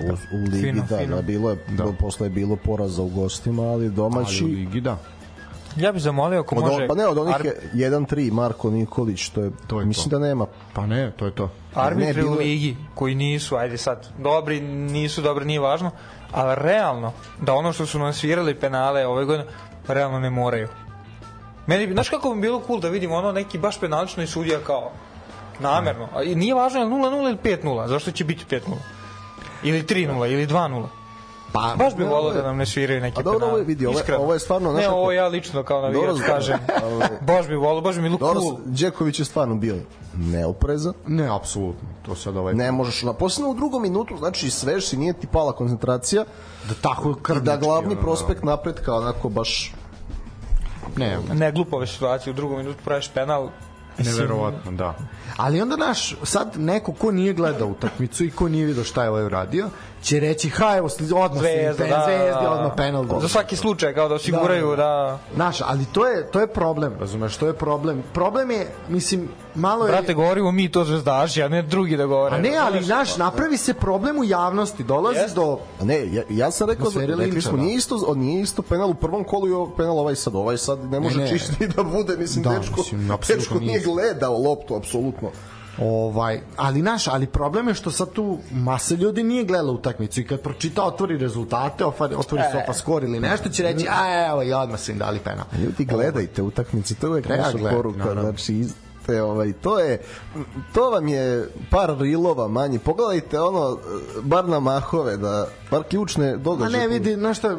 U, 0.00 0.08
u 0.36 0.42
ligi, 0.44 0.60
Fino, 0.60 0.84
da, 0.90 0.98
fino. 0.98 1.16
da, 1.16 1.22
bilo 1.22 1.50
je, 1.50 1.56
da. 1.68 1.84
posle 1.98 2.26
je 2.26 2.30
bilo 2.30 2.56
poraza 2.56 3.02
u 3.02 3.08
gostima, 3.08 3.62
ali 3.62 3.90
domaći... 3.90 4.44
Ali 4.44 4.52
u 4.52 4.56
ligi, 4.56 4.80
da. 4.80 4.98
Ja 5.76 5.92
bih 5.92 6.02
zamolio 6.02 6.40
ako 6.40 6.54
Od, 6.54 6.62
može... 6.62 6.86
pa 6.88 6.94
ne, 6.94 7.06
od 7.06 7.18
onih 7.18 7.34
ar- 7.34 7.46
je 7.74 7.90
1-3 7.90 8.32
Marko 8.32 8.70
Nikolić, 8.70 9.28
to 9.28 9.40
je, 9.40 9.50
To 9.66 9.80
je 9.80 9.86
mislim 9.86 10.10
to. 10.10 10.18
da 10.18 10.26
nema. 10.26 10.46
Pa 10.72 10.86
ne, 10.86 11.10
to 11.10 11.24
je 11.26 11.34
to. 11.34 11.50
arbitre 11.74 12.06
Ne, 12.06 12.14
bilo 12.14 12.32
u 12.32 12.38
ligi 12.38 12.76
koji 12.94 13.14
nisu, 13.14 13.56
ajde 13.56 13.78
sad, 13.78 14.06
dobri, 14.18 14.60
nisu 14.60 15.22
dobri, 15.22 15.44
nije 15.44 15.60
važno, 15.60 15.90
ali 16.32 16.54
realno, 16.56 17.12
da 17.40 17.54
ono 17.54 17.72
što 17.72 17.86
su 17.86 17.98
nam 17.98 18.12
svirali 18.12 18.54
penale 18.54 19.06
ove 19.06 19.24
godine, 19.24 19.48
realno 19.88 20.20
ne 20.20 20.30
moraju. 20.30 20.68
Meni, 21.66 21.92
znaš 21.92 22.08
kako 22.08 22.34
bi 22.34 22.40
bilo 22.40 22.62
cool 22.66 22.80
da 22.80 22.88
vidimo 22.88 23.14
ono 23.14 23.32
neki 23.32 23.58
baš 23.58 23.80
penalično 23.80 24.22
i 24.22 24.26
sudija 24.26 24.58
kao 24.60 24.90
namerno. 25.60 26.08
A 26.14 26.22
i 26.22 26.34
nije 26.34 26.54
važno 26.54 26.80
je 26.80 26.86
li 26.86 26.92
0-0 26.92 27.28
ili 27.28 27.56
5-0, 27.56 27.88
zašto 27.88 28.10
će 28.10 28.24
biti 28.24 28.44
5-0? 28.50 28.60
Ili 29.62 29.82
3-0, 29.82 30.32
ili 30.32 30.46
2-0. 30.46 30.84
Pa, 31.56 31.74
Baš 31.76 31.96
bi 31.96 32.04
volio 32.04 32.28
je- 32.28 32.34
da 32.34 32.42
nam 32.42 32.56
ne 32.56 32.66
sviraju 32.66 33.00
neke 33.00 33.20
A 33.20 33.22
dobro, 33.22 33.38
penale. 33.38 33.50
ovo 33.50 33.58
je, 33.58 33.64
vidi, 33.64 33.86
ovo 33.86 33.98
je- 33.98 34.16
ovo 34.16 34.32
je 34.32 34.38
stvarno, 34.40 34.72
Ne, 34.72 34.88
ovo 34.88 35.12
ja 35.12 35.26
lično 35.26 35.62
kao 35.62 35.80
navijač 35.82 36.06
Dobro, 36.06 36.22
kažem. 36.26 36.58
baš 37.28 37.48
bi 37.48 37.54
volio, 37.56 37.80
baš 37.80 37.96
bi 37.96 38.02
bilo 38.02 38.18
Dobro, 38.18 38.40
cool. 38.40 38.56
Đeković 38.64 39.18
je 39.18 39.24
stvarno 39.24 39.54
bio 39.54 39.76
neoprezan. 40.14 40.92
ne, 41.06 41.28
apsolutno. 41.28 41.88
To 42.02 42.14
sad 42.14 42.36
ovaj... 42.36 42.54
Ne 42.54 42.72
možeš, 42.72 43.02
na, 43.02 43.12
posebno 43.12 43.50
u 43.50 43.54
drugom 43.54 43.82
minutu, 43.82 44.16
znači 44.16 44.50
svež 44.50 44.84
si, 44.84 44.96
nije 44.96 45.12
ti 45.12 45.26
pala 45.26 45.52
koncentracija 45.52 46.24
Da 46.68 46.74
tako 46.74 47.14
krvnički. 47.14 47.46
da 47.46 47.56
glavni 47.56 47.92
ono, 47.92 48.00
prospekt 48.00 48.42
napretka 48.42 48.94
onako 48.94 49.28
baš 49.28 49.74
Ne, 50.96 51.18
Ne, 51.32 51.52
glupove 51.52 51.86
situacije, 51.86 52.30
u 52.30 52.34
drugom 52.34 52.58
minutu 52.58 52.78
praviš 52.84 53.08
penal. 53.08 53.48
Neverovatno, 53.98 54.72
da. 54.72 54.94
Ali 55.36 55.60
onda 55.60 55.76
naš, 55.78 56.16
sad 56.22 56.52
neko 56.56 56.92
ko 56.92 57.10
nije 57.10 57.32
gledao 57.32 57.68
utakmicu 57.68 58.24
i 58.24 58.30
ko 58.30 58.48
nije 58.48 58.66
vidio 58.66 58.84
šta 58.84 59.02
je 59.02 59.10
ovaj 59.10 59.24
uradio, 59.24 59.68
će 60.02 60.20
reći, 60.20 60.48
ha, 60.48 60.76
evo, 60.76 60.88
odmah 61.14 61.40
Zvezda, 61.40 61.84
pen, 61.84 61.90
da, 61.90 62.02
zvezdi, 62.06 62.44
da. 62.44 62.50
odmah 62.50 62.72
penal. 62.76 63.20
Za 63.20 63.28
svaki 63.28 63.56
slučaj, 63.56 63.94
kao 63.94 64.08
da 64.08 64.14
osiguraju 64.14 64.70
da... 64.70 64.76
da... 64.76 65.18
Znaš, 65.34 65.60
ali 65.64 65.84
to 65.92 66.06
je, 66.06 66.30
to 66.30 66.40
je 66.40 66.46
problem, 66.46 66.94
razumeš, 67.00 67.36
to 67.36 67.46
je 67.46 67.52
problem. 67.52 68.02
Problem 68.12 68.50
je, 68.50 68.66
mislim, 68.88 69.28
malo 69.54 69.86
je... 69.86 69.92
Brate, 69.92 70.14
govorimo 70.14 70.52
mi 70.52 70.68
to 70.68 70.84
zvezdaši, 70.84 71.42
a 71.42 71.48
ne 71.48 71.62
drugi 71.62 71.96
da 71.96 72.06
govore. 72.06 72.36
A 72.36 72.38
ne, 72.38 72.56
ali, 72.56 72.84
znaš, 72.84 73.16
napravi 73.16 73.56
se 73.56 73.74
problem 73.74 74.18
u 74.18 74.24
javnosti, 74.24 74.84
dolazi 74.84 75.18
Jeste. 75.18 75.34
do... 75.34 75.58
A 75.80 75.84
Ne, 75.84 76.14
ja, 76.14 76.22
ja 76.30 76.50
sam 76.50 76.68
rekao, 76.68 76.86
Atmosfere 76.88 77.14
rekli 77.16 77.42
smo, 77.42 77.56
da. 77.56 77.62
nije 77.62 77.76
isto, 77.76 78.14
nije 78.14 78.42
isto 78.42 78.62
penal 78.62 78.90
u 78.90 78.94
prvom 78.94 79.24
kolu 79.24 79.48
i 79.48 79.52
ovo 79.52 79.70
penal 79.76 79.98
ovaj 79.98 80.16
sad. 80.16 80.34
Ovaj 80.34 80.58
sad 80.58 80.90
ne 80.90 81.00
može 81.00 81.18
Ne, 81.18 81.24
ne. 81.24 81.30
čisti 81.30 81.68
da 81.68 81.82
bude, 81.82 82.16
mislim, 82.16 82.42
Da, 82.42 82.50
dečko, 82.50 82.76
mislim, 82.76 83.10
apsolutno 83.10 83.36
dečko 83.36 83.58
nije. 83.58 83.80
gledao 83.80 84.38
loptu, 84.38 84.76
apsolutno. 84.76 85.30
Ovaj, 85.78 86.40
ali 86.56 86.82
naš, 86.82 87.08
ali 87.08 87.26
problem 87.26 87.68
je 87.68 87.74
što 87.74 87.90
sad 87.90 88.12
tu 88.12 88.38
masa 88.52 88.94
ljudi 88.94 89.22
nije 89.22 89.44
gledala 89.44 89.72
utakmicu 89.72 90.20
i 90.20 90.26
kad 90.26 90.40
pročita 90.40 90.84
otvori 90.84 91.18
rezultate, 91.18 91.84
otvori, 91.84 92.14
otvori 92.14 92.42
E. 92.42 92.50
sofa 92.52 92.72
skor 92.72 93.04
ili 93.04 93.20
nešto 93.20 93.48
će 93.48 93.62
reći, 93.62 93.86
a 93.90 94.26
evo 94.28 94.42
i 94.42 94.52
odmah 94.52 94.80
su 94.80 94.90
im 94.90 94.98
dali 94.98 95.18
penal. 95.18 95.44
Ljudi 95.58 95.84
gledajte 95.84 96.42
utakmice, 96.42 96.94
to 96.94 97.06
je 97.06 97.10
uvek 97.10 97.28
naša 97.28 97.50
gledati, 97.52 97.76
poruka, 97.76 98.20
znači 98.20 98.54
iz- 98.54 98.74
te, 99.06 99.22
ovaj, 99.22 99.52
to 99.52 99.78
je 99.78 100.02
to 100.74 100.90
vam 100.90 101.08
je 101.08 101.48
par 101.70 101.96
rilova 101.98 102.48
manje 102.48 102.78
pogledajte 102.78 103.40
ono 103.40 103.78
bar 104.22 104.48
na 104.48 104.60
mahove 104.60 105.16
da 105.16 105.46
bar 105.70 105.82
ključne 105.82 106.36
događaje 106.36 106.80
ne 106.80 106.88
vidi, 106.88 107.14
znaš 107.14 107.38
šta, 107.38 107.56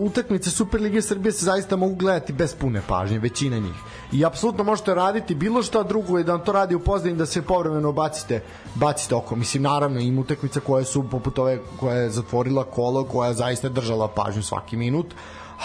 utakmice 0.00 0.50
Superlige 0.50 1.02
Srbije 1.02 1.32
se 1.32 1.44
zaista 1.44 1.76
mogu 1.76 1.94
gledati 1.94 2.32
bez 2.32 2.54
pune 2.54 2.82
pažnje, 2.88 3.18
većina 3.18 3.58
njih. 3.58 3.74
I 4.12 4.24
apsolutno 4.24 4.64
možete 4.64 4.94
raditi 4.94 5.34
bilo 5.34 5.62
šta 5.62 5.82
drugo 5.82 6.18
i 6.18 6.24
da 6.24 6.32
vam 6.32 6.44
to 6.44 6.52
radi 6.52 6.74
u 6.74 6.80
pozadini 6.80 7.18
da 7.18 7.26
se 7.26 7.42
povremeno 7.42 7.92
bacite, 7.92 8.42
bacite 8.74 9.14
oko. 9.14 9.36
Mislim, 9.36 9.62
naravno, 9.62 10.00
ima 10.00 10.20
utakmica 10.20 10.60
koje 10.60 10.84
su 10.84 11.04
poput 11.10 11.38
ove 11.38 11.58
koja 11.80 11.96
je 11.96 12.10
zatvorila 12.10 12.64
kolo, 12.64 13.04
koja 13.04 13.28
je 13.28 13.34
zaista 13.34 13.68
držala 13.68 14.08
pažnju 14.08 14.42
svaki 14.42 14.76
minut, 14.76 15.14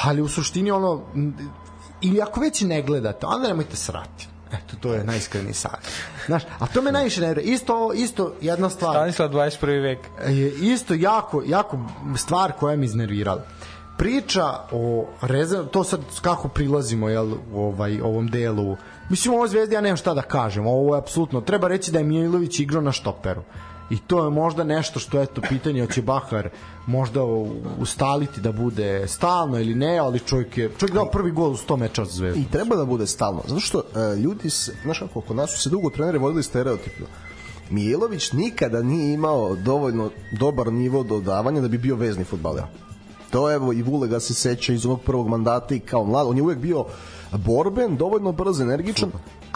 ali 0.04 0.22
u 0.22 0.28
suštini 0.28 0.72
ono, 0.72 1.02
ili 2.02 2.22
ako 2.22 2.40
već 2.40 2.62
ne 2.62 2.82
gledate, 2.82 3.26
onda 3.26 3.48
nemojte 3.48 3.76
srati. 3.76 4.35
Eto, 4.52 4.76
to 4.80 4.94
je 4.94 5.04
najiskreniji 5.04 5.54
savjet. 5.54 5.92
Znaš, 6.26 6.44
a 6.60 6.68
to 6.68 6.82
me 6.82 6.92
najviše 6.92 7.22
nervira. 7.22 7.42
Isto, 7.42 7.94
isto 7.94 8.34
jedna 8.42 8.70
stvar 8.70 8.94
Stanislav 8.94 9.30
21. 9.30 9.82
vek. 9.82 10.00
je 10.28 10.74
isto 10.74 10.94
jako, 10.94 11.44
jako 11.46 11.80
stvar 12.18 12.52
koja 12.52 12.78
me 12.78 12.86
iznervirala. 12.86 13.46
Priča 13.98 14.46
o 14.72 15.08
rezerv, 15.22 15.66
to 15.66 15.84
sad 15.84 16.00
kako 16.22 16.48
prilazimo 16.48 17.10
jel, 17.10 17.34
u 17.54 17.62
ovaj, 17.62 18.02
ovom 18.02 18.28
delu, 18.28 18.78
mislim 19.10 19.34
ovo 19.34 19.48
zvezdi 19.48 19.76
ja 19.76 19.82
nemam 19.82 19.98
šta 19.98 20.14
da 20.14 20.22
kažem, 20.22 20.68
ovo 20.68 20.96
je 20.96 21.00
apsolutno, 21.00 21.42
treba 21.42 21.68
reći 21.68 21.92
da 21.92 22.00
je 22.00 22.06
Mijailović 22.06 22.60
igrao 22.60 22.82
na 22.82 22.92
štoperu. 22.92 23.42
I 23.90 23.98
to 23.98 24.24
je 24.24 24.30
možda 24.30 24.64
nešto 24.64 25.00
što, 25.00 25.22
eto, 25.22 25.42
pitanje 25.50 25.88
će 25.94 26.02
Bahar 26.02 26.50
možda 26.88 27.24
ustaliti 27.80 28.42
da 28.42 28.52
bude 28.52 29.08
stalno 29.08 29.60
ili 29.60 29.76
ne, 29.76 29.98
ali 29.98 30.20
čovjek 30.20 30.58
je, 30.58 30.72
čovjek 30.78 30.94
dao 30.94 31.06
prvi 31.06 31.32
gol 31.32 31.52
u 31.52 31.58
100 31.58 31.78
meča 31.78 32.06
za 32.06 32.12
zvezdu. 32.12 32.40
i 32.40 32.52
treba 32.52 32.76
da 32.76 32.86
bude 32.86 33.08
stalno 33.08 33.42
zato 33.48 33.60
što 33.60 33.80
e, 33.80 34.16
ljudi 34.16 34.50
se 34.50 34.76
znaš 34.84 35.00
kako 35.00 35.22
kod 35.22 35.36
nas 35.36 35.52
su 35.52 35.62
se 35.62 35.70
dugo 35.70 35.90
treneri 35.90 36.18
vodili 36.18 36.44
stereotipno 36.44 37.06
Mijailović 37.70 38.32
nikada 38.32 38.82
nije 38.82 39.14
imao 39.14 39.56
dovoljno 39.56 40.10
dobar 40.32 40.74
nivo 40.74 41.04
dodavanja 41.04 41.62
da 41.62 41.68
bi 41.68 41.78
bio 41.78 41.96
vezni 41.96 42.24
fudbaler. 42.24 42.64
To 43.30 43.52
evo 43.52 43.74
i 43.74 43.82
Vule 43.82 44.08
ga 44.08 44.20
se 44.20 44.34
seća 44.34 44.74
iz 44.74 44.86
onog 44.86 45.02
prvog 45.02 45.28
mandata 45.28 45.76
i 45.76 45.80
kao 45.80 46.04
mlad. 46.04 46.28
On 46.28 46.38
je 46.38 46.44
uvek 46.44 46.58
bio 46.58 46.86
borben, 47.32 47.98
dovoljno 47.98 48.32
brz, 48.32 48.60
energičan, 48.60 49.12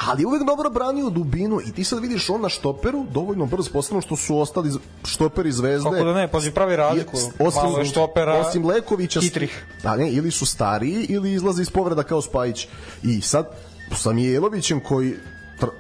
ali 0.08 0.26
uvek 0.26 0.44
dobro 0.44 0.70
branio 0.70 1.10
dubinu 1.10 1.60
i 1.62 1.72
ti 1.72 1.84
sad 1.84 2.00
vidiš 2.00 2.30
on 2.30 2.42
na 2.42 2.50
štoperu 2.50 3.06
dovoljno 3.12 3.46
brz, 3.46 3.70
posebno 3.70 4.02
što 4.02 4.16
su 4.16 4.40
ostali 4.40 4.72
štoperi 5.06 5.52
zvezde. 5.52 5.90
Kako 5.90 6.04
da 6.04 6.14
ne, 6.14 6.28
pazi, 6.28 6.52
pravi 6.52 6.76
razliku. 6.76 7.18
Osim, 7.40 7.62
Malo 7.64 7.80
je 7.80 7.86
štopera, 7.86 8.34
osim 8.34 8.66
Lekovića 8.66 9.20
hitrih. 9.22 9.66
da 9.84 9.96
ne, 9.96 10.12
ili 10.12 10.32
su 10.32 10.46
stariji 10.46 11.06
ili 11.10 11.34
izlaze 11.34 11.62
iz 11.62 11.70
povreda 11.70 12.04
kao 12.04 12.22
Spajić 12.22 12.68
i 13.04 13.22
sad 13.22 13.50
sa 13.96 14.14
Mijailovićem 14.14 14.80
koji 14.80 15.14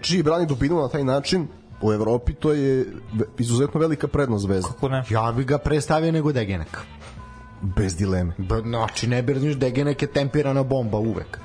čiji 0.01 0.23
brani 0.23 0.45
dubinu 0.45 0.81
na 0.81 0.89
taj 0.89 1.03
način 1.03 1.47
u 1.81 1.93
Evropi 1.93 2.33
to 2.33 2.53
je 2.53 2.85
izuzetno 3.37 3.79
velika 3.79 4.07
prednost 4.07 4.45
zvezda 4.45 4.67
Kako 4.69 4.89
ne? 4.89 5.03
Ja 5.09 5.33
bi 5.37 5.43
ga 5.43 5.57
predstavio 5.57 6.11
nego 6.11 6.31
Degenek. 6.31 6.77
bez 7.61 7.95
dileme 7.95 8.33
Ba, 8.37 8.61
Znači, 8.61 9.07
ne 9.07 9.21
birniš 9.21 9.55
Degenek 9.55 10.01
je 10.01 10.07
tempirana 10.07 10.63
bomba 10.63 10.97
uvek. 10.97 11.39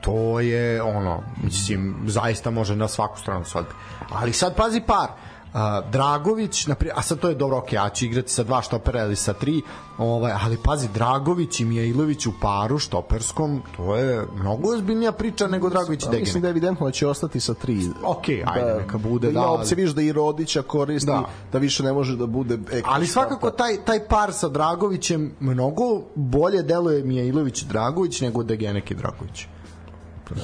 To 0.00 0.40
je 0.40 0.82
ono, 0.82 1.22
mislim, 1.42 1.96
zaista 2.06 2.50
može 2.50 2.76
na 2.76 2.88
svaku 2.88 3.18
stranu 3.18 3.44
se 3.44 3.58
odbiti. 3.58 3.76
Ali 4.10 4.32
sad 4.32 4.56
pazi 4.56 4.80
par. 4.80 5.08
Uh, 5.48 5.90
Dragović, 5.90 6.66
naprijed, 6.66 6.92
a 6.96 7.02
sad 7.02 7.18
to 7.18 7.28
je 7.28 7.34
dobro, 7.34 7.58
ok, 7.58 7.72
ja 7.72 7.88
ću 7.88 8.04
igrati 8.04 8.32
sa 8.32 8.42
dva 8.42 8.62
štopera 8.62 9.04
ili 9.04 9.16
sa 9.16 9.32
tri, 9.32 9.62
ovaj, 9.98 10.32
ali 10.44 10.56
pazi, 10.64 10.88
Dragović 10.88 11.60
i 11.60 11.64
Mijailović 11.64 12.26
u 12.26 12.32
paru 12.40 12.78
štoperskom, 12.78 13.62
to 13.76 13.96
je 13.96 14.26
mnogo 14.40 14.74
ozbiljnija 14.74 15.12
priča 15.12 15.46
nego 15.46 15.70
Dragović 15.70 16.02
i 16.02 16.06
Da, 16.06 16.10
mislim 16.10 16.24
Degenek. 16.24 16.42
da 16.42 16.48
je 16.48 16.50
evidentno 16.50 16.86
da 16.86 16.92
će 16.92 17.06
ostati 17.06 17.40
sa 17.40 17.54
tri 17.54 17.78
Ok, 18.04 18.28
ajde, 18.28 18.74
neka 18.78 18.98
bude, 18.98 19.26
da, 19.32 19.40
da, 19.40 19.46
opcije 19.46 19.76
viš 19.76 19.90
da 19.90 20.02
i 20.02 20.12
Rodića 20.12 20.62
koristi 20.62 21.06
da. 21.06 21.12
Da. 21.12 21.28
da 21.52 21.58
više 21.58 21.82
ne 21.82 21.92
može 21.92 22.16
da 22.16 22.26
bude 22.26 22.58
Ali 22.84 23.06
svakako 23.06 23.50
taj, 23.50 23.76
taj 23.84 24.08
par 24.08 24.32
sa 24.32 24.48
Dragovićem 24.48 25.34
mnogo 25.40 26.02
bolje 26.14 26.62
deluje 26.62 27.04
Mijailović 27.04 27.62
i 27.62 27.66
Dragović 27.66 28.20
nego 28.20 28.42
Degenek 28.42 28.90
i 28.90 28.94
Dragović. 28.94 29.46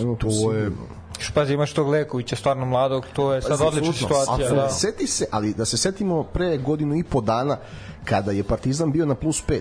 Evo, 0.01 0.17
To 0.17 0.53
je... 0.53 0.71
Još 1.19 1.31
pazi, 1.31 1.55
imaš 1.55 1.73
tog 1.73 1.89
Lekovića, 1.89 2.37
stvarno 2.37 2.67
mladog, 2.67 3.07
to 3.13 3.35
je 3.35 3.43
sad 3.43 3.61
odlična 3.61 3.93
situacija. 3.93 4.51
Da. 4.51 4.69
Seti 4.69 5.07
se, 5.07 5.27
ali 5.31 5.55
da 5.55 5.65
se 5.65 5.77
setimo 5.77 6.23
pre 6.23 6.59
godinu 6.59 6.97
i 6.97 7.03
po 7.03 7.21
dana 7.21 7.57
kada 8.05 8.33
je 8.33 8.45
Partizan 8.45 8.93
bio 8.93 9.07
na 9.07 9.15
plus 9.15 9.43
5 9.47 9.61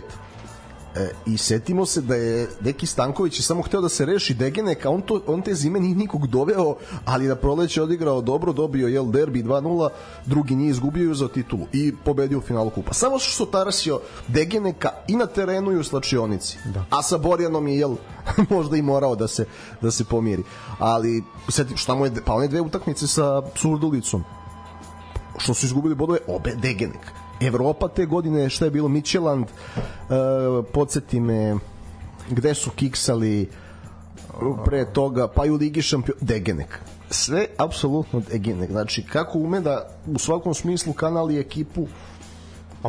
E, 0.96 1.10
I 1.26 1.38
setimo 1.38 1.86
se 1.86 2.02
da 2.02 2.16
je 2.16 2.48
Deki 2.60 2.86
Stanković 2.86 3.39
je 3.39 3.44
samo 3.44 3.62
hteo 3.62 3.82
da 3.82 3.89
se 3.89 4.06
reši 4.06 4.34
Degenek, 4.34 4.86
a 4.86 4.89
on, 4.89 5.02
to, 5.02 5.22
on 5.28 5.41
te 5.41 5.54
zime 5.54 5.80
nije 5.80 5.96
nikog 5.96 6.28
doveo, 6.28 6.76
ali 7.06 7.28
na 7.28 7.36
proleće 7.36 7.82
odigrao 7.82 8.22
dobro, 8.22 8.54
dobio 8.54 8.88
jel 8.88 9.06
derbi 9.06 9.44
2-0, 9.44 9.89
drugi 10.26 10.56
nije 10.56 10.70
izgubio 10.70 11.12
uzeo 11.12 11.28
titulu 11.28 11.68
i 11.74 11.94
pobedio 12.06 12.38
u 12.38 12.41
finalu 12.41 12.70
kupa. 12.70 12.94
Samo 12.94 13.20
što 13.20 13.46
tarasio 13.46 14.00
Degeneka 14.28 14.89
i 15.08 15.16
na 15.16 15.26
terenu 15.26 15.72
i 15.72 15.78
u 15.78 15.84
slačionici. 15.84 16.58
Da. 16.66 16.86
A 16.89 17.04
sa 17.04 17.18
Borjanom 17.18 17.68
je 17.68 17.78
jel 17.78 17.96
možda 18.56 18.78
i 18.78 18.82
morao 18.82 19.16
da 19.16 19.28
se 19.28 19.46
da 19.82 19.91
se 19.91 20.04
pomiri. 20.04 20.44
Ali 20.80 21.24
seti 21.50 21.78
šta 21.78 21.96
mu 21.96 22.06
je 22.06 22.12
pa 22.26 22.34
one 22.34 22.48
dve 22.48 22.62
utakmice 22.62 23.08
sa 23.08 23.41
Surdulicom 23.56 24.24
što 25.38 25.54
su 25.54 25.66
izgubili 25.66 25.96
bodove 25.96 26.20
obe 26.28 26.56
Degenek. 26.56 27.22
Evropa 27.46 27.88
te 27.88 28.06
godine 28.06 28.50
šta 28.50 28.66
je 28.66 28.72
bilo 28.72 28.88
Micheland 28.88 29.46
uh, 29.46 30.66
podsjeti 30.74 31.20
me 31.20 31.56
gde 32.30 32.54
su 32.54 32.70
kiksali 32.70 33.50
pre 34.66 34.86
toga, 34.86 35.28
pa 35.28 35.46
i 35.46 35.50
u 35.50 35.56
Ligi 35.56 35.82
šampiona, 35.82 36.20
Degenek. 36.22 36.80
Sve 37.10 37.46
apsolutno 37.58 38.22
Degenek. 38.32 38.72
Znači, 38.72 39.04
kako 39.04 39.38
ume 39.39 39.60
da 39.60 39.89
u 40.08 40.20
svakom 40.20 40.54
smislu 40.54 40.94
kanal 40.94 41.32
i 41.32 41.39
ekipu 41.39 41.88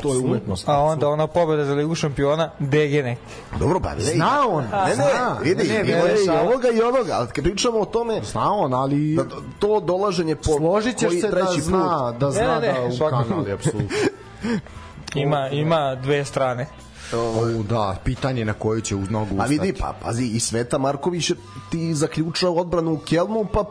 to 0.03 0.13
je 0.15 0.19
umetnost. 0.19 0.69
A 0.69 0.79
onda 0.79 1.09
ona 1.09 1.27
pobeda 1.27 1.65
za 1.65 1.75
Ligu 1.75 1.95
šampiona, 1.95 2.51
Degene. 2.59 3.17
Dobro, 3.59 3.81
ba, 3.81 3.91
vidi. 3.91 4.11
Zna 4.11 4.41
on, 4.49 4.65
Ne, 4.65 4.89
ne, 4.89 4.95
zna. 4.95 5.37
vidi, 5.43 5.69
Ne, 5.69 5.75
ne, 5.75 5.85
bilo 5.85 6.07
je 6.07 6.25
i 6.25 6.29
ovoga 6.29 6.69
i 6.69 6.81
onoga, 6.83 7.13
ali 7.13 7.29
kad 7.29 7.45
pričamo 7.45 7.79
o 7.79 7.85
tome, 7.85 8.21
Zna 8.33 8.53
on, 8.53 8.75
ali 8.75 9.15
da 9.15 9.25
to 9.59 9.81
dolaženje 9.81 10.37
po 10.37 10.57
složit 10.57 10.97
ćeš 10.97 11.21
se 11.21 11.29
da 11.29 11.47
zna, 11.61 12.15
da 12.21 12.31
zna 12.31 12.61
Ne, 12.61 12.73
ne, 12.73 12.73
da 12.99 13.07
u 13.07 13.11
kanali, 13.11 13.53
apsolutno. 13.53 13.97
Ima, 15.15 15.49
ima 15.49 15.95
dve 15.95 16.25
strane. 16.25 16.67
O, 17.13 17.63
da, 17.63 17.97
pitanje 18.05 18.45
na 18.45 18.53
koju 18.53 18.81
će 18.81 18.97
uz 18.97 19.11
nogu 19.11 19.35
A 19.35 19.45
ustati. 19.45 19.59
vidi, 19.59 19.79
pa 19.81 19.95
pazi, 20.03 20.25
i 20.25 20.41
Sveta 20.41 20.79
Marković 20.79 21.33
ti 21.71 21.95
zaključao 21.95 22.53
odbranu 22.55 22.93
u 22.93 22.99
Kelmu, 22.99 23.47
pa 23.53 23.65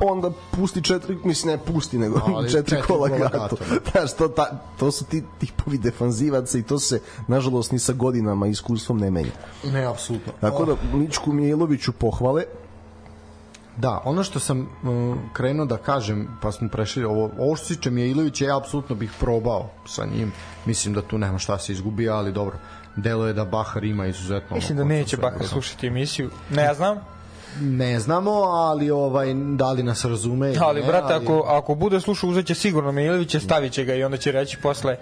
onda 0.00 0.30
pusti 0.56 0.82
četiri, 0.82 1.18
mislim 1.24 1.52
ne 1.52 1.58
pusti, 1.64 1.98
nego 1.98 2.20
Ali 2.26 2.48
četiri, 2.52 2.70
četiri 2.70 2.82
kola 2.86 3.08
kola 3.08 3.18
gato. 3.18 3.38
gato, 3.38 3.56
Znaš, 3.92 4.16
to, 4.16 4.28
ta, 4.28 4.60
to 4.78 4.90
su 4.90 5.04
ti 5.04 5.22
tipovi 5.38 5.78
defanzivaca 5.78 6.58
i 6.58 6.62
to 6.62 6.78
se, 6.78 7.00
nažalost, 7.28 7.72
ni 7.72 7.78
sa 7.78 7.92
godinama 7.92 8.46
i 8.46 8.50
iskustvom 8.50 8.98
ne 8.98 9.10
menja. 9.10 9.30
Ne, 9.64 9.84
apsolutno. 9.84 10.32
Tako 10.40 10.64
da, 10.64 10.74
Mičku 10.92 11.32
Mijailoviću 11.32 11.92
pohvale, 11.92 12.44
Da, 13.76 14.00
ono 14.04 14.22
što 14.24 14.40
sam 14.40 14.60
uh, 14.60 15.16
krenuo 15.32 15.66
da 15.66 15.76
kažem, 15.76 16.38
pa 16.42 16.52
smo 16.52 16.68
prešli 16.68 17.04
ovo, 17.04 17.30
ovo 17.38 17.56
što 17.56 17.66
se 17.66 17.76
tiče 17.76 17.90
Mijailovića, 17.90 18.44
ja 18.44 18.56
apsolutno 18.56 18.94
bih 18.96 19.10
probao 19.20 19.70
sa 19.86 20.04
njim. 20.04 20.32
Mislim 20.66 20.94
da 20.94 21.02
tu 21.02 21.18
nema 21.18 21.38
šta 21.38 21.58
se 21.58 21.72
izgubi, 21.72 22.08
ali 22.08 22.32
dobro. 22.32 22.58
Delo 22.96 23.26
je 23.26 23.32
da 23.32 23.44
Bahar 23.44 23.84
ima 23.84 24.06
izuzetno... 24.06 24.56
Mislim 24.56 24.78
da 24.78 24.84
neće 24.84 25.16
dobro. 25.16 25.46
slušati 25.46 25.86
emisiju. 25.86 26.30
Ne 26.50 26.74
znam, 26.74 26.98
Ne 27.60 28.00
znamo, 28.00 28.30
ali 28.42 28.90
ovaj 28.90 29.34
da 29.34 29.72
li 29.72 29.82
nas 29.82 30.04
razume. 30.04 30.48
ili 30.48 30.58
ali 30.60 30.80
ne, 30.80 30.86
brate, 30.86 31.14
ali- 31.14 31.24
ako, 31.24 31.44
ako 31.48 31.74
bude 31.74 32.00
slušao, 32.00 32.30
uzeće 32.30 32.54
sigurno 32.54 32.92
Milivića, 32.92 33.40
stavit 33.40 33.72
će 33.72 33.84
ga 33.84 33.94
i 33.94 34.04
onda 34.04 34.16
će 34.16 34.32
reći 34.32 34.56
posle, 34.62 34.96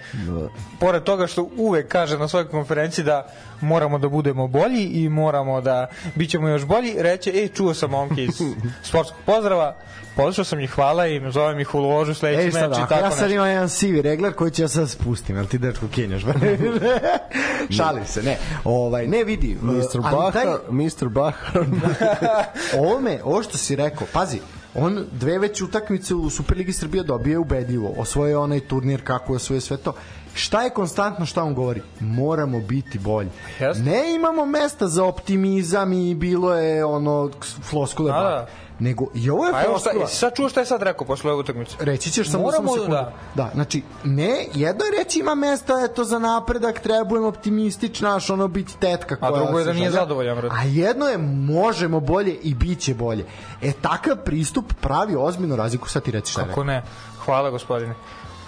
pored 0.81 1.03
toga 1.03 1.27
što 1.27 1.49
uvek 1.57 1.89
kaže 1.89 2.19
na 2.19 2.29
svojoj 2.29 2.49
konferenciji 2.49 3.05
da 3.05 3.27
moramo 3.61 3.99
da 3.99 4.09
budemo 4.09 4.47
bolji 4.49 4.85
i 4.85 5.09
moramo 5.09 5.61
da 5.61 5.87
bit 6.15 6.31
ćemo 6.31 6.49
još 6.49 6.65
bolji, 6.65 6.95
reće, 6.99 7.31
e, 7.35 7.49
čuo 7.49 7.75
sam 7.75 7.91
momke 7.91 8.25
iz 8.25 8.35
sportskog 8.89 9.19
pozdrava, 9.27 9.77
poslušao 10.17 10.45
sam 10.45 10.61
ih, 10.61 10.71
hvala 10.71 11.07
im, 11.07 11.33
zovem 11.33 11.61
ih 11.61 11.75
u 11.75 11.79
ložu 11.79 12.15
sledeći 12.15 12.41
Ej, 12.41 12.47
meč 12.47 12.79
i 12.79 12.81
ako 12.81 12.87
tako 12.89 13.05
ja 13.05 13.11
sad 13.11 13.21
nešto. 13.21 13.35
imam 13.35 13.49
jedan 13.49 13.69
sivi 13.69 14.03
regler 14.03 14.33
koji 14.33 14.51
ću 14.51 14.63
ja 14.63 14.69
sad 14.69 14.91
spustim, 14.91 15.37
jel 15.37 15.47
ti 15.47 15.59
dečko 15.59 15.87
kenjaš? 15.95 16.23
Šalim 17.77 18.05
se, 18.07 18.23
ne. 18.23 18.37
Ovaj, 18.65 19.07
ne 19.07 19.25
vidi. 19.25 19.57
Mr. 19.63 20.01
ali 20.05 20.17
Baha, 20.17 20.31
taj- 20.31 20.57
Mr. 20.71 21.09
Baha, 21.09 21.65
ovo 22.79 23.01
me, 23.01 23.21
ovo 23.25 23.43
što 23.43 23.59
si 23.59 23.77
rekao, 23.77 24.07
pazi, 24.13 24.39
on 24.75 25.05
dve 25.13 25.39
već 25.39 25.63
utakmice 25.63 26.15
u 26.15 26.31
Superligi 26.31 26.73
Srbije 26.73 27.03
dobije 27.03 27.39
ubedljivo, 27.39 27.95
osvoje 27.97 28.37
onaj 28.39 28.61
turnir 28.61 29.05
kako 29.05 29.33
je 29.33 29.37
osvoje 29.37 29.61
sve 29.61 29.77
to. 29.77 29.93
Šta 30.39 30.63
je 30.63 30.71
konstantno 30.71 31.27
šta 31.27 31.43
on 31.43 31.55
govori? 31.55 31.83
Moramo 32.01 32.61
biti 32.61 32.99
bolji. 32.99 33.31
Ne 33.77 34.15
imamo 34.15 34.47
mesta 34.47 34.89
za 34.89 35.05
optimizam 35.05 35.93
i 35.93 36.15
bilo 36.15 36.55
je 36.55 36.85
ono 36.85 37.31
floskule. 37.63 38.13
Da, 38.13 38.19
da. 38.19 38.47
Nego, 38.81 39.07
i 39.15 39.31
ovo 39.31 39.45
je 39.47 39.53
A 39.55 39.65
evo 39.65 39.71
floskula. 39.79 40.03
jesi 40.03 40.17
sad 40.17 40.35
čuo 40.37 40.49
šta 40.49 40.61
je 40.61 40.67
sad 40.67 40.83
rekao 40.83 41.07
posle 41.07 41.33
ove 41.33 41.41
utakmice? 41.41 41.77
Reći 41.81 42.11
ćeš 42.11 42.31
samo 42.31 42.43
Moramo, 42.43 42.77
samo 42.77 42.89
da. 42.89 43.13
da. 43.35 43.51
znači, 43.55 43.83
ne, 44.05 44.47
jedno 44.55 44.85
je 44.85 44.99
reći 44.99 45.21
ima 45.21 45.35
mesta 45.35 45.75
eto 45.91 46.05
za 46.05 46.19
napredak, 46.19 46.81
treba 46.81 47.05
budem 47.05 47.25
optimistična, 47.25 48.11
znaš, 48.11 48.31
ono 48.31 48.49
biti 48.49 48.79
tetka 48.79 49.17
koja 49.17 49.33
drugo 49.33 49.59
je 49.59 49.65
da 49.65 49.73
nije 49.73 49.91
žalja. 49.91 50.01
zadovoljan, 50.01 50.37
brate. 50.37 50.57
A 50.59 50.63
jedno 50.65 51.07
je 51.07 51.19
možemo 51.53 52.01
bolje 52.01 52.35
i 52.35 52.55
bit 52.55 52.81
će 52.81 52.95
bolje. 52.95 53.25
E, 53.63 53.73
takav 53.73 54.17
pristup 54.25 54.73
pravi 54.81 55.17
ozbiljnu 55.19 55.57
razliku, 55.57 55.89
sad 55.89 56.03
ti 56.03 56.11
reći 56.11 56.33
šta 56.33 56.45
Kako 56.45 56.65
ne? 56.65 56.83
Hvala 57.25 57.51
gospodine. 57.51 57.95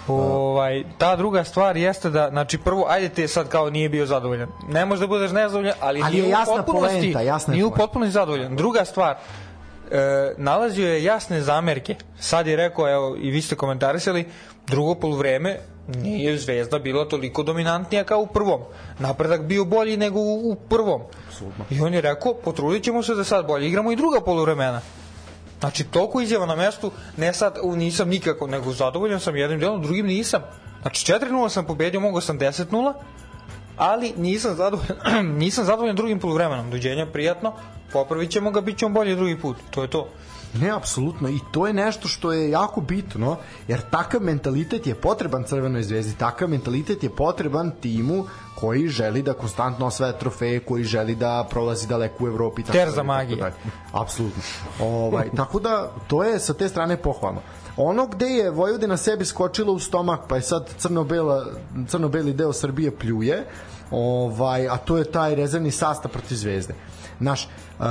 Ovaj, 0.07 0.83
ta 0.97 1.15
druga 1.15 1.43
stvar 1.43 1.77
jeste 1.77 2.09
da, 2.09 2.29
znači 2.29 2.57
prvo, 2.57 2.85
ajde 2.89 3.09
te 3.09 3.27
sad 3.27 3.49
kao 3.49 3.69
nije 3.69 3.89
bio 3.89 4.05
zadovoljan. 4.05 4.49
Ne 4.69 4.85
može 4.85 5.01
da 5.01 5.07
budeš 5.07 5.31
nezadovoljan, 5.31 5.75
ali, 5.79 6.01
Ali 6.03 6.13
nije 6.13 6.25
je 6.25 6.29
jasna 6.29 6.53
u 6.53 6.57
potpunosti, 6.57 6.99
poenta, 6.99 7.21
jasna 7.21 7.53
je 7.53 7.55
nije 7.55 7.65
u 7.65 7.71
potpunosti 7.71 8.11
zadovoljan. 8.11 8.55
Druga 8.55 8.85
stvar, 8.85 9.15
e, 9.91 10.33
nalazio 10.37 10.87
je 10.87 11.03
jasne 11.03 11.41
zamerke. 11.41 11.95
Sad 12.19 12.47
je 12.47 12.55
rekao, 12.55 12.89
evo, 12.89 13.15
i 13.21 13.31
vi 13.31 13.41
ste 13.41 13.55
komentarisali, 13.55 14.25
drugo 14.67 14.95
poluvreme 14.95 15.57
nije 15.87 16.37
Zvezda 16.37 16.79
bila 16.79 17.05
toliko 17.05 17.43
dominantnija 17.43 18.03
kao 18.03 18.19
u 18.19 18.27
prvom. 18.27 18.61
Napredak 18.99 19.41
bio 19.41 19.65
bolji 19.65 19.97
nego 19.97 20.19
u, 20.19 20.51
u 20.51 20.55
prvom. 20.55 21.01
I 21.69 21.81
on 21.81 21.93
je 21.93 22.01
rekao, 22.01 22.33
potrudit 22.33 22.83
ćemo 22.83 23.03
se 23.03 23.15
da 23.15 23.23
sad 23.23 23.47
bolje 23.47 23.67
igramo 23.67 23.91
i 23.91 23.95
druga 23.95 24.21
poluvremena. 24.21 24.81
Znači, 25.61 25.83
toliko 25.83 26.21
izjava 26.21 26.45
na 26.45 26.55
mestu, 26.55 26.91
ne 27.17 27.33
sad, 27.33 27.57
nisam 27.63 28.09
nikako, 28.09 28.47
nego 28.47 28.73
zadovoljan 28.73 29.19
sam 29.19 29.35
jednim 29.35 29.59
delom, 29.59 29.81
drugim 29.81 30.05
nisam. 30.05 30.41
Znači, 30.81 31.13
4-0 31.13 31.49
sam 31.49 31.65
pobedio, 31.65 31.99
mogao 31.99 32.21
sam 32.21 32.39
10-0, 32.39 32.93
ali 33.77 34.13
nisam 34.17 34.55
zadovoljan, 34.55 35.35
nisam 35.43 35.65
zadovoljan 35.65 35.95
drugim 35.95 36.19
poluvremenom. 36.19 36.71
Dođenja 36.71 37.05
prijatno, 37.05 37.53
popravit 37.93 38.31
ćemo 38.31 38.51
ga, 38.51 38.61
bit 38.61 38.77
ćemo 38.77 38.93
bolji 38.93 39.15
drugi 39.15 39.39
put. 39.39 39.57
To 39.71 39.81
je 39.81 39.89
to. 39.89 40.07
Ne, 40.53 40.69
apsolutno. 40.69 41.29
I 41.29 41.39
to 41.51 41.67
je 41.67 41.73
nešto 41.73 42.07
što 42.07 42.33
je 42.33 42.49
jako 42.49 42.81
bitno, 42.81 43.37
jer 43.67 43.81
takav 43.89 44.21
mentalitet 44.21 44.87
je 44.87 44.95
potreban 44.95 45.43
Crvenoj 45.43 45.83
zvezdi, 45.83 46.17
takav 46.17 46.49
mentalitet 46.49 47.03
je 47.03 47.09
potreban 47.09 47.71
timu 47.81 48.25
koji 48.55 48.87
želi 48.87 49.21
da 49.21 49.33
konstantno 49.33 49.85
osvaja 49.85 50.13
trofeje, 50.13 50.59
koji 50.59 50.83
želi 50.83 51.15
da 51.15 51.47
prolazi 51.49 51.87
daleko 51.87 52.23
u 52.23 52.27
Evropi. 52.27 52.63
tako 52.63 52.77
tako 52.95 53.07
magija. 53.07 53.37
dalje. 53.37 53.55
Apsolutno. 53.93 54.41
Ovaj, 54.81 55.29
tako 55.35 55.59
da, 55.59 55.91
to 56.07 56.23
je 56.23 56.39
sa 56.39 56.53
te 56.53 56.69
strane 56.69 56.97
pohvalno. 56.97 57.41
Ono 57.77 58.07
gde 58.07 58.25
je 58.25 58.51
Vojvodina 58.51 58.97
sebi 58.97 59.25
skočila 59.25 59.71
u 59.71 59.79
stomak, 59.79 60.19
pa 60.27 60.35
je 60.35 60.41
sad 60.41 60.69
crno-bela, 60.77 61.45
crno-beli 61.87 62.33
deo 62.33 62.53
Srbije 62.53 62.97
pljuje, 62.97 63.47
ovaj, 63.91 64.67
a 64.67 64.77
to 64.77 64.97
je 64.97 65.11
taj 65.11 65.35
rezervni 65.35 65.71
sastav 65.71 66.11
protiv 66.11 66.35
Zvezde. 66.35 66.73
Naš, 67.21 67.47
uh, 67.79 67.85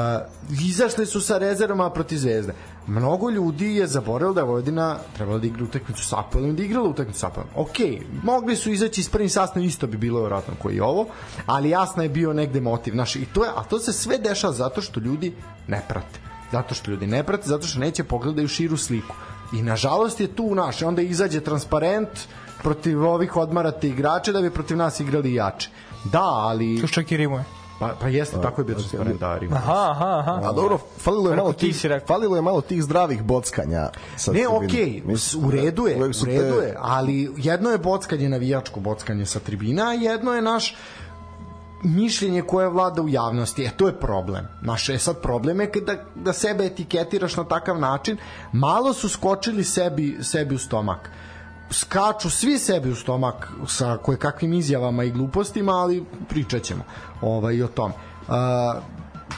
izašli 0.64 1.06
su 1.06 1.20
sa 1.20 1.38
rezervama 1.38 1.90
protiv 1.90 2.16
Zvezde. 2.16 2.54
Mnogo 2.86 3.30
ljudi 3.30 3.76
je 3.76 3.86
zaboravilo 3.86 4.34
da 4.34 4.40
je 4.40 4.44
Vojvodina 4.44 4.96
trebala 5.14 5.38
da 5.38 5.46
igra 5.46 5.64
utakmicu 5.64 6.04
sa 6.04 6.20
Apelom 6.20 6.50
i 6.50 6.52
da 6.52 6.62
je 6.62 6.66
igrala 6.66 6.88
utakmicu 6.88 7.20
sa 7.20 7.26
Apelom. 7.26 7.48
Ok, 7.54 7.78
mogli 8.22 8.56
su 8.56 8.70
izaći 8.70 9.00
iz 9.00 9.08
prvim 9.08 9.28
sastavom, 9.28 9.68
isto 9.68 9.86
bi 9.86 9.96
bilo 9.96 10.20
vjerojatno 10.20 10.54
koji 10.62 10.76
i 10.76 10.80
ovo, 10.80 11.06
ali 11.46 11.70
jasno 11.70 12.02
je 12.02 12.08
bio 12.08 12.32
negde 12.32 12.60
motiv. 12.60 12.96
Naš, 12.96 13.16
i 13.16 13.26
to 13.32 13.44
je, 13.44 13.50
a 13.56 13.64
to 13.64 13.78
se 13.78 13.92
sve 13.92 14.18
dešava 14.18 14.52
zato 14.52 14.82
što 14.82 15.00
ljudi 15.00 15.34
ne 15.68 15.82
prate. 15.88 16.20
Zato 16.52 16.74
što 16.74 16.90
ljudi 16.90 17.06
ne 17.06 17.22
prate, 17.22 17.48
zato 17.48 17.66
što 17.66 17.80
neće 17.80 18.04
pogledaju 18.04 18.48
širu 18.48 18.76
sliku. 18.76 19.14
I 19.52 19.62
nažalost 19.62 20.20
je 20.20 20.34
tu 20.34 20.54
naš, 20.54 20.82
onda 20.82 21.02
izađe 21.02 21.40
transparent 21.40 22.08
protiv 22.62 23.02
ovih 23.02 23.36
odmarate 23.36 23.88
igrače 23.88 24.32
da 24.32 24.40
bi 24.40 24.50
protiv 24.50 24.76
nas 24.76 25.00
igrali 25.00 25.34
jače. 25.34 25.68
Da, 26.04 26.22
ali... 26.22 26.88
Čak 26.88 27.12
i 27.12 27.16
rimuje. 27.16 27.59
Pa, 27.80 27.94
pa 28.00 28.08
jeste, 28.08 28.36
tako 28.42 28.60
je 28.60 28.64
bio 28.64 28.74
transparent, 28.74 29.20
da, 29.20 29.38
Rima. 29.38 29.56
Aha, 29.56 29.90
aha, 29.90 30.18
aha. 30.18 30.40
A 30.44 30.52
dobro, 30.52 30.78
falilo 30.98 31.30
je 31.30 31.36
malo 31.36 31.52
tih, 31.52 31.76
si 31.76 31.88
rekao. 31.88 32.06
falilo 32.06 32.36
je 32.36 32.42
malo 32.42 32.60
tih 32.60 32.82
zdravih 32.82 33.22
bockanja. 33.22 33.90
sa 34.16 34.32
Ne, 34.32 34.48
okej, 34.48 35.02
Mislim, 35.04 35.44
u 35.44 35.50
redu 35.50 35.86
je, 35.86 35.96
u 35.96 36.24
redu 36.24 36.60
je, 36.60 36.76
ali 36.78 37.32
jedno 37.36 37.70
je 37.70 37.78
bockanje 37.78 38.28
navijačko 38.28 38.80
bockanje 38.80 39.26
sa 39.26 39.40
tribina, 39.40 39.88
a 39.88 39.92
jedno 39.92 40.34
je 40.34 40.42
naš 40.42 40.76
mišljenje 41.84 42.42
koje 42.42 42.68
vlada 42.68 43.02
u 43.02 43.08
javnosti. 43.08 43.64
E, 43.64 43.70
to 43.76 43.86
je 43.86 44.00
problem. 44.00 44.48
Naš 44.62 44.88
je 44.88 44.98
sad 44.98 45.20
problem 45.22 45.60
je 45.60 45.70
da, 45.86 45.96
da 46.14 46.32
sebe 46.32 46.66
etiketiraš 46.66 47.36
na 47.36 47.44
takav 47.44 47.78
način. 47.78 48.16
Malo 48.52 48.92
su 48.92 49.08
skočili 49.08 49.64
sebi, 49.64 50.18
sebi 50.22 50.54
u 50.54 50.58
stomak. 50.58 51.10
Skaču 51.70 52.30
svi 52.30 52.58
sebi 52.58 52.90
u 52.90 52.94
stomak 52.94 53.48
sa 53.68 53.96
koje 53.96 54.18
kakvim 54.18 54.52
izjavama 54.52 55.04
i 55.04 55.10
glupostima, 55.10 55.72
ali 55.72 56.04
pričat 56.28 56.62
ćemo 56.62 56.84
ovaj, 57.20 57.62
o 57.62 57.68
tom. 57.68 57.92
Uh, 58.28 58.34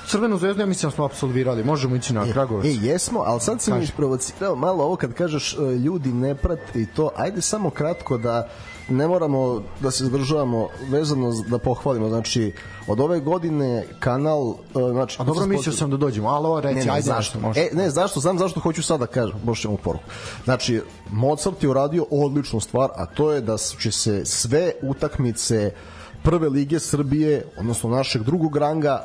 Crvenu 0.07 0.39
zvezdu, 0.39 0.63
ja 0.63 0.67
mislim 0.67 0.91
da 0.91 0.95
smo 0.95 1.05
absolvirali. 1.05 1.65
Možemo 1.65 1.97
ići 1.97 2.15
na 2.15 2.33
Kragovac. 2.33 2.65
E, 2.65 2.69
jesmo, 2.69 3.23
ali 3.27 3.41
sad 3.41 3.61
si 3.61 3.73
mi 3.73 3.83
isprovocirao 3.83 4.57
malo 4.57 4.85
ovo 4.85 4.97
kad 4.97 5.13
kažeš 5.13 5.55
e, 5.55 5.57
ljudi 5.61 6.13
ne 6.13 6.35
prate 6.35 6.81
i 6.81 6.87
to, 6.87 7.11
ajde 7.17 7.41
samo 7.41 7.71
kratko 7.71 8.19
da 8.19 8.49
ne 8.89 9.09
moramo 9.09 9.63
da 9.81 9.91
se 9.91 10.05
zadržavamo 10.05 10.69
vezano 10.89 11.33
da 11.49 11.59
pohvalimo, 11.59 12.09
znači 12.09 12.53
od 12.87 13.01
ove 13.01 13.21
godine 13.21 13.87
kanal 14.01 14.51
e, 14.51 14.93
znači, 14.93 15.17
A 15.21 15.25
dobro, 15.25 15.47
mislio 15.47 15.73
sam 15.73 15.91
da 15.91 15.97
dođemo, 15.97 16.29
ali 16.29 16.47
ovo 16.47 16.61
reći, 16.61 16.79
ne, 16.79 16.85
ne, 16.85 16.93
ajde 16.93 17.07
zašto? 17.07 17.41
može. 17.41 17.61
E, 17.61 17.69
ne, 17.73 17.91
zašto? 17.91 18.21
Znam 18.21 18.39
zašto 18.39 18.61
hoću 18.61 18.83
sad 18.83 19.01
da 19.01 19.07
kažem, 19.07 19.37
možeš 19.45 19.65
mu 19.65 19.77
poruku. 19.77 20.05
Znači, 20.45 20.83
Mozart 21.11 21.63
je 21.63 21.69
uradio 21.69 22.07
odličnu 22.11 22.61
stvar, 22.61 22.91
a 22.95 23.07
to 23.07 23.33
je 23.33 23.41
da 23.41 23.57
će 23.59 23.93
se 23.93 24.25
sve 24.25 24.73
utakmice 24.83 25.71
prve 26.23 26.49
lige 26.49 26.79
Srbije, 26.79 27.45
odnosno 27.59 27.91
našeg 27.91 28.23
drugog 28.23 28.57
ranga, 28.57 29.05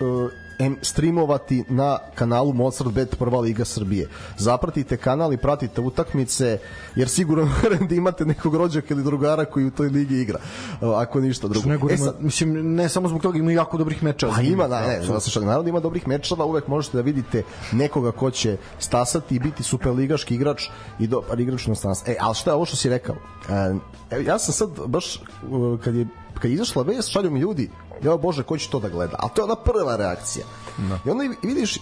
e, 0.00 0.47
em, 0.58 0.76
streamovati 0.82 1.64
na 1.68 1.98
kanalu 2.14 2.52
Mozart 2.52 2.90
Bet 2.90 3.18
Prva 3.18 3.40
Liga 3.40 3.64
Srbije. 3.64 4.08
Zapratite 4.38 4.96
kanal 4.96 5.32
i 5.32 5.36
pratite 5.36 5.80
utakmice, 5.80 6.58
jer 6.94 7.08
sigurno 7.08 7.48
da 7.88 7.94
imate 7.94 8.24
nekog 8.24 8.54
rođaka 8.54 8.94
ili 8.94 9.02
drugara 9.02 9.44
koji 9.44 9.66
u 9.66 9.70
toj 9.70 9.88
ligi 9.88 10.14
igra, 10.14 10.38
ako 10.96 11.20
ništa 11.20 11.48
drugo. 11.48 11.68
Ne, 11.68 11.78
E, 11.90 11.96
sad- 11.96 12.16
mislim, 12.20 12.74
ne 12.74 12.88
samo 12.88 13.08
zbog 13.08 13.22
toga, 13.22 13.38
ima 13.38 13.52
jako 13.52 13.78
dobrih 13.78 14.02
mečeva. 14.02 14.32
Pa 14.34 14.40
ima, 14.42 14.68
da, 14.68 14.80
ne, 14.80 14.98
da 15.08 15.20
se 15.20 15.30
šalim. 15.30 15.46
Naravno 15.46 15.62
da 15.62 15.70
ima 15.70 15.80
dobrih 15.80 16.08
mečeva, 16.08 16.44
uvek 16.44 16.68
možete 16.68 16.96
da 16.96 17.02
vidite 17.02 17.42
nekoga 17.72 18.12
ko 18.12 18.30
će 18.30 18.56
stasati 18.78 19.34
i 19.34 19.38
biti 19.38 19.62
superligaški 19.62 20.34
igrač 20.34 20.68
i 20.98 21.06
dobar 21.06 21.40
igrač 21.40 21.66
na 21.66 21.74
stans. 21.74 22.08
E, 22.08 22.16
ali 22.20 22.34
šta 22.34 22.50
je 22.50 22.54
ovo 22.54 22.64
što 22.64 22.76
si 22.76 22.88
rekao? 22.88 23.16
E, 24.10 24.20
ja 24.20 24.38
sam 24.38 24.52
sad 24.54 24.70
baš, 24.86 25.20
kad 25.84 25.94
je, 25.94 26.06
kad 26.38 26.50
je 26.50 26.54
izašla 26.54 26.82
vest, 26.82 27.10
šalju 27.10 27.30
mi 27.30 27.40
ljudi, 27.40 27.70
ja 28.02 28.16
bože, 28.16 28.42
ko 28.42 28.58
će 28.58 28.70
to 28.70 28.80
da 28.80 28.88
gleda? 28.88 29.16
Ali 29.18 29.30
to 29.34 29.40
je 29.40 29.44
ona 29.44 29.56
prva 29.56 29.96
reakcija. 29.96 30.46
No. 30.78 30.98
I 31.06 31.10
onda 31.10 31.24
vidiš, 31.42 31.76
e, 31.76 31.80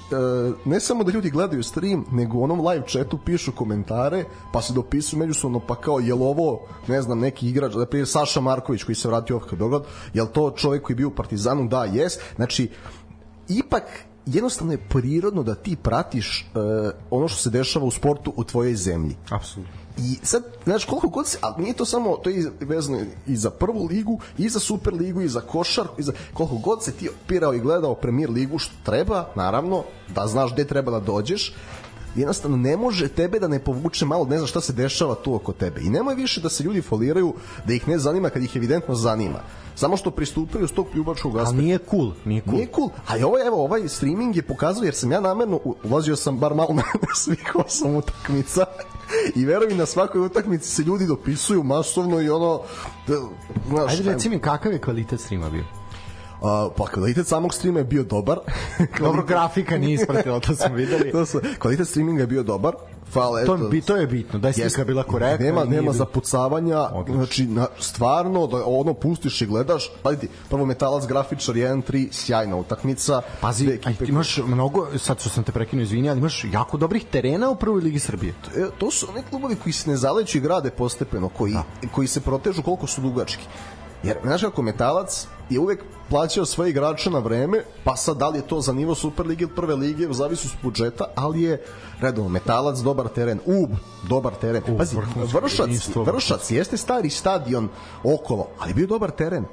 ne 0.64 0.80
samo 0.80 1.04
da 1.04 1.12
ljudi 1.12 1.30
gledaju 1.30 1.62
stream, 1.62 2.04
nego 2.12 2.38
u 2.38 2.44
onom 2.44 2.66
live 2.66 2.84
chatu 2.88 3.18
pišu 3.24 3.52
komentare, 3.52 4.24
pa 4.52 4.62
se 4.62 4.72
dopisuju 4.72 5.20
međusobno, 5.20 5.60
pa 5.60 5.74
kao, 5.74 5.98
jel 5.98 6.22
ovo, 6.22 6.60
ne 6.88 7.02
znam, 7.02 7.18
neki 7.18 7.48
igrač, 7.48 7.72
da 7.72 7.86
prije 7.86 8.06
Saša 8.06 8.40
Marković 8.40 8.82
koji 8.82 8.96
se 8.96 9.08
vratio 9.08 9.36
u 9.36 9.56
Beograd, 9.56 9.84
jel 10.14 10.26
to 10.26 10.50
čovjek 10.50 10.82
koji 10.82 10.94
je 10.94 10.96
bio 10.96 11.08
u 11.08 11.14
Partizanu? 11.14 11.68
Da, 11.68 11.84
jes. 11.84 12.18
Znači, 12.36 12.70
ipak 13.48 13.82
jednostavno 14.26 14.72
je 14.72 14.88
prirodno 14.88 15.42
da 15.42 15.54
ti 15.54 15.76
pratiš 15.76 16.46
uh, 16.54 16.90
ono 17.10 17.28
što 17.28 17.38
se 17.38 17.50
dešava 17.50 17.86
u 17.86 17.90
sportu 17.90 18.32
u 18.36 18.44
tvojoj 18.44 18.74
zemlji. 18.74 19.16
Apsolutno. 19.30 19.85
I 19.98 20.18
sad, 20.22 20.42
znaš, 20.64 20.84
koliko 20.84 21.08
god 21.08 21.26
se, 21.26 21.38
a 21.42 21.54
nije 21.58 21.74
to 21.74 21.84
samo, 21.84 22.16
to 22.16 22.30
je 22.30 22.52
vezano 22.60 23.00
i 23.26 23.36
za 23.36 23.50
prvu 23.50 23.86
ligu, 23.86 24.20
i 24.38 24.48
za 24.48 24.60
super 24.60 24.94
ligu, 24.94 25.20
i 25.20 25.28
za 25.28 25.40
košar, 25.40 25.86
i 25.98 26.02
za, 26.02 26.12
koliko 26.34 26.56
god 26.56 26.84
se 26.84 26.92
ti 26.92 27.08
opirao 27.08 27.54
i 27.54 27.60
gledao 27.60 27.94
premier 27.94 28.30
ligu, 28.30 28.58
što 28.58 28.74
treba, 28.84 29.28
naravno, 29.34 29.84
da 30.14 30.26
znaš 30.26 30.52
gde 30.52 30.64
treba 30.64 30.90
da 30.90 31.00
dođeš, 31.00 31.54
jednostavno 32.16 32.56
ne 32.56 32.76
može 32.76 33.08
tebe 33.08 33.38
da 33.38 33.48
ne 33.48 33.58
povuče 33.58 34.04
malo, 34.04 34.24
ne 34.24 34.36
znam 34.36 34.46
šta 34.46 34.60
se 34.60 34.72
dešava 34.72 35.14
tu 35.14 35.34
oko 35.34 35.52
tebe. 35.52 35.80
I 35.80 35.90
nemoj 35.90 36.14
više 36.14 36.40
da 36.40 36.48
se 36.48 36.64
ljudi 36.64 36.82
foliraju 36.82 37.34
da 37.66 37.74
ih 37.74 37.88
ne 37.88 37.98
zanima 37.98 38.30
kad 38.30 38.42
ih 38.42 38.56
evidentno 38.56 38.94
zanima. 38.94 39.38
Samo 39.74 39.96
što 39.96 40.10
pristupaju 40.10 40.68
s 40.68 40.72
tog 40.72 40.86
ljubačkog 40.94 41.32
Ali 41.32 41.42
aspekta. 41.42 41.62
nije 41.62 41.78
cool, 41.90 42.12
nije 42.24 42.42
cool. 42.42 42.56
Nije 42.56 42.68
cool. 42.74 42.88
A 43.08 43.26
ovaj, 43.26 43.46
evo, 43.46 43.64
ovaj 43.64 43.88
streaming 43.88 44.36
je 44.36 44.42
pokazao, 44.42 44.84
jer 44.84 44.94
sam 44.94 45.12
ja 45.12 45.20
namerno, 45.20 45.60
ulazio 45.84 46.16
sam 46.16 46.38
bar 46.38 46.54
malo 46.54 46.74
na, 46.74 46.82
svih 47.14 47.52
osam 47.54 47.96
utakmica 47.96 48.64
i 49.34 49.44
verujem 49.44 49.72
mi 49.72 49.78
na 49.78 49.86
svakoj 49.86 50.20
utakmici 50.20 50.70
se 50.70 50.82
ljudi 50.82 51.06
dopisuju 51.06 51.62
masovno 51.62 52.20
i 52.20 52.30
ono, 52.30 52.60
da, 53.06 53.14
znaš, 53.68 53.92
Ajde 53.92 54.12
reci 54.12 54.28
mi 54.28 54.38
kakav 54.38 54.72
je 54.72 54.80
kvalitet 54.80 55.20
streama 55.20 55.50
bio? 55.50 55.64
Pa 56.76 56.86
kvalitet 56.86 57.26
samog 57.26 57.54
streama 57.54 57.78
je 57.78 57.84
bio 57.84 58.02
dobar. 58.02 58.38
Dobro, 59.00 59.22
grafika 59.22 59.78
nije 59.78 59.94
ispratila, 59.94 60.40
to 60.40 60.56
smo 60.56 60.74
videli. 60.74 61.12
to 61.12 61.26
su, 61.26 61.40
kvalitet 61.58 61.88
streaminga 61.88 62.22
je 62.22 62.26
bio 62.26 62.42
dobar. 62.42 62.74
Hvala, 63.12 63.44
To, 63.44 63.54
eto, 63.54 63.86
to 63.86 63.96
je 63.96 64.06
bitno, 64.06 64.38
da 64.38 64.48
je 64.48 64.54
slika 64.54 64.84
bila 64.84 65.02
korektna. 65.02 65.46
Nema, 65.46 65.64
nema 65.64 65.92
zapucavanja, 65.92 66.80
Odlično. 66.80 67.16
znači 67.16 67.46
na, 67.46 67.66
stvarno 67.78 68.46
da 68.46 68.64
ono 68.66 68.94
pustiš 68.94 69.42
i 69.42 69.46
gledaš, 69.46 69.90
pazite, 70.02 70.28
prvo 70.50 70.66
metalac 70.66 71.06
grafičar 71.06 71.54
1-3, 71.54 72.08
sjajna 72.12 72.56
utakmica. 72.56 73.22
Pazi, 73.40 73.64
Dve 73.64 73.72
aj, 73.72 73.76
ekipe 73.78 74.04
ti 74.04 74.10
imaš 74.10 74.38
mnogo, 74.46 74.86
sad 74.98 75.20
što 75.20 75.28
sam 75.28 75.44
te 75.44 75.52
prekinuo, 75.52 75.82
izvini, 75.82 76.10
ali 76.10 76.18
imaš 76.18 76.44
jako 76.52 76.76
dobrih 76.76 77.04
terena 77.10 77.50
u 77.50 77.56
prvoj 77.56 77.80
ligi 77.80 77.98
Srbije. 77.98 78.34
E, 78.56 78.64
to 78.78 78.90
su 78.90 79.06
oni 79.10 79.22
klubovi 79.30 79.56
koji 79.56 79.72
se 79.72 79.90
ne 79.90 79.96
zaleću 79.96 80.38
i 80.38 80.40
grade 80.40 80.70
postepeno, 80.70 81.28
koji, 81.28 81.52
da. 81.52 81.64
koji 81.92 82.08
se 82.08 82.20
protežu 82.20 82.62
koliko 82.62 82.86
su 82.86 83.00
dugački. 83.00 83.44
Jer, 84.02 84.16
znaš 84.24 84.42
kako, 84.42 84.62
metalac 84.62 85.26
je 85.50 85.60
uvek 85.60 85.84
plaćao 86.08 86.46
svoje 86.46 86.70
igrače 86.70 87.10
na 87.10 87.18
vreme, 87.18 87.62
pa 87.84 87.96
sad 87.96 88.16
da 88.16 88.28
li 88.28 88.38
je 88.38 88.46
to 88.46 88.60
za 88.60 88.72
nivo 88.72 88.94
Superlige 88.94 89.44
ili 89.44 89.54
prve 89.54 89.74
lige, 89.74 90.12
zavisi 90.12 90.48
od 90.48 90.62
budžeta, 90.62 91.04
ali 91.14 91.42
je 91.42 91.64
redovno 92.00 92.30
metalac, 92.30 92.78
dobar 92.78 93.08
teren, 93.08 93.40
Ub, 93.46 93.70
dobar 94.08 94.34
teren. 94.34 94.62
Pazi, 94.78 94.96
vrhunsko 94.96 95.40
vršac, 95.40 95.88
vršac 96.06 96.50
jeste 96.50 96.76
stari 96.76 97.10
stadion 97.10 97.68
okolo, 98.04 98.46
ali 98.58 98.74
bio 98.74 98.86
dobar 98.86 99.10
teren. 99.10 99.44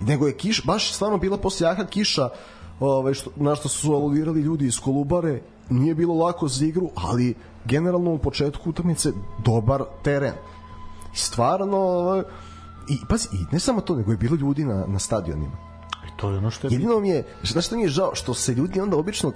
Nego 0.00 0.26
je 0.26 0.36
kiš, 0.36 0.64
baš 0.64 0.92
stvarno 0.92 1.18
bila 1.18 1.38
posle 1.38 1.66
jaka 1.66 1.86
kiša, 1.86 2.28
ovaj, 2.80 3.14
što, 3.14 3.30
na 3.36 3.54
što 3.54 3.68
su 3.68 3.94
aludirali 3.94 4.40
ljudi 4.40 4.66
iz 4.66 4.80
Kolubare, 4.80 5.42
nije 5.70 5.94
bilo 5.94 6.14
lako 6.14 6.48
za 6.48 6.64
igru, 6.64 6.90
ali 6.94 7.34
generalno 7.64 8.12
u 8.12 8.18
početku 8.18 8.70
utakmice 8.70 9.12
dobar 9.44 9.84
teren. 10.02 10.34
I 11.14 11.16
stvarno 11.16 11.76
ovaj, 11.76 12.22
i 12.88 12.98
pazi, 13.08 13.28
i 13.32 13.44
ne 13.52 13.60
samo 13.60 13.80
to, 13.80 13.96
nego 13.96 14.10
je 14.10 14.16
bilo 14.16 14.36
ljudi 14.36 14.64
na, 14.64 14.84
na 14.86 14.98
stadionima. 14.98 15.56
I 16.08 16.16
to 16.16 16.30
je 16.30 16.38
ono 16.38 16.50
što 16.50 16.66
je. 16.66 16.72
Jedino 16.72 17.00
mi 17.00 17.08
je, 17.08 17.24
znaš 17.42 17.66
što 17.66 17.76
mi 17.76 17.82
je 17.82 17.88
žao, 17.88 18.14
što 18.14 18.34
se 18.34 18.54
ljudi 18.54 18.80
onda 18.80 18.96
obično 18.96 19.32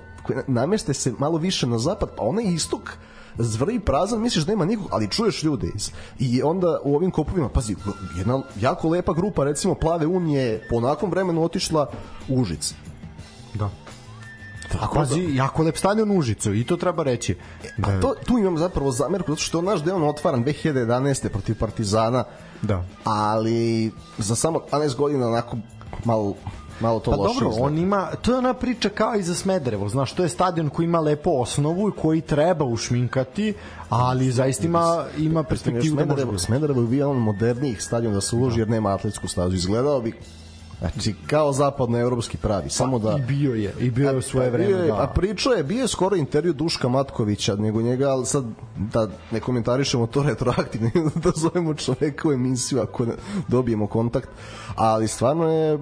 nameste 0.46 0.94
se 0.94 1.12
malo 1.18 1.38
više 1.38 1.66
na 1.66 1.78
zapad, 1.78 2.08
pa 2.16 2.22
onaj 2.22 2.44
istok 2.44 2.96
zvrli 3.38 3.80
prazan, 3.80 4.20
misliš 4.20 4.44
da 4.44 4.52
nema 4.52 4.64
nikog, 4.64 4.88
ali 4.90 5.10
čuješ 5.10 5.42
ljude 5.42 5.70
iz. 5.74 5.90
I 6.18 6.42
onda 6.42 6.78
u 6.84 6.96
ovim 6.96 7.10
kopovima, 7.10 7.48
pazi, 7.48 7.76
jedna 8.16 8.42
jako 8.60 8.88
lepa 8.88 9.12
grupa, 9.12 9.44
recimo 9.44 9.74
Plave 9.74 10.06
Unije, 10.06 10.42
je 10.42 10.66
po 10.70 10.76
onakvom 10.76 11.10
vremenu 11.10 11.44
otišla 11.44 11.86
u 12.28 12.40
Užice. 12.40 12.74
Da. 13.54 13.70
Tako 14.72 14.94
Pazi, 14.94 15.34
jako 15.34 15.62
lep 15.62 15.76
stadion 15.76 16.10
u 16.10 16.18
Užicu 16.18 16.54
i 16.54 16.64
to 16.64 16.76
treba 16.76 17.02
reći. 17.02 17.36
Da, 17.78 17.88
A 17.88 18.00
to, 18.00 18.14
tu 18.26 18.38
imam 18.38 18.58
zapravo 18.58 18.90
zamerku, 18.90 19.32
zato 19.32 19.42
što 19.42 19.58
je 19.58 19.62
naš 19.62 19.82
deo 19.82 20.08
otvaran 20.08 20.44
2011. 20.44 21.28
protiv 21.28 21.58
Partizana, 21.58 22.24
Da. 22.62 22.84
ali 23.05 23.93
za 24.18 24.36
samo 24.36 24.60
12 24.72 24.97
godina 24.97 25.26
onako 25.26 25.56
malo, 26.05 26.34
malo 26.80 27.01
to 27.01 27.10
Pa 27.10 27.16
loše 27.16 27.34
dobro, 27.34 27.48
izgleda. 27.48 27.66
on 27.66 27.78
ima, 27.78 28.10
to 28.22 28.32
je 28.32 28.39
ona 28.39 28.55
priča 28.55 28.89
kao 28.89 29.14
i 29.14 29.22
za 29.22 29.34
Smederevo, 29.34 29.89
znaš, 29.89 30.12
to 30.12 30.22
je 30.22 30.28
stadion 30.28 30.68
koji 30.68 30.84
ima 30.84 31.01
lepo 31.01 31.30
osnovu 31.30 31.89
i 31.89 31.93
koji 32.02 32.20
treba 32.20 32.64
ušminkati, 32.64 33.55
ali 33.89 34.30
zaista 34.30 34.66
ima, 34.66 35.05
ima 35.18 35.43
perspektivu 35.43 35.97
da 35.97 36.05
može 36.05 36.06
Smederevo, 36.06 36.30
bude. 36.30 36.43
Smederevo 36.43 36.80
je 36.80 36.86
bio 36.86 36.98
jedan 36.98 37.16
od 37.16 37.22
modernijih 37.22 37.82
stadiona 37.82 38.14
da 38.14 38.20
se 38.20 38.36
uloži 38.36 38.60
jer 38.60 38.68
nema 38.68 38.94
atletsku 38.94 39.28
stazu. 39.28 39.56
Izgledao 39.56 40.01
bi 40.01 40.12
Znači, 40.90 41.14
kao 41.26 41.52
zapadnoevropski 41.52 42.36
pravi, 42.36 42.70
samo 42.70 42.98
da... 42.98 43.16
I 43.18 43.22
bio 43.22 43.54
je, 43.54 43.74
i 43.80 43.90
bio 43.90 44.10
je 44.10 44.16
u 44.16 44.22
svoje 44.22 44.50
vreme, 44.50 44.70
je, 44.70 44.92
A 44.92 44.96
da. 44.96 45.12
pričao 45.14 45.52
je, 45.52 45.62
bio 45.62 45.82
je 45.82 45.88
skoro 45.88 46.16
intervju 46.16 46.52
Duška 46.52 46.88
Matkovića, 46.88 47.56
nego 47.56 47.82
njega, 47.82 48.09
ali 48.09 48.26
sad 48.26 48.44
da 48.92 49.09
ne 49.30 49.40
komentarišemo 49.40 50.06
to 50.06 50.22
retroaktivno, 50.22 50.90
da 51.24 51.30
zovemo 51.34 51.74
čoveka 51.74 52.28
u 52.28 52.32
emisiju 52.32 52.80
ako 52.80 53.04
ne 53.04 53.12
dobijemo 53.48 53.86
kontakt, 53.86 54.28
ali 54.74 55.09
stvarno 55.09 55.48
je 55.52 55.78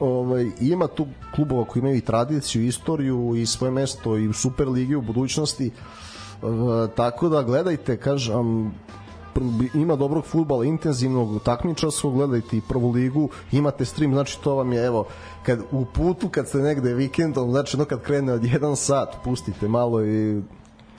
ovaj, 0.00 0.50
ima 0.60 0.86
tu 0.86 1.06
klubova 1.34 1.64
koji 1.64 1.80
imaju 1.80 1.96
i 1.96 2.00
tradiciju, 2.00 2.62
i 2.62 2.66
istoriju 2.66 3.34
i 3.36 3.46
svoje 3.46 3.70
mesto 3.70 4.16
i 4.16 4.28
u 4.28 4.32
Superligi 4.32 4.94
u 4.94 5.02
budućnosti 5.02 5.66
e, 5.66 5.70
tako 6.96 7.28
da 7.28 7.42
gledajte 7.42 7.96
kažem 7.96 8.72
ima 9.74 9.96
dobrog 9.96 10.24
futbala, 10.24 10.64
intenzivnog, 10.64 11.42
takmičarskog, 11.42 12.14
gledajte 12.14 12.56
i 12.56 12.62
prvu 12.68 12.90
ligu, 12.90 13.28
imate 13.52 13.84
stream, 13.84 14.12
znači 14.12 14.40
to 14.40 14.54
vam 14.54 14.72
je, 14.72 14.86
evo, 14.86 15.06
kad 15.42 15.60
u 15.70 15.84
putu, 15.84 16.28
kad 16.28 16.48
ste 16.48 16.58
negde 16.58 16.94
vikendom, 16.94 17.50
znači 17.50 17.76
no 17.76 17.84
kad 17.84 18.02
krene 18.02 18.32
od 18.32 18.44
jedan 18.44 18.76
sat, 18.76 19.16
pustite 19.24 19.68
malo 19.68 20.04
i 20.04 20.42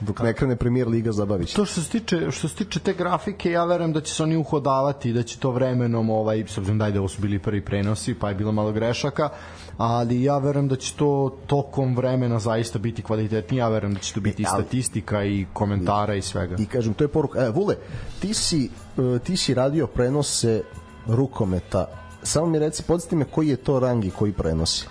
dok 0.02 0.20
ne 0.20 0.34
krene 0.34 0.56
premier 0.56 0.88
liga 0.88 1.12
zabavit 1.12 1.48
ćete. 1.48 1.62
To 1.62 1.66
što 1.66 1.82
se 1.82 1.90
tiče 1.90 2.32
što 2.32 2.48
se 2.48 2.56
tiče 2.56 2.80
te 2.80 2.94
grafike, 2.94 3.52
ja 3.52 3.66
verujem 3.66 3.94
da 3.94 4.02
će 4.02 4.14
se 4.14 4.24
oni 4.24 4.36
uhodavati 4.36 5.10
i 5.10 5.14
da 5.14 5.24
će 5.24 5.40
to 5.40 5.52
vremenom 5.52 6.10
ovaj 6.10 6.44
s 6.48 6.58
obzirom 6.58 6.78
da 6.78 6.86
ajde 6.86 7.00
ovo 7.00 7.08
su 7.08 7.22
bili 7.22 7.40
prvi 7.40 7.66
prenosi, 7.66 8.14
pa 8.14 8.30
je 8.30 8.36
bilo 8.36 8.52
malo 8.52 8.72
grešaka, 8.72 9.30
ali 9.78 10.24
ja 10.24 10.38
verujem 10.38 10.68
da 10.68 10.76
će 10.76 10.96
to 10.96 11.38
tokom 11.48 11.96
vremena 11.96 12.40
zaista 12.40 12.80
biti 12.80 13.02
kvalitetnije, 13.02 13.60
ja 13.60 13.70
verujem 13.70 13.94
da 13.94 14.00
će 14.00 14.14
to 14.14 14.20
biti 14.22 14.44
i 14.44 14.46
ali- 14.50 14.64
statistika 14.64 15.24
i 15.24 15.46
komentara 15.54 16.16
i 16.16 16.22
svega. 16.22 16.56
I 16.60 16.66
kažem, 16.66 16.94
to 16.94 17.04
je 17.04 17.08
poruka. 17.08 17.40
E, 17.40 17.50
Vule, 17.50 17.76
ti 18.20 18.34
si, 18.34 18.70
e, 19.16 19.20
ti 19.20 19.38
si 19.38 19.54
radio 19.54 19.88
prenose 19.88 20.64
rukometa. 21.08 21.86
Samo 22.24 22.46
mi 22.46 22.60
reci, 22.60 22.84
podsjeti 22.84 23.16
me 23.16 23.26
koji 23.26 23.48
je 23.48 23.56
to 23.56 23.80
rang 23.80 24.06
i 24.06 24.12
koji 24.12 24.32
prenosi. 24.32 24.88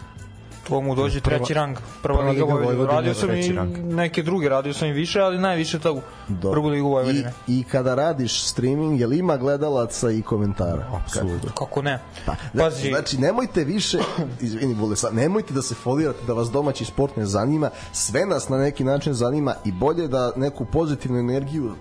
To 0.70 0.80
mu 0.80 0.94
dođe 0.94 1.20
treći 1.20 1.54
rang, 1.54 1.76
prva, 2.02 2.18
prva 2.18 2.30
liga 2.30 2.44
liga 2.44 2.54
Vojvodine. 2.54 2.86
Radio 2.86 3.14
sam 3.14 3.30
i 3.30 3.52
rang. 3.52 3.78
neke 3.78 4.22
druge, 4.22 4.48
radio 4.48 4.74
sam 4.74 4.88
i 4.88 4.92
više, 4.92 5.20
ali 5.20 5.38
najviše 5.38 5.78
Dobro. 5.78 6.50
prvu 6.50 6.68
ligu 6.68 6.88
I, 6.88 6.90
Vojvodine. 6.90 7.32
I 7.46 7.64
kada 7.64 7.94
radiš 7.94 8.42
streaming, 8.42 9.00
je 9.00 9.06
li 9.06 9.18
ima 9.18 9.36
gledalaca 9.36 10.10
i 10.10 10.22
komentara? 10.22 10.86
Apsolutno. 11.04 11.50
Kako 11.58 11.82
ne? 11.82 12.00
Pa, 12.26 12.34
Pazi, 12.58 12.88
znači, 12.88 13.18
nemojte 13.18 13.64
više, 13.64 13.98
izvini, 14.40 14.74
Vule, 14.74 14.96
sad, 14.96 15.14
nemojte 15.14 15.54
da 15.54 15.62
se 15.62 15.74
folirate 15.74 16.18
da 16.26 16.32
vas 16.32 16.50
domaći 16.50 16.84
sport 16.84 17.16
ne 17.16 17.26
zanima, 17.26 17.70
sve 17.92 18.26
nas 18.26 18.48
na 18.48 18.58
neki 18.58 18.84
način 18.84 19.12
zanima 19.12 19.54
i 19.64 19.72
bolje 19.72 20.08
da 20.08 20.32
neku 20.36 20.64
pozitivnu 20.64 21.18
energiju 21.18 21.74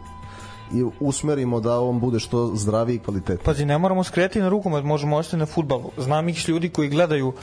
i 0.73 0.83
usmerimo 0.99 1.59
da 1.59 1.79
on 1.79 1.99
bude 1.99 2.19
što 2.19 2.51
zdraviji 2.55 2.95
i 2.95 2.99
kvalitetniji. 2.99 3.45
Pazi, 3.45 3.65
ne 3.65 3.77
moramo 3.77 4.03
skretati 4.03 4.39
na 4.39 4.49
rukomet, 4.49 4.83
možemo 4.83 5.17
ostati 5.17 5.37
na 5.37 5.45
futbal. 5.45 5.81
Znam 5.97 6.29
ih 6.29 6.49
ljudi 6.49 6.69
koji 6.69 6.89
gledaju 6.89 7.33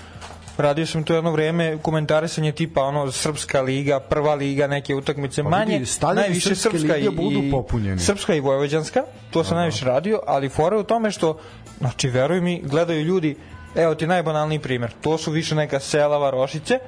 Radio 0.59 0.87
sam 0.87 1.05
to 1.05 1.15
jedno 1.15 1.31
vreme 1.33 1.79
komentarisanje 1.83 2.53
tipa 2.53 2.83
ono 2.83 3.13
Srpska 3.13 3.61
liga, 3.61 4.01
Prva 4.01 4.35
liga, 4.35 4.67
neke 4.67 4.95
utakmice 4.95 5.43
Pa 5.43 5.49
manje, 5.49 5.79
vidi, 5.79 5.91
najviše 6.15 6.55
Srpska 6.55 6.93
lige 6.93 7.07
i, 7.07 7.11
budu 7.11 7.43
popunjeni. 7.51 8.01
Srpska 8.01 8.35
i 8.35 8.41
Vojvođanska, 8.41 9.03
to 9.31 9.45
sam 9.45 9.57
najviše 9.57 9.85
radio, 9.85 10.21
ali 10.27 10.49
fora 10.49 10.79
u 10.79 10.83
tome 10.83 11.11
što 11.11 11.39
znači 11.79 12.09
veruj 12.09 12.41
mi, 12.41 12.63
gledaju 12.65 13.05
ljudi, 13.05 13.37
evo 13.75 13.95
ti 13.95 14.07
najbanalniji 14.07 14.59
primer. 14.59 14.91
To 15.01 15.19
su 15.19 15.31
više 15.31 15.55
neka 15.55 15.81
sela 15.81 16.19
Varošice 16.19 16.79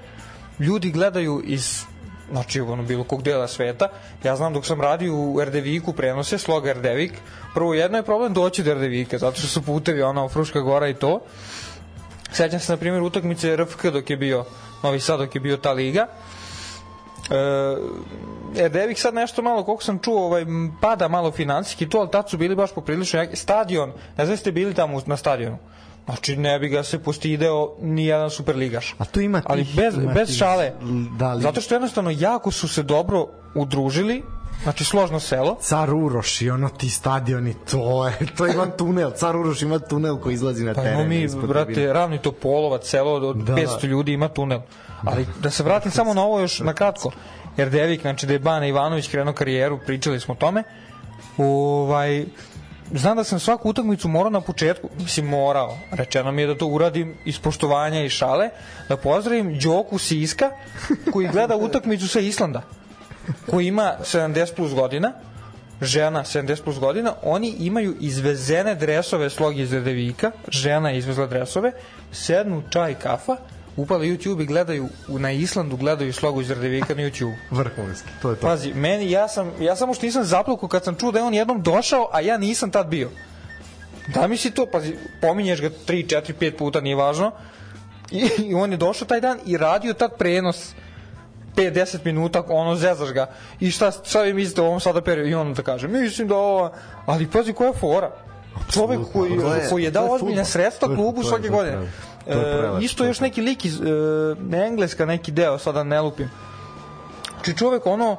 ljudi 0.59 0.91
gledaju 0.91 1.43
iz 1.45 1.83
znači 2.31 2.61
ono 2.61 2.83
bilo 2.83 3.05
kog 3.05 3.23
dela 3.23 3.49
sveta. 3.49 3.89
Ja 4.25 4.37
znam 4.37 4.53
dok 4.53 4.67
sam 4.67 4.81
radio 4.81 5.15
u 5.15 5.41
Erdeviku 5.41 5.93
prenose, 5.93 6.39
slog 6.39 6.67
Erdevik, 6.67 7.13
prvo 7.55 7.75
jedno 7.75 7.99
je 7.99 8.03
problem 8.03 8.33
doći 8.33 8.63
do 8.63 8.71
Erdevika, 8.71 9.19
zato 9.19 9.39
što 9.39 9.49
su 9.49 9.63
putevi 9.63 10.03
ono 10.03 10.29
Fruška 10.29 10.61
gora 10.61 10.89
i 10.89 10.95
to. 10.95 11.21
Sećam 12.39 12.61
se 12.61 12.73
na 12.73 12.77
primjer 12.77 13.03
utakmice 13.03 13.57
RFK 13.57 13.87
dok 13.87 14.11
je 14.11 14.17
bio 14.17 14.45
Novi 14.83 15.01
Sad 15.01 15.19
dok 15.19 15.35
je 15.35 15.41
bio 15.41 15.57
ta 15.57 15.73
liga. 15.73 16.07
E, 17.31 17.37
Erdevik 18.57 18.99
sad 18.99 19.15
nešto 19.15 19.43
malo, 19.43 19.65
koliko 19.65 19.83
sam 19.83 19.99
čuo, 19.99 20.25
ovaj, 20.25 20.47
pada 20.81 21.09
malo 21.09 21.31
finansijski 21.33 21.89
to, 21.89 21.99
ali 21.99 22.11
tad 22.11 22.31
su 22.31 22.39
bili 22.39 22.55
baš 22.57 22.73
poprilično 22.73 23.21
jaki. 23.21 23.37
Stadion, 23.37 23.93
ne 24.17 24.25
znam 24.25 24.37
ste 24.37 24.53
bili 24.53 24.75
tamo 24.75 25.03
na 25.07 25.17
stadionu. 25.17 25.59
Znači, 26.05 26.37
ne 26.37 26.59
bi 26.59 26.69
ga 26.69 26.83
se 26.83 26.99
postideo 26.99 27.75
ni 27.81 28.07
jedan 28.07 28.31
superligaš. 28.31 28.95
A 28.99 29.05
tu 29.05 29.21
ima 29.21 29.43
Ali 29.45 29.63
tih- 29.63 29.77
bez, 29.77 29.95
ima 29.95 30.13
bez 30.13 30.37
šale. 30.37 30.73
da 31.19 31.33
li- 31.35 31.43
Zato 31.43 31.61
što 31.61 31.75
jednostavno 31.75 32.11
jako 32.13 32.51
su 32.51 32.69
se 32.69 32.83
dobro 32.83 33.27
udružili, 33.55 34.23
znači 34.63 34.85
složno 34.85 35.21
selo. 35.21 35.57
Car 35.61 35.95
Uroš 35.95 36.43
i 36.43 36.51
ono 36.51 36.69
ti 36.69 36.91
stadioni, 36.91 37.55
to 37.71 38.07
je, 38.07 38.15
to 38.37 38.47
ima 38.47 38.67
tunel, 38.67 39.11
Car 39.11 39.37
Uroš 39.37 39.63
ima 39.63 39.79
tunel 39.79 40.17
koji 40.17 40.35
izlazi 40.35 40.65
na 40.65 40.75
Pa 40.75 40.83
teren. 40.83 40.95
imamo 40.95 41.09
mi, 41.09 41.29
brate, 41.47 41.65
tribine. 41.65 41.93
ravni 41.93 42.19
Topolovac, 42.19 42.87
selo 42.89 43.13
od 43.13 43.37
Da. 43.37 43.55
500 43.55 43.85
ljudi 43.85 44.13
ima 44.13 44.29
tunel. 44.29 44.61
Ali 45.05 45.27
da 45.41 45.51
se 45.51 45.63
vratim 45.63 45.91
samo 45.91 46.15
na 46.15 46.23
ovo 46.23 46.41
još 46.41 46.61
na 46.61 46.73
kratko. 46.75 47.11
Jer 47.57 47.71
Devik, 47.71 48.01
znači 48.01 48.27
da 48.27 48.33
je 48.33 48.39
Bana 48.39 48.67
Ivanović 48.67 49.09
krenuo 49.09 49.35
karijeru, 49.35 49.79
pričali 49.87 50.21
smo 50.21 50.35
o 50.35 50.37
tome. 50.37 50.63
Ovaj, 51.39 52.25
znam 52.95 53.17
da 53.17 53.25
sam 53.25 53.41
svaku 53.41 53.69
utakmicu 53.71 54.09
morao 54.09 54.31
na 54.31 54.41
početku, 54.41 54.89
mislim 54.99 55.27
morao, 55.27 55.79
rečeno 55.91 56.33
mi 56.33 56.43
je 56.43 56.47
da 56.47 56.59
to 56.59 56.67
uradim 56.67 57.15
iz 57.25 57.39
poštovanja 57.39 58.05
i 58.05 58.09
šale, 58.09 58.51
da 58.89 58.97
pozdravim 58.97 59.59
Đoku 59.59 59.99
Siska, 59.99 60.51
koji 61.13 61.29
gleda 61.29 61.57
utakmicu 61.67 62.09
sa 62.09 62.21
Islanda, 62.21 62.63
koji 63.51 63.67
ima 63.67 63.95
70 64.01 64.55
plus 64.55 64.75
godina, 64.75 65.13
žena 65.83 66.25
70 66.25 66.63
plus 66.63 66.79
godina, 66.79 67.15
oni 67.23 67.55
imaju 67.59 67.97
izvezene 68.01 68.75
dresove 68.75 69.31
slog 69.31 69.59
iz 69.59 69.73
Redevika, 69.73 70.31
žena 70.49 70.91
je 70.91 70.99
izvezla 70.99 71.27
dresove, 71.27 71.73
sednu 72.13 72.63
čaj 72.71 72.95
kafa, 72.95 73.37
upale 73.77 74.07
YouTube 74.07 74.43
i 74.43 74.47
gledaju 74.47 74.89
na 75.09 75.33
Islandu 75.33 75.77
gledaju 75.77 76.13
slogu 76.13 76.41
iz 76.41 76.51
Redevika 76.51 76.95
na 76.95 77.03
YouTube. 77.03 77.35
Vrhunski, 77.51 78.09
to 78.23 78.31
je 78.31 78.37
to. 78.37 78.47
Pazi, 78.47 78.75
meni, 78.75 79.11
ja 79.11 79.29
sam, 79.29 79.53
ja 79.61 79.77
samo 79.77 79.95
što 79.95 80.07
nisam 80.07 80.25
zaplukao 80.25 80.69
kad 80.69 80.85
sam 80.85 80.95
čuo 80.95 81.13
da 81.13 81.19
je 81.19 81.25
on 81.25 81.35
jednom 81.35 81.63
došao, 81.63 82.09
a 82.13 82.21
ja 82.21 82.39
nisam 82.39 82.71
tad 82.71 82.87
bio. 82.87 83.11
Da 84.15 84.27
mi 84.27 84.37
si 84.37 84.51
to, 84.51 84.67
pazi, 84.67 84.97
pominješ 85.21 85.61
ga 85.61 85.71
3, 85.71 86.07
4, 86.07 86.33
5 86.41 86.57
puta, 86.57 86.81
nije 86.81 86.97
važno. 86.97 87.33
I, 88.11 88.29
I 88.39 88.55
on 88.55 88.73
je 88.73 88.77
došao 88.77 89.09
taj 89.09 89.21
dan 89.21 89.39
i 89.47 89.57
radio 89.57 89.93
tad 89.93 90.19
prenos 90.19 90.75
5-10 91.59 91.99
minuta, 92.05 92.43
ono, 92.49 92.75
zezaš 92.77 93.13
ga. 93.13 93.27
I 93.61 93.71
šta, 93.71 93.91
šta 94.05 94.23
vi 94.23 94.33
mislite 94.35 94.63
o 94.63 94.67
ovom 94.67 94.81
sada 94.81 95.01
periodu? 95.01 95.31
I 95.31 95.35
on 95.35 95.55
da 95.55 95.63
kaže, 95.63 95.89
mislim 95.89 96.29
da 96.29 96.37
ova... 96.37 96.73
Ali 97.07 97.27
pazi, 97.27 97.53
koja 97.53 97.69
je 97.69 97.75
fora? 97.75 98.11
Čovek 98.73 99.01
koji, 99.13 99.31
je- 99.33 99.69
koji 99.71 99.85
je 99.85 99.91
dao 99.91 100.05
je 100.05 100.11
ozbiljne 100.13 100.45
sredstva 100.45 100.95
klubu 100.95 101.23
svake 101.23 101.49
godine. 101.49 101.77
E, 102.27 102.35
isto 102.81 103.05
još 103.05 103.21
neki 103.21 103.43
lik 103.43 103.65
iz 103.65 103.81
e, 103.81 103.85
ne 104.41 104.67
engleska 104.67 105.07
neki 105.07 105.33
deo, 105.33 105.59
sada 105.59 105.85
ne 105.85 106.01
lupim. 106.01 106.31
Znači 107.35 107.57
čovek 107.57 107.87
ono 107.87 108.17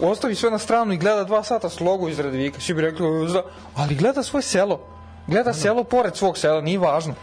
ostavi 0.00 0.34
sve 0.34 0.50
na 0.50 0.58
stranu 0.58 0.92
i 0.92 0.96
gleda 0.96 1.24
dva 1.24 1.42
sata 1.42 1.68
slogu 1.68 2.08
iz 2.08 2.20
Redvika, 2.20 2.60
svi 2.60 2.74
bi 2.74 2.80
rekli, 2.82 3.06
ali 3.74 3.94
gleda 3.94 4.22
svoje 4.22 4.42
selo. 4.42 4.80
Gleda 5.26 5.52
selo 5.52 5.84
pored 5.84 6.16
svog 6.16 6.38
sela, 6.38 6.60
nije 6.60 6.78
važno. 6.78 7.14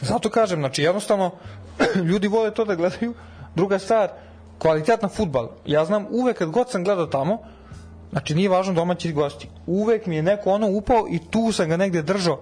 Zato 0.00 0.30
kažem, 0.30 0.60
znači 0.60 0.82
jednostavno 0.82 1.30
ljudi 2.10 2.28
vole 2.28 2.50
to 2.50 2.64
da 2.64 2.74
gledaju. 2.74 3.14
Druga 3.54 3.78
stvar, 3.78 4.08
kvalitetna 4.64 5.08
futbal. 5.08 5.48
Ja 5.66 5.84
znam 5.84 6.06
uvek 6.10 6.38
kad 6.38 6.50
god 6.50 6.70
sam 6.70 6.84
gledao 6.84 7.06
tamo, 7.06 7.38
znači 8.10 8.34
nije 8.34 8.48
važno 8.48 8.72
domaći 8.74 9.12
gosti. 9.12 9.48
Uvek 9.66 10.06
mi 10.06 10.16
je 10.16 10.22
neko 10.22 10.50
ono 10.50 10.66
upao 10.66 11.06
i 11.10 11.18
tu 11.30 11.52
sam 11.52 11.68
ga 11.68 11.76
negde 11.76 12.02
držao 12.02 12.40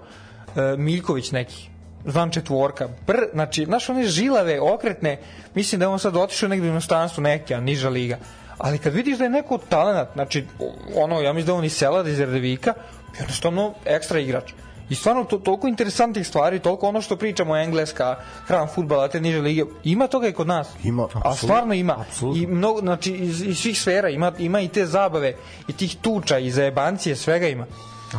e, 0.56 0.76
Miljković 0.76 1.32
neki 1.32 1.68
zvan 2.04 2.30
četvorka, 2.30 2.88
br, 3.06 3.16
znači, 3.32 3.64
znaš 3.64 3.88
one 3.88 4.04
žilave, 4.06 4.60
okretne, 4.60 5.18
mislim 5.54 5.78
da 5.78 5.84
je 5.84 5.88
on 5.88 5.98
sad 5.98 6.16
otišao 6.16 6.48
negde 6.48 6.66
u 6.66 6.70
inostranstvo 6.70 7.22
neke, 7.22 7.54
a 7.54 7.60
niža 7.60 7.88
liga. 7.88 8.18
Ali 8.58 8.78
kad 8.78 8.94
vidiš 8.94 9.18
da 9.18 9.24
je 9.24 9.30
neko 9.30 9.58
talenat, 9.58 10.08
znači, 10.14 10.46
ono, 10.94 11.20
ja 11.20 11.32
mislim 11.32 11.46
da 11.46 11.52
je 11.52 11.58
on 11.58 11.64
iz 11.64 11.72
sela, 11.72 12.02
da 12.02 12.08
je 12.08 12.12
iz 12.12 12.20
Erdevika, 12.20 12.74
jednostavno 13.18 13.74
ekstra 13.84 14.20
igrač. 14.20 14.52
I 14.88 14.94
stvarno 14.94 15.24
to, 15.24 15.38
toliko 15.38 15.68
interesantnih 15.68 16.26
stvari, 16.26 16.58
toliko 16.58 16.88
ono 16.88 17.00
što 17.00 17.16
pričamo 17.16 17.56
engleska, 17.56 18.16
hram 18.46 18.68
futbala, 18.68 19.08
te 19.08 19.20
niže 19.20 19.40
lige, 19.40 19.62
ima 19.84 20.06
toga 20.06 20.28
i 20.28 20.32
kod 20.32 20.46
nas. 20.46 20.68
Ima, 20.84 21.08
A 21.14 21.34
stvarno 21.36 21.74
ima. 21.74 22.04
I 22.36 22.46
mnogo, 22.46 22.80
znači, 22.80 23.12
iz, 23.12 23.42
iz 23.42 23.58
svih 23.58 23.80
sfera 23.80 24.08
ima, 24.08 24.32
ima 24.38 24.60
i 24.60 24.68
te 24.68 24.86
zabave, 24.86 25.34
i 25.68 25.72
tih 25.72 25.96
tuča, 25.96 26.38
i 26.38 26.50
zajebancije, 26.50 27.16
svega 27.16 27.48
ima. 27.48 27.66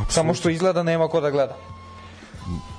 Samo 0.10 0.34
što 0.34 0.50
izgleda 0.50 0.84
nema 0.84 1.08
ko 1.08 1.22
da 1.22 1.30
gleda. 1.30 1.56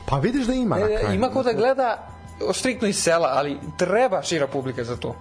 Pa 0.07 0.19
vidiš 0.19 0.47
da 0.47 0.55
ima 0.55 0.77
na 0.77 0.87
E, 0.87 0.99
kraju. 0.99 1.15
ima 1.15 1.29
ko 1.29 1.43
da 1.43 1.53
gleda 1.53 2.09
striktno 2.53 2.89
iz 2.89 2.97
sela, 2.97 3.29
ali 3.33 3.59
treba 3.77 4.23
šira 4.23 4.47
publika 4.47 4.85
za 4.85 4.97
to. 4.97 5.15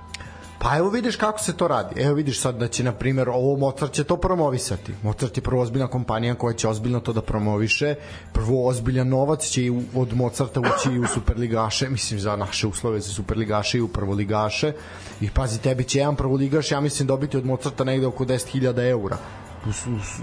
Pa 0.64 0.77
evo 0.77 0.90
vidiš 0.90 1.15
kako 1.15 1.40
se 1.40 1.57
to 1.57 1.68
radi. 1.68 2.02
Evo 2.02 2.14
vidiš 2.14 2.40
sad 2.40 2.56
da 2.56 2.68
će, 2.68 2.84
na 2.84 2.91
primjer, 2.91 3.30
ovo 3.30 3.57
Mozart 3.57 3.91
će 3.91 4.03
to 4.03 4.18
promovisati. 4.18 4.94
Mozart 5.02 5.38
je 5.38 5.44
prvo 5.44 5.61
ozbiljna 5.61 5.88
kompanija 5.88 6.35
koja 6.35 6.53
će 6.53 6.68
ozbiljno 6.68 6.99
to 6.99 7.14
da 7.14 7.22
promoviše. 7.22 7.95
Prvo 8.34 8.68
ozbiljan 8.68 9.10
novac 9.10 9.48
će 9.48 9.65
i 9.65 9.72
od 9.95 10.14
Mozarta 10.14 10.60
ući 10.60 10.99
u 10.99 11.07
superligaše, 11.07 11.90
mislim 11.90 12.19
za 12.19 12.35
naše 12.35 12.68
uslove 12.68 12.99
za 12.99 13.14
superligaše 13.14 13.77
i 13.77 13.81
u 13.81 13.88
prvoligaše. 13.88 14.73
I 15.22 15.30
pazi, 15.30 15.61
tebi 15.61 15.84
će 15.84 15.99
jedan 15.99 16.15
prvoligaš, 16.15 16.72
ja 16.72 16.80
mislim, 16.80 17.07
dobiti 17.07 17.38
od 17.38 17.45
Mozarta 17.45 17.84
negde 17.84 18.07
oko 18.07 18.26
10.000 18.26 18.90
eura 18.90 19.18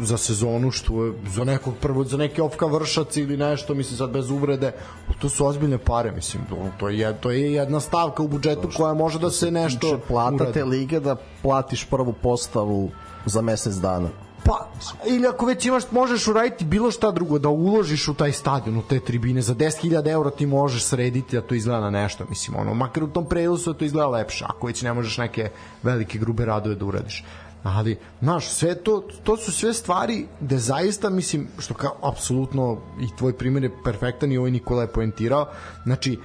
za 0.01 0.19
sezonu 0.19 0.71
što 0.71 1.05
je 1.05 1.13
za 1.29 1.45
nekog 1.45 1.75
prvo 1.81 2.05
za 2.05 2.17
neki 2.17 2.41
ofka 2.41 2.67
vršac 2.67 3.17
ili 3.17 3.37
nešto 3.37 3.75
mislim 3.75 3.99
sad 3.99 4.11
bez 4.11 4.31
uvrede 4.31 4.73
to 5.19 5.29
su 5.29 5.47
ozbiljne 5.47 5.79
pare 5.79 6.13
mislim 6.13 6.43
to- 6.79 6.89
je 6.89 7.21
to 7.21 7.31
je 7.31 7.53
jedna 7.53 7.81
stavka 7.81 8.23
u 8.23 8.29
budžetu 8.29 8.69
koja 8.77 8.95
može 8.95 9.19
da 9.19 9.31
se 9.31 9.51
nešto 9.51 10.01
plata 10.09 10.53
te 10.53 10.65
lige 10.65 11.01
da 11.01 11.17
platiš 11.43 11.85
prvu 11.85 12.13
postavu 12.13 12.91
za 13.27 13.41
mesec 13.41 13.75
dana. 13.75 14.09
Pa, 14.45 14.69
ili 15.09 15.27
ako 15.27 15.47
već 15.47 15.67
imaš, 15.67 15.83
možeš 15.91 16.29
uraditi 16.29 16.65
bilo 16.65 16.91
šta 16.91 17.11
drugo, 17.11 17.39
da 17.39 17.49
uložiš 17.49 18.09
u 18.09 18.15
taj 18.15 18.33
stadion, 18.33 18.77
u 18.77 18.83
te 18.83 19.01
tribine, 19.01 19.43
za 19.43 19.55
10.000 19.55 20.11
eura 20.11 20.31
ti 20.31 20.47
možeš 20.47 20.85
srediti 20.85 21.37
da 21.37 21.43
to 21.43 21.55
izgleda 21.55 21.81
na 21.81 21.91
nešto, 21.91 22.25
mislim, 22.29 22.57
ono, 22.57 22.75
makar 22.75 23.05
u 23.05 23.09
tom 23.09 23.29
prenosu 23.29 23.75
to 23.75 23.85
izgleda 23.85 24.09
lepše, 24.09 24.45
ako 24.49 24.67
već 24.67 24.83
ne 24.83 24.93
možeš 24.93 25.19
neke 25.19 25.51
velike 25.83 26.19
grube 26.19 26.45
radove 26.45 26.75
da 26.75 26.85
uradiš. 26.85 27.25
Ali, 27.63 27.99
znaš, 28.21 28.49
sve 28.49 28.75
to, 28.75 29.03
to 29.25 29.37
su 29.37 29.53
sve 29.53 29.75
stvari 29.75 30.27
gde 30.41 30.59
zaista, 30.59 31.11
mislim, 31.11 31.49
što 31.59 31.75
kao, 31.75 31.97
apsolutno, 32.03 32.81
i 33.01 33.17
tvoj 33.19 33.39
primjer 33.39 33.65
je 33.65 33.83
perfektan 33.85 34.33
i 34.33 34.39
ovaj 34.39 34.51
Nikola 34.51 34.83
je 34.83 34.93
poentirao, 34.93 35.47
znači, 35.85 36.19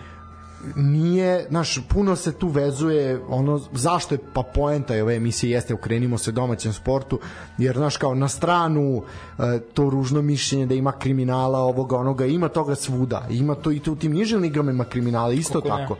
nije, 0.76 1.45
znaš, 1.49 1.80
puno 1.90 2.16
se 2.16 2.32
tu 2.32 2.48
vezuje 2.48 3.22
ono, 3.30 3.62
zašto 3.74 4.16
je 4.16 4.20
pa 4.34 4.44
poenta 4.44 4.95
je 4.95 5.03
ove 5.03 5.16
emisije 5.16 5.52
jeste 5.52 5.74
okrenimo 5.74 6.18
se 6.18 6.32
domaćem 6.32 6.74
sportu, 6.74 7.20
jer 7.57 7.78
znaš 7.78 7.98
kao 7.98 8.16
na 8.16 8.28
stranu 8.28 9.03
e, 9.40 9.60
to 9.74 9.90
ružno 9.90 10.22
mišljenje 10.22 10.66
da 10.66 10.74
ima 10.74 10.91
kriminala 10.91 11.60
ovoga 11.60 11.98
onoga, 11.98 12.26
ima 12.26 12.49
toga 12.49 12.76
svuda, 12.76 13.28
ima 13.30 13.56
to 13.56 13.72
i 13.72 13.80
tu 13.80 13.94
u 13.94 13.95
tim 13.95 14.14
nižim 14.14 14.41
ligama 14.41 14.72
ima 14.72 14.84
kriminala 14.84 15.34
isto 15.34 15.62
Kako 15.62 15.94
ne? 15.94 15.99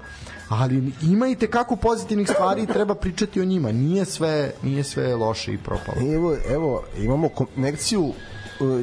Ali 0.50 0.92
ima 1.02 1.28
i 1.28 1.36
tekako 1.36 1.76
pozitivnih 1.76 2.30
stvari 2.30 2.64
i 2.64 2.68
treba 2.68 2.96
pričati 2.96 3.42
o 3.42 3.46
njima. 3.46 3.72
Nije 3.72 4.06
sve, 4.06 4.52
nije 4.64 4.84
sve 4.84 5.16
loše 5.16 5.54
i 5.54 5.58
propalo. 5.58 5.98
Evo, 6.14 6.38
evo 6.50 6.84
imamo 6.98 7.30
konekciju 7.30 8.14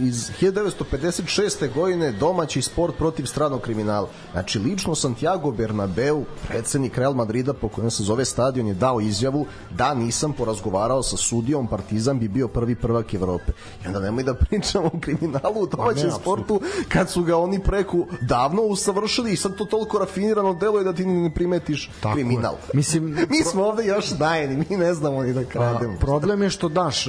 iz 0.00 0.30
1956. 0.40 1.74
godine 1.74 2.12
domaći 2.12 2.62
sport 2.62 2.96
protiv 2.98 3.24
stranog 3.24 3.60
kriminala. 3.60 4.08
Znači, 4.32 4.58
lično 4.58 4.94
Santiago 4.94 5.50
Bernabeu, 5.50 6.24
predsednik 6.48 6.98
Real 6.98 7.14
Madrida, 7.14 7.52
po 7.52 7.68
kojem 7.68 7.90
se 7.90 8.02
zove 8.02 8.24
stadion, 8.24 8.66
je 8.66 8.74
dao 8.74 9.00
izjavu 9.00 9.46
da 9.70 9.94
nisam 9.94 10.32
porazgovarao 10.32 11.02
sa 11.02 11.16
sudijom, 11.16 11.66
Partizan 11.66 12.18
bi 12.18 12.28
bio 12.28 12.48
prvi 12.48 12.74
prvak 12.74 13.14
Evrope. 13.14 13.52
I 13.84 13.86
onda 13.86 14.00
nemoj 14.00 14.24
da 14.24 14.34
pričamo 14.34 14.86
o 14.86 15.00
kriminalu 15.00 15.60
u 15.60 15.66
domaćem 15.66 16.08
ne, 16.08 16.14
sportu 16.20 16.60
kad 16.88 17.10
su 17.10 17.22
ga 17.22 17.36
oni 17.36 17.58
preko 17.58 18.06
davno 18.20 18.62
usavršili 18.62 19.32
i 19.32 19.36
sad 19.36 19.56
to 19.56 19.64
toliko 19.64 19.98
rafinirano 19.98 20.54
deluje 20.54 20.84
da 20.84 20.92
ti 20.92 21.06
ne 21.06 21.34
primetiš 21.34 21.90
Tako 22.00 22.18
je. 22.18 22.24
kriminal. 22.24 22.54
Mislim, 22.74 23.04
mi 23.30 23.42
smo 23.44 23.64
ovde 23.64 23.84
još 23.84 24.18
najeni, 24.18 24.66
mi 24.70 24.76
ne 24.76 24.94
znamo 24.94 25.22
ni 25.22 25.32
da 25.32 25.44
krademo. 25.44 25.94
Pa, 26.00 26.06
problem 26.06 26.42
je 26.42 26.50
što 26.50 26.68
daš 26.68 27.08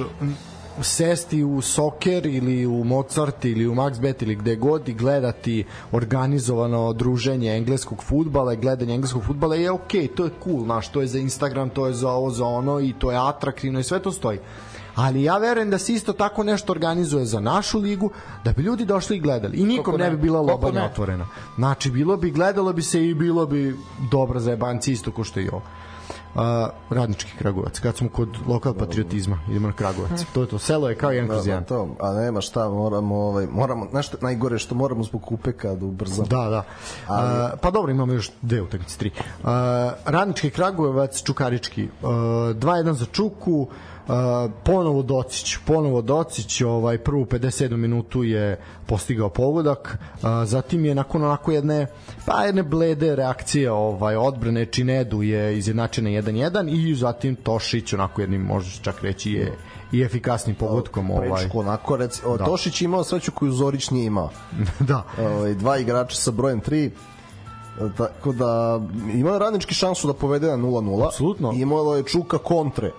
sesti 0.82 1.44
u 1.44 1.60
soker 1.60 2.26
ili 2.26 2.66
u 2.66 2.84
Mozart 2.84 3.44
ili 3.44 3.66
u 3.66 3.74
Maxbet 3.74 4.22
ili 4.22 4.34
gde 4.34 4.56
god 4.56 4.88
i 4.88 4.94
gledati 4.94 5.64
organizovano 5.92 6.92
druženje 6.92 7.56
engleskog 7.56 8.02
futbala 8.02 8.52
i 8.52 8.56
gledanje 8.56 8.94
engleskog 8.94 9.24
futbala 9.24 9.54
je 9.54 9.70
okej, 9.70 10.08
to 10.08 10.24
je 10.24 10.30
cool, 10.44 10.64
znaš, 10.64 10.88
to 10.88 11.00
je 11.00 11.06
za 11.06 11.18
Instagram, 11.18 11.70
to 11.70 11.86
je 11.86 11.92
za 11.92 12.10
ovo, 12.10 12.30
za 12.30 12.46
ono 12.46 12.80
i 12.80 12.94
to 12.98 13.10
je 13.10 13.18
atraktivno 13.18 13.80
i 13.80 13.84
sve 13.84 14.02
to 14.02 14.12
stoji. 14.12 14.38
Ali 14.94 15.22
ja 15.22 15.38
verujem 15.38 15.70
da 15.70 15.78
se 15.78 15.92
isto 15.92 16.12
tako 16.12 16.42
nešto 16.42 16.72
organizuje 16.72 17.24
za 17.24 17.40
našu 17.40 17.78
ligu, 17.78 18.10
da 18.44 18.52
bi 18.52 18.62
ljudi 18.62 18.84
došli 18.84 19.16
i 19.16 19.20
gledali. 19.20 19.56
I 19.56 19.64
nikom 19.64 19.96
ne 19.96 20.04
ne? 20.04 20.10
bi 20.10 20.16
bila 20.16 20.40
lobanja 20.40 20.84
otvorena. 20.84 21.26
Znači, 21.56 21.90
bilo 21.90 22.16
bi, 22.16 22.30
gledalo 22.30 22.72
bi 22.72 22.82
se 22.82 23.06
i 23.06 23.14
bilo 23.14 23.46
bi 23.46 23.76
dobro 24.10 24.40
za 24.40 24.50
jebanci 24.50 24.92
isto 24.92 25.12
ko 25.12 25.24
što 25.24 25.40
i 25.40 25.48
ovo. 25.48 25.62
A, 26.34 26.68
radnički 26.90 27.32
Kragujevac. 27.38 27.78
Kad 27.80 27.96
smo 27.96 28.08
kod 28.08 28.28
lokal 28.46 28.74
patriotizma, 28.74 29.38
idemo 29.50 29.66
na 29.68 29.72
Kragujevac. 29.74 30.24
To 30.34 30.40
je 30.40 30.48
to, 30.48 30.58
selo 30.58 30.88
je 30.88 30.94
kao 30.94 31.10
jedan 31.10 31.28
Da, 31.28 31.34
kroz 31.34 31.44
da, 31.44 31.50
jedan. 31.50 31.64
to, 31.64 31.88
a 32.00 32.12
nema 32.12 32.40
šta, 32.40 32.68
moramo, 32.68 33.16
ovaj, 33.16 33.46
moramo, 33.46 34.02
šta, 34.02 34.16
najgore 34.20 34.58
što 34.58 34.74
moramo 34.74 35.04
zbog 35.04 35.22
kupeka 35.22 35.74
da 35.74 35.86
ubrzamo. 35.86 36.28
Da, 36.28 36.48
da. 36.48 36.64
A, 37.08 37.50
pa 37.62 37.70
dobro, 37.70 37.92
imamo 37.92 38.12
još 38.12 38.30
dve 38.42 38.62
utakmice, 38.62 38.98
tri. 38.98 39.10
A, 39.44 39.92
Radnički 40.04 40.50
Kragujevac, 40.50 41.22
Čukarički. 41.22 41.88
A, 42.02 42.06
2-1 42.06 42.92
za 42.92 43.04
Čuku. 43.12 43.68
Uh, 44.08 44.50
ponovo 44.64 45.02
Docić, 45.02 45.56
ponovo 45.66 46.02
Docić, 46.02 46.60
ovaj 46.60 46.98
prvu 46.98 47.24
57 47.24 47.76
minutu 47.76 48.24
je 48.24 48.60
postigao 48.86 49.28
pogodak, 49.28 49.98
uh, 50.12 50.20
zatim 50.44 50.84
je 50.84 50.94
nakon 50.94 51.24
onako 51.24 51.52
jedne 51.52 51.86
pa 52.26 52.42
jedne 52.42 52.62
blede 52.62 53.16
reakcije 53.16 53.72
ovaj 53.72 54.16
odbrane 54.16 54.66
Činedu 54.66 55.22
je 55.22 55.58
izjednačena 55.58 56.10
1-1 56.10 56.90
i 56.90 56.94
zatim 56.94 57.36
Tošić 57.36 57.92
onako 57.92 58.20
jednim 58.20 58.62
se 58.62 58.82
čak 58.82 59.02
reći 59.02 59.32
je 59.32 59.52
i 59.92 60.02
efikasnim 60.02 60.56
pogodkom 60.56 61.10
ovaj 61.10 61.30
Prečko, 61.30 61.58
onako, 61.58 61.96
reci, 61.96 62.22
o, 62.26 62.36
Da. 62.36 62.44
Tošić 62.44 62.82
imao 62.82 63.04
sreću 63.04 63.32
koju 63.32 63.52
Zorić 63.52 63.90
nije 63.90 64.06
imao. 64.06 64.30
da. 64.88 65.02
ovaj, 65.18 65.54
dva 65.54 65.78
igrača 65.78 66.16
sa 66.16 66.30
brojem 66.30 66.60
3 66.60 66.90
tako 67.96 68.32
da 68.32 68.80
imao 69.14 69.32
je 69.32 69.38
radnički 69.38 69.74
šansu 69.74 70.06
da 70.06 70.12
povede 70.14 70.46
na 70.46 70.56
0-0 70.56 71.06
Apsolutno. 71.06 71.52
I 71.52 71.60
imalo 71.60 71.96
je 71.96 72.02
Čuka 72.02 72.38
kontre 72.38 72.90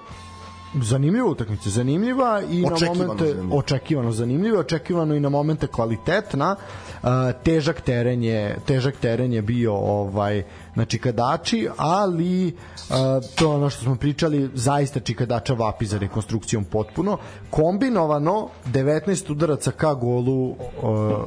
zanimljiva 0.81 1.29
utakmica, 1.29 1.69
zanimljiva 1.69 2.41
i 2.51 2.65
Očekivano 2.65 2.95
na 2.97 3.05
momente 3.05 3.27
zanimljiva. 3.27 3.57
očekivano 3.57 4.11
zanimljiva, 4.11 4.59
očekivano 4.59 5.15
i 5.15 5.19
na 5.19 5.29
momente 5.29 5.67
kvalitetna. 5.67 6.55
Uh, 6.55 7.09
težak 7.43 7.81
teren 7.81 8.23
je 8.23 8.57
težak 8.65 8.95
teren 8.97 9.33
je 9.33 9.41
bio 9.41 9.73
ovaj 9.73 10.43
na 10.75 10.85
Čikadači, 10.85 11.67
ali 11.77 12.47
uh, 12.47 12.95
to 13.35 13.51
ono 13.51 13.69
što 13.69 13.83
smo 13.83 13.95
pričali, 13.95 14.49
zaista 14.53 14.99
Čikadača 14.99 15.53
vapi 15.53 15.85
za 15.85 15.97
rekonstrukcijom 15.97 16.63
potpuno. 16.63 17.17
Kombinovano 17.49 18.49
19 18.73 19.31
udaraca 19.31 19.71
ka 19.71 19.93
golu 19.93 20.49
uh, 20.49 20.57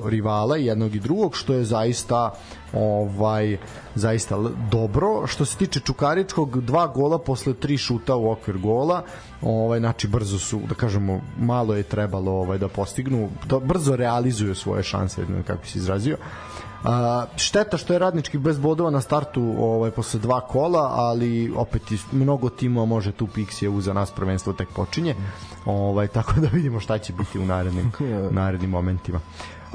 rivala 0.07 0.57
jednog 0.57 0.95
i 0.95 1.01
drugog, 1.01 1.37
što 1.37 1.55
je 1.55 1.65
zaista 1.65 2.35
ovaj 2.73 3.57
zaista 3.95 4.37
dobro. 4.71 5.27
Što 5.27 5.45
se 5.45 5.57
tiče 5.57 5.81
Čukaričkog 5.81 6.61
dva 6.61 6.87
gola 6.87 7.19
posle 7.19 7.55
tri 7.55 7.77
šuta 7.77 8.17
u 8.17 8.31
okvir 8.31 8.59
gola 8.59 9.03
ovaj 9.43 9.79
znači 9.79 10.09
brzo 10.09 10.39
su 10.39 10.61
da 10.69 10.75
kažemo 10.75 11.21
malo 11.39 11.75
je 11.75 11.83
trebalo 11.83 12.33
ovaj 12.33 12.59
da 12.59 12.69
postignu 12.69 13.29
da 13.47 13.59
brzo 13.59 13.97
realizuju 13.97 14.55
svoje 14.55 14.83
šanse 14.83 15.27
kako 15.47 15.67
se 15.67 15.79
izrazio 15.79 16.17
A, 16.85 17.25
šteta 17.37 17.77
što 17.77 17.93
je 17.93 17.99
radnički 17.99 18.39
bez 18.39 18.59
bodova 18.59 18.91
na 18.91 19.01
startu 19.01 19.55
ovaj 19.59 19.91
posle 19.91 20.21
dva 20.21 20.41
kola, 20.41 20.93
ali 20.95 21.53
opet 21.57 21.83
mnogo 22.13 22.49
timova 22.49 22.87
može 22.87 23.13
tu 23.13 23.27
Pixi 23.27 23.81
za 23.81 23.93
nas 23.93 24.11
prvenstvo 24.11 24.53
tek 24.53 24.69
počinje. 24.69 25.15
Ovaj 25.67 26.07
tako 26.07 26.41
da 26.41 26.49
vidimo 26.53 26.81
šta 26.81 26.99
će 26.99 27.13
biti 27.13 27.39
u 27.39 27.45
narednim 27.45 27.93
narednim 28.31 28.71
momentima. 28.71 29.21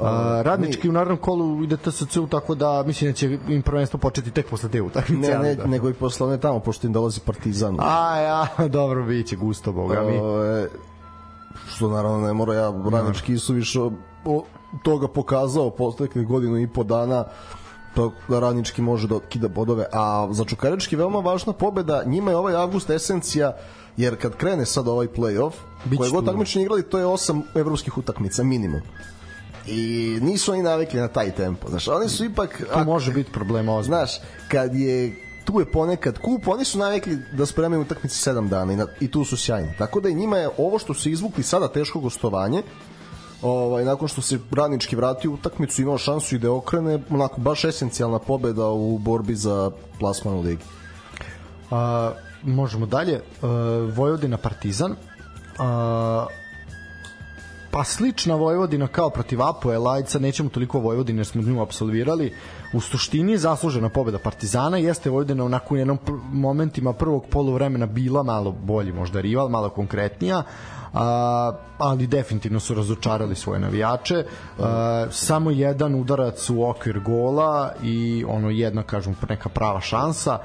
A, 0.00 0.42
radnički 0.44 0.88
u 0.88 0.92
narednom 0.92 1.18
kolu 1.18 1.62
ide 1.64 1.76
TSC-u 1.76 2.26
tako 2.26 2.54
da 2.54 2.82
mislim 2.86 3.10
da 3.10 3.16
će 3.16 3.38
im 3.48 3.62
prvenstvo 3.62 3.98
početi 3.98 4.30
tek 4.30 4.50
posle 4.50 4.68
te 4.68 4.82
utakmice. 4.82 5.30
ne, 5.30 5.38
ne, 5.38 5.54
da. 5.54 5.66
nego 5.66 5.90
i 5.90 5.94
posle 5.94 6.26
one 6.26 6.40
tamo 6.40 6.60
pošto 6.60 6.86
im 6.86 6.92
dolazi 6.92 7.20
Partizan 7.20 7.76
A 7.80 8.16
ja, 8.16 8.46
dobro, 8.68 9.04
biće 9.04 9.36
gusto, 9.36 9.72
boga 9.72 10.02
mi. 10.02 10.20
Što 11.68 11.88
naravno 11.88 12.26
ne 12.26 12.32
mora 12.32 12.54
ja 12.54 12.72
radnički 12.92 13.32
isuviš 13.32 13.76
o, 13.76 13.92
o, 14.24 14.44
toga 14.82 15.08
pokazao 15.08 15.70
posle 15.70 16.08
godinu 16.14 16.58
i 16.58 16.66
po 16.66 16.84
dana 16.84 17.24
to 17.94 18.12
da 18.28 18.40
radnički 18.40 18.82
može 18.82 19.08
da 19.08 19.20
kida 19.28 19.48
bodove 19.48 19.86
a 19.92 20.28
za 20.30 20.44
Čukarički 20.44 20.96
veoma 20.96 21.18
važna 21.18 21.52
pobeda 21.52 22.02
njima 22.06 22.30
je 22.30 22.36
ovaj 22.36 22.54
avgust 22.54 22.90
esencija 22.90 23.56
jer 23.96 24.16
kad 24.22 24.36
krene 24.36 24.66
sad 24.66 24.88
ovaj 24.88 25.06
play-off 25.06 25.52
Biće 25.84 25.98
koje 25.98 26.10
god 26.10 26.24
takmičenje 26.24 26.64
igrali 26.64 26.82
to 26.82 26.98
je 26.98 27.06
osam 27.06 27.42
evropskih 27.54 27.98
utakmica 27.98 28.42
minimum 28.42 28.80
i 29.66 30.18
nisu 30.22 30.52
oni 30.52 30.62
navikli 30.62 31.00
na 31.00 31.08
taj 31.08 31.30
tempo 31.30 31.68
znaš 31.68 31.88
oni 31.88 32.08
su 32.08 32.24
ipak 32.24 32.62
To 32.72 32.84
može 32.84 33.12
biti 33.12 33.32
problema 33.32 33.76
ozbiljno. 33.76 33.96
Znaš, 33.96 34.20
kad 34.48 34.74
je 34.74 35.24
tu 35.44 35.60
je 35.60 35.70
ponekad 35.70 36.18
kup, 36.18 36.48
oni 36.48 36.64
su 36.64 36.78
navikli 36.78 37.18
da 37.32 37.46
spremaju 37.46 37.82
utakmice 37.82 38.30
7 38.30 38.48
dana 38.48 38.72
i, 38.72 38.76
na, 38.76 38.86
i 39.00 39.10
tu 39.10 39.24
su 39.24 39.36
sjajni. 39.36 39.72
Tako 39.78 40.00
da 40.00 40.08
i 40.08 40.14
njima 40.14 40.38
je 40.38 40.50
ovo 40.58 40.78
što 40.78 40.94
su 40.94 41.08
izvukli 41.08 41.42
sada 41.42 41.68
teško 41.68 42.00
gostovanje, 42.00 42.62
ovaj, 43.44 43.84
nakon 43.84 44.08
što 44.08 44.22
se 44.22 44.38
radnički 44.50 44.96
vratio 44.96 45.30
u 45.30 45.34
utakmicu 45.34 45.82
imao 45.82 45.98
šansu 45.98 46.34
i 46.34 46.38
da 46.38 46.52
okrene 46.52 46.98
onako 47.10 47.40
baš 47.40 47.64
esencijalna 47.64 48.18
pobeda 48.18 48.66
u 48.66 48.98
borbi 48.98 49.34
za 49.34 49.70
plasman 49.98 50.34
u 50.34 50.40
ligi. 50.40 50.62
A, 51.70 52.12
možemo 52.42 52.86
dalje. 52.86 53.20
A, 53.42 53.46
Vojvodina 53.96 54.36
Partizan. 54.36 54.96
A, 55.58 56.26
pa 57.74 57.84
slična 57.84 58.34
Vojvodina 58.34 58.86
kao 58.86 59.10
protiv 59.10 59.42
Apoela, 59.42 59.92
ajde 59.92 60.08
sad 60.08 60.22
nećemo 60.22 60.48
toliko 60.48 60.78
o 60.78 60.80
Vojvodini 60.80 61.18
jer 61.18 61.26
smo 61.26 61.42
nju 61.42 61.62
absolvirali. 61.62 62.34
U 62.72 62.80
suštini 62.80 63.38
zaslužena 63.38 63.88
pobeda 63.88 64.18
Partizana 64.18 64.76
jeste 64.76 65.10
Vojvodina 65.10 65.44
onako 65.44 65.74
u 65.74 65.76
jednom 65.76 65.96
pr 65.96 66.12
momentima 66.32 66.92
prvog 66.92 67.24
poluvremena 67.30 67.86
bila 67.86 68.22
malo 68.22 68.52
bolji 68.52 68.92
možda 68.92 69.20
rival, 69.20 69.48
malo 69.48 69.70
konkretnija, 69.70 70.42
a, 70.92 71.52
ali 71.78 72.06
definitivno 72.06 72.60
su 72.60 72.74
razočarali 72.74 73.34
svoje 73.34 73.60
navijače. 73.60 74.24
A, 74.58 75.06
samo 75.10 75.50
jedan 75.50 75.94
udarac 75.94 76.50
u 76.50 76.64
okvir 76.64 77.00
gola 77.00 77.72
i 77.82 78.24
ono 78.28 78.50
jedna, 78.50 78.82
kažem, 78.82 79.16
neka 79.28 79.48
prava 79.48 79.80
šansa. 79.80 80.38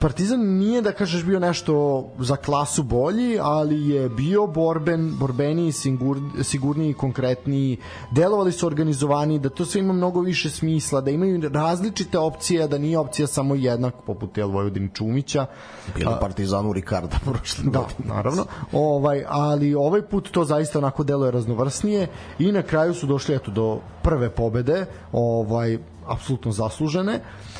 Partizan 0.00 0.40
nije 0.40 0.82
da 0.82 0.92
kažeš 0.92 1.24
bio 1.24 1.38
nešto 1.40 2.04
za 2.18 2.36
klasu 2.36 2.82
bolji, 2.82 3.38
ali 3.42 3.88
je 3.88 4.08
bio 4.08 4.46
borben, 4.46 5.18
borbeniji, 5.18 5.72
sigur, 5.72 6.18
sigurniji, 6.42 6.94
konkretniji, 6.94 7.76
delovali 8.10 8.52
su 8.52 8.66
organizovani, 8.66 9.38
da 9.38 9.48
to 9.48 9.64
sve 9.64 9.80
ima 9.80 9.92
mnogo 9.92 10.20
više 10.20 10.50
smisla, 10.50 11.00
da 11.00 11.10
imaju 11.10 11.50
različite 11.52 12.18
opcije, 12.18 12.68
da 12.68 12.78
nije 12.78 12.98
opcija 12.98 13.26
samo 13.26 13.54
jedna, 13.54 13.90
poput 13.90 14.38
El 14.38 14.48
Vojvodini 14.48 14.90
Čumića. 14.94 15.46
Bilo 15.94 16.18
Partizanu 16.20 16.72
Ricarda 16.72 17.18
prošle 17.24 17.64
Da, 17.64 17.78
godine. 17.78 18.14
naravno. 18.14 18.46
Ovaj, 18.72 19.24
ali 19.28 19.74
ovaj 19.74 20.02
put 20.02 20.30
to 20.30 20.44
zaista 20.44 20.78
onako 20.78 21.04
deluje 21.04 21.30
raznovrsnije 21.30 22.08
i 22.38 22.52
na 22.52 22.62
kraju 22.62 22.94
su 22.94 23.06
došli 23.06 23.34
eto 23.34 23.50
do 23.50 23.80
prve 24.02 24.30
pobede, 24.30 24.86
ovaj 25.12 25.78
apsolutno 26.06 26.52
zaslužene. 26.52 27.14
Uh, 27.14 27.57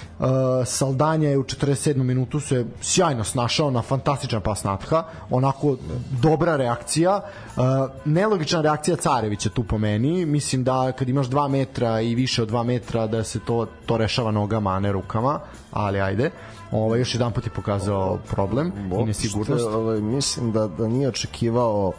Saldanja 0.66 1.28
je 1.28 1.38
u 1.38 1.42
47. 1.42 2.02
minutu 2.02 2.40
se 2.40 2.66
sjajno 2.80 3.24
snašao 3.24 3.70
na 3.70 3.82
fantastičan 3.82 4.40
pas 4.40 4.64
Natha, 4.64 5.04
onako 5.30 5.76
dobra 6.22 6.56
reakcija, 6.56 7.20
uh, 7.56 7.62
nelogična 8.04 8.60
reakcija 8.60 8.96
Carevića 8.96 9.50
tu 9.50 9.64
po 9.64 9.78
meni, 9.78 10.26
mislim 10.26 10.64
da 10.64 10.92
kad 10.92 11.08
imaš 11.08 11.26
2 11.26 11.48
metra 11.48 12.00
i 12.00 12.14
više 12.14 12.42
od 12.42 12.50
2 12.50 12.64
metra 12.64 13.06
da 13.06 13.24
se 13.24 13.40
to, 13.40 13.66
to 13.86 13.96
rešava 13.96 14.30
nogama, 14.30 14.70
a 14.70 14.80
ne 14.80 14.92
rukama, 14.92 15.40
ali 15.72 16.00
ajde. 16.00 16.30
Ovaj 16.70 16.98
još 16.98 17.14
jedan 17.14 17.32
put 17.32 17.46
je 17.46 17.50
pokazao 17.50 18.18
problem 18.30 18.72
i 19.00 19.04
nesigurnost. 19.04 19.66
Ovaj, 19.66 20.00
mislim 20.00 20.52
da, 20.52 20.66
da 20.68 20.88
nije 20.88 21.08
očekivao 21.08 21.92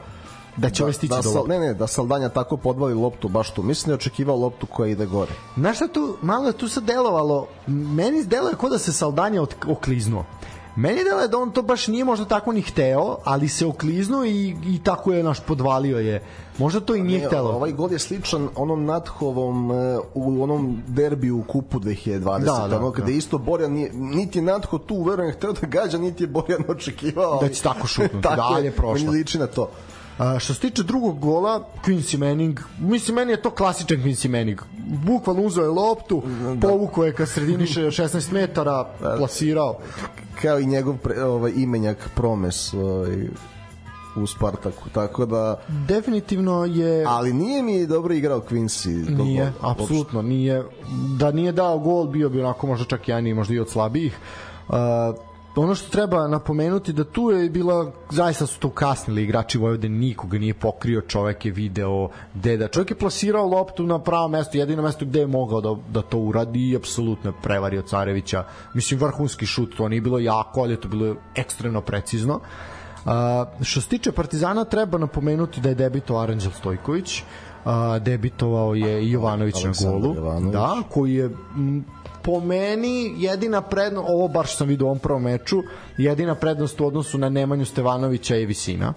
Da 0.59 0.69
će 0.69 0.83
ovaj 0.83 0.93
stići 0.93 1.13
da, 1.15 1.21
do 1.21 1.31
lopte. 1.31 1.49
Ne, 1.49 1.59
ne, 1.59 1.73
da 1.73 1.87
Saldanja 1.87 2.29
tako 2.29 2.57
podvali 2.57 2.93
loptu 2.93 3.27
baš 3.27 3.51
tu. 3.51 3.63
Mislim 3.63 3.87
da 3.87 3.91
je 3.91 3.95
očekivao 3.95 4.35
loptu 4.35 4.65
koja 4.65 4.89
ide 4.89 5.05
gore. 5.05 5.31
Znaš 5.57 5.75
šta 5.75 5.87
tu, 5.87 6.17
malo 6.21 6.47
je 6.47 6.53
tu 6.53 6.67
sad 6.67 6.83
delovalo, 6.83 7.47
meni 7.67 8.23
deluje 8.23 8.55
kao 8.59 8.69
da 8.69 8.77
se 8.77 8.93
Saldanja 8.93 9.41
okliznuo. 9.67 10.25
Meni 10.75 11.03
deluje 11.03 11.27
da 11.27 11.37
on 11.37 11.51
to 11.51 11.61
baš 11.61 11.87
nije 11.87 12.05
možda 12.05 12.25
tako 12.25 12.51
ni 12.51 12.61
hteo, 12.61 13.17
ali 13.23 13.47
se 13.47 13.65
okliznuo 13.65 14.25
i, 14.25 14.55
i 14.65 14.79
tako 14.83 15.13
je 15.13 15.23
naš 15.23 15.39
podvalio 15.39 15.99
je. 15.99 16.23
Možda 16.57 16.79
to 16.79 16.95
i 16.95 17.01
nije 17.01 17.19
Ne, 17.19 17.27
htelo. 17.27 17.49
Ovaj 17.49 17.71
gol 17.71 17.91
je 17.91 17.99
sličan 17.99 18.49
onom 18.55 18.85
Nathovom 18.85 19.71
e, 19.71 19.99
u 20.13 20.43
onom 20.43 20.83
derbiju 20.87 21.37
u 21.37 21.43
kupu 21.43 21.79
2020. 21.79 22.39
Da, 22.39 22.67
da, 22.67 22.77
ono 22.77 22.91
kada 22.91 23.05
da. 23.05 23.11
isto 23.11 23.37
Borjan 23.37 23.71
nije, 23.71 23.91
niti 23.93 24.39
je 24.39 24.43
Natho 24.43 24.77
tu 24.77 25.03
verujem 25.03 25.33
hteo 25.33 25.53
da 25.53 25.67
gađa, 25.67 25.97
niti 25.97 26.23
je 26.23 26.27
Borjan 26.27 26.63
očekivao. 26.67 27.39
Da 27.41 27.49
će 27.49 27.61
tako 27.61 27.87
šutnuti, 27.87 28.27
dalje 28.51 28.65
je, 28.65 28.71
prošlo. 28.71 29.05
meni 29.05 29.17
liči 29.17 29.39
na 29.39 29.47
to. 29.47 29.69
A, 30.19 30.39
što 30.39 30.53
se 30.53 30.59
tiče 30.59 30.83
drugog 30.83 31.19
gola, 31.19 31.67
Quincy 31.85 32.17
Manning, 32.17 32.59
mislim, 32.79 33.15
meni 33.15 33.31
je 33.31 33.41
to 33.41 33.51
klasičan 33.51 33.97
Quincy 33.97 34.29
Manning. 34.29 34.61
Bukvalno 35.05 35.41
uzeo 35.41 35.63
je 35.63 35.69
loptu, 35.69 36.23
povukao 36.61 37.05
je 37.05 37.13
ka 37.13 37.25
sredini 37.25 37.67
še- 37.67 37.81
16 37.81 38.31
metara, 38.31 38.85
plasirao. 39.17 39.77
Kao 40.41 40.59
i 40.59 40.65
njegov 40.65 40.97
pre, 40.97 41.23
ovaj, 41.23 41.51
imenjak 41.55 42.09
Promes 42.15 42.73
ovaj, 42.73 43.27
u 44.15 44.27
Spartaku. 44.27 44.89
Tako 44.89 45.25
da, 45.25 45.59
Definitivno 45.87 46.65
je... 46.65 47.05
ali 47.07 47.33
nije 47.33 47.63
mi 47.63 47.87
dobro 47.87 48.13
igrao 48.13 48.39
Quincy. 48.49 49.09
Nije, 49.17 49.51
gola, 49.59 49.71
apsolutno 49.71 50.21
nije. 50.21 50.63
Da 51.17 51.31
nije 51.31 51.51
dao 51.51 51.79
gol, 51.79 52.07
bio 52.07 52.29
bi 52.29 52.39
onako 52.41 52.67
možda 52.67 52.85
čak 52.85 53.09
i 53.09 53.33
možda 53.33 53.53
i 53.53 53.59
od 53.59 53.69
slabijih. 53.69 54.17
Uh, 54.69 54.75
ono 55.61 55.75
što 55.75 55.89
treba 55.89 56.27
napomenuti 56.27 56.93
da 56.93 57.03
tu 57.03 57.31
je 57.31 57.49
bila 57.49 57.91
zaista 58.11 58.45
su 58.45 58.59
tu 58.59 58.69
kasnili 58.69 59.23
igrači 59.23 59.57
Vojvodine 59.57 59.97
nikoga 59.97 60.37
nije 60.37 60.53
pokrio 60.53 61.01
čovek 61.01 61.45
je 61.45 61.51
video 61.51 62.09
gde 62.33 62.57
da 62.57 62.67
čovek 62.67 62.89
je 62.89 62.97
plasirao 62.97 63.47
loptu 63.47 63.83
na 63.83 63.99
pravo 63.99 64.27
mesto 64.27 64.57
jedino 64.57 64.83
mesto 64.83 65.05
gde 65.05 65.19
je 65.19 65.27
mogao 65.27 65.61
da, 65.61 65.75
da 65.93 66.01
to 66.01 66.17
uradi 66.17 66.69
i 66.69 66.75
apsolutno 66.75 67.33
prevario 67.43 67.81
Carevića. 67.81 68.43
Mislim 68.73 68.99
vrhunski 68.99 69.45
šut 69.45 69.75
to 69.77 69.87
nije 69.89 70.01
bilo 70.01 70.19
jako 70.19 70.61
ali 70.61 70.73
je 70.73 70.81
to 70.81 70.87
bilo 70.87 71.15
ekstremno 71.35 71.81
precizno. 71.81 72.39
Uh, 73.05 73.11
što 73.61 73.81
se 73.81 73.87
tiče 73.87 74.11
Partizana 74.11 74.65
treba 74.65 74.97
napomenuti 74.97 75.61
da 75.61 75.69
je 75.69 75.75
debitovao 75.75 76.23
Aranđel 76.23 76.51
Stojković. 76.51 77.23
Uh, 77.65 77.71
debitovao 78.01 78.75
je 78.75 79.11
Jovanović 79.11 79.63
na 79.63 79.71
golu. 79.83 80.15
Jovanović. 80.15 80.53
da 80.53 80.75
koji 80.89 81.13
je 81.13 81.25
m, 81.55 81.85
po 82.29 82.39
meni 82.39 83.13
jedina 83.17 83.61
prednost, 83.61 84.07
ovo 84.09 84.27
bar 84.27 84.45
što 84.45 84.57
sam 84.57 84.67
vidio 84.67 84.85
u 84.85 84.89
ovom 84.89 84.99
prvom 84.99 85.23
meču, 85.23 85.63
jedina 85.97 86.35
prednost 86.35 86.81
u 86.81 86.85
odnosu 86.87 87.17
na 87.17 87.29
Nemanju 87.29 87.65
Stevanovića 87.65 88.35
je 88.35 88.45
visina. 88.45 88.93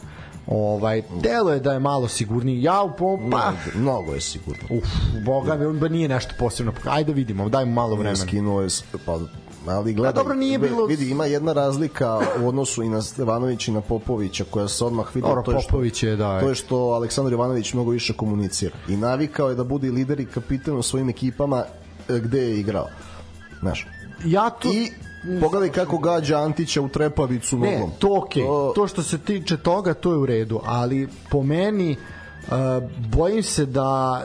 Ovaj, 0.46 1.02
delo 1.22 1.52
je 1.52 1.60
da 1.60 1.72
je 1.72 1.78
malo 1.78 2.08
sigurniji. 2.08 2.62
Ja 2.62 2.82
u 2.82 2.90
po, 2.98 3.16
pa, 3.16 3.22
Mnogo, 3.22 3.52
mnogo 3.74 4.14
je 4.14 4.20
sigurno. 4.20 4.62
uf, 4.70 4.84
boga 5.24 5.56
mi, 5.56 5.66
on 5.66 5.78
ba 5.78 5.88
nije 5.88 6.08
nešto 6.08 6.34
posebno. 6.38 6.72
Ajde 6.84 7.12
vidimo, 7.12 7.48
daj 7.48 7.64
mu 7.64 7.72
malo 7.72 7.94
vremena. 7.94 8.16
Skinuo 8.16 8.62
je, 8.62 8.68
pa, 9.06 9.18
ali 9.66 9.94
gledaj, 9.94 10.10
A 10.10 10.12
dobro, 10.12 10.34
nije 10.34 10.58
bilo- 10.58 10.86
vidi, 10.86 11.10
ima 11.10 11.26
jedna 11.26 11.52
razlika 11.52 12.20
u 12.42 12.48
odnosu 12.48 12.82
i 12.82 12.88
na 12.88 13.02
Stevanovića 13.02 13.70
i 13.70 13.74
na 13.74 13.80
Popovića, 13.80 14.44
koja 14.50 14.68
se 14.68 14.84
odmah 14.84 15.14
vidi, 15.14 15.28
Dobro, 15.28 15.42
to 15.42 15.52
je 15.52 15.60
što, 15.60 15.68
Popović 15.68 16.02
je, 16.02 16.16
da. 16.16 16.40
to 16.40 16.48
je 16.48 16.54
što 16.54 16.76
Aleksandar 16.76 17.32
Jovanović 17.32 17.72
mnogo 17.74 17.90
više 17.90 18.12
komunicira. 18.12 18.76
I 18.88 18.96
navikao 18.96 19.48
je 19.48 19.54
da 19.54 19.64
bude 19.64 19.86
i 19.88 19.90
lider 19.90 20.20
i 20.20 20.26
kapitan 20.26 20.76
u 20.76 20.82
svojim 20.82 21.08
ekipama 21.08 21.64
e, 22.08 22.18
gde 22.18 22.38
je 22.38 22.60
igrao. 22.60 22.86
Znaš, 23.62 23.86
Ja 24.24 24.50
tu... 24.52 24.68
I 24.68 24.90
pogledaj 25.40 25.68
kako 25.70 25.98
gađa 25.98 26.38
Antića 26.38 26.82
u 26.82 26.88
trepavicu 26.88 27.58
Ne, 27.58 27.72
nogom. 27.72 27.90
to 27.98 28.08
okej. 28.16 28.42
To- 28.42 28.72
To 28.74 28.86
što 28.86 29.02
se 29.02 29.18
tiče 29.18 29.56
toga, 29.56 29.94
to 29.94 30.12
je 30.12 30.18
u 30.18 30.26
redu, 30.26 30.60
ali 30.64 31.08
po 31.30 31.42
meni 31.42 31.96
uh, 32.42 32.52
bojim 33.08 33.42
se 33.42 33.66
da 33.66 34.20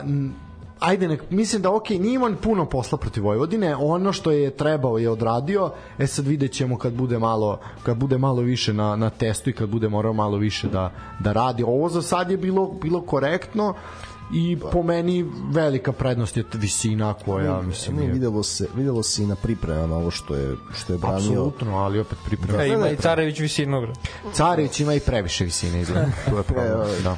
ajde 0.80 1.08
nek, 1.08 1.22
mislim 1.30 1.62
da 1.62 1.72
okej, 1.72 1.98
nije 1.98 2.14
imao 2.14 2.30
puno 2.42 2.64
posla 2.66 2.98
protiv 2.98 3.24
Vojvodine, 3.24 3.76
ono 3.76 4.12
što 4.12 4.30
je 4.30 4.50
trebao 4.50 4.98
je 4.98 5.10
odradio, 5.10 5.70
e 5.98 6.06
sad 6.06 6.26
vidjet 6.26 6.52
ćemo 6.52 6.78
kad 6.78 6.92
bude 6.92 7.18
malo, 7.18 7.58
kad 7.82 7.96
bude 7.96 8.18
malo 8.18 8.40
više 8.42 8.72
na, 8.72 8.96
na 8.96 9.10
testu 9.10 9.50
i 9.50 9.52
kad 9.52 9.68
bude 9.68 9.88
morao 9.88 10.12
malo 10.12 10.36
više 10.36 10.68
da, 10.68 10.90
da 11.20 11.32
radi. 11.32 11.62
Ovo 11.62 11.88
za 11.88 12.02
sad 12.02 12.30
je 12.30 12.36
bilo, 12.36 12.70
bilo 12.82 13.00
korektno 13.00 13.74
i 14.32 14.58
po 14.72 14.82
meni 14.82 15.22
velika 15.44 15.92
prednost 15.92 16.36
je 16.36 16.44
visina 16.54 17.14
koja 17.14 17.62
mislim 17.62 17.96
Ne, 17.96 18.04
je 18.04 18.12
videlo 18.12 18.42
se, 18.42 18.68
videlo 18.74 19.02
se 19.02 19.22
i 19.22 19.26
na 19.26 19.34
pripremama 19.36 19.96
ovo 19.96 20.10
što 20.10 20.34
je 20.34 20.56
što 20.74 20.92
je 20.92 20.98
branio. 20.98 21.16
apsolutno, 21.18 21.76
ali 21.76 22.00
opet 22.00 22.18
priprema. 22.24 22.62
E, 22.62 22.68
ima 22.68 22.88
i 22.88 22.96
Carević 22.96 23.40
visinu. 23.40 23.80
bre. 23.80 23.92
Carević 24.32 24.80
ima 24.80 24.94
i 24.94 25.00
previše 25.00 25.44
visine 25.44 25.80
izgleda. 25.80 26.06
To 26.30 26.36
je 26.36 26.42
problem. 26.42 26.72
ovaj, 26.74 27.00
Da. 27.00 27.16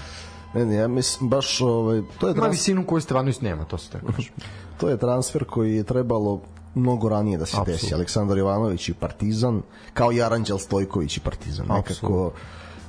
Ne, 0.55 0.67
ne, 0.67 0.75
ja 0.75 0.89
mislim 0.89 1.31
baš 1.31 1.61
ovaj 1.61 2.03
to 2.21 2.27
je 2.29 2.33
Ima 2.33 2.41
trans, 2.43 2.55
visinu 2.55 2.87
koju 2.87 3.01
Stevanović 3.01 3.41
nema, 3.41 3.65
to 3.65 3.79
se 3.79 3.91
tako 3.91 4.07
kaže. 4.17 4.31
to 4.79 4.89
je 4.89 4.97
transfer 4.97 5.45
koji 5.45 5.75
je 5.75 5.85
trebalo 5.85 6.41
mnogo 6.75 7.09
ranije 7.09 7.39
da 7.39 7.47
se 7.47 7.51
Apsolutno. 7.51 7.73
desi. 7.75 7.95
Aleksandar 7.95 8.39
Jovanović 8.39 8.89
i 8.89 8.95
Partizan, 8.95 9.63
kao 9.95 10.13
i 10.13 10.23
Aranđel 10.23 10.59
Stojković 10.59 11.17
i 11.17 11.21
Partizan. 11.21 11.67
Nekako 11.67 11.81
Apsolutno. 11.91 12.31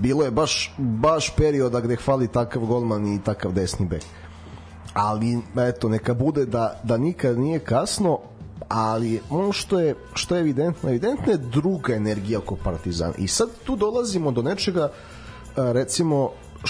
Bilo 0.01 0.23
je 0.23 0.31
baš 0.31 0.73
baš 0.77 1.35
perioda 1.35 1.79
gde 1.79 1.95
hvali 1.95 2.27
takav 2.27 2.65
golman 2.65 3.07
i 3.07 3.23
takav 3.23 3.51
desni 3.51 3.85
bek. 3.85 4.03
Ali 4.93 5.39
eto 5.57 5.89
neka 5.89 6.13
bude 6.13 6.45
da 6.45 6.79
da 6.83 6.97
nikad 6.97 7.39
nije 7.39 7.59
kasno, 7.59 8.19
ali 8.67 9.21
ono 9.29 9.51
što 9.51 9.79
je 9.79 9.95
što 10.13 10.35
je 10.35 10.41
evidentno, 10.41 10.89
evidentno 10.89 11.31
je 11.31 11.37
druga 11.37 11.93
energija 11.93 12.39
oko 12.39 12.55
Partizana. 12.55 13.13
I 13.17 13.27
sad 13.27 13.49
tu 13.63 13.75
dolazimo 13.75 14.31
do 14.31 14.41
nečega 14.41 14.83
e, 14.83 14.91
recimo 15.73 16.29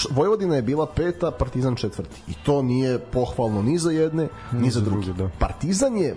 Vojvodina 0.09 0.55
je 0.55 0.61
bila 0.61 0.85
peta, 0.85 1.31
Partizan 1.31 1.75
četvrti. 1.75 2.21
I 2.27 2.33
to 2.43 2.61
nije 2.61 2.99
pohvalno 2.99 3.61
ni 3.61 3.77
za 3.77 3.91
jedne, 3.91 4.27
ni, 4.51 4.71
za 4.71 4.79
za 4.79 4.85
druge. 4.85 5.05
druge, 5.05 5.23
da. 5.23 5.29
Partizan 5.39 5.97
je 5.97 6.15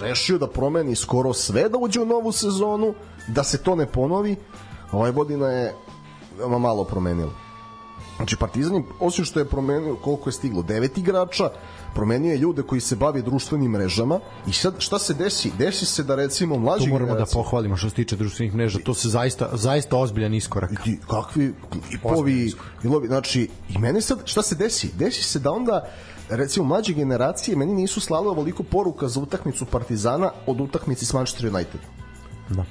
rešio 0.00 0.38
da 0.38 0.46
promeni 0.46 0.94
skoro 0.94 1.32
sve 1.32 1.68
da 1.68 1.78
uđe 1.78 2.00
u 2.00 2.06
novu 2.06 2.32
sezonu, 2.32 2.94
da 3.28 3.44
se 3.44 3.58
to 3.58 3.76
ne 3.76 3.86
ponovi. 3.86 4.36
Vojvodina 4.92 5.46
je 5.46 5.74
veoma 6.38 6.58
malo 6.58 6.84
promenila. 6.84 7.30
Znači 8.16 8.36
Partizan 8.36 8.74
je, 8.74 8.82
osim 9.00 9.24
što 9.24 9.38
je 9.40 9.44
promenio 9.44 9.96
koliko 9.96 10.28
je 10.28 10.32
stiglo, 10.32 10.62
devet 10.62 10.98
igrača, 10.98 11.50
promenio 11.94 12.30
je 12.30 12.38
ljude 12.38 12.62
koji 12.62 12.80
se 12.80 12.96
bave 12.96 13.22
društvenim 13.22 13.70
mrežama 13.70 14.20
i 14.46 14.52
sad 14.52 14.74
šta 14.78 14.98
se 14.98 15.14
desi? 15.14 15.52
Desi 15.58 15.86
se 15.86 16.02
da 16.02 16.14
recimo 16.14 16.58
mlađi 16.58 16.84
To 16.84 16.90
moramo 16.90 17.10
da 17.10 17.16
generacije- 17.16 17.34
pohvalimo 17.34 17.76
što 17.76 17.88
se 17.88 17.94
tiče 17.94 18.16
društvenih 18.16 18.54
mreža. 18.54 18.78
To 18.84 18.94
se 18.94 19.08
zaista, 19.08 19.48
zaista 19.52 19.96
ozbiljan 19.96 20.34
iskorak. 20.34 20.70
ti 20.84 20.98
kakvi 21.10 21.54
klipovi, 21.70 22.52
ilovi, 22.84 23.08
znači 23.08 23.48
i 23.68 23.78
mene 23.78 24.00
sad, 24.00 24.18
šta 24.24 24.42
se 24.42 24.54
desi? 24.54 24.90
Desi 24.98 25.22
se 25.22 25.38
da 25.38 25.50
onda 25.52 25.88
recimo 26.28 26.66
mlađe 26.66 26.92
generacije 26.92 27.56
meni 27.56 27.74
nisu 27.74 28.00
slale 28.00 28.28
ovoliko 28.28 28.62
poruka 28.62 29.08
za 29.08 29.20
utakmicu 29.20 29.64
Partizana 29.66 30.30
od 30.46 30.60
utakmici 30.60 31.06
s 31.06 31.12
Manchester 31.12 31.54
United. 31.54 31.80
Da. 32.48 32.64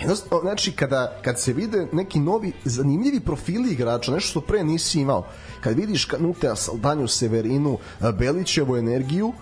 Jednostavno, 0.00 0.42
znači, 0.42 0.72
kada, 0.72 1.18
kad 1.22 1.40
se 1.40 1.52
vide 1.52 1.86
neki 1.92 2.20
novi, 2.20 2.52
zanimljivi 2.64 3.20
profili 3.20 3.72
igrača, 3.72 4.12
nešto 4.12 4.30
što 4.30 4.40
pre 4.40 4.64
nisi 4.64 5.00
imao, 5.00 5.26
kad 5.60 5.76
vidiš 5.76 6.04
Kanutea, 6.04 6.56
Saldanju, 6.56 7.08
Severinu, 7.08 7.78
Belićevu 8.18 8.76
energiju, 8.76 9.32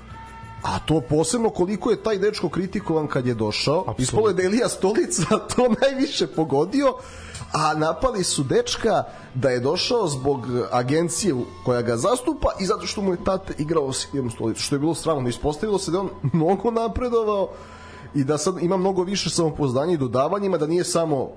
a 0.62 0.78
to 0.78 1.01
posebno 1.01 1.51
koliko 1.51 1.90
je 1.90 2.02
taj 2.02 2.18
dečko 2.18 2.48
kritikovan 2.48 3.06
kad 3.06 3.26
je 3.26 3.35
došao, 3.35 3.94
ispolo 3.98 4.28
je 4.28 4.35
da 4.35 4.43
Elija 4.43 4.68
Stolica 4.68 5.24
to 5.56 5.68
najviše 5.82 6.26
pogodio, 6.26 6.94
a 7.52 7.74
napali 7.74 8.24
su 8.24 8.43
dečka 8.43 9.05
da 9.35 9.51
je 9.51 9.60
došao 9.60 10.09
zbog 10.09 10.47
agencije 10.70 11.35
koja 11.64 11.82
ga 11.82 11.97
zastupa 11.97 12.48
i 12.60 12.66
zato 12.66 12.86
što 12.86 13.02
mu 13.02 13.12
je 13.12 13.24
tate 13.24 13.55
igrao 13.59 13.93
s 13.93 14.06
Ilijom 14.12 14.30
Stolicu, 14.30 14.62
što 14.62 14.74
je 14.74 14.78
bilo 14.78 14.94
stravno. 14.94 15.28
Ispostavilo 15.28 15.78
se 15.78 15.90
da 15.90 16.01
on 16.01 16.10
mnogo 16.32 16.70
napredovao 16.70 17.48
i 18.14 18.24
da 18.24 18.39
sad 18.39 18.62
ima 18.62 18.76
mnogo 18.76 19.02
više 19.02 19.30
samopouzdanja 19.30 19.93
i 19.93 19.97
dodavanjima, 19.97 20.59
da 20.59 20.66
nije 20.66 20.85
samo 20.85 21.30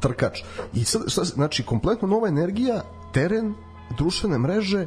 trkač. 0.00 0.42
I 0.74 0.84
sad, 0.84 1.02
šta, 1.06 1.24
znači, 1.24 1.62
kompletno 1.62 2.08
nova 2.08 2.28
energija, 2.28 2.82
teren, 3.12 3.54
društvene 3.98 4.38
mreže, 4.38 4.86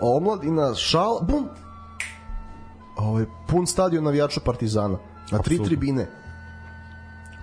omladina, 0.00 0.74
šal, 0.74 1.20
bum, 1.22 1.48
ovaj, 2.96 3.24
pun 3.48 3.66
stadion 3.66 4.04
navijača 4.04 4.40
Partizana. 4.40 4.98
Na 5.30 5.38
tri 5.38 5.38
Apsolutno. 5.38 5.64
tribine. 5.64 6.21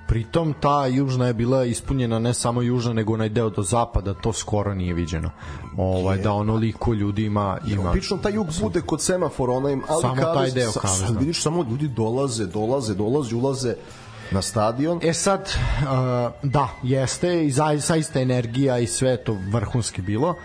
Pritom 0.09 0.53
ta 0.59 0.85
južna 0.85 1.27
je 1.27 1.33
bila 1.33 1.65
ispunjena 1.65 2.19
ne 2.19 2.33
samo 2.33 2.61
južna 2.61 2.93
nego 2.93 3.13
onaj 3.13 3.29
deo 3.29 3.49
do 3.49 3.63
zapada, 3.63 4.13
to 4.13 4.33
skoro 4.33 4.73
nije 4.73 4.93
viđeno. 4.93 5.29
Ovaj 5.77 6.17
da 6.17 6.31
onoliko 6.31 6.93
ljudi 6.93 7.25
ima 7.25 7.57
ima. 7.67 7.89
Obično 7.89 8.17
taj 8.17 8.33
jug 8.33 8.47
bude 8.61 8.81
kod 8.81 9.01
semafora, 9.01 9.53
onaj, 9.53 9.77
ali 9.87 10.01
Samo 10.01 10.21
taj 10.21 10.51
deo 10.51 10.71
sa- 10.71 10.79
kavez, 10.79 10.99
sad 10.99 11.13
da. 11.13 11.19
Vidiš, 11.19 11.41
samo 11.41 11.65
ljudi 11.69 11.87
dolaze, 11.87 12.45
dolaze, 12.45 12.93
dolaze, 12.93 13.35
ulaze 13.35 13.75
na 14.31 14.41
stadion. 14.41 14.99
E 15.03 15.13
sad, 15.13 15.41
uh, 15.41 15.87
da, 16.43 16.67
jeste 16.83 17.45
i 17.45 17.51
za, 17.51 17.77
zaista 17.77 18.21
energija 18.21 18.79
i 18.79 18.87
sve 18.87 19.17
to 19.17 19.37
vrhunski 19.51 20.01
bilo, 20.01 20.35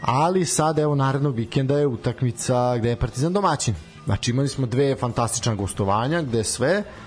ali 0.00 0.44
sad 0.44 0.78
evo 0.78 0.94
narednog 0.94 1.34
vikenda 1.34 1.78
je 1.78 1.86
utakmica 1.86 2.76
gde 2.78 2.88
je 2.88 2.96
Partizan 2.96 3.32
domaćin. 3.32 3.74
Znači 4.04 4.30
imali 4.30 4.48
smo 4.48 4.66
dve 4.66 4.96
fantastična 4.96 5.54
gostovanja 5.54 6.22
gde 6.22 6.44
sve 6.44 6.78
uh, 6.78 7.05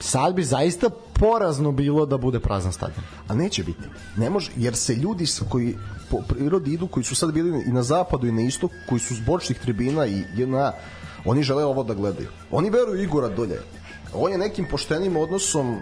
sad 0.00 0.34
bi 0.34 0.44
zaista 0.44 0.90
porazno 1.20 1.72
bilo 1.72 2.06
da 2.06 2.16
bude 2.16 2.40
prazan 2.40 2.72
stadion. 2.72 3.04
a 3.28 3.34
neće 3.34 3.64
biti. 3.64 3.82
Ne 4.16 4.30
može, 4.30 4.50
jer 4.56 4.76
se 4.76 4.94
ljudi 4.94 5.26
koji 5.48 5.76
po 6.10 6.18
prirodi 6.28 6.72
idu, 6.72 6.86
koji 6.86 7.04
su 7.04 7.14
sad 7.14 7.32
bili 7.32 7.64
i 7.66 7.72
na 7.72 7.82
zapadu 7.82 8.26
i 8.26 8.32
na 8.32 8.42
istoku, 8.42 8.74
koji 8.88 9.00
su 9.00 9.14
s 9.14 9.20
bočnih 9.20 9.58
tribina 9.58 10.06
i 10.06 10.24
jedna, 10.34 10.72
oni 11.24 11.42
žele 11.42 11.64
ovo 11.64 11.82
da 11.82 11.94
gledaju. 11.94 12.28
Oni 12.50 12.70
veruju 12.70 13.02
Igora 13.02 13.28
dolje. 13.28 13.60
On 14.14 14.32
je 14.32 14.38
nekim 14.38 14.66
poštenim 14.70 15.16
odnosom 15.16 15.78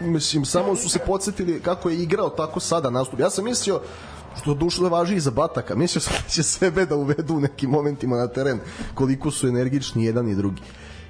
mislim, 0.00 0.44
samo 0.44 0.76
su 0.76 0.88
se 0.88 0.98
podsjetili 0.98 1.60
kako 1.60 1.90
je 1.90 2.02
igrao 2.02 2.28
tako 2.28 2.60
sada 2.60 2.90
nastup. 2.90 3.20
Ja 3.20 3.30
sam 3.30 3.44
mislio 3.44 3.80
što 4.42 4.54
dušo 4.54 4.82
da 4.82 4.88
važi 4.88 5.14
i 5.14 5.20
za 5.20 5.30
Bataka. 5.30 5.74
Mislio 5.74 6.00
sam 6.00 6.12
da 6.12 6.28
će 6.28 6.42
sebe 6.42 6.86
da 6.86 6.96
uvedu 6.96 7.34
u 7.34 7.40
nekim 7.40 7.70
momentima 7.70 8.16
na 8.16 8.28
teren 8.28 8.60
koliko 8.94 9.30
su 9.30 9.48
energični 9.48 10.04
jedan 10.04 10.28
i 10.28 10.34
drugi. 10.34 10.62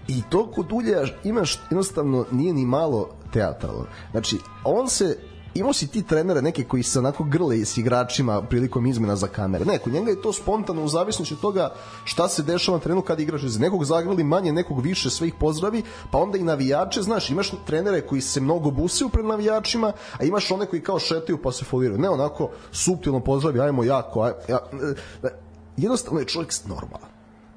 I 0.09 0.23
to 0.31 0.51
kod 0.51 0.73
Ulja 0.73 1.05
imaš 1.25 1.61
jednostavno 1.71 2.27
nije 2.31 2.53
ni 2.53 2.67
malo 2.67 3.09
teatralno. 3.33 3.87
Znači, 4.13 4.39
on 4.65 4.89
se 4.89 5.19
imao 5.55 5.73
si 5.73 5.87
ti 5.87 6.03
trenere 6.03 6.43
neke 6.43 6.65
koji 6.65 6.83
se 6.83 6.99
onako 6.99 7.25
grle 7.25 7.65
s 7.65 7.77
igračima 7.77 8.43
prilikom 8.43 8.87
izmena 8.87 9.17
za 9.17 9.27
kamere. 9.27 9.65
Ne, 9.65 9.79
kod 9.79 9.93
njega 9.93 10.11
je 10.11 10.23
to 10.23 10.33
spontano 10.33 10.85
u 10.85 10.89
zavisnosti 10.89 11.35
od 11.35 11.41
toga 11.41 11.75
šta 12.05 12.29
se 12.29 12.43
dešava 12.43 12.79
na 12.79 12.83
terenu 12.83 13.03
kad 13.03 13.21
igraš. 13.21 13.43
Za 13.45 13.61
nekog 13.61 13.85
zagrali 13.85 14.25
manje, 14.25 14.53
nekog 14.53 14.81
više, 14.81 15.11
sve 15.11 15.29
ih 15.29 15.35
pozdravi, 15.41 15.83
pa 16.11 16.19
onda 16.19 16.39
i 16.39 16.43
navijače, 16.43 17.03
znaš, 17.03 17.31
imaš 17.31 17.53
trenere 17.67 18.01
koji 18.01 18.21
se 18.21 18.41
mnogo 18.41 18.71
busaju 18.71 19.09
pred 19.09 19.25
navijačima, 19.25 19.93
a 20.19 20.25
imaš 20.25 20.51
one 20.51 20.67
koji 20.67 20.83
kao 20.83 20.99
šetaju 20.99 21.43
pa 21.43 21.53
se 21.53 21.65
foliraju. 21.65 22.01
Ne, 22.01 22.09
onako 22.09 22.51
suptilno 22.73 23.21
pozdravi, 23.21 23.61
ajmo 23.61 23.85
jako, 23.85 24.23
aj, 24.23 24.33
ja, 24.49 24.59
jednostavno 25.77 26.21
je 26.21 26.27
čovjek 26.27 26.53
normalan. 26.67 27.09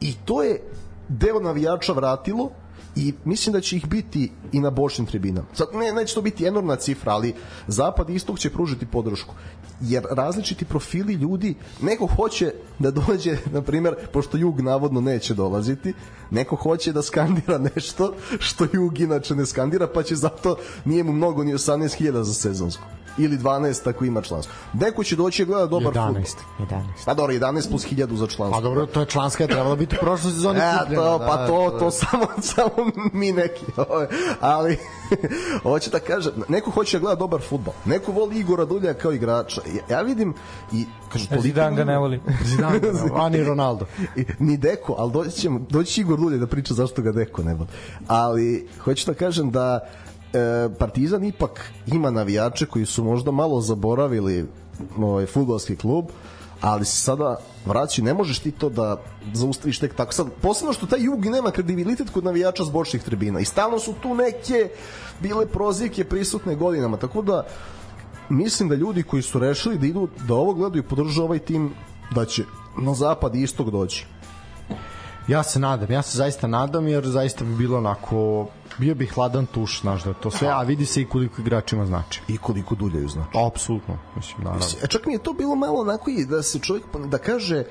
I 0.02 0.14
to 0.26 0.44
je 0.44 0.62
deo 1.10 1.40
navijača 1.40 1.94
vratilo 1.94 2.52
i 2.98 3.14
mislim 3.26 3.54
da 3.54 3.62
će 3.62 3.78
ih 3.78 3.88
biti 3.88 4.32
i 4.52 4.60
na 4.60 4.70
bočnim 4.70 5.08
tribinama. 5.08 5.48
Sad, 5.54 5.68
ne, 5.74 5.94
neće 5.94 6.16
to 6.16 6.22
biti 6.22 6.46
enormna 6.46 6.76
cifra, 6.76 7.12
ali 7.14 7.34
Zapad 7.68 8.10
i 8.10 8.14
Istok 8.14 8.40
će 8.40 8.50
pružiti 8.50 8.86
podršku. 8.86 9.36
Jer 9.82 10.04
različiti 10.12 10.66
profili 10.66 11.14
ljudi, 11.14 11.56
neko 11.82 12.08
hoće 12.08 12.54
da 12.80 12.92
dođe, 12.92 13.38
na 13.56 13.62
primjer, 13.62 13.96
pošto 14.14 14.38
Jug 14.38 14.62
navodno 14.62 15.02
neće 15.02 15.34
dolaziti, 15.34 15.94
neko 16.32 16.56
hoće 16.56 16.94
da 16.94 17.02
skandira 17.02 17.58
nešto 17.76 18.14
što 18.40 18.68
Jug 18.74 19.00
inače 19.00 19.36
ne 19.36 19.46
skandira, 19.46 19.88
pa 19.88 20.04
će 20.04 20.16
zato 20.16 20.58
nije 20.86 21.04
mu 21.04 21.14
mnogo 21.14 21.44
ni 21.44 21.54
18.000 21.54 22.22
za 22.22 22.34
sezonsku 22.34 22.84
ili 23.18 23.38
12 23.38 23.90
ako 23.90 24.06
ima 24.06 24.22
članstvo. 24.22 24.54
Neko 24.74 25.04
će 25.04 25.16
doći 25.16 25.42
i 25.42 25.46
gleda 25.46 25.66
dobar 25.66 25.94
11, 25.94 26.36
fudbal. 26.58 26.80
11. 26.80 26.84
Pa 27.06 27.14
dobro, 27.14 27.34
11 27.34 27.70
plus 27.70 27.86
1000 27.86 28.16
za 28.16 28.28
članstvo. 28.28 28.52
Pa 28.52 28.62
dobro, 28.62 28.86
to 28.86 29.00
je 29.00 29.06
članska 29.06 29.44
je 29.44 29.48
trebala 29.48 29.76
biti 29.76 29.96
u 29.96 30.00
prošloj 30.00 30.34
sezoni 30.34 30.60
E, 30.68 30.80
kupljena, 30.80 31.04
to, 31.04 31.18
da, 31.20 31.26
pa 31.26 31.48
to, 31.48 31.76
to 31.80 31.92
samo, 31.92 32.28
samo 32.56 32.92
mi 33.14 33.32
neki. 33.32 33.66
ovaj, 33.78 34.08
Ali, 34.42 34.78
hoće 35.64 35.90
da 35.90 36.00
kaže, 36.00 36.32
neko 36.48 36.72
hoće 36.72 36.98
da 36.98 37.02
gleda 37.02 37.16
dobar 37.16 37.42
futbol. 37.42 37.74
Neko 37.86 38.12
voli 38.12 38.40
Igora 38.40 38.66
Dulja 38.66 38.94
kao 38.94 39.12
igrača. 39.12 39.62
Ja, 39.68 39.98
ja 39.98 40.02
vidim 40.02 40.34
i, 40.74 40.86
kaže, 41.10 41.28
toliko... 41.28 41.44
Zidan 41.44 41.76
ga 41.76 41.84
ne 41.84 41.98
voli. 41.98 42.22
Zidane, 42.46 42.80
a 43.16 43.30
ni 43.30 43.44
Ronaldo. 43.44 43.86
I, 44.16 44.26
ni 44.40 44.58
Deko, 44.58 44.96
ali 44.98 45.12
doći, 45.12 45.32
ćemo, 45.32 45.60
doći 45.70 45.94
će 45.94 46.02
Igor 46.02 46.20
Dulje 46.20 46.38
da 46.38 46.48
priča 46.48 46.74
zašto 46.74 47.02
ga 47.02 47.12
Deko 47.12 47.44
ne 47.44 47.54
voli. 47.54 47.70
Ali, 48.08 48.68
hoću 48.84 49.06
da 49.06 49.14
kažem 49.14 49.52
da 49.52 49.80
e, 49.80 50.07
Partizan 50.80 51.24
ipak 51.24 51.72
ima 51.88 52.12
navijače 52.12 52.66
koji 52.66 52.86
su 52.86 53.04
možda 53.04 53.32
malo 53.32 53.62
zaboravili 53.62 54.46
ovaj 54.98 55.26
fudbalski 55.26 55.76
klub, 55.76 56.06
ali 56.62 56.86
se 56.86 57.02
sada 57.02 57.38
vraći, 57.66 58.02
ne 58.02 58.14
možeš 58.14 58.40
ti 58.40 58.52
to 58.52 58.70
da 58.70 58.98
zaustaviš 59.34 59.80
tek 59.80 59.96
tako. 59.96 60.14
Sad, 60.14 60.28
posebno 60.42 60.74
što 60.74 60.86
taj 60.86 61.04
jug 61.04 61.26
nema 61.26 61.52
kredibilitet 61.52 62.10
kod 62.10 62.24
navijača 62.24 62.66
s 62.66 62.70
bočnih 62.70 63.04
tribina 63.04 63.40
i 63.40 63.46
stalno 63.46 63.80
su 63.80 63.94
tu 63.94 64.16
neke 64.16 64.70
bile 65.20 65.48
prozivke 65.48 66.04
prisutne 66.04 66.56
godinama, 66.56 66.98
tako 66.98 67.22
da 67.22 67.46
mislim 68.30 68.70
da 68.70 68.76
ljudi 68.76 69.04
koji 69.04 69.22
su 69.22 69.40
rešili 69.40 69.78
da 69.78 69.86
idu 69.86 70.08
da 70.28 70.34
ovo 70.34 70.54
gledaju 70.54 70.84
i 70.84 70.88
podržaju 70.88 71.26
ovaj 71.26 71.40
tim 71.40 71.74
da 72.16 72.26
će 72.26 72.44
na 72.82 72.94
zapad 72.94 73.36
i 73.36 73.42
istok 73.42 73.70
doći. 73.70 74.06
Ja 75.28 75.44
se 75.44 75.60
nadam, 75.60 75.92
ja 75.92 76.02
se 76.02 76.18
zaista 76.18 76.48
nadam 76.48 76.88
jer 76.88 77.08
zaista 77.08 77.44
bi 77.46 77.56
bilo 77.56 77.78
onako 77.78 78.48
bio 78.78 78.96
bi 78.96 79.06
hladan 79.06 79.46
tuš, 79.46 79.82
znaš 79.82 80.04
da 80.04 80.14
to 80.14 80.32
sve, 80.32 80.48
a 80.48 80.62
vidi 80.62 80.86
se 80.86 81.02
i 81.02 81.06
koliko 81.06 81.42
igračima 81.42 81.86
znači. 81.86 82.22
I 82.28 82.38
koliko 82.38 82.76
duljaju 82.76 83.08
znači. 83.10 83.30
Apsolutno, 83.48 83.98
mislim, 84.16 84.44
naravno. 84.44 84.66
E, 84.84 84.88
čak 84.88 85.06
mi 85.06 85.14
je 85.14 85.20
to 85.20 85.34
bilo 85.34 85.56
malo 85.56 85.82
onako 85.82 86.10
i 86.10 86.26
da 86.26 86.44
se 86.44 86.60
čovjek 86.60 86.84
da 87.06 87.18
kaže 87.18 87.64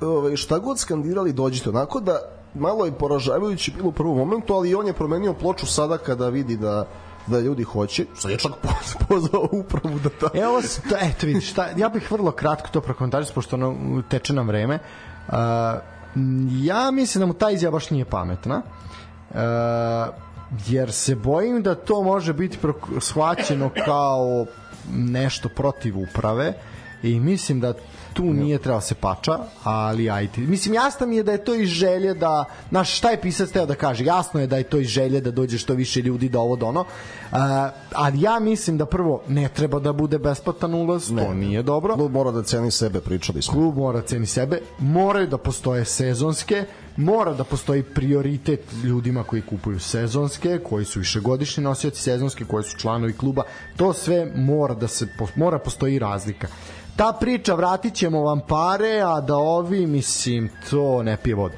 ovaj, 0.00 0.36
šta 0.36 0.58
god 0.58 0.78
skandirali 0.78 1.32
dođite 1.32 1.68
onako 1.68 2.00
da 2.00 2.18
malo 2.54 2.84
je 2.84 2.92
poražavajuće 2.92 3.72
bilo 3.76 3.88
u 3.88 3.92
prvom 3.92 4.18
momentu 4.18 4.54
ali 4.54 4.74
on 4.74 4.86
je 4.86 4.92
promenio 4.92 5.34
ploču 5.34 5.66
sada 5.66 5.98
kada 5.98 6.28
vidi 6.28 6.56
da 6.56 6.86
da 7.26 7.40
ljudi 7.40 7.62
hoće 7.62 8.06
sad 8.14 8.30
je 8.30 8.38
čak 8.38 8.52
poz- 8.64 9.06
pozvao 9.08 9.48
upravu 9.52 9.98
da 9.98 10.08
ta 10.08 10.28
Evo, 10.34 10.62
to, 10.88 10.96
eto 11.00 11.26
vidiš, 11.26 11.50
šta, 11.50 11.68
ja 11.76 11.88
bih 11.88 12.12
vrlo 12.12 12.30
kratko 12.30 12.68
to 12.72 12.80
prokomentarisao, 12.80 13.34
pošto 13.34 13.56
ono, 13.56 14.02
teče 14.08 14.32
nam 14.32 14.48
vreme. 14.48 14.78
Uh, 15.28 15.34
ja 16.62 16.90
mislim 16.90 17.20
da 17.20 17.26
mu 17.26 17.34
ta 17.34 17.50
izjava 17.50 17.72
baš 17.72 17.90
nije 17.90 18.04
pametna. 18.04 18.62
Uh, 19.30 19.36
jer 20.66 20.92
se 20.92 21.14
bojim 21.14 21.62
da 21.62 21.74
to 21.74 22.02
može 22.02 22.32
biti 22.32 22.58
shvaćeno 23.00 23.70
kao 23.84 24.46
nešto 24.92 25.48
protiv 25.48 25.98
uprave 25.98 26.54
i 27.02 27.20
mislim 27.20 27.60
da 27.60 27.74
tu 28.12 28.24
nije 28.24 28.58
trebalo 28.58 28.80
se 28.80 28.94
pača, 28.94 29.38
ali 29.64 30.10
ajde. 30.10 30.40
Mislim, 30.40 30.74
jasno 30.74 31.06
mi 31.06 31.16
je 31.16 31.22
da 31.22 31.32
je 31.32 31.44
to 31.44 31.54
iz 31.54 31.68
želje 31.68 32.14
da, 32.14 32.44
znaš, 32.68 32.96
šta 32.96 33.10
je 33.10 33.20
pisac 33.20 33.50
teo 33.50 33.66
da 33.66 33.74
kaže? 33.74 34.04
Jasno 34.04 34.40
je 34.40 34.46
da 34.46 34.56
je 34.56 34.62
to 34.64 34.78
iz 34.78 34.88
želje 34.88 35.20
da 35.20 35.30
dođe 35.30 35.58
što 35.58 35.74
više 35.74 36.02
ljudi 36.02 36.28
da 36.28 36.40
ovo 36.40 36.56
do 36.56 36.66
ono, 36.66 36.80
uh, 36.80 37.38
ali 37.92 38.20
ja 38.20 38.38
mislim 38.40 38.78
da 38.78 38.86
prvo 38.86 39.22
ne 39.28 39.48
treba 39.48 39.78
da 39.78 39.92
bude 39.92 40.18
besplatan 40.18 40.74
ulaz, 40.74 41.10
ne. 41.10 41.24
to 41.24 41.34
nije 41.34 41.62
dobro. 41.62 41.94
klub 41.94 42.12
mora 42.12 42.30
da 42.30 42.42
ceni 42.42 42.70
sebe 42.70 43.00
pričali 43.00 43.42
smo 43.42 43.54
Klub 43.54 43.76
mora 43.76 44.00
ceni 44.00 44.26
sebe, 44.26 44.60
moraju 44.78 45.26
da 45.26 45.38
postoje 45.38 45.84
sezonske, 45.84 46.64
mora 46.98 47.32
da 47.32 47.44
postoji 47.44 47.82
prioritet 47.82 48.60
ljudima 48.84 49.22
koji 49.22 49.42
kupuju 49.42 49.80
sezonske, 49.80 50.58
koji 50.58 50.84
su 50.84 50.98
višegodišnji 50.98 51.64
nosioci 51.64 52.02
sezonske, 52.02 52.44
koji 52.44 52.64
su 52.64 52.76
članovi 52.78 53.12
kluba, 53.12 53.42
to 53.76 53.92
sve 53.92 54.32
mora 54.34 54.74
da 54.74 54.88
se 54.88 55.08
mora 55.34 55.58
postoji 55.58 55.98
razlika. 55.98 56.48
Ta 56.96 57.12
priča 57.20 57.54
vratit 57.54 57.94
ćemo 57.94 58.22
vam 58.22 58.40
pare, 58.48 59.00
a 59.00 59.20
da 59.20 59.36
ovi, 59.36 59.86
mislim, 59.86 60.50
to 60.70 61.02
ne 61.02 61.16
pije 61.16 61.34
vodu. 61.34 61.54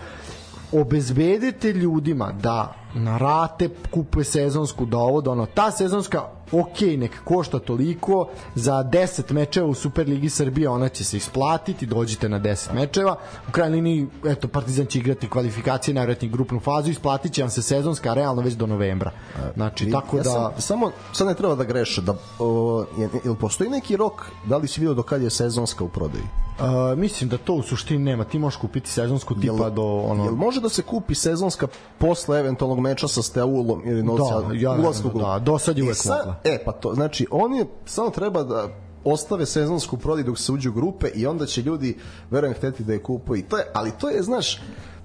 Obezbedite 0.72 1.72
ljudima 1.72 2.32
da 2.32 2.74
na 2.94 3.18
rate 3.18 3.68
kupuje 3.90 4.24
sezonsku 4.24 4.86
da 4.86 4.98
ovo 4.98 5.20
da 5.20 5.30
ono. 5.30 5.46
Ta 5.46 5.70
sezonska 5.70 6.22
ok, 6.52 6.80
nek 6.80 7.24
košta 7.24 7.58
toliko 7.58 8.28
za 8.54 8.72
10 8.84 9.32
mečeva 9.32 9.66
u 9.66 9.74
Superligi 9.74 10.28
Srbije 10.30 10.68
ona 10.68 10.88
će 10.88 11.04
se 11.04 11.16
isplatiti 11.16 11.86
dođite 11.86 12.28
na 12.28 12.40
10 12.40 12.74
mečeva. 12.74 13.16
U 13.48 13.52
krajnjoj 13.52 13.76
liniji 13.76 14.06
eto 14.26 14.48
Partizan 14.48 14.86
će 14.86 14.98
igrati 14.98 15.28
kvalifikacije 15.28 15.94
najvjerojatnije 15.94 16.32
grupnu 16.32 16.60
fazu 16.60 16.90
isplatit 16.90 17.32
će 17.32 17.42
vam 17.42 17.50
se 17.50 17.62
sezonska 17.62 18.14
realno 18.14 18.42
već 18.42 18.54
do 18.54 18.66
novembra. 18.66 19.10
Znači 19.54 19.90
tako 19.90 20.16
ja 20.16 20.22
da 20.22 20.30
sam, 20.30 20.52
samo 20.58 20.90
sad 21.12 21.26
ne 21.26 21.34
treba 21.34 21.54
da 21.54 21.64
greše 21.64 22.00
da 22.02 22.14
o, 22.38 22.84
je, 22.98 23.08
jel 23.24 23.34
postoji 23.34 23.70
neki 23.70 23.96
rok 23.96 24.26
da 24.44 24.56
li 24.56 24.68
si 24.68 24.80
vidio 24.80 24.94
do 24.94 25.02
kad 25.02 25.22
je 25.22 25.30
sezonska 25.30 25.84
u 25.84 25.88
prodaji? 25.88 26.24
Uh, 26.58 26.98
mislim 26.98 27.30
da 27.30 27.38
to 27.38 27.54
u 27.54 27.62
suštini 27.62 28.04
nema. 28.04 28.24
Ti 28.24 28.38
možeš 28.38 28.56
kupiti 28.56 28.90
sezonsku 28.90 29.34
tipa 29.34 29.70
do 29.70 29.82
ono 29.82 30.24
Jel 30.24 30.34
može 30.34 30.60
da 30.60 30.68
se 30.68 30.82
kupi 30.82 31.14
sezonska 31.14 31.66
posle 31.98 32.38
eventualnog 32.40 32.80
meča 32.80 33.08
sa 33.08 33.22
Steaulom 33.22 33.82
ili 33.84 34.02
Novca, 34.02 34.40
Da, 34.40 34.54
ja, 34.54 34.70
ulazka 34.72 35.08
u 35.08 35.18
da, 35.18 35.38
do 35.38 35.58
sad 35.58 35.78
je 35.78 35.82
E, 35.82 35.84
uvek 35.84 35.96
sad- 35.96 36.18
mogla. 36.18 36.39
E, 36.44 36.62
pa 36.64 36.72
to, 36.72 36.94
znači, 36.94 37.26
oni 37.30 37.64
samo 37.84 38.10
treba 38.10 38.42
da 38.42 38.68
ostave 39.04 39.46
sezonsku 39.46 39.96
prodaju 39.96 40.24
dok 40.24 40.38
se 40.38 40.52
uđu 40.52 40.72
grupe 40.72 41.08
i 41.14 41.26
onda 41.26 41.46
će 41.46 41.62
ljudi, 41.62 41.96
verujem, 42.30 42.54
hteti 42.54 42.84
da 42.84 42.92
je 42.92 43.02
kupuju. 43.02 43.38
I 43.38 43.42
to 43.42 43.58
je, 43.58 43.64
ali 43.72 43.92
to 44.00 44.08
je, 44.08 44.22
znaš, 44.22 44.60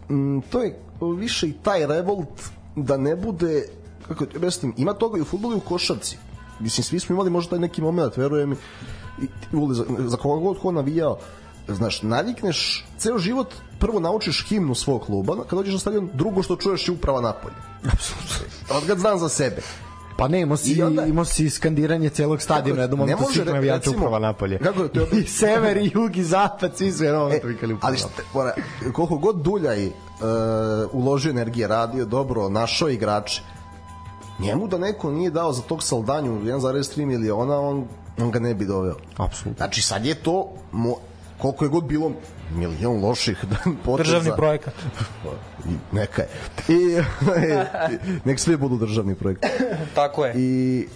mm, 0.09 0.39
to 0.49 0.61
je 0.61 0.79
više 1.17 1.47
i 1.47 1.53
taj 1.63 1.87
revolt 1.87 2.41
da 2.75 2.97
ne 2.97 3.15
bude, 3.15 3.67
kako 4.07 4.25
ti 4.25 4.37
objasnim, 4.37 4.73
ima 4.77 4.93
toga 4.93 5.17
i 5.17 5.21
u 5.21 5.25
futbolu 5.25 5.53
i 5.53 5.57
u 5.57 5.67
košarci. 5.67 6.17
Mislim, 6.59 6.83
svi 6.83 6.99
smo 6.99 7.13
imali 7.13 7.29
možda 7.29 7.49
taj 7.49 7.59
neki 7.59 7.81
moment, 7.81 8.17
verujem, 8.17 8.51
i, 8.51 8.55
i, 9.23 9.27
za, 9.71 9.85
za 10.07 10.17
koga 10.17 10.41
god 10.41 10.59
ko 10.59 10.71
navijao, 10.71 11.17
znaš, 11.67 12.01
navikneš 12.01 12.85
ceo 12.97 13.17
život, 13.17 13.53
prvo 13.79 13.99
naučiš 13.99 14.45
himnu 14.47 14.75
svog 14.75 15.01
kluba, 15.05 15.43
kad 15.49 15.59
dođeš 15.59 15.73
na 15.73 15.79
stadion, 15.79 16.09
drugo 16.13 16.43
što 16.43 16.55
čuješ 16.55 16.87
je 16.87 16.91
uprava 16.91 17.21
napolje. 17.21 17.55
Apsolutno. 17.93 18.77
Od 18.77 18.87
kad 18.87 18.99
znam 18.99 19.19
za 19.19 19.29
sebe. 19.29 19.61
Pa 20.17 20.27
ne, 20.27 20.41
imao 20.41 20.57
si, 20.57 20.71
I 20.71 20.83
onda- 20.83 21.05
imao 21.05 21.25
si 21.25 21.49
skandiranje 21.49 22.09
celog 22.09 22.41
stadiona, 22.41 22.87
domam 22.87 23.09
to 23.09 23.17
može, 23.17 23.33
svih 23.33 23.45
navijača 23.45 23.77
recimo, 23.77 23.95
uprava 23.97 24.19
napolje. 24.19 24.57
kako 24.59 24.87
ti 24.87 24.99
objasnim? 24.99 25.21
I 25.21 25.27
sever, 25.27 25.77
i 25.77 25.91
jug, 25.93 26.17
i 26.17 26.23
zapad, 26.23 26.77
svi 26.77 26.91
su 26.91 27.03
jednom 27.03 27.31
E, 27.31 27.39
to 27.39 27.47
vikali 27.47 27.73
uprava 27.73 27.87
ali 27.89 27.97
šta, 27.97 28.07
mora, 28.33 28.53
koliko 28.93 29.17
god 29.17 29.35
Duljaj 29.35 29.87
uh, 29.87 29.93
uložio 30.93 31.29
energije, 31.29 31.67
radio 31.67 32.05
dobro, 32.05 32.49
našao 32.49 32.89
igrače, 32.89 33.41
njemu 34.39 34.67
da 34.67 34.77
neko 34.77 35.11
nije 35.11 35.29
dao 35.31 35.53
za 35.53 35.61
tog 35.61 35.83
saldanju 35.83 36.31
1,3 36.33 37.05
miliona, 37.05 37.59
on, 37.59 37.87
on 38.17 38.31
ga 38.31 38.39
ne 38.39 38.53
bi 38.53 38.65
doveo. 38.65 38.95
Apsolutno. 39.17 39.57
Znači 39.57 39.81
sad 39.81 40.05
je 40.05 40.15
to, 40.15 40.51
mo, 40.71 40.95
koliko 41.37 41.65
je 41.65 41.69
god 41.69 41.83
bilo 41.83 42.11
milion 42.51 43.01
loših 43.01 43.45
poteza. 43.85 44.03
Državni 44.03 44.31
projekat. 44.37 44.73
I, 45.69 45.95
neka 45.95 46.21
je. 46.21 46.29
I, 46.67 47.01
nek 48.25 48.39
sve 48.39 48.57
budu 48.57 48.77
državni 48.77 49.15
projekti. 49.15 49.47
Tako 49.95 50.25
je. 50.25 50.33
i 50.35 50.87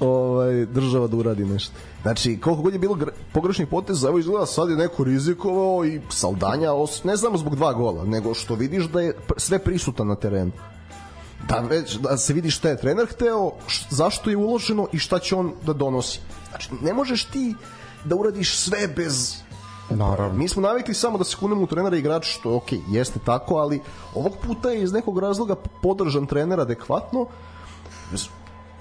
ovaj 0.00 0.66
država 0.66 1.06
da 1.06 1.16
uradi 1.16 1.44
nešto. 1.44 1.72
Znači, 2.02 2.38
koliko 2.40 2.62
god 2.62 2.72
je 2.72 2.78
bilo 2.78 2.94
gre- 2.94 3.12
pogrešnih 3.32 3.68
poteza, 3.68 4.08
evo 4.08 4.18
izgleda 4.18 4.46
sad 4.46 4.70
je 4.70 4.76
neko 4.76 5.04
rizikovao 5.04 5.84
i 5.84 6.00
Saldanja, 6.10 6.72
os, 6.72 7.04
ne 7.04 7.16
samo 7.16 7.38
zbog 7.38 7.56
dva 7.56 7.72
gola, 7.72 8.04
nego 8.04 8.34
što 8.34 8.54
vidiš 8.54 8.84
da 8.84 9.00
je 9.00 9.16
sve 9.36 9.58
prisutan 9.58 10.06
na 10.06 10.14
terenu. 10.14 10.52
Da, 11.48 11.58
već, 11.60 11.94
da 11.96 12.16
se 12.18 12.32
vidi 12.32 12.50
šta 12.50 12.68
je 12.68 12.76
trener 12.76 13.06
hteo, 13.06 13.52
š, 13.66 13.86
zašto 13.90 14.30
je 14.30 14.36
uloženo 14.36 14.88
i 14.92 14.98
šta 14.98 15.18
će 15.18 15.36
on 15.36 15.52
da 15.66 15.72
donosi. 15.72 16.20
Znači, 16.50 16.70
ne 16.82 16.94
možeš 16.94 17.24
ti 17.24 17.54
da 18.04 18.16
uradiš 18.16 18.56
sve 18.56 18.88
bez 18.88 19.42
Naravno. 19.90 20.38
Mi 20.38 20.48
smo 20.48 20.62
navikli 20.62 20.94
samo 20.94 21.18
da 21.18 21.24
se 21.24 21.36
kunemo 21.36 21.62
u 21.62 21.66
trenera 21.66 21.96
i 21.96 21.98
igrača, 21.98 22.30
što 22.30 22.56
okej, 22.56 22.80
jeste 22.88 23.18
tako, 23.24 23.54
ali 23.54 23.80
ovog 24.14 24.32
puta 24.46 24.70
je 24.70 24.82
iz 24.82 24.92
nekog 24.92 25.18
razloga 25.18 25.54
podržan 25.82 26.26
trener 26.26 26.60
adekvatno. 26.60 27.26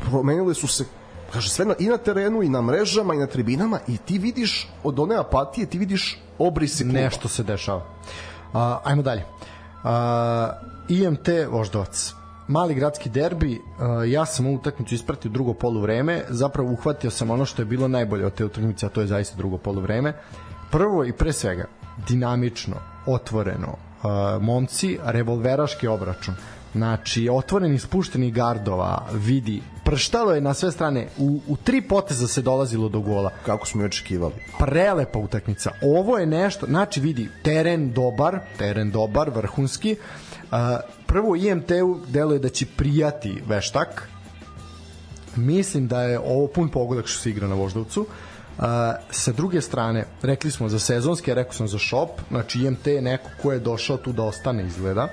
Promenile 0.10 0.54
su 0.54 0.68
se 0.68 0.86
kaže 1.34 1.50
sve 1.50 1.66
na, 1.66 1.74
i 1.80 1.88
na 1.88 1.98
terenu 1.98 2.44
i 2.44 2.50
na 2.50 2.62
mrežama 2.62 3.14
i 3.14 3.18
na 3.18 3.28
tribinama 3.28 3.80
i 3.88 3.98
ti 3.98 4.18
vidiš 4.18 4.70
od 4.84 5.00
one 5.00 5.16
apatije 5.16 5.68
ti 5.68 5.78
vidiš 5.78 6.20
obrisi 6.40 6.84
kluba. 6.84 7.00
Nešto 7.00 7.28
se 7.28 7.44
dešava. 7.44 7.86
A, 8.54 8.80
ajmo 8.84 9.02
dalje. 9.02 9.26
A, 9.84 10.52
IMT 10.90 11.28
Voždovac. 11.50 12.14
Mali 12.48 12.74
gradski 12.74 13.10
derbi, 13.10 13.62
ja 14.08 14.26
sam 14.26 14.46
ovu 14.46 14.56
utakmicu 14.56 14.96
ispratio 14.96 15.32
drugo 15.32 15.54
poluvreme, 15.54 16.24
zapravo 16.30 16.72
uhvatio 16.72 17.12
sam 17.12 17.30
ono 17.30 17.46
što 17.46 17.62
je 17.62 17.66
bilo 17.66 17.88
najbolje 17.88 18.26
od 18.26 18.34
te 18.34 18.46
utakmice, 18.46 18.86
a 18.86 18.90
to 18.90 19.02
je 19.02 19.08
zaista 19.08 19.38
drugo 19.38 19.58
poluvreme. 19.58 20.14
Prvo 20.72 21.06
i 21.06 21.14
pre 21.14 21.34
svega, 21.34 21.66
dinamično, 22.08 22.76
otvoreno, 23.06 23.76
a, 24.04 24.38
momci, 24.42 24.98
revolveraški 25.04 25.88
obračun. 25.88 26.36
znači 26.74 27.30
otvoreni 27.32 27.80
spušteni 27.80 28.32
gardova 28.32 29.08
vidi 29.14 29.62
prštalo 29.90 30.36
je 30.36 30.42
na 30.42 30.54
sve 30.54 30.72
strane 30.72 31.08
u, 31.18 31.40
u 31.48 31.58
tri 31.58 31.82
poteza 31.82 32.28
se 32.28 32.42
dolazilo 32.42 32.90
do 32.90 33.00
gola 33.00 33.32
Kako 33.46 33.68
smo 33.68 33.82
i 33.82 33.86
očekivali. 33.86 34.34
prelepa 34.60 35.20
utakmica. 35.20 35.72
Ovo 35.82 36.18
je 36.18 36.26
nešto, 36.26 36.66
znači 36.66 37.00
vidi, 37.00 37.30
teren 37.44 37.94
dobar, 37.94 38.40
teren 38.58 38.92
dobar, 38.92 39.30
vrhunski. 39.30 39.96
Uh, 39.96 40.58
prvo 41.06 41.36
IMT-u 41.36 42.00
deluje 42.08 42.40
da 42.40 42.50
će 42.50 42.66
prijati 42.78 43.42
veštak. 43.48 44.10
Mislim 45.36 45.88
da 45.88 46.02
je 46.04 46.20
ovo 46.20 46.48
pun 46.48 46.70
pogodak 46.70 47.08
što 47.08 47.20
se 47.20 47.30
igra 47.30 47.48
na 47.48 47.56
Voždovcu. 47.56 48.02
Uh, 48.02 48.08
sa 49.10 49.32
druge 49.32 49.62
strane, 49.62 50.06
rekli 50.22 50.52
smo 50.52 50.70
za 50.70 50.80
sezonske, 50.80 51.34
rekao 51.34 51.54
sam 51.54 51.68
za 51.68 51.80
shop, 51.80 52.10
znači 52.30 52.60
IMT 52.60 52.88
je 52.88 53.02
neko 53.02 53.30
ko 53.42 53.52
je 53.52 53.60
došao 53.60 53.98
tu 53.98 54.12
da 54.12 54.24
ostane 54.24 54.64
izgleda. 54.64 55.08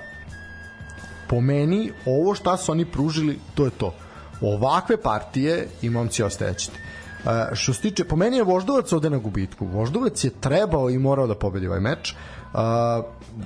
Po 1.29 1.41
meni, 1.41 1.93
ovo 2.07 2.35
šta 2.35 2.57
su 2.57 2.73
oni 2.73 2.85
pružili, 2.85 3.39
to 3.55 3.65
je 3.65 3.71
to. 3.71 3.95
Ovakve 4.41 4.97
partije 4.97 5.69
i 5.83 5.91
momci 5.91 6.23
ostajećete. 6.23 6.79
Uh, 7.25 7.31
što 7.53 7.75
se 7.75 7.81
tiče, 7.81 8.05
po 8.05 8.17
meni 8.17 8.37
je 8.37 8.45
Voždovac 8.45 8.93
ovde 8.93 9.11
na 9.11 9.19
gubitku. 9.19 9.67
Voždovac 9.67 10.25
je 10.25 10.31
trebao 10.41 10.91
i 10.91 10.99
morao 10.99 11.27
da 11.27 11.35
pobedi 11.35 11.67
ovaj 11.67 11.81
meč, 11.81 12.13
uh, 12.13 12.59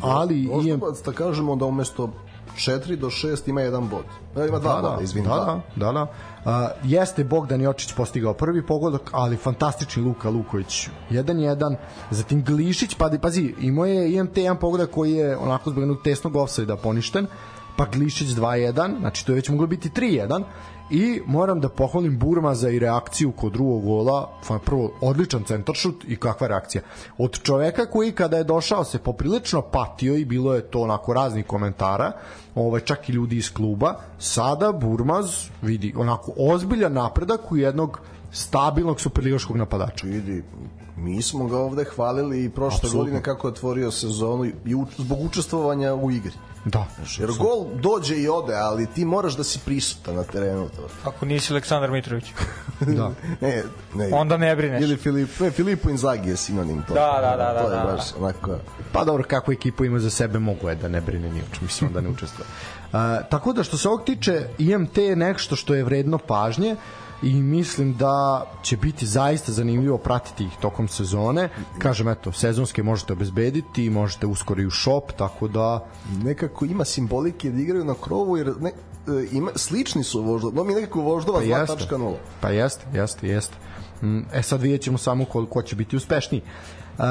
ali. 0.00 0.46
Voždovac, 0.46 1.02
da 1.04 1.12
kažemo 1.12 1.56
da 1.56 1.64
umesto 1.64 2.12
4 2.56 2.96
do 2.96 3.06
6 3.06 3.48
ima 3.48 3.60
jedan 3.60 3.88
bod. 3.88 4.04
E, 4.36 4.48
ima 4.48 4.58
dva 4.58 4.74
da, 4.74 4.82
boda, 4.82 4.96
da, 4.96 5.02
izvini. 5.02 5.28
da, 5.28 5.34
dva. 5.34 5.60
da, 5.76 5.86
da, 5.86 5.92
da. 5.92 6.06
Uh, 6.44 6.52
jeste 6.84 7.24
Bogdan 7.24 7.60
Jočić 7.60 7.92
postigao 7.92 8.34
prvi 8.34 8.66
pogodak, 8.66 9.10
ali 9.12 9.36
fantastični 9.36 10.02
Luka 10.02 10.30
Luković 10.30 10.88
1-1, 11.10 11.76
zatim 12.10 12.44
Glišić, 12.44 12.94
pa 12.94 13.10
pazi, 13.22 13.54
imao 13.60 13.86
je 13.86 14.12
IMT 14.12 14.36
jedan 14.36 14.56
pogodak 14.56 14.90
koji 14.90 15.12
je 15.12 15.36
onako 15.36 15.70
zbog 15.70 15.82
jednog 15.82 16.02
tesnog 16.04 16.36
offside 16.36 16.76
poništen, 16.82 17.26
pa 17.76 17.86
Glišić 17.86 18.28
2-1, 18.28 18.98
znači 18.98 19.26
to 19.26 19.32
je 19.32 19.36
već 19.36 19.48
moglo 19.48 19.66
biti 19.66 19.90
3-1 19.90 20.42
i 20.90 21.20
moram 21.26 21.60
da 21.60 21.68
pohvalim 21.68 22.18
Burmaza 22.18 22.70
i 22.70 22.78
reakciju 22.78 23.32
kod 23.32 23.52
drugog 23.52 23.84
gola, 23.84 24.30
prvo 24.64 24.92
odličan 25.00 25.44
centaršut 25.44 26.04
i 26.08 26.16
kakva 26.16 26.46
reakcija. 26.46 26.82
Od 27.18 27.42
čoveka 27.42 27.86
koji 27.86 28.12
kada 28.12 28.36
je 28.36 28.44
došao 28.44 28.84
se 28.84 28.98
poprilično 28.98 29.62
patio 29.62 30.16
i 30.16 30.24
bilo 30.24 30.54
je 30.54 30.62
to 30.62 30.80
onako 30.80 31.12
raznih 31.12 31.46
komentara, 31.46 32.12
ovaj 32.54 32.80
čak 32.80 33.08
i 33.08 33.12
ljudi 33.12 33.36
iz 33.36 33.52
kluba, 33.54 33.94
sada 34.18 34.72
Burmaz 34.72 35.48
vidi 35.62 35.94
onako 35.96 36.32
ozbiljan 36.36 36.92
napredak 36.92 37.52
u 37.52 37.56
jednog 37.56 38.00
stabilnog 38.32 39.00
superligaškog 39.00 39.56
napadača. 39.56 40.06
Vidi, 40.06 40.42
mi 40.96 41.22
smo 41.22 41.46
ga 41.46 41.58
ovde 41.58 41.84
hvalili 41.84 42.44
i 42.44 42.50
prošle 42.50 42.76
Apsolutno. 42.76 43.00
godine 43.00 43.22
kako 43.22 43.48
je 43.48 43.52
otvorio 43.52 43.90
sezonu 43.90 44.44
i 44.64 44.74
u, 44.74 44.86
zbog 44.98 45.20
učestvovanja 45.20 45.94
u 45.94 46.10
igri. 46.10 46.32
Da. 46.64 46.86
Jer 47.18 47.30
gol 47.38 47.66
dođe 47.74 48.16
i 48.16 48.28
ode, 48.28 48.54
ali 48.54 48.86
ti 48.86 49.04
moraš 49.04 49.36
da 49.36 49.44
si 49.44 49.58
prisutan 49.64 50.14
na 50.14 50.24
terenu. 50.24 50.68
To. 50.68 50.88
Ako 51.10 51.26
nisi 51.26 51.52
Aleksandar 51.52 51.90
Mitrović. 51.90 52.24
da. 52.80 53.10
Ne, 53.40 53.62
ne. 53.94 54.10
Onda 54.12 54.36
ne 54.36 54.56
brineš. 54.56 54.82
Ili 54.82 54.96
Filip, 54.96 55.40
ne, 55.40 55.50
Filipo 55.50 55.90
Inzaghi 55.90 56.30
je 56.30 56.36
sinonim 56.36 56.82
to. 56.88 56.94
Da, 56.94 57.18
da, 57.20 57.36
da, 57.36 57.62
To 57.62 57.68
da, 57.68 57.74
je 57.74 57.86
da. 57.86 57.92
baš 57.92 58.04
onako... 58.18 58.58
Pa 58.92 59.04
dobro, 59.04 59.24
kakvu 59.28 59.52
ekipu 59.52 59.84
ima 59.84 59.98
za 59.98 60.10
sebe, 60.10 60.38
mogu 60.38 60.68
je 60.68 60.74
da 60.74 60.88
ne 60.88 61.00
brine 61.00 61.30
ni 61.30 61.40
o 61.40 61.54
čemu, 61.54 61.62
mislim 61.62 61.92
da 61.92 62.00
ne 62.00 62.08
učestvuje. 62.08 62.46
Uh, 62.92 62.98
tako 63.30 63.52
da 63.52 63.64
što 63.64 63.76
se 63.76 63.88
ovog 63.88 64.04
tiče, 64.04 64.48
IMT 64.58 64.98
je 64.98 65.16
nešto 65.16 65.56
što 65.56 65.74
je 65.74 65.84
vredno 65.84 66.18
pažnje 66.18 66.76
i 67.22 67.42
mislim 67.42 67.94
da 67.94 68.46
će 68.62 68.76
biti 68.76 69.06
zaista 69.06 69.52
zanimljivo 69.52 69.98
pratiti 69.98 70.44
ih 70.44 70.52
tokom 70.60 70.88
sezone. 70.88 71.48
Kažem, 71.78 72.08
eto, 72.08 72.32
sezonske 72.32 72.82
možete 72.82 73.12
obezbediti, 73.12 73.90
možete 73.90 74.26
uskoro 74.26 74.62
i 74.62 74.66
u 74.66 74.70
shop, 74.70 75.12
tako 75.12 75.48
da 75.48 75.86
Nekako 76.22 76.64
ima 76.64 76.84
simbolike 76.84 77.50
da 77.50 77.60
igraju 77.60 77.84
na 77.84 77.94
krovu, 78.00 78.36
jer 78.36 78.52
ne, 78.60 78.70
e, 78.70 78.72
ima, 79.32 79.50
slični 79.54 80.04
su 80.04 80.22
voždova. 80.22 80.54
No 80.56 80.64
mi 80.64 80.74
nekako 80.74 81.00
voždova 81.00 81.38
Pa 81.38 81.44
pa 81.44 81.60
jeste. 81.60 81.94
2.0. 81.94 82.14
Pa 82.40 82.48
jeste, 82.48 82.84
jeste, 82.94 83.28
jeste. 83.28 83.56
Mm, 84.02 84.20
E 84.32 84.42
sad 84.42 84.60
vidjet 84.62 84.82
ćemo 84.82 84.98
samo 84.98 85.24
ko, 85.24 85.46
ko 85.46 85.62
će 85.62 85.76
biti 85.76 85.96
uspešniji. 85.96 86.42
E, 86.42 87.02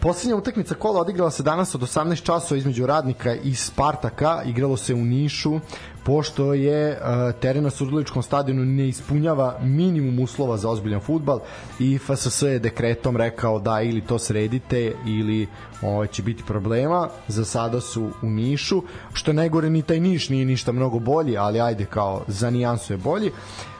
poslednja 0.00 0.36
utakmica 0.36 0.74
kola 0.74 1.00
odigrala 1.00 1.30
se 1.30 1.42
danas 1.42 1.74
od 1.74 1.80
18 1.80 2.22
časova 2.22 2.58
između 2.58 2.86
Radnika 2.86 3.34
i 3.34 3.54
Spartaka. 3.54 4.42
Igralo 4.46 4.76
se 4.76 4.94
u 4.94 5.04
Nišu, 5.04 5.60
pošto 6.04 6.54
je 6.54 6.98
teren 7.40 7.64
na 7.64 7.70
Surduličkom 7.70 8.22
stadionu 8.22 8.64
ne 8.64 8.88
ispunjava 8.88 9.58
minimum 9.62 10.18
uslova 10.18 10.56
za 10.56 10.70
ozbiljan 10.70 11.00
futbal 11.00 11.40
i 11.78 11.98
FSS 11.98 12.42
je 12.42 12.58
dekretom 12.58 13.16
rekao 13.16 13.58
da 13.58 13.82
ili 13.82 14.00
to 14.00 14.18
sredite 14.18 14.92
ili 15.06 15.46
ovo 15.82 16.06
će 16.06 16.22
biti 16.22 16.42
problema. 16.46 17.08
Za 17.28 17.44
sada 17.44 17.80
su 17.80 18.10
u 18.22 18.30
Nišu, 18.30 18.82
što 19.12 19.32
najgore 19.32 19.70
ni 19.70 19.82
taj 19.82 20.00
Niš 20.00 20.28
nije 20.28 20.44
ništa 20.44 20.72
mnogo 20.72 20.98
bolji, 20.98 21.36
ali 21.36 21.60
ajde 21.60 21.84
kao 21.84 22.24
za 22.28 22.50
nijansu 22.50 22.92
je 22.92 22.96
bolji. 22.96 23.28
Uh, 23.28 23.73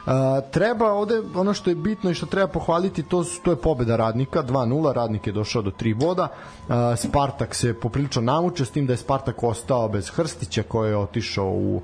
treba 0.50 0.92
ovde 0.92 1.22
ono 1.34 1.54
što 1.54 1.70
je 1.70 1.76
bitno 1.76 2.10
i 2.10 2.14
što 2.14 2.26
treba 2.26 2.48
pohvaliti 2.48 3.02
to 3.02 3.24
su 3.24 3.42
to 3.42 3.50
je 3.50 3.56
pobeda 3.56 3.96
radnika 3.96 4.42
2:0 4.42 4.92
radnik 4.92 5.26
je 5.26 5.32
došao 5.32 5.62
do 5.62 5.70
3 5.70 5.94
boda 5.94 6.28
uh, 6.68 6.74
Spartak 6.96 7.54
se 7.54 7.74
poprilično 7.74 8.22
namučio 8.22 8.66
s 8.66 8.70
tim 8.70 8.86
da 8.86 8.92
je 8.92 8.96
Spartak 8.96 9.42
ostao 9.42 9.88
bez 9.88 10.10
Hrstića 10.10 10.62
koji 10.62 10.90
je 10.90 10.96
otišao 10.96 11.48
u 11.48 11.82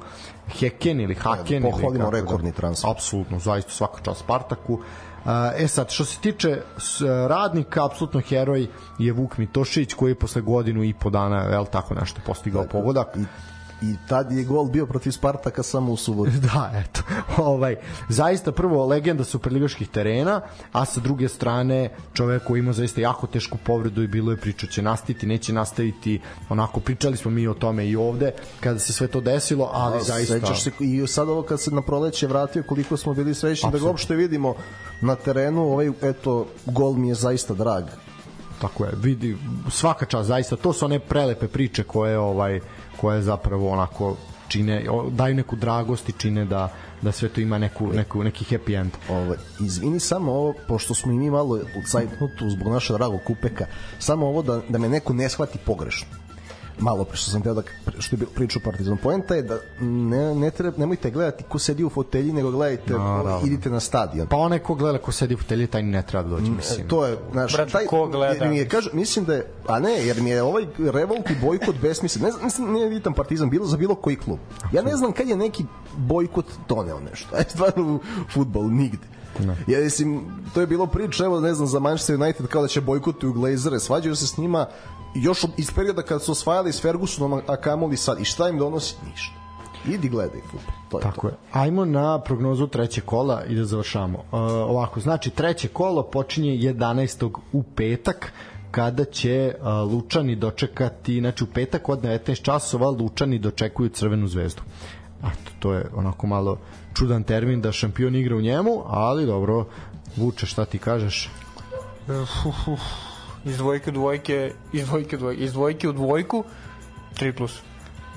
Heken 0.49 1.01
ili 1.01 1.15
Haken 1.15 1.63
ili 1.63 1.73
pohvalimo 1.73 2.05
kako 2.05 2.17
rekordni 2.17 2.53
transfer. 2.53 2.91
apsolutno 2.91 3.39
zaista 3.39 3.71
svaka 3.71 4.03
čast 4.03 4.21
Spartaku 4.21 4.79
e 5.59 5.69
sad, 5.69 5.91
što 5.91 6.05
se 6.05 6.19
tiče 6.21 6.63
s, 6.79 7.01
radnika, 7.29 7.85
apsolutno 7.85 8.21
heroj 8.21 8.67
je 8.99 9.13
Vuk 9.13 9.39
Mitošić 9.39 9.95
koji 9.95 10.11
je 10.11 10.15
posle 10.15 10.43
godinu 10.43 10.85
i 10.85 10.95
po 10.95 11.11
dana, 11.11 11.45
el 11.53 11.67
tako 11.67 11.95
nešto, 11.95 12.21
postigao 12.27 12.65
pogodak. 12.73 13.17
I, 13.17 13.25
I 13.83 13.95
tad 14.09 14.33
je 14.33 14.45
gol 14.45 14.65
bio 14.65 14.87
protiv 14.87 15.11
Spartaka 15.11 15.63
samo 15.63 15.93
u 15.93 15.97
subotu. 15.97 16.31
da, 16.53 16.73
eto. 16.75 17.01
Ovaj, 17.37 17.77
zaista 18.09 18.53
prvo 18.53 18.87
legenda 18.87 19.25
superligaških 19.25 19.89
terena, 19.89 20.41
a 20.73 20.85
sa 20.85 21.01
druge 21.01 21.29
strane 21.29 21.91
čovek 22.15 22.45
koji 22.45 22.59
ima 22.59 22.73
zaista 22.73 23.01
jako 23.01 23.27
tešku 23.27 23.59
povredu 23.67 24.03
i 24.03 24.07
bilo 24.07 24.31
je 24.31 24.37
priča 24.37 24.67
će 24.67 24.83
nastaviti, 24.83 25.27
neće 25.27 25.53
nastaviti. 25.53 26.21
Onako 26.49 26.81
pričali 26.81 27.17
smo 27.17 27.31
mi 27.31 27.47
o 27.49 27.55
tome 27.55 27.89
i 27.89 27.97
ovde 27.97 28.33
kada 28.61 28.79
se 28.79 28.93
sve 28.93 29.07
to 29.07 29.21
desilo, 29.21 29.71
ali 29.73 30.05
zaista 30.05 30.35
Sećaš 30.35 30.63
se 30.63 30.71
i 30.81 31.07
sad 31.07 31.29
ovo 31.29 31.43
kad 31.43 31.61
se 31.61 31.71
na 31.71 31.83
proleće 31.83 32.27
vratio 32.27 32.63
koliko 32.63 32.97
smo 32.97 33.15
bili 33.15 33.35
srećni 33.35 33.71
da 33.71 33.79
ga 33.79 33.87
uopšte 33.87 34.15
vidimo 34.15 34.55
na 35.01 35.15
terenu, 35.15 35.63
ovaj 35.63 35.91
eto 36.03 36.47
gol 36.67 36.93
mi 36.93 37.09
je 37.09 37.15
zaista 37.15 37.55
drag. 37.55 37.85
tako 38.61 38.85
je. 38.85 38.93
Vidi 39.03 39.37
svaka 39.71 40.07
čast 40.07 40.29
zaista 40.29 40.57
to 40.57 40.73
su 40.73 40.85
one 40.85 40.99
prelepe 40.99 41.49
priče 41.49 41.83
koje 41.83 42.19
ovaj 42.19 42.61
koje 43.01 43.23
zapravo 43.23 43.71
onako 43.71 44.17
čine 44.49 44.85
daju 45.11 45.35
neku 45.35 45.57
dragost 45.57 46.09
i 46.09 46.13
čine 46.13 46.45
da 46.45 46.73
da 47.03 47.13
sve 47.13 47.29
to 47.29 47.41
ima 47.41 47.59
neku 47.59 47.87
neku 47.87 48.25
neki 48.25 48.45
happy 48.45 48.81
end. 48.81 48.91
Ovaj, 49.09 49.37
izvini 49.61 50.01
samo 50.01 50.33
ovo, 50.33 50.55
pošto 50.69 50.95
smo 50.95 51.13
i 51.13 51.17
mi 51.17 51.31
malo 51.31 51.57
u 51.57 51.83
cajtnutu 51.87 52.51
zbog 52.51 52.73
našeg 52.73 52.97
dragog 52.97 53.21
kupeka, 53.27 53.67
samo 53.99 54.27
ovo 54.27 54.43
da, 54.43 54.61
da 54.69 54.79
me 54.79 54.89
neko 54.89 55.13
ne 55.13 55.29
shvati 55.29 55.59
pogrešno 55.59 56.09
malo 56.81 57.05
pre 57.05 57.17
što 57.17 57.31
sam 57.31 57.43
teo 57.43 57.55
da 57.55 57.63
što 57.99 58.17
je 58.17 58.19
bio 58.19 58.29
pričao 58.35 58.63
Partizan 58.65 58.97
poenta 58.97 59.35
je 59.35 59.43
da 59.43 59.59
ne, 59.81 60.35
ne 60.35 60.51
treba, 60.51 60.79
nemojte 60.79 61.11
gledati 61.11 61.45
ko 61.45 61.59
sedi 61.59 61.85
u 61.85 61.91
fotelji 61.91 62.33
nego 62.33 62.51
gledajte 62.51 62.93
Naravno. 62.93 63.41
idite 63.47 63.71
na 63.71 63.81
stadion 63.81 64.27
Pa 64.27 64.37
onaj 64.37 64.59
ko 64.59 64.75
gleda 64.75 64.99
ko 64.99 65.13
sedi 65.13 65.35
u 65.35 65.39
fotelji 65.39 65.67
taj 65.67 65.83
ne 65.83 66.03
treba 66.03 66.23
da 66.23 66.29
dođe 66.29 66.51
mislim. 66.51 66.89
to 66.89 67.07
je 67.07 67.17
znaš 67.33 67.53
taj 67.73 67.87
ko 67.87 68.07
gleda? 68.07 68.45
mi 68.45 68.59
je 68.59 68.69
kaže 68.69 68.91
mislim 68.93 69.25
da 69.25 69.35
je 69.35 69.47
a 69.67 69.79
ne 69.79 70.07
jer 70.07 70.21
mi 70.23 70.31
je 70.31 70.43
ovaj 70.43 70.65
revolt 70.79 71.31
i 71.31 71.35
bojkot 71.43 71.77
besmislen 71.83 72.25
ne 72.25 72.31
znam 72.31 72.45
mislim 72.45 72.73
ne 72.73 72.89
vidim 72.89 73.13
Partizan 73.13 73.51
bilo 73.51 73.67
za 73.67 73.77
bilo 73.77 73.95
koji 73.95 74.17
klub 74.17 74.39
ja 74.73 74.83
ne 74.83 74.97
znam 74.97 75.13
kad 75.13 75.29
je 75.29 75.37
neki 75.37 75.65
bojkot 75.97 76.47
doneo 76.69 77.01
nešto 77.01 77.37
aj 77.37 77.45
stvarno 77.49 77.95
u 77.95 78.01
fudbal 78.33 78.71
nigde 78.71 79.07
Ne. 79.39 79.57
Ja 79.67 79.81
mislim, 79.81 80.21
to 80.55 80.61
je 80.61 80.67
bilo 80.67 80.87
priča, 80.87 81.25
evo 81.25 81.41
ne 81.41 81.55
znam, 81.55 81.69
za 81.69 81.79
Manchester 81.79 82.17
United 82.17 82.47
kao 82.47 82.63
da 82.63 82.69
će 82.69 82.81
bojkotuju 82.81 83.33
Glazere, 83.33 83.81
svađaju 83.81 84.17
se 84.17 84.27
s 84.27 84.37
njima 84.37 84.67
još 85.15 85.45
iz 85.57 85.71
perioda 85.71 86.03
kad 86.03 86.23
su 86.23 86.33
osvajali 86.33 86.73
s 86.73 86.83
Fergusonom, 86.83 87.41
a 87.47 87.57
kamoli 87.57 87.97
sad. 87.97 88.21
I 88.21 88.25
šta 88.25 88.49
im 88.49 88.59
donosi? 88.59 88.95
Ništa. 89.11 89.41
Idi 89.89 90.09
gledaj 90.09 90.41
futbol. 90.41 90.75
To 90.91 90.99
je 90.99 91.03
Tako 91.03 91.21
to. 91.21 91.29
je. 91.29 91.35
Ajmo 91.53 91.85
na 91.85 92.21
prognozu 92.21 92.67
treće 92.67 93.01
kola 93.01 93.45
i 93.45 93.55
da 93.55 93.65
završamo. 93.65 94.19
Uh, 94.19 94.41
ovako, 94.43 95.01
znači 95.01 95.31
treće 95.31 95.69
kolo 95.69 96.03
počinje 96.03 96.51
11. 96.51 97.31
u 97.53 97.63
petak 97.63 98.33
kada 98.71 99.05
će 99.05 99.55
uh, 99.61 99.93
Lučani 99.93 100.37
dočekati, 100.37 101.21
znači 101.21 101.45
u 101.45 101.47
petak 101.47 101.89
od 101.89 102.03
19 102.03 102.43
časova 102.43 102.91
Lučani 102.91 103.39
dočekuju 103.39 103.89
Crvenu 103.89 104.29
zvezdu. 104.29 104.63
Eto, 105.21 105.51
to 105.59 105.73
je 105.73 105.87
onako 105.95 106.27
malo 106.27 106.59
čudan 106.95 107.23
termin 107.23 107.61
da 107.61 107.73
šampion 107.73 108.15
igra 108.17 108.37
u 108.37 108.41
njemu, 108.41 108.83
ali 108.87 109.27
dobro, 109.27 109.67
Vuče, 110.17 110.47
šta 110.47 110.65
ti 110.65 110.79
kažeš? 110.79 111.31
Uf, 112.09 112.47
uf, 112.47 112.81
iz 113.45 113.57
dvojke 113.57 113.91
u 113.91 113.93
dvojke, 113.93 114.53
iz 114.73 114.87
dvojke 114.87 115.17
u 115.17 115.19
dvojke, 115.19 115.43
iz 115.45 115.53
dvojke 115.53 115.89
u 115.89 115.93
dvojku, 115.93 116.45
3 117.15 117.33
plus. 117.37 117.61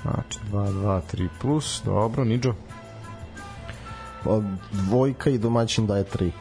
Znači, 0.01 0.39
2, 0.51 0.71
2, 0.73 1.01
3 1.13 1.27
plus, 1.41 1.81
dobro, 1.85 2.23
Niđo. 2.23 2.53
Pa, 4.23 4.39
dvojka 4.71 5.29
i 5.29 5.37
domaćin 5.37 5.87
daje 5.87 6.03
tri. 6.03 6.31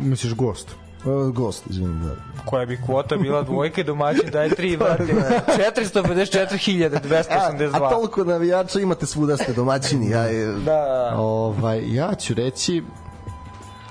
Misliš 0.00 0.34
gost? 0.34 0.74
Uh, 1.04 1.34
gost, 1.34 1.64
izvini, 1.70 2.04
da. 2.04 2.14
Koja 2.44 2.66
bi 2.66 2.80
kvota 2.86 3.16
bila 3.16 3.42
dvojke 3.42 3.84
domaćin 3.84 4.30
daje 4.32 4.50
3, 4.50 4.78
brate. 4.78 5.04
454.282. 5.04 7.86
A 7.86 7.90
toliko 7.90 8.24
navijača 8.24 8.80
imate 8.80 9.06
svuda 9.06 9.36
ste 9.36 9.52
domaćini. 9.52 10.10
Ja, 10.10 10.24
Da, 10.64 11.12
Ovaj, 11.16 11.94
ja 11.94 12.14
ću 12.14 12.34
reći 12.34 12.82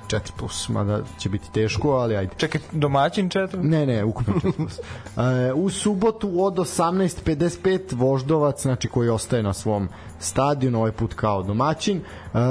4 0.08 0.32
plus, 0.38 0.70
mada 0.70 1.02
će 1.20 1.30
biti 1.30 1.52
teško, 1.52 1.90
ali 1.90 2.16
ajde. 2.16 2.34
čekaj, 2.38 2.62
domaćin 2.72 3.30
4? 3.30 3.64
Ne, 3.64 3.86
ne, 3.86 4.04
ukupno 4.04 4.34
4 4.34 4.52
plus. 4.56 4.80
E, 5.18 5.54
u 5.54 5.70
subotu 5.70 6.44
od 6.44 6.54
18.55 6.54 7.80
Voždovac, 7.92 8.62
znači 8.62 8.88
koji 8.88 9.10
ostaje 9.10 9.44
na 9.44 9.54
svom 9.54 9.90
stadionu, 10.20 10.80
ovaj 10.80 10.92
put 10.92 11.14
kao 11.14 11.44
domaćin, 11.44 11.98
e, 11.98 12.02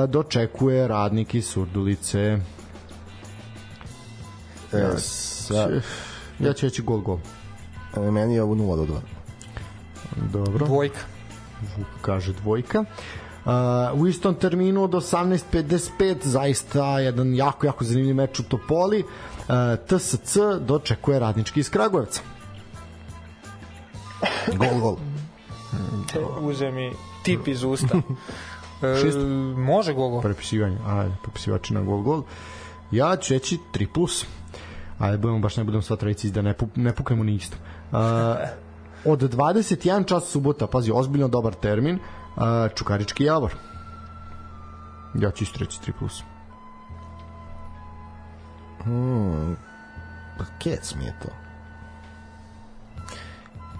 dočekuje 0.07 0.89
radnik 0.89 1.35
iz 1.35 1.47
Surdulice. 1.47 2.39
e, 4.73 4.91
sa, 4.97 5.69
Ja 6.39 6.53
ću 6.53 6.67
reći 6.67 6.83
gol, 6.83 7.01
gol. 7.01 7.19
e, 7.97 8.01
meni 8.01 8.35
je 8.35 8.43
ovo 8.43 8.55
0 8.55 8.87
do 8.87 8.95
2. 8.95 8.99
Dobro. 10.33 10.67
Dvojka. 10.67 11.01
Vuk 11.77 11.87
kaže 12.01 12.33
dvojka. 12.33 12.81
Uh, 12.81 12.87
u 13.95 14.07
istom 14.07 14.35
terminu 14.35 14.83
od 14.83 14.91
18.55 14.91 16.17
zaista 16.23 17.01
jedan 17.01 17.35
jako, 17.35 17.67
jako 17.67 17.85
zanimljiv 17.85 18.15
meč 18.15 18.41
u 18.41 18.43
Topoli. 18.43 19.05
Uh, 19.05 19.55
TSC 19.87 20.37
dočekuje 20.61 21.19
radnički 21.19 21.61
iz 21.61 21.71
Kragujevca. 21.71 22.21
Gol, 24.57 24.81
gol. 24.81 24.97
Uze 26.49 26.71
mi 26.71 26.93
tip 27.23 27.49
iz 27.49 27.65
usta. 27.65 28.01
E, 28.83 29.19
može 29.57 29.93
gogo. 29.95 30.21
Prepisivanje, 30.21 30.79
ajde, 30.87 31.15
prepisivači 31.23 31.75
na 31.75 31.83
gol, 31.83 32.03
gol. 32.03 32.23
Ja 32.91 33.17
ću 33.17 33.35
reći 33.35 33.59
3 33.75 33.87
plus. 33.95 34.27
Ajde, 34.99 35.19
budemo 35.19 35.39
baš 35.39 35.57
ne 35.57 35.65
budemo 35.65 35.83
sva 35.83 35.97
trojici 35.97 36.31
da 36.31 36.43
ne, 36.43 36.55
pu, 36.55 36.69
ne 36.75 36.93
puknemo 36.95 37.25
ni 37.25 37.35
isto. 37.35 37.57
Uh, 37.93 37.99
od 39.05 39.23
21 39.23 40.09
čas 40.09 40.25
subota, 40.25 40.67
pazi, 40.67 40.93
ozbiljno 40.95 41.29
dobar 41.29 41.55
termin, 41.55 41.99
uh, 42.37 42.43
Čukarički 42.75 43.25
javor. 43.25 43.55
Ja 45.15 45.31
ću 45.31 45.45
isto 45.45 45.59
reći 45.59 45.79
3 45.87 45.93
plus. 45.99 46.23
Pa 50.39 50.45
kec 50.59 50.95
mi 50.95 51.05
je 51.05 51.15
to. 51.23 51.29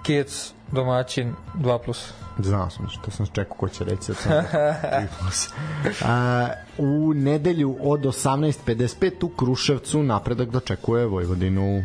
Kec, 0.03 0.53
domaćin, 0.71 1.33
2 1.55 1.79
plus. 1.85 2.13
Znao 2.39 2.69
sam 2.69 2.89
što 2.89 3.11
sam 3.11 3.25
čekao 3.25 3.57
ko 3.57 3.69
će 3.69 3.83
reći 3.83 4.13
sam 4.13 4.31
tri 4.97 5.07
plus. 5.19 5.49
A, 6.05 6.47
u 6.77 7.13
nedelju 7.13 7.77
od 7.81 8.01
18.55 8.01 9.25
u 9.25 9.29
Kruševcu 9.29 10.03
napredak 10.03 10.49
dočekuje 10.49 11.05
Vojvodinu 11.05 11.83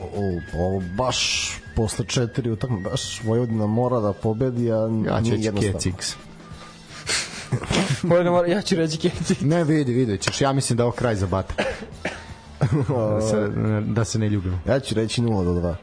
O, 0.00 0.40
o, 0.58 0.82
baš 0.96 1.50
posle 1.76 2.04
četiri 2.04 2.50
utakme, 2.50 2.80
baš 2.80 3.22
Vojvodina 3.22 3.66
mora 3.66 4.00
da 4.00 4.12
pobedi, 4.12 4.72
a 4.72 4.76
ja 5.06 5.16
ću 5.18 5.22
nije 5.22 5.36
reći 5.36 5.44
jednostavno. 5.44 5.78
Kecix 5.78 6.14
Mora, 8.02 8.30
mora, 8.30 8.48
ja 8.48 8.62
ću 8.62 8.76
reći 8.76 8.98
Kec. 8.98 9.40
ne 9.40 9.64
vidi 9.64 9.92
vidjet 9.92 10.20
ćeš 10.20 10.40
ja 10.40 10.52
mislim 10.52 10.76
da 10.76 10.82
je 10.82 10.86
ovo 10.86 10.92
kraj 10.92 11.14
za 11.14 11.26
Bata 11.26 11.54
da 12.88 13.20
se, 13.20 13.48
da 13.86 14.04
se 14.04 14.18
ne 14.18 14.28
ljubimo 14.28 14.60
Ja 14.68 14.80
ću 14.80 14.94
reći 14.94 15.22
0 15.22 15.44
do 15.44 15.50
2. 15.52 15.74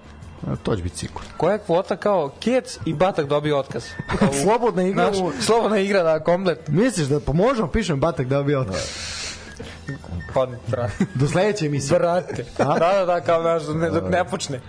A, 0.47 0.55
to 0.55 0.75
će 0.75 0.83
biti 0.83 0.97
sigurno 0.97 1.27
Koja 1.37 1.53
je 1.53 1.59
kvota 1.59 1.95
kao 1.97 2.31
Kec 2.39 2.79
i 2.85 2.93
Batak 2.93 3.25
dobio 3.27 3.59
otkaz? 3.59 3.83
U- 4.21 4.33
slobodna 4.43 4.83
igra 4.83 5.13
Znaš, 5.13 5.17
u... 5.19 5.41
slobodna 5.41 5.77
igra, 5.79 6.03
da, 6.03 6.19
komplet. 6.19 6.67
misliš 6.67 7.07
da 7.07 7.19
pa 7.19 7.33
možemo 7.33 7.67
pišem 7.67 7.99
Batak 7.99 8.27
da 8.27 8.43
bi 8.43 8.55
otkaz 8.55 8.81
Pa, 10.33 10.47
brate. 10.67 11.05
do 11.15 11.27
sledeće 11.27 11.65
emisije 11.65 11.99
Brate. 11.99 12.45
Da, 12.57 12.63
da, 12.79 13.05
da, 13.05 13.21
kao 13.21 13.43
naš, 13.43 13.63
ne, 13.75 13.89
dok 13.89 14.09
ne 14.09 14.23
počne. 14.25 14.59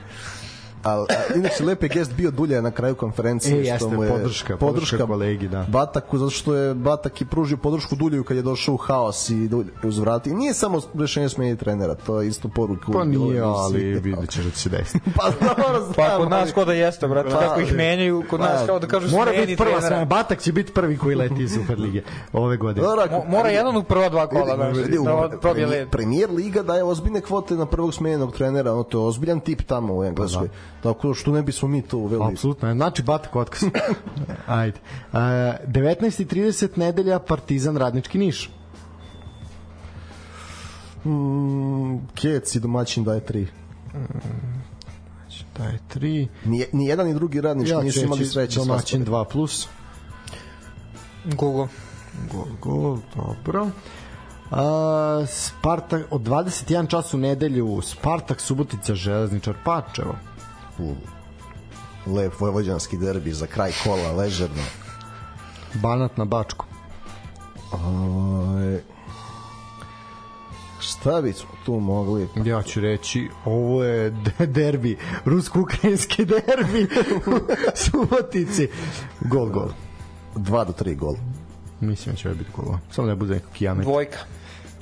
Al, 0.84 1.02
a, 1.02 1.06
inače, 1.36 1.64
lepi 1.64 1.88
gest 1.88 2.12
bio 2.12 2.30
Dulja 2.30 2.60
na 2.60 2.70
kraju 2.70 2.94
konferencije. 2.94 3.52
E, 3.52 3.64
što 3.64 3.72
jeste, 3.74 3.88
mu 3.88 4.04
je 4.04 4.10
podrška, 4.10 4.56
podrška 4.56 5.06
kolegi, 5.06 5.48
da. 5.48 5.64
Bataku, 5.64 6.18
zato 6.18 6.30
što 6.30 6.54
je 6.54 6.74
Batak 6.74 7.20
i 7.20 7.26
pružio 7.26 7.56
podršku 7.56 7.96
Dulju 7.96 8.24
kad 8.24 8.36
je 8.36 8.42
došao 8.42 8.74
u 8.74 8.78
haos 8.78 9.30
i 9.30 9.48
Dulj 9.48 9.66
uzvrati. 9.84 10.30
I 10.30 10.34
nije 10.34 10.54
samo 10.54 10.80
rešenje 10.94 11.28
smeniti 11.28 11.60
trenera, 11.60 11.94
to 11.96 12.20
je 12.20 12.28
isto 12.28 12.48
poruka. 12.48 12.92
pa 12.92 13.04
nije 13.04 13.40
ali 13.40 13.80
vidjet 13.94 14.30
ćeš 14.30 14.44
da 14.44 14.50
će 14.50 14.58
se 14.58 14.68
desiti 14.68 15.10
Pa 15.16 15.24
dobro, 15.46 15.80
znam. 15.82 15.94
Pa 15.96 16.16
kod 16.16 16.30
nas 16.30 16.42
ali- 16.42 16.52
kod 16.52 16.66
da 16.66 16.72
jeste, 16.72 17.08
brate, 17.08 17.28
Da, 17.28 17.38
kako 17.38 17.60
ih 17.60 17.66
ali- 17.68 17.76
menjaju, 17.76 18.22
kod 18.30 18.40
nas 18.40 18.60
Pa, 18.60 18.66
kao 18.66 18.78
da 18.78 18.86
kažu 18.86 19.08
Mora 19.10 19.30
smeni 19.30 19.46
biti 19.46 19.56
prva 19.58 19.80
trenera. 19.80 20.04
Batak 20.04 20.40
će 20.40 20.52
biti 20.52 20.72
prvi 20.72 20.98
koji 20.98 21.16
leti 21.16 21.42
iz 21.42 21.52
Superlige 21.52 22.02
ove 22.32 22.56
godine. 22.56 22.86
Dobro, 22.86 23.02
ako- 23.02 23.14
Mo- 23.16 23.28
Mora 23.28 23.48
jedan 23.48 23.76
u 23.76 23.82
prva 23.84 24.08
dva 24.08 24.26
kola, 24.26 24.44
da 24.46 24.64
on 24.64 24.72
probije 24.72 25.36
premijer- 25.40 25.68
led. 25.70 25.90
Premijer 25.90 26.30
Liga 26.30 26.62
daje 26.62 26.84
ozbiljne 26.84 27.20
kvote 27.20 27.54
na 27.54 27.66
prvog 27.66 27.94
smenjenog 27.94 28.32
trenera, 28.32 28.72
ono 28.72 28.82
to 28.82 28.98
je 28.98 29.06
ozbiljan 29.06 29.40
tip 29.40 29.62
tamo 29.62 29.94
u 29.94 30.04
Engleskoj. 30.04 30.48
Tako 30.48 30.54
da 30.54 30.73
što 31.14 31.32
ne 31.32 31.42
bismo 31.42 31.68
mi 31.68 31.82
to 31.82 31.98
uveli. 31.98 32.24
Apsolutno, 32.32 32.74
znači 32.74 33.02
Batak 33.02 33.36
otkaz. 33.36 33.62
Ajde. 34.46 34.78
Uh, 35.12 35.18
19.30 35.18 36.68
nedelja 36.78 37.18
Partizan 37.18 37.76
Radnički 37.76 38.18
Niš. 38.18 38.50
Mm, 41.04 41.96
Kec 42.14 42.54
i 42.54 42.60
domaćin 42.60 43.04
daje 43.04 43.20
3. 43.20 43.46
Daj 45.58 45.78
3. 45.94 46.26
Ni, 46.44 46.64
ni 46.72 46.86
jedan 46.86 47.06
ni 47.06 47.14
drugi 47.14 47.40
radnički 47.40 47.72
Ja 47.72 47.82
nisu 47.82 48.04
imali 48.04 48.26
sreće. 48.26 48.58
domaćin 48.58 49.00
rasporedom. 49.00 49.24
2 49.24 49.32
plus. 49.32 49.68
Gogo. 51.24 51.68
Gol, 52.32 52.46
gol, 52.60 52.98
dobro. 53.14 53.70
A, 54.50 55.24
Spartak, 55.28 56.02
od 56.10 56.20
21 56.20 56.88
čas 56.88 57.14
u 57.14 57.18
nedelju 57.18 57.80
Spartak 57.82 58.40
Subotica 58.40 58.94
Železničar 58.94 59.54
Pačevo. 59.64 60.14
U, 60.78 60.94
lep 62.06 62.40
vojvođanski 62.40 62.98
derbi 62.98 63.32
za 63.32 63.46
kraj 63.46 63.72
kola, 63.84 64.12
ležerno. 64.12 64.62
Banat 65.74 66.16
na 66.16 66.24
Bačku. 66.24 66.64
Oj, 67.72 68.80
šta 70.80 71.22
bi 71.22 71.32
smo 71.32 71.48
tu 71.64 71.72
mogli? 71.72 72.28
Ja 72.44 72.62
ću 72.62 72.80
reći, 72.80 73.28
ovo 73.44 73.84
je 73.84 74.10
de- 74.10 74.46
derbi, 74.46 74.96
rusko-ukrajinski 75.24 76.24
derbi 76.24 76.88
u 77.26 77.38
Subotici. 77.74 78.68
Gol, 79.20 79.46
gol. 79.46 79.68
2 80.34 80.64
do 80.64 80.72
3 80.74 80.96
gol. 80.96 81.14
Mislim 81.80 82.14
da 82.14 82.18
će 82.18 82.28
biti 82.28 82.50
gol. 82.56 82.74
Samo 82.90 83.08
ne 83.08 83.14
bude 83.14 83.34
neko 83.34 83.48
kijamet. 83.52 83.84
Dvojka. 83.84 84.18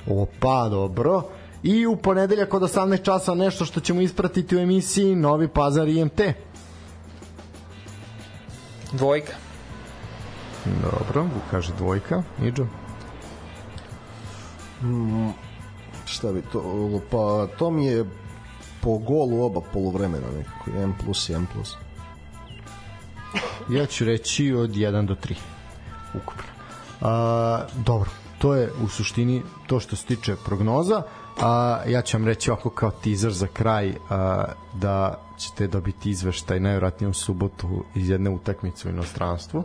Opa, 0.07 0.69
dobro. 0.69 1.21
I 1.63 1.85
u 1.85 1.95
ponedeljak 1.95 2.53
od 2.53 2.61
18 2.61 3.03
časa 3.03 3.33
nešto 3.33 3.65
što 3.65 3.79
ćemo 3.79 4.01
ispratiti 4.01 4.55
u 4.55 4.59
emisiji 4.59 5.15
Novi 5.15 5.47
Pazar 5.47 5.87
IMT. 5.87 6.21
Dvojka. 8.91 9.33
Dobro, 10.65 11.27
kaže 11.51 11.73
dvojka. 11.77 12.23
Niđo? 12.39 12.65
Šta 16.05 16.31
bi 16.31 16.41
to? 16.41 16.99
Pa 17.11 17.47
to 17.57 17.71
mi 17.71 17.85
je 17.85 18.05
po 18.81 18.97
golu 18.97 19.43
oba 19.43 19.61
poluvremena 19.73 20.27
nekako. 20.37 20.71
1 20.71 20.93
plus, 21.03 21.29
1 21.29 21.45
plus. 21.53 21.75
Ja 23.69 23.85
ću 23.85 24.05
reći 24.05 24.53
od 24.53 24.69
1 24.69 25.05
do 25.05 25.15
3 25.15 25.35
ukupno. 26.13 26.43
A, 27.01 27.65
dobro, 27.85 28.09
to 28.37 28.55
je 28.55 28.71
u 28.83 28.87
suštini 28.87 29.41
to 29.67 29.79
što 29.79 29.95
se 29.95 30.05
tiče 30.05 30.35
prognoza. 30.45 31.01
A, 31.41 31.79
ja 31.87 32.01
ću 32.01 32.17
vam 32.17 32.27
reći 32.27 32.51
ovako 32.51 32.69
kao 32.69 32.91
teaser 32.91 33.31
za 33.31 33.47
kraj 33.53 33.93
a, 34.09 34.45
da 34.73 35.19
ćete 35.37 35.67
dobiti 35.67 36.09
izveštaj 36.09 36.59
najvjerojatnije 36.59 37.09
u 37.09 37.13
subotu 37.13 37.83
iz 37.95 38.09
jedne 38.09 38.29
utakmice 38.29 38.87
u 38.87 38.91
inostranstvu. 38.91 39.63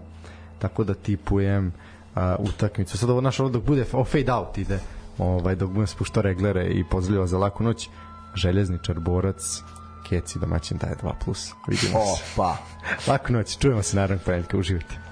Tako 0.59 0.85
da 0.85 0.95
tipujem 0.95 1.73
a, 2.15 2.37
utakmicu. 2.39 2.99
Sad 2.99 3.11
ovo 3.11 3.21
naš 3.21 3.41
ovo 3.41 3.49
dok 3.49 3.65
bude 3.65 3.85
o 3.93 4.05
fade 4.05 4.33
out 4.33 4.59
ide 4.59 4.81
ovaj, 5.19 5.55
dok 5.55 5.71
budem 5.71 5.87
spuštao 5.87 6.23
reglere 6.23 6.67
i 6.67 6.85
pozdravljava 6.85 7.27
za 7.27 7.39
laku 7.39 7.63
noć 7.63 7.89
željezničar 8.35 9.01
borac 9.01 9.63
Keci 10.09 10.39
domaćin 10.39 10.79
daje 10.79 10.97
2 11.03 11.13
plus. 11.25 11.53
Vidimo 11.69 11.99
se. 12.17 12.23
Opa! 12.35 12.57
Laku 13.13 13.33
noć, 13.33 13.59
čujemo 13.59 13.83
se 13.83 13.97
naravno 13.97 14.23
ponedjeljka, 14.25 14.59
uživajte. 14.59 15.08